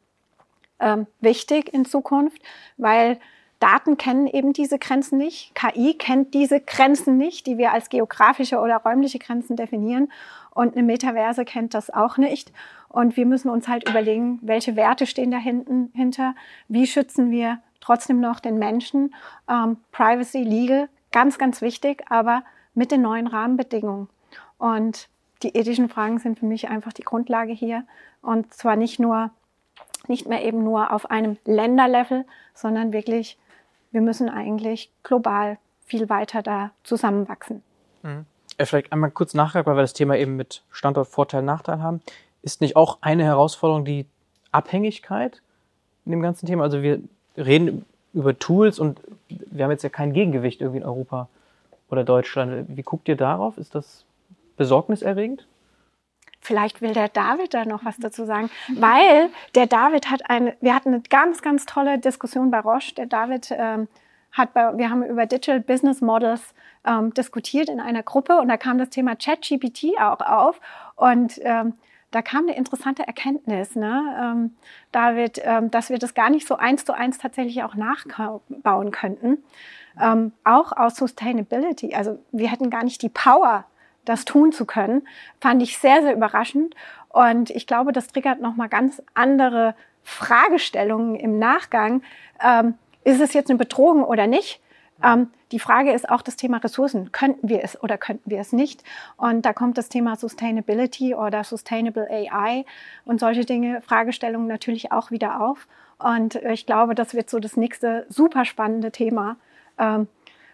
ähm, 0.79 1.07
wichtig 1.21 1.73
in 1.73 1.85
Zukunft? 1.85 2.41
Weil 2.77 3.19
Daten 3.61 3.97
kennen 3.97 4.29
eben 4.29 4.53
diese 4.53 4.79
Grenzen 4.79 5.19
nicht. 5.19 5.53
KI 5.55 5.95
kennt 5.95 6.33
diese 6.35 6.61
Grenzen 6.61 7.17
nicht, 7.17 7.47
die 7.47 7.59
wir 7.59 7.73
als 7.73 7.89
geografische 7.89 8.59
oder 8.59 8.77
räumliche 8.77 9.19
Grenzen 9.19 9.57
definieren. 9.57 10.13
Und 10.51 10.75
eine 10.75 10.83
Metaverse 10.83 11.45
kennt 11.45 11.75
das 11.75 11.91
auch 11.91 12.17
nicht. 12.17 12.53
Und 12.89 13.17
wir 13.17 13.27
müssen 13.27 13.51
uns 13.51 13.69
halt 13.69 13.89
überlegen, 13.89 14.39
welche 14.43 14.77
Werte 14.77 15.07
stehen 15.07 15.31
da 15.31 15.39
hinten 15.39 15.91
hinter? 15.95 16.35
Wie 16.69 16.87
schützen 16.87 17.31
wir 17.31 17.59
trotzdem 17.81 18.21
noch 18.21 18.41
den 18.41 18.59
Menschen? 18.59 19.15
Ähm, 19.49 19.77
Privacy, 19.93 20.43
Legal, 20.43 20.89
ganz, 21.13 21.39
ganz 21.39 21.61
wichtig, 21.61 22.05
aber 22.09 22.43
mit 22.75 22.91
den 22.91 23.03
neuen 23.03 23.27
Rahmenbedingungen. 23.27 24.09
Und 24.59 25.09
die 25.43 25.57
ethischen 25.57 25.89
Fragen 25.89 26.19
sind 26.19 26.39
für 26.39 26.47
mich 26.47 26.69
einfach 26.69 26.93
die 26.93 27.03
Grundlage 27.03 27.53
hier. 27.53 27.85
Und 28.23 28.53
zwar 28.53 28.77
nicht 28.77 28.99
nur, 28.99 29.31
nicht 30.09 30.27
mehr 30.27 30.45
eben 30.45 30.65
nur 30.65 30.93
auf 30.93 31.11
einem 31.11 31.37
Länderlevel, 31.45 32.25
sondern 32.55 32.93
wirklich, 32.93 33.39
wir 33.93 34.01
müssen 34.01 34.29
eigentlich 34.29 34.91
global 35.03 35.59
viel 35.85 36.09
weiter 36.09 36.43
da 36.43 36.71
zusammenwachsen. 36.83 37.63
Mhm. 38.03 38.27
Vielleicht 38.61 38.93
einmal 38.93 39.11
kurz 39.11 39.35
nachfragen, 39.35 39.67
weil 39.67 39.77
wir 39.77 39.83
das 39.83 39.93
Thema 39.93 40.17
eben 40.17 40.37
mit 40.37 40.63
Standort 40.71 41.09
Vorteil, 41.09 41.43
Nachteil 41.43 41.81
haben. 41.81 42.01
Ist 42.43 42.61
nicht 42.61 42.77
auch 42.77 42.99
eine 43.01 43.25
Herausforderung 43.25 43.85
die 43.85 44.07
Abhängigkeit 44.51 45.43
in 46.05 46.13
dem 46.13 46.23
ganzen 46.23 46.47
Thema? 46.47 46.65
Also 46.65 46.83
wir 46.83 47.01
reden 47.37 47.85
über 48.13 48.39
Tools 48.39 48.79
und 48.79 49.01
wir 49.29 49.65
haben 49.65 49.71
jetzt 49.71 49.85
ja 49.85 49.91
kein 49.91 50.13
Gegengewicht 50.13 50.61
irgendwie 50.61 50.81
in 50.81 50.87
Europa 50.87 51.29
oder 51.89 52.05
Deutschland. 52.05 52.67
Wie 52.69 52.83
guckt 52.83 53.09
ihr 53.09 53.17
darauf? 53.17 53.59
Ist 53.59 53.75
das 53.75 54.05
besorgniserregend? 54.57 55.47
Vielleicht 56.41 56.81
will 56.81 56.93
der 56.93 57.09
David 57.09 57.55
da 57.55 57.65
noch 57.65 57.85
was 57.85 57.99
dazu 57.99 58.25
sagen, 58.25 58.51
weil 58.75 59.29
der 59.55 59.67
David 59.67 60.11
hat 60.11 60.31
eine, 60.31 60.57
wir 60.61 60.75
hatten 60.75 60.95
eine 60.95 61.03
ganz, 61.03 61.43
ganz 61.43 61.67
tolle 61.67 61.99
Diskussion 61.99 62.51
bei 62.51 62.61
Roche. 62.61 62.95
Der 62.95 63.07
David 63.07 63.51
ähm, 63.51 63.89
hat 64.33 64.55
bei, 64.55 64.77
wir 64.79 64.89
haben 64.91 65.03
über 65.03 65.27
Digital 65.27 65.61
Business 65.61 66.01
Models 66.01 66.55
ähm, 66.87 67.13
diskutiert 67.15 67.69
in 67.69 67.81
einer 67.81 68.03
Gruppe 68.03 68.39
und 68.39 68.49
da 68.49 68.57
kam 68.57 68.79
das 68.79 68.91
Thema 68.91 69.17
ChatGPT 69.17 69.99
auch 70.01 70.21
auf 70.21 70.61
und 70.97 71.41
ähm, 71.43 71.75
da 72.11 72.23
kam 72.23 72.45
eine 72.45 72.57
interessante 72.57 73.07
Erkenntnis, 73.07 73.77
ne, 73.77 74.17
ähm, 74.21 74.57
David, 74.93 75.43
ähm, 75.45 75.71
dass 75.71 75.91
wir 75.91 75.99
das 75.99 76.15
gar 76.15 76.31
nicht 76.31 76.47
so 76.47 76.57
eins 76.57 76.85
zu 76.85 76.95
eins 76.95 77.19
tatsächlich 77.19 77.63
auch 77.63 77.75
nachbauen 77.75 78.91
könnten. 78.93 79.45
Ähm, 80.01 80.33
auch 80.45 80.73
aus 80.73 80.97
Sustainability. 80.97 81.95
Also 81.95 82.19
wir 82.33 82.51
hätten 82.51 82.71
gar 82.71 82.85
nicht 82.85 83.03
die 83.03 83.09
Power, 83.09 83.65
das 84.05 84.25
tun 84.25 84.53
zu 84.53 84.65
können, 84.65 85.07
fand 85.41 85.63
ich 85.63 85.77
sehr, 85.77 86.03
sehr 86.03 86.15
überraschend. 86.15 86.75
Und 87.11 87.51
ich 87.51 87.67
glaube, 87.67 87.93
das 87.93 88.09
triggert 88.09 88.41
nochmal 88.41 88.69
ganz 88.69 89.03
andere 89.13 89.75
Fragestellungen 90.03 91.15
im 91.17 91.39
Nachgang. 91.39 92.03
Ähm, 92.43 92.75
ist 93.05 93.21
es 93.21 93.35
jetzt 93.35 93.51
eine 93.51 93.59
Bedrohung 93.59 94.03
oder 94.03 94.27
nicht? 94.27 94.61
Ähm, 95.03 95.31
die 95.53 95.59
Frage 95.59 95.93
ist 95.93 96.09
auch 96.09 96.23
das 96.23 96.37
Thema 96.37 96.59
Ressourcen. 96.59 97.13
Könnten 97.13 97.49
wir 97.49 97.63
es 97.63 97.81
oder 97.83 97.99
könnten 97.99 98.31
wir 98.31 98.41
es 98.41 98.53
nicht? 98.53 98.83
Und 99.17 99.47
da 99.47 99.53
kommt 99.53 99.79
das 99.79 99.89
Thema 99.89 100.17
Sustainability 100.17 101.15
oder 101.15 101.45
Sustainable 101.45 102.09
AI 102.11 102.65
und 103.05 103.21
solche 103.21 103.45
Dinge, 103.45 103.81
Fragestellungen 103.83 104.49
natürlich 104.49 104.93
auch 104.93 105.11
wieder 105.11 105.41
auf. 105.41 105.67
Und 105.99 106.37
ich 106.37 106.67
glaube, 106.67 106.95
das 106.95 107.15
wird 107.15 107.31
so 107.31 107.39
das 107.39 107.57
nächste 107.57 108.07
super 108.09 108.45
spannende 108.45 108.91
Thema, 108.91 109.37
ähm, 109.79 110.09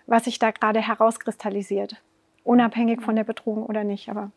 was 0.07 0.25
sich 0.25 0.39
da 0.39 0.51
gerade 0.51 0.81
herauskristallisiert 0.81 2.01
unabhängig 2.45 3.03
von 3.03 3.17
der 3.17 3.25
Bedrohung 3.25 3.65
oder 3.65 3.83
nicht. 3.83 4.09
Aber 4.09 4.31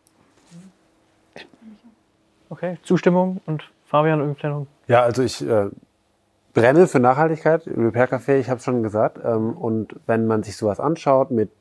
okay, 2.49 2.77
Zustimmung 2.83 3.41
und 3.45 3.69
Fabian 3.85 4.21
Umklärung. 4.21 4.67
Ja, 4.87 5.03
also 5.03 5.21
ich 5.21 5.45
äh, 5.47 5.69
brenne 6.57 6.87
für 6.87 6.99
Nachhaltigkeit, 6.99 7.67
Repair 7.67 8.09
Café, 8.09 8.39
ich 8.39 8.49
habe 8.49 8.57
es 8.57 8.63
schon 8.63 8.81
gesagt. 8.81 9.19
Ähm, 9.23 9.55
und 9.55 9.95
wenn 10.07 10.25
man 10.25 10.41
sich 10.41 10.57
sowas 10.57 10.79
anschaut 10.79 11.29
mit 11.29 11.51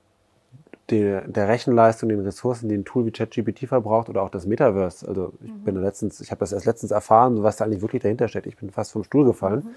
der, 0.88 1.28
der 1.28 1.48
Rechenleistung, 1.48 2.08
den 2.08 2.20
Ressourcen, 2.20 2.70
die 2.70 2.76
ein 2.76 2.86
Tool 2.86 3.04
wie 3.04 3.10
ChatGPT 3.10 3.68
verbraucht 3.68 4.08
oder 4.08 4.22
auch 4.22 4.30
das 4.30 4.46
Metaverse. 4.46 5.06
Also 5.06 5.34
ich 5.42 5.50
mhm. 5.50 5.64
bin 5.64 5.82
letztens, 5.82 6.22
ich 6.22 6.30
habe 6.30 6.38
das 6.38 6.52
erst 6.52 6.64
letztens 6.64 6.92
erfahren, 6.92 7.42
was 7.42 7.56
da 7.56 7.66
eigentlich 7.66 7.82
wirklich 7.82 8.02
dahinter 8.02 8.28
steckt. 8.28 8.46
Ich 8.46 8.56
bin 8.56 8.70
fast 8.70 8.92
vom 8.92 9.04
Stuhl 9.04 9.26
gefallen. 9.26 9.64
Mhm. 9.66 9.74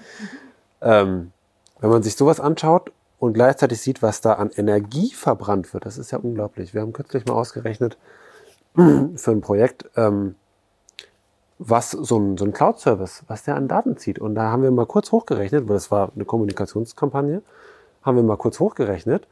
Ähm, 0.82 1.32
wenn 1.82 1.90
man 1.90 2.02
sich 2.02 2.16
sowas 2.16 2.40
anschaut 2.40 2.94
und 3.20 3.34
gleichzeitig 3.34 3.82
sieht, 3.82 4.02
was 4.02 4.22
da 4.22 4.34
an 4.34 4.52
Energie 4.56 5.12
verbrannt 5.12 5.74
wird. 5.74 5.86
Das 5.86 5.98
ist 5.98 6.12
ja 6.12 6.20
unglaublich. 6.20 6.74
Wir 6.74 6.80
haben 6.80 6.94
kürzlich 6.94 7.26
mal 7.26 7.34
ausgerechnet 7.34 7.98
für 8.76 9.32
ein 9.32 9.42
Projekt, 9.42 9.90
ähm, 9.98 10.36
was 11.60 11.92
so 11.92 12.18
ein, 12.18 12.38
so 12.38 12.46
ein 12.46 12.54
Cloud-Service, 12.54 13.24
was 13.28 13.44
der 13.44 13.56
an 13.56 13.68
Daten 13.68 13.98
zieht. 13.98 14.18
Und 14.18 14.36
da 14.36 14.50
haben 14.50 14.64
wir 14.64 14.72
mal 14.72 14.86
kurz 14.86 15.12
hochgerechnet, 15.12 15.68
weil 15.68 15.76
das 15.76 15.92
war 15.92 16.12
eine 16.16 16.24
Kommunikationskampagne, 16.24 17.42
haben 18.02 18.16
wir 18.16 18.24
mal 18.24 18.38
kurz 18.38 18.60
hochgerechnet, 18.62 19.28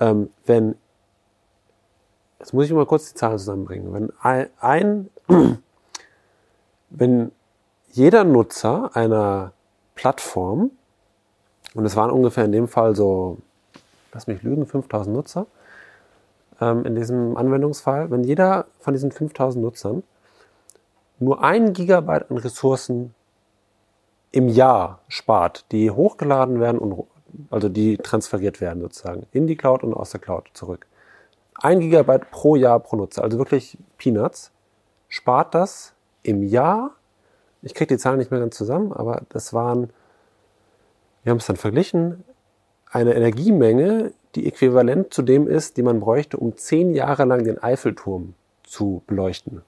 ähm, 0.00 0.30
wenn, 0.46 0.74
jetzt 2.40 2.52
muss 2.52 2.66
ich 2.66 2.72
mal 2.72 2.86
kurz 2.86 3.10
die 3.10 3.14
Zahlen 3.14 3.38
zusammenbringen, 3.38 3.92
wenn 3.92 4.12
ein, 4.20 4.48
ein 4.58 5.10
wenn 6.90 7.30
jeder 7.92 8.24
Nutzer 8.24 8.90
einer 8.94 9.52
Plattform 9.94 10.72
und 11.74 11.84
es 11.84 11.94
waren 11.94 12.10
ungefähr 12.10 12.44
in 12.44 12.52
dem 12.52 12.66
Fall 12.66 12.96
so, 12.96 13.38
lass 14.12 14.26
mich 14.26 14.42
lügen, 14.42 14.66
5000 14.66 15.14
Nutzer 15.14 15.46
ähm, 16.60 16.84
in 16.84 16.96
diesem 16.96 17.36
Anwendungsfall. 17.36 18.10
Wenn 18.10 18.24
jeder 18.24 18.66
von 18.80 18.92
diesen 18.92 19.12
5000 19.12 19.62
Nutzern 19.64 20.02
nur 21.20 21.42
ein 21.42 21.72
Gigabyte 21.72 22.30
an 22.30 22.38
Ressourcen 22.38 23.14
im 24.32 24.48
Jahr 24.48 25.00
spart, 25.08 25.64
die 25.72 25.90
hochgeladen 25.90 26.60
werden 26.60 26.78
und 26.78 27.06
also 27.50 27.68
die 27.68 27.96
transferiert 27.96 28.60
werden 28.60 28.80
sozusagen 28.80 29.26
in 29.32 29.46
die 29.46 29.56
Cloud 29.56 29.84
und 29.84 29.94
aus 29.94 30.10
der 30.10 30.20
Cloud 30.20 30.50
zurück. 30.54 30.86
Ein 31.54 31.80
Gigabyte 31.80 32.30
pro 32.30 32.56
Jahr 32.56 32.80
pro 32.80 32.96
Nutzer, 32.96 33.22
also 33.22 33.38
wirklich 33.38 33.78
Peanuts, 33.98 34.50
spart 35.08 35.54
das 35.54 35.94
im 36.22 36.42
Jahr, 36.42 36.92
ich 37.62 37.74
kriege 37.74 37.94
die 37.94 37.98
Zahlen 37.98 38.18
nicht 38.18 38.30
mehr 38.30 38.40
ganz 38.40 38.56
zusammen, 38.56 38.92
aber 38.92 39.22
das 39.28 39.52
waren 39.52 39.92
wir 41.22 41.30
haben 41.30 41.38
es 41.38 41.46
dann 41.46 41.56
verglichen, 41.56 42.24
eine 42.90 43.14
Energiemenge, 43.14 44.12
die 44.34 44.46
äquivalent 44.46 45.12
zu 45.12 45.22
dem 45.22 45.48
ist, 45.48 45.76
die 45.76 45.82
man 45.82 46.00
bräuchte, 46.00 46.36
um 46.36 46.56
zehn 46.56 46.94
Jahre 46.94 47.24
lang 47.24 47.44
den 47.44 47.62
Eiffelturm 47.62 48.34
zu 48.62 49.02
beleuchten. 49.06 49.62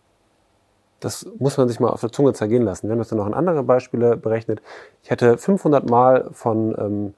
Das 1.04 1.26
muss 1.38 1.56
man 1.56 1.68
sich 1.68 1.80
mal 1.80 1.90
auf 1.90 2.00
der 2.00 2.12
Zunge 2.12 2.32
zergehen 2.32 2.62
lassen. 2.62 2.88
Wir 2.88 2.96
haben 2.96 3.06
dann 3.08 3.18
noch 3.18 3.26
in 3.26 3.34
andere 3.34 3.62
Beispiele 3.62 4.16
berechnet. 4.16 4.62
Ich 5.02 5.10
hätte 5.10 5.36
500 5.38 5.88
Mal 5.88 6.28
von 6.32 6.74
ähm, 6.78 7.14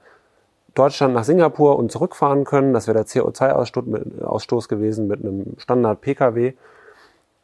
Deutschland 0.73 1.13
nach 1.13 1.23
Singapur 1.23 1.77
und 1.77 1.91
zurückfahren 1.91 2.43
können. 2.43 2.73
Das 2.73 2.87
wäre 2.87 2.95
der 2.95 3.05
CO2-Ausstoß 3.05 4.67
gewesen 4.67 5.07
mit 5.07 5.23
einem 5.23 5.53
Standard-Pkw. 5.57 6.53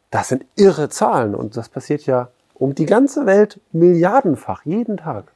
Das 0.10 0.30
sind 0.30 0.46
irre 0.56 0.90
Zahlen 0.90 1.36
und 1.36 1.56
das 1.56 1.70
passiert 1.70 2.06
ja 2.06 2.30
um 2.56 2.76
die 2.76 2.86
ganze 2.86 3.26
Welt 3.26 3.60
milliardenfach 3.72 4.66
jeden 4.66 4.98
Tag 4.98 5.32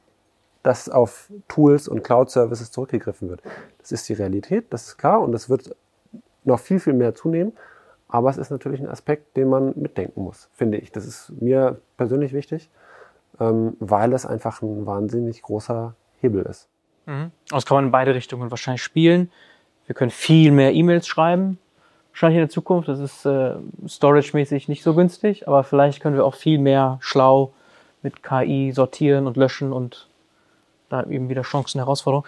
dass 0.66 0.88
auf 0.88 1.30
Tools 1.46 1.86
und 1.86 2.02
Cloud-Services 2.02 2.72
zurückgegriffen 2.72 3.28
wird. 3.28 3.40
Das 3.78 3.92
ist 3.92 4.08
die 4.08 4.14
Realität, 4.14 4.66
das 4.70 4.88
ist 4.88 4.96
klar 4.98 5.20
und 5.20 5.30
das 5.30 5.48
wird 5.48 5.76
noch 6.42 6.58
viel, 6.58 6.80
viel 6.80 6.92
mehr 6.92 7.14
zunehmen. 7.14 7.52
Aber 8.08 8.30
es 8.30 8.36
ist 8.36 8.50
natürlich 8.50 8.80
ein 8.80 8.88
Aspekt, 8.88 9.36
den 9.36 9.48
man 9.48 9.72
mitdenken 9.76 10.22
muss, 10.22 10.48
finde 10.54 10.78
ich. 10.78 10.92
Das 10.92 11.06
ist 11.06 11.32
mir 11.40 11.80
persönlich 11.96 12.32
wichtig, 12.32 12.70
ähm, 13.40 13.76
weil 13.80 14.12
es 14.12 14.24
einfach 14.24 14.62
ein 14.62 14.86
wahnsinnig 14.86 15.42
großer 15.42 15.94
Hebel 16.20 16.42
ist. 16.42 16.68
Mhm. 17.06 17.32
Das 17.50 17.66
kann 17.66 17.76
man 17.76 17.86
in 17.86 17.90
beide 17.90 18.14
Richtungen 18.14 18.50
wahrscheinlich 18.50 18.82
spielen. 18.82 19.30
Wir 19.86 19.94
können 19.94 20.10
viel 20.10 20.52
mehr 20.52 20.72
E-Mails 20.72 21.06
schreiben, 21.06 21.58
wahrscheinlich 22.12 22.36
in 22.36 22.42
der 22.42 22.50
Zukunft. 22.50 22.88
Das 22.88 23.00
ist 23.00 23.26
äh, 23.26 23.54
storage-mäßig 23.86 24.68
nicht 24.68 24.82
so 24.82 24.94
günstig, 24.94 25.48
aber 25.48 25.64
vielleicht 25.64 26.00
können 26.00 26.16
wir 26.16 26.24
auch 26.24 26.34
viel 26.34 26.58
mehr 26.58 26.98
schlau 27.00 27.52
mit 28.02 28.22
KI 28.22 28.72
sortieren 28.72 29.26
und 29.26 29.36
löschen 29.36 29.72
und 29.72 30.08
da 30.88 31.02
eben 31.04 31.28
wieder 31.28 31.42
Chancen, 31.42 31.80
Herausforderungen. 31.80 32.26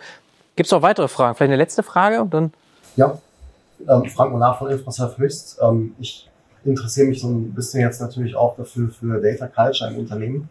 Gibt 0.56 0.66
es 0.66 0.72
noch 0.72 0.82
weitere 0.82 1.06
Fragen? 1.06 1.36
Vielleicht 1.36 1.50
eine 1.50 1.56
letzte 1.56 1.84
Frage 1.84 2.20
und 2.20 2.34
dann. 2.34 2.52
Ja, 2.96 3.18
ähm, 3.86 4.04
Frank 4.06 4.32
Monat 4.32 4.58
von 4.58 4.70
Infrasurf 4.70 5.18
Höchst. 5.18 5.58
Ähm, 5.62 5.94
ich 5.98 6.28
interessiere 6.64 7.08
mich 7.08 7.20
so 7.20 7.28
ein 7.28 7.54
bisschen 7.54 7.80
jetzt 7.80 8.00
natürlich 8.00 8.34
auch 8.34 8.56
dafür 8.56 8.90
für 8.90 9.20
Data 9.20 9.46
Culture 9.46 9.90
im 9.90 9.98
Unternehmen. 9.98 10.48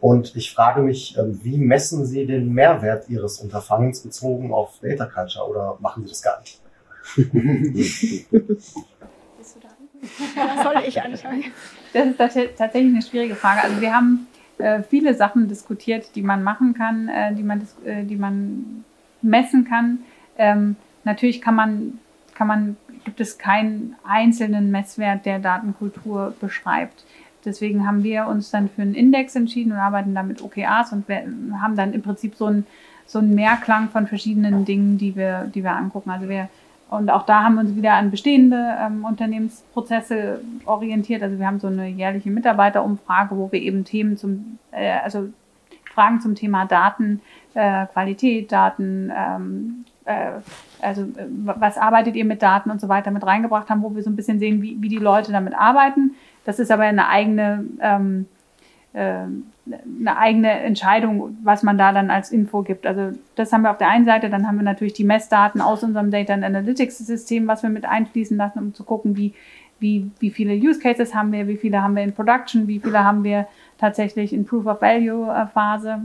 Und 0.00 0.36
ich 0.36 0.52
frage 0.52 0.82
mich, 0.82 1.16
ähm, 1.18 1.40
wie 1.42 1.56
messen 1.56 2.04
Sie 2.04 2.26
den 2.26 2.52
Mehrwert 2.52 3.08
Ihres 3.08 3.38
Unterfangens 3.38 4.02
bezogen 4.02 4.52
auf 4.52 4.78
Data 4.82 5.06
Culture 5.06 5.48
oder 5.48 5.78
machen 5.80 6.04
Sie 6.04 6.10
das 6.10 6.22
gar 6.22 6.40
nicht? 6.40 6.60
Bist 8.30 9.56
du 9.56 9.60
da? 9.60 10.62
Soll 10.62 10.82
ich 10.86 11.00
anfangen? 11.00 11.44
Das 11.92 12.06
ist 12.06 12.18
tatsächlich 12.18 12.92
eine 12.92 13.02
schwierige 13.02 13.34
Frage. 13.34 13.62
Also 13.62 13.80
wir 13.80 13.94
haben 13.94 14.26
äh, 14.58 14.82
viele 14.82 15.14
Sachen 15.14 15.48
diskutiert, 15.48 16.14
die 16.14 16.22
man 16.22 16.42
machen 16.42 16.74
kann, 16.74 17.08
äh, 17.08 17.34
die, 17.34 17.42
man, 17.42 17.66
äh, 17.84 18.04
die 18.04 18.16
man 18.16 18.84
messen 19.22 19.64
kann. 19.64 20.00
Ähm, 20.36 20.76
natürlich 21.04 21.40
kann 21.40 21.54
man 21.54 21.98
kann 22.34 22.46
man, 22.46 22.76
gibt 23.04 23.20
es 23.20 23.38
keinen 23.38 23.96
einzelnen 24.06 24.70
Messwert, 24.70 25.26
der 25.26 25.38
Datenkultur 25.38 26.34
beschreibt. 26.40 27.04
Deswegen 27.44 27.86
haben 27.86 28.02
wir 28.02 28.26
uns 28.26 28.50
dann 28.50 28.68
für 28.68 28.82
einen 28.82 28.94
Index 28.94 29.36
entschieden 29.36 29.72
und 29.72 29.78
arbeiten 29.78 30.14
dann 30.14 30.28
mit 30.28 30.42
OKRs 30.42 30.92
und 30.92 31.04
haben 31.08 31.76
dann 31.76 31.92
im 31.92 32.02
Prinzip 32.02 32.36
so 32.36 32.46
einen, 32.46 32.66
so 33.06 33.18
einen 33.18 33.34
Mehrklang 33.34 33.90
von 33.90 34.06
verschiedenen 34.06 34.64
Dingen, 34.64 34.96
die 34.96 35.14
wir, 35.14 35.50
die 35.54 35.62
wir 35.62 35.72
angucken. 35.72 36.10
Also 36.10 36.28
wir, 36.28 36.48
und 36.88 37.10
auch 37.10 37.26
da 37.26 37.42
haben 37.42 37.56
wir 37.56 37.60
uns 37.62 37.76
wieder 37.76 37.94
an 37.94 38.10
bestehende 38.10 38.76
ähm, 38.80 39.04
Unternehmensprozesse 39.04 40.40
orientiert. 40.64 41.22
Also 41.22 41.38
wir 41.38 41.46
haben 41.46 41.60
so 41.60 41.66
eine 41.66 41.88
jährliche 41.88 42.30
Mitarbeiterumfrage, 42.30 43.36
wo 43.36 43.52
wir 43.52 43.60
eben 43.60 43.84
Themen 43.84 44.16
zum, 44.16 44.58
äh, 44.70 44.98
also 45.00 45.28
Fragen 45.92 46.20
zum 46.20 46.34
Thema 46.34 46.64
Daten, 46.66 47.20
äh, 47.54 47.86
Qualität, 47.86 48.50
Daten, 48.50 49.12
ähm, 49.14 49.84
äh, 50.04 50.32
also 50.80 51.02
äh, 51.02 51.26
was 51.28 51.78
arbeitet 51.78 52.16
ihr 52.16 52.24
mit 52.24 52.42
Daten 52.42 52.70
und 52.70 52.80
so 52.80 52.88
weiter 52.88 53.10
mit 53.10 53.26
reingebracht 53.26 53.70
haben, 53.70 53.82
wo 53.82 53.94
wir 53.94 54.02
so 54.02 54.10
ein 54.10 54.16
bisschen 54.16 54.38
sehen, 54.38 54.62
wie, 54.62 54.80
wie 54.80 54.88
die 54.88 54.98
Leute 54.98 55.32
damit 55.32 55.54
arbeiten. 55.54 56.14
Das 56.44 56.58
ist 56.58 56.70
aber 56.70 56.82
eine 56.82 57.08
eigene, 57.08 57.64
ähm, 57.80 58.26
äh, 58.92 59.24
eine 59.66 60.16
eigene 60.18 60.50
Entscheidung, 60.50 61.38
was 61.42 61.62
man 61.62 61.78
da 61.78 61.92
dann 61.92 62.10
als 62.10 62.30
Info 62.30 62.62
gibt. 62.62 62.86
Also 62.86 63.16
das 63.34 63.52
haben 63.52 63.62
wir 63.62 63.70
auf 63.70 63.78
der 63.78 63.88
einen 63.88 64.04
Seite, 64.04 64.28
dann 64.28 64.46
haben 64.46 64.56
wir 64.56 64.62
natürlich 64.62 64.92
die 64.92 65.04
Messdaten 65.04 65.60
aus 65.60 65.82
unserem 65.82 66.10
Data 66.10 66.34
Analytics 66.34 66.98
System, 66.98 67.46
was 67.48 67.62
wir 67.62 67.70
mit 67.70 67.86
einfließen 67.86 68.36
lassen, 68.36 68.58
um 68.58 68.74
zu 68.74 68.84
gucken, 68.84 69.16
wie, 69.16 69.32
wie, 69.80 70.10
wie 70.20 70.30
viele 70.30 70.54
Use 70.54 70.80
Cases 70.80 71.14
haben 71.14 71.32
wir, 71.32 71.48
wie 71.48 71.56
viele 71.56 71.82
haben 71.82 71.96
wir 71.96 72.02
in 72.02 72.12
Production, 72.12 72.68
wie 72.68 72.78
viele 72.78 73.02
haben 73.02 73.24
wir 73.24 73.46
tatsächlich 73.78 74.34
in 74.34 74.44
Proof 74.44 74.66
of 74.66 74.82
Value 74.82 75.32
äh, 75.32 75.46
Phase. 75.46 76.04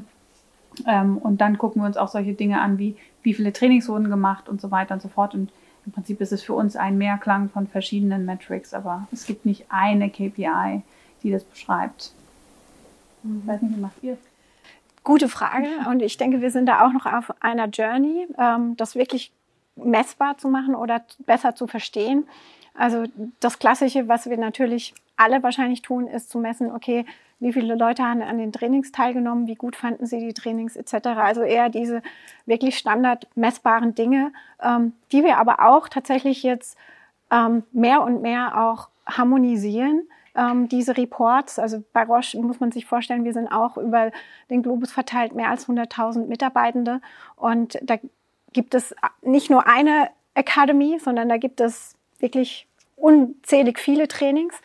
Ähm, 0.88 1.18
und 1.18 1.42
dann 1.42 1.58
gucken 1.58 1.82
wir 1.82 1.86
uns 1.86 1.98
auch 1.98 2.08
solche 2.08 2.34
Dinge 2.34 2.62
an, 2.62 2.78
wie 2.78 2.96
wie 3.24 3.34
viele 3.34 3.54
Trainings 3.54 3.88
wurden 3.90 4.10
gemacht 4.10 4.50
und 4.50 4.62
so 4.62 4.72
weiter 4.72 4.94
und 4.94 5.02
so 5.02 5.10
fort. 5.10 5.34
Und 5.34 5.52
im 5.86 5.91
Prinzip 5.91 6.22
ist 6.22 6.32
es 6.32 6.44
für 6.44 6.54
uns 6.54 6.76
ein 6.76 6.98
Mehrklang 6.98 7.50
von 7.50 7.68
verschiedenen 7.68 8.26
Metrics, 8.26 8.74
aber 8.74 9.08
es 9.12 9.26
gibt 9.26 9.46
nicht 9.46 9.66
eine 9.70 10.10
KPI, 10.10 10.82
die 11.24 11.32
das 11.32 11.44
beschreibt. 11.44 12.14
Ich 13.24 13.48
weiß 13.48 13.62
nicht, 13.62 13.76
wie 13.76 13.82
macht 13.82 14.04
ihr? 14.04 14.18
Gute 15.04 15.30
Frage. 15.30 15.68
Und 15.90 16.02
ich 16.02 16.18
denke, 16.18 16.41
wir 16.41 16.52
sind 16.52 16.68
da 16.68 16.86
auch 16.86 16.94
noch 16.94 17.06
auf 17.06 17.34
einer 17.41 17.68
Journey, 17.68 18.28
ähm, 18.38 18.76
das 18.78 18.96
wirklich 18.96 19.32
messbar 19.76 20.38
zu 20.38 20.50
machen 20.50 20.76
oder 20.76 21.04
besser 21.20 21.56
zu 21.56 21.68
verstehen. 21.68 22.28
Also 22.74 23.06
das 23.40 23.60
Klassische, 23.60 24.08
was 24.08 24.30
wir 24.30 24.38
natürlich 24.38 24.94
alle 25.18 25.44
wahrscheinlich 25.44 25.82
tun, 25.82 26.08
ist 26.08 26.30
zu 26.30 26.40
messen, 26.40 26.72
okay, 26.72 27.06
wie 27.40 27.53
viele 27.53 27.76
Leute 27.76 28.03
haben 28.03 28.22
an 28.22 28.38
den 28.38 28.52
Trainings 28.52 28.91
teilgenommen, 28.91 29.48
wie 29.48 29.56
gut 29.56 29.76
fanden 29.76 30.06
sie 30.06 30.20
die 30.20 30.34
Trainings 30.34 30.76
etc. 30.76 31.07
Also 31.18 31.41
eher 31.41 31.70
diese 31.70 32.02
wirklich 32.45 32.78
standard 32.78 33.28
messbaren 33.36 33.95
Dinge, 33.95 34.32
ähm, 34.61 34.94
die 35.11 35.24
wir 35.24 35.38
aber 35.38 35.68
auch 35.68 35.88
tatsächlich 35.88 36.44
jetzt 36.44 36.78
ähm, 37.32 37.64
mehr 37.72 38.02
und 38.02 38.22
mehr 38.22 38.61
auch 38.61 38.90
harmonisieren. 39.06 40.07
Ähm, 40.36 40.70
diese 40.70 40.98
Reports, 40.98 41.60
also 41.60 41.84
bei 41.94 42.03
Roche 42.03 42.40
muss 42.41 42.60
man 42.60 42.72
sich 42.72 42.86
vorstellen, 42.86 43.24
wir 43.24 43.34
sind 43.34 43.48
auch 43.48 43.78
über 43.78 44.11
den 44.49 44.61
Globus 44.61 44.91
verteilt 44.91 45.34
mehr 45.34 45.49
als 45.49 45.68
100.000 45.68 46.28
Mitarbeitende 46.28 47.02
und 47.36 47.80
da 47.82 47.98
gibt 48.53 48.74
es 48.74 48.95
nicht 49.22 49.49
nur 49.49 49.68
eine 49.68 50.10
Academy, 50.34 50.99
sondern 50.99 51.30
da 51.30 51.38
gibt 51.38 51.61
es 51.61 51.95
wirklich 52.20 52.68
unzählig 52.95 53.80
viele 53.80 54.07
Trainings. 54.07 54.56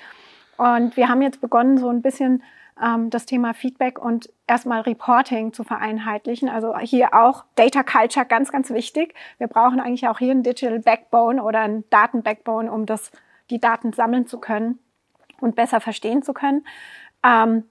Und 0.57 0.97
wir 0.97 1.09
haben 1.09 1.23
jetzt 1.23 1.41
begonnen, 1.41 1.79
so 1.79 1.89
ein 1.89 2.03
bisschen 2.03 2.43
ähm, 2.83 3.11
das 3.11 3.27
Thema 3.27 3.55
Feedback 3.55 3.99
und 3.99 4.31
erstmal 4.47 4.83
Reporting 4.83 5.53
zu 5.53 5.65
vereinheitlichen. 5.65 6.49
Also 6.49 6.77
hier 6.79 7.15
auch 7.15 7.45
Data 7.55 7.83
Culture 7.83 8.27
ganz, 8.27 8.51
ganz 8.51 8.71
wichtig. 8.71 9.15
Wir 9.39 9.47
brauchen 9.47 9.81
eigentlich 9.81 10.09
auch 10.09 10.19
hier 10.19 10.33
ein 10.33 10.43
Digital 10.43 10.81
Backbone 10.81 11.43
oder 11.43 11.61
ein 11.61 11.85
Daten 11.91 12.23
Backbone, 12.23 12.71
um 12.71 12.87
das, 12.87 13.13
die 13.51 13.61
Daten 13.61 13.93
sammeln 13.93 14.27
zu 14.27 14.39
können 14.39 14.79
und 15.41 15.55
besser 15.55 15.81
verstehen 15.81 16.23
zu 16.23 16.33
können. 16.33 16.67
Ähm, 17.25 17.65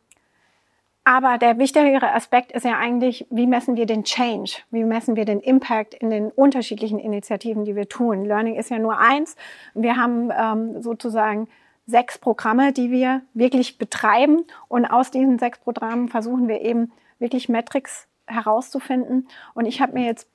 aber 1.05 1.38
der 1.38 1.57
wichtigere 1.57 2.13
Aspekt 2.13 2.53
ist 2.53 2.63
ja 2.63 2.77
eigentlich, 2.77 3.27
wie 3.30 3.45
messen 3.45 3.75
wir 3.75 3.85
den 3.85 4.05
Change? 4.05 4.59
Wie 4.71 4.85
messen 4.85 5.17
wir 5.17 5.25
den 5.25 5.41
Impact 5.41 5.93
in 5.93 6.09
den 6.09 6.31
unterschiedlichen 6.31 6.97
Initiativen, 6.97 7.65
die 7.65 7.75
wir 7.75 7.89
tun? 7.89 8.23
Learning 8.23 8.55
ist 8.55 8.69
ja 8.69 8.80
nur 8.80 8.97
eins. 8.97 9.35
Wir 9.73 9.97
haben 9.97 10.31
ähm, 10.31 10.81
sozusagen 10.81 11.49
sechs 11.85 12.18
Programme, 12.18 12.73
die 12.73 12.91
wir 12.91 13.22
wirklich 13.34 13.77
betreiben. 13.77 14.45
Und 14.68 14.85
aus 14.85 15.11
diesen 15.11 15.39
sechs 15.39 15.60
Programmen 15.60 16.10
versuchen 16.10 16.47
wir 16.47 16.61
eben 16.61 16.91
wirklich 17.19 17.49
Metrics 17.49 18.07
herauszufinden. 18.26 19.27
Und 19.53 19.65
ich 19.65 19.81
habe 19.81 19.93
mir 19.93 20.05
jetzt 20.05 20.27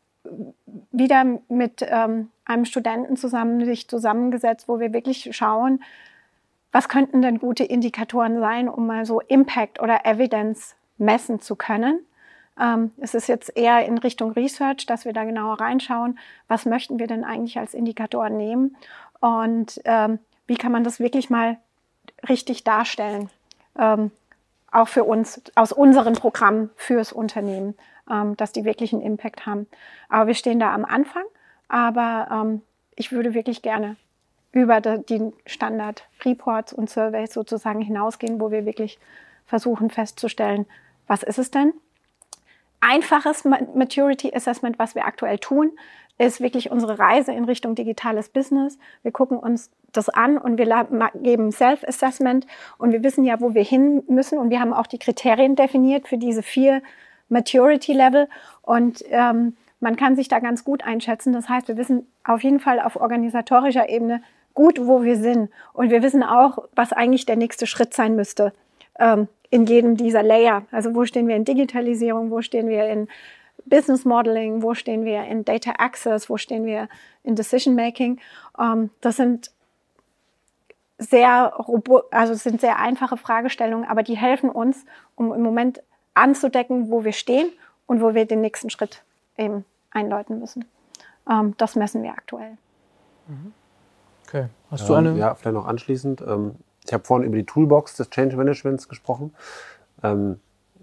wieder 0.92 1.24
mit 1.48 1.86
ähm, 1.88 2.30
einem 2.44 2.64
Studenten 2.64 3.16
zusammen 3.16 3.64
sich 3.64 3.88
zusammengesetzt, 3.88 4.68
wo 4.68 4.78
wir 4.78 4.92
wirklich 4.92 5.34
schauen, 5.34 5.82
was 6.72 6.88
könnten 6.88 7.22
denn 7.22 7.38
gute 7.38 7.64
Indikatoren 7.64 8.40
sein, 8.40 8.68
um 8.68 8.86
mal 8.86 9.06
so 9.06 9.20
Impact 9.20 9.80
oder 9.80 10.04
Evidence 10.04 10.76
messen 10.98 11.40
zu 11.40 11.56
können. 11.56 12.00
Ähm, 12.60 12.90
es 12.98 13.14
ist 13.14 13.28
jetzt 13.28 13.56
eher 13.56 13.86
in 13.86 13.98
Richtung 13.98 14.32
Research, 14.32 14.84
dass 14.86 15.04
wir 15.04 15.12
da 15.12 15.24
genauer 15.24 15.60
reinschauen, 15.60 16.18
was 16.46 16.66
möchten 16.66 16.98
wir 16.98 17.06
denn 17.06 17.24
eigentlich 17.24 17.58
als 17.58 17.72
Indikatoren 17.72 18.36
nehmen 18.36 18.76
und 19.20 19.80
ähm, 19.84 20.18
wie 20.48 20.56
kann 20.56 20.72
man 20.72 20.82
das 20.82 20.98
wirklich 20.98 21.30
mal 21.30 21.58
richtig 22.28 22.64
darstellen. 22.64 23.30
Ähm, 23.78 24.10
auch 24.72 24.88
für 24.88 25.04
uns, 25.04 25.40
aus 25.54 25.72
unseren 25.72 26.14
Programmen 26.14 26.70
fürs 26.76 27.12
Unternehmen, 27.12 27.74
ähm, 28.10 28.36
dass 28.36 28.52
die 28.52 28.64
wirklich 28.64 28.92
einen 28.92 29.02
Impact 29.02 29.46
haben. 29.46 29.66
Aber 30.08 30.26
wir 30.26 30.34
stehen 30.34 30.58
da 30.58 30.74
am 30.74 30.84
Anfang, 30.84 31.24
aber 31.68 32.28
ähm, 32.30 32.62
ich 32.96 33.12
würde 33.12 33.34
wirklich 33.34 33.62
gerne 33.62 33.96
über 34.52 34.80
die 34.80 35.32
Standard-Reports 35.46 36.72
und 36.72 36.90
Surveys 36.90 37.32
sozusagen 37.32 37.80
hinausgehen, 37.80 38.40
wo 38.40 38.50
wir 38.50 38.64
wirklich 38.64 38.98
versuchen 39.46 39.90
festzustellen, 39.90 40.66
was 41.06 41.22
ist 41.22 41.38
es 41.38 41.50
denn? 41.50 41.72
Einfaches 42.80 43.44
Maturity 43.44 44.34
Assessment, 44.34 44.78
was 44.78 44.94
wir 44.94 45.04
aktuell 45.04 45.38
tun, 45.38 45.72
ist 46.26 46.40
wirklich 46.40 46.70
unsere 46.70 46.98
Reise 46.98 47.32
in 47.32 47.44
Richtung 47.44 47.74
digitales 47.74 48.28
Business. 48.28 48.78
Wir 49.02 49.12
gucken 49.12 49.38
uns 49.38 49.70
das 49.92 50.08
an 50.08 50.36
und 50.36 50.58
wir 50.58 50.86
geben 51.22 51.52
Self-Assessment 51.52 52.46
und 52.76 52.92
wir 52.92 53.02
wissen 53.02 53.24
ja, 53.24 53.40
wo 53.40 53.54
wir 53.54 53.62
hin 53.62 54.02
müssen 54.08 54.38
und 54.38 54.50
wir 54.50 54.60
haben 54.60 54.72
auch 54.72 54.86
die 54.86 54.98
Kriterien 54.98 55.54
definiert 55.54 56.08
für 56.08 56.18
diese 56.18 56.42
vier 56.42 56.82
Maturity 57.28 57.92
Level 57.92 58.28
und 58.62 59.04
ähm, 59.10 59.56
man 59.80 59.96
kann 59.96 60.16
sich 60.16 60.28
da 60.28 60.40
ganz 60.40 60.64
gut 60.64 60.84
einschätzen. 60.84 61.32
Das 61.32 61.48
heißt, 61.48 61.68
wir 61.68 61.76
wissen 61.76 62.06
auf 62.24 62.42
jeden 62.42 62.58
Fall 62.58 62.80
auf 62.80 62.96
organisatorischer 62.96 63.88
Ebene 63.88 64.22
gut, 64.54 64.84
wo 64.86 65.04
wir 65.04 65.16
sind 65.16 65.50
und 65.72 65.90
wir 65.90 66.02
wissen 66.02 66.24
auch, 66.24 66.66
was 66.74 66.92
eigentlich 66.92 67.26
der 67.26 67.36
nächste 67.36 67.66
Schritt 67.66 67.94
sein 67.94 68.16
müsste 68.16 68.52
ähm, 68.98 69.28
in 69.50 69.66
jedem 69.66 69.96
dieser 69.96 70.22
Layer. 70.22 70.64
Also 70.72 70.94
wo 70.94 71.04
stehen 71.04 71.28
wir 71.28 71.36
in 71.36 71.44
Digitalisierung, 71.44 72.30
wo 72.30 72.42
stehen 72.42 72.68
wir 72.68 72.88
in 72.88 73.08
Business 73.68 74.04
Modeling, 74.04 74.62
wo 74.62 74.74
stehen 74.74 75.04
wir 75.04 75.24
in 75.24 75.44
Data 75.44 75.72
Access, 75.78 76.28
wo 76.28 76.36
stehen 76.36 76.64
wir 76.64 76.88
in 77.22 77.34
Decision 77.34 77.74
Making. 77.74 78.20
Ähm, 78.58 78.90
das 79.00 79.16
sind 79.16 79.50
sehr 80.98 81.54
also 82.10 82.34
sind 82.34 82.60
sehr 82.60 82.78
einfache 82.78 83.16
Fragestellungen, 83.16 83.88
aber 83.88 84.02
die 84.02 84.16
helfen 84.16 84.50
uns, 84.50 84.84
um 85.14 85.32
im 85.32 85.42
Moment 85.42 85.80
anzudecken, 86.14 86.90
wo 86.90 87.04
wir 87.04 87.12
stehen 87.12 87.50
und 87.86 88.00
wo 88.00 88.14
wir 88.14 88.26
den 88.26 88.40
nächsten 88.40 88.70
Schritt 88.70 89.02
eben 89.36 89.64
einläuten 89.90 90.40
müssen. 90.40 90.64
Ähm, 91.30 91.54
das 91.56 91.76
messen 91.76 92.02
wir 92.02 92.12
aktuell. 92.12 92.58
Mhm. 93.28 93.52
Okay. 94.26 94.46
Hast 94.70 94.88
du 94.88 94.94
eine? 94.94 95.16
Ja, 95.16 95.34
vielleicht 95.34 95.54
noch 95.54 95.66
anschließend. 95.66 96.20
Ähm, 96.20 96.56
ich 96.84 96.92
habe 96.92 97.04
vorhin 97.04 97.26
über 97.26 97.36
die 97.36 97.46
Toolbox 97.46 97.96
des 97.96 98.10
Change 98.10 98.36
Managements 98.36 98.88
gesprochen. 98.88 99.34
Ähm, 100.02 100.40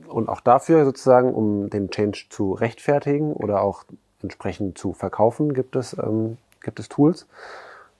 und 0.07 0.29
auch 0.29 0.41
dafür 0.41 0.85
sozusagen, 0.85 1.33
um 1.33 1.69
den 1.69 1.89
Change 1.89 2.25
zu 2.29 2.53
rechtfertigen 2.53 3.33
oder 3.33 3.61
auch 3.61 3.83
entsprechend 4.21 4.77
zu 4.77 4.93
verkaufen, 4.93 5.53
gibt 5.53 5.75
es, 5.75 5.95
ähm, 5.97 6.37
gibt 6.61 6.79
es 6.79 6.89
Tools. 6.89 7.27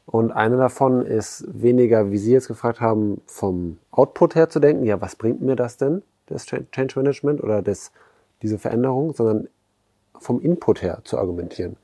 Und 0.05 0.31
eine 0.31 0.57
davon 0.57 1.05
ist 1.05 1.45
weniger, 1.47 2.11
wie 2.11 2.17
Sie 2.17 2.31
jetzt 2.31 2.47
gefragt 2.47 2.79
haben, 2.79 3.21
vom 3.25 3.79
Output 3.91 4.35
her 4.35 4.49
zu 4.49 4.59
denken, 4.59 4.83
ja, 4.83 5.01
was 5.01 5.15
bringt 5.15 5.41
mir 5.41 5.55
das 5.55 5.77
denn, 5.77 6.03
das 6.27 6.45
Change 6.45 6.99
Management 6.99 7.43
oder 7.43 7.61
das, 7.61 7.91
diese 8.41 8.59
Veränderung, 8.59 9.13
sondern 9.13 9.47
vom 10.19 10.41
Input 10.41 10.81
her 10.81 10.99
zu 11.03 11.17
argumentieren. 11.17 11.77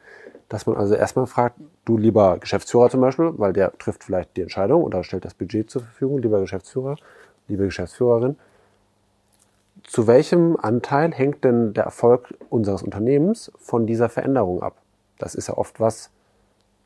Dass 0.50 0.66
man 0.66 0.78
also 0.78 0.96
erstmal 0.96 1.28
fragt, 1.28 1.60
du 1.86 1.98
lieber 1.98 2.38
Geschäftsführer 2.38 2.90
zum 2.90 3.02
Beispiel, 3.02 3.32
weil 3.38 3.54
der 3.54 3.72
trifft 3.78 4.04
vielleicht 4.04 4.38
die 4.38 4.42
Entscheidung 4.42 4.84
oder 4.84 5.04
stellt 5.04 5.26
das 5.26 5.34
Budget 5.34 5.70
zur 5.70 5.82
Verfügung, 5.82 6.20
lieber 6.20 6.40
Geschäftsführer, 6.40 6.98
liebe 7.48 7.66
Geschäftsführerin, 7.66 8.38
zu 9.92 10.08
welchem 10.08 10.56
Anteil 10.56 11.12
hängt 11.12 11.44
denn 11.44 11.74
der 11.74 11.84
Erfolg 11.84 12.34
unseres 12.50 12.82
Unternehmens 12.82 13.52
von 13.58 13.86
dieser 13.86 14.08
Veränderung 14.08 14.64
ab? 14.64 14.78
Das 15.18 15.36
ist 15.36 15.50
ja 15.50 15.58
oft 15.58 15.82
was 15.82 16.12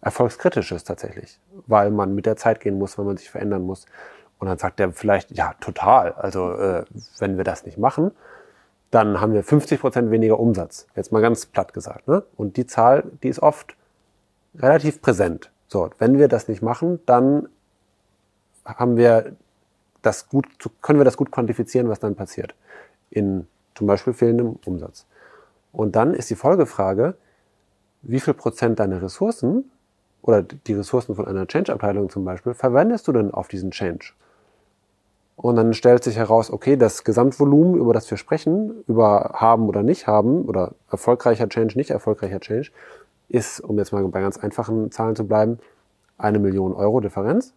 Erfolgskritisches 0.02 0.86
tatsächlich, 0.86 1.40
weil 1.68 1.92
man 1.92 2.16
mit 2.16 2.26
der 2.26 2.36
Zeit 2.36 2.62
gehen 2.62 2.80
muss, 2.80 2.98
weil 2.98 3.06
man 3.06 3.16
sich 3.18 3.30
verändern 3.30 3.62
muss. 3.62 3.86
Und 4.40 4.48
dann 4.48 4.58
sagt 4.58 4.80
er 4.80 4.92
vielleicht, 4.92 5.30
ja, 5.38 5.54
total. 5.60 6.14
Also 6.14 6.54
äh, 6.54 6.84
wenn 7.20 7.38
wir 7.38 7.44
das 7.44 7.64
nicht 7.64 7.78
machen, 7.78 8.10
dann 8.90 9.22
haben 9.22 9.34
wir 9.34 9.44
50 9.44 9.82
Prozent 9.82 10.10
weniger 10.10 10.40
Umsatz. 10.40 10.88
Jetzt 10.96 11.12
mal 11.12 11.22
ganz 11.22 11.46
platt 11.46 11.76
gesagt. 11.76 12.08
Ne? 12.08 12.24
Und 12.36 12.58
die 12.58 12.66
Zahl, 12.66 13.04
die 13.22 13.30
ist 13.30 13.40
oft 13.40 13.76
relativ 14.58 15.00
präsent. 15.04 15.52
So, 15.68 15.92
wenn 16.00 16.18
wir 16.18 16.28
das 16.28 16.48
nicht 16.48 16.64
machen, 16.64 17.00
dann 17.06 17.50
haben 18.66 18.98
wir 18.98 19.36
das 20.02 20.28
gut, 20.28 20.48
können 20.82 21.00
wir 21.00 21.06
das 21.06 21.18
gut 21.18 21.32
quantifizieren, 21.32 21.88
was 21.88 22.00
dann 22.00 22.16
passiert. 22.16 22.56
In 23.10 23.48
zum 23.76 23.88
Beispiel 23.88 24.14
fehlendem 24.14 24.58
Umsatz. 24.66 25.06
Und 25.72 25.96
dann 25.96 26.14
ist 26.14 26.30
die 26.30 26.36
Folgefrage, 26.36 27.16
wie 28.02 28.20
viel 28.20 28.34
Prozent 28.34 28.80
deiner 28.80 29.02
Ressourcen 29.02 29.70
oder 30.22 30.42
die 30.42 30.74
Ressourcen 30.74 31.16
von 31.16 31.28
einer 31.28 31.48
Change-Abteilung 31.48 32.10
zum 32.10 32.24
Beispiel 32.24 32.54
verwendest 32.54 33.08
du 33.08 33.12
denn 33.12 33.32
auf 33.32 33.48
diesen 33.48 33.72
Change? 33.72 34.14
Und 35.36 35.58
dann 35.58 35.74
stellt 35.74 36.04
sich 36.04 36.16
heraus, 36.16 36.50
okay, 36.50 36.78
das 36.78 37.04
Gesamtvolumen, 37.04 37.76
über 37.76 37.94
das 37.94 38.10
wir 38.10 38.18
sprechen, 38.18 38.84
über 38.88 39.32
haben 39.34 39.68
oder 39.68 39.84
nicht 39.84 40.08
haben, 40.08 40.46
oder 40.46 40.72
erfolgreicher 40.90 41.50
Change, 41.50 41.78
nicht 41.78 41.90
erfolgreicher 41.90 42.40
Change, 42.40 42.72
ist, 43.28 43.60
um 43.60 43.78
jetzt 43.78 43.92
mal 43.92 44.08
bei 44.08 44.22
ganz 44.22 44.38
einfachen 44.38 44.92
Zahlen 44.92 45.16
zu 45.16 45.28
bleiben, 45.28 45.60
eine 46.18 46.40
Million 46.40 46.74
Euro 46.74 47.02
Differenz. 47.02 47.54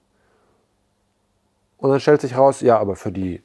Und 1.76 1.90
dann 1.90 2.00
stellt 2.00 2.20
sich 2.20 2.34
heraus, 2.34 2.60
ja, 2.60 2.78
aber 2.78 2.96
für 2.96 3.12
die, 3.12 3.42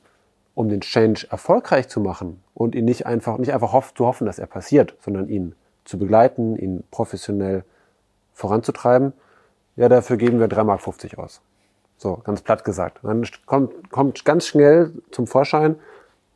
um 0.55 0.69
den 0.69 0.81
Change 0.81 1.27
erfolgreich 1.29 1.89
zu 1.89 1.99
machen 1.99 2.43
und 2.53 2.75
ihn 2.75 2.85
nicht 2.85 3.05
einfach, 3.05 3.37
nicht 3.37 3.53
einfach 3.53 3.73
hoff, 3.73 3.93
zu 3.93 4.05
hoffen, 4.05 4.25
dass 4.25 4.39
er 4.39 4.47
passiert, 4.47 4.95
sondern 4.99 5.27
ihn 5.27 5.55
zu 5.85 5.97
begleiten, 5.97 6.55
ihn 6.55 6.83
professionell 6.91 7.63
voranzutreiben, 8.33 9.13
ja, 9.75 9.89
dafür 9.89 10.17
geben 10.17 10.39
wir 10.39 10.47
3,50 10.47 10.63
Mark 10.63 11.19
aus. 11.19 11.41
So, 11.97 12.17
ganz 12.23 12.41
platt 12.41 12.63
gesagt. 12.63 12.99
Dann 13.03 13.25
kommt, 13.45 13.91
kommt 13.91 14.25
ganz 14.25 14.45
schnell 14.45 14.91
zum 15.11 15.25
Vorschein, 15.25 15.75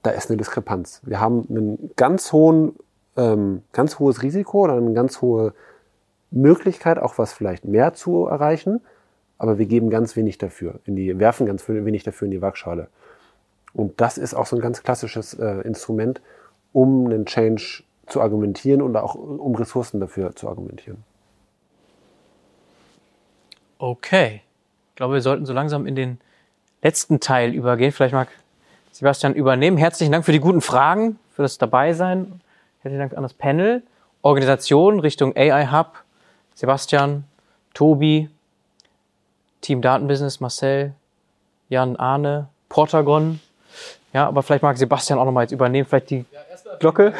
da 0.02 0.11
ist 0.11 0.30
eine 0.30 0.38
Diskrepanz. 0.38 1.02
Wir 1.03 1.19
haben 1.19 1.45
einen 1.49 1.91
ganz 1.95 2.31
hohen, 2.31 2.76
ähm, 3.15 3.64
ganz 3.73 3.99
hohes 3.99 4.23
Risiko 4.23 4.64
oder 4.64 4.73
eine 4.73 4.94
ganz 4.94 5.22
hohe 5.22 5.53
Möglichkeit, 6.31 6.99
auch 6.99 7.18
was 7.18 7.34
vielleicht 7.34 7.65
mehr 7.65 7.94
zu 7.94 8.26
erreichen, 8.26 8.81
aber 9.38 9.57
wir 9.57 9.65
geben 9.65 9.89
ganz 9.89 10.15
wenig 10.15 10.38
dafür, 10.38 10.80
in 10.85 10.95
die, 10.95 11.19
werfen 11.19 11.45
ganz 11.45 11.68
wenig 11.68 12.03
dafür 12.03 12.26
in 12.26 12.31
die 12.31 12.41
Waagschale. 12.41 12.88
Und 13.77 14.01
das 14.01 14.17
ist 14.17 14.33
auch 14.33 14.47
so 14.47 14.55
ein 14.55 14.61
ganz 14.61 14.81
klassisches 14.81 15.35
äh, 15.35 15.61
Instrument, 15.61 16.19
um 16.73 17.05
einen 17.05 17.27
Change 17.27 17.83
zu 18.07 18.21
argumentieren 18.21 18.81
und 18.81 18.95
auch 18.97 19.13
um 19.13 19.53
Ressourcen 19.53 19.99
dafür 19.99 20.35
zu 20.35 20.49
argumentieren. 20.49 21.03
Okay. 23.77 24.41
Ich 24.89 24.95
glaube, 24.95 25.13
wir 25.13 25.21
sollten 25.21 25.45
so 25.45 25.53
langsam 25.53 25.85
in 25.85 25.95
den 25.95 26.19
letzten 26.81 27.19
Teil 27.19 27.53
übergehen. 27.53 27.91
Vielleicht 27.91 28.15
mag 28.15 28.29
Sebastian 28.91 29.35
übernehmen. 29.35 29.77
Herzlichen 29.77 30.11
Dank 30.11 30.25
für 30.25 30.31
die 30.31 30.39
guten 30.39 30.61
Fragen, 30.61 31.19
für 31.35 31.43
das 31.43 31.59
Dabeisein. 31.59 32.41
Herzlichen 32.81 33.01
Dank 33.01 33.15
an 33.15 33.21
das 33.21 33.35
Panel. 33.35 33.83
Organisation 34.23 34.99
Richtung 34.99 35.37
AI 35.37 35.67
Hub. 35.67 36.03
Sebastian, 36.55 37.25
Tobi, 37.75 38.27
Team 39.61 39.83
Datenbusiness, 39.83 40.39
Marcel, 40.39 40.95
Jan, 41.69 41.95
Arne, 41.97 42.47
Portagon. 42.69 43.39
Ja, 44.18 44.26
aber 44.30 44.41
vielleicht 44.41 44.64
mag 44.64 44.76
Sebastian 44.76 45.19
auch 45.19 45.26
nochmal 45.26 45.44
jetzt 45.44 45.52
übernehmen, 45.52 45.85
vielleicht 45.88 46.10
die 46.10 46.26
ja, 46.31 46.39
Glocke. 46.80 47.14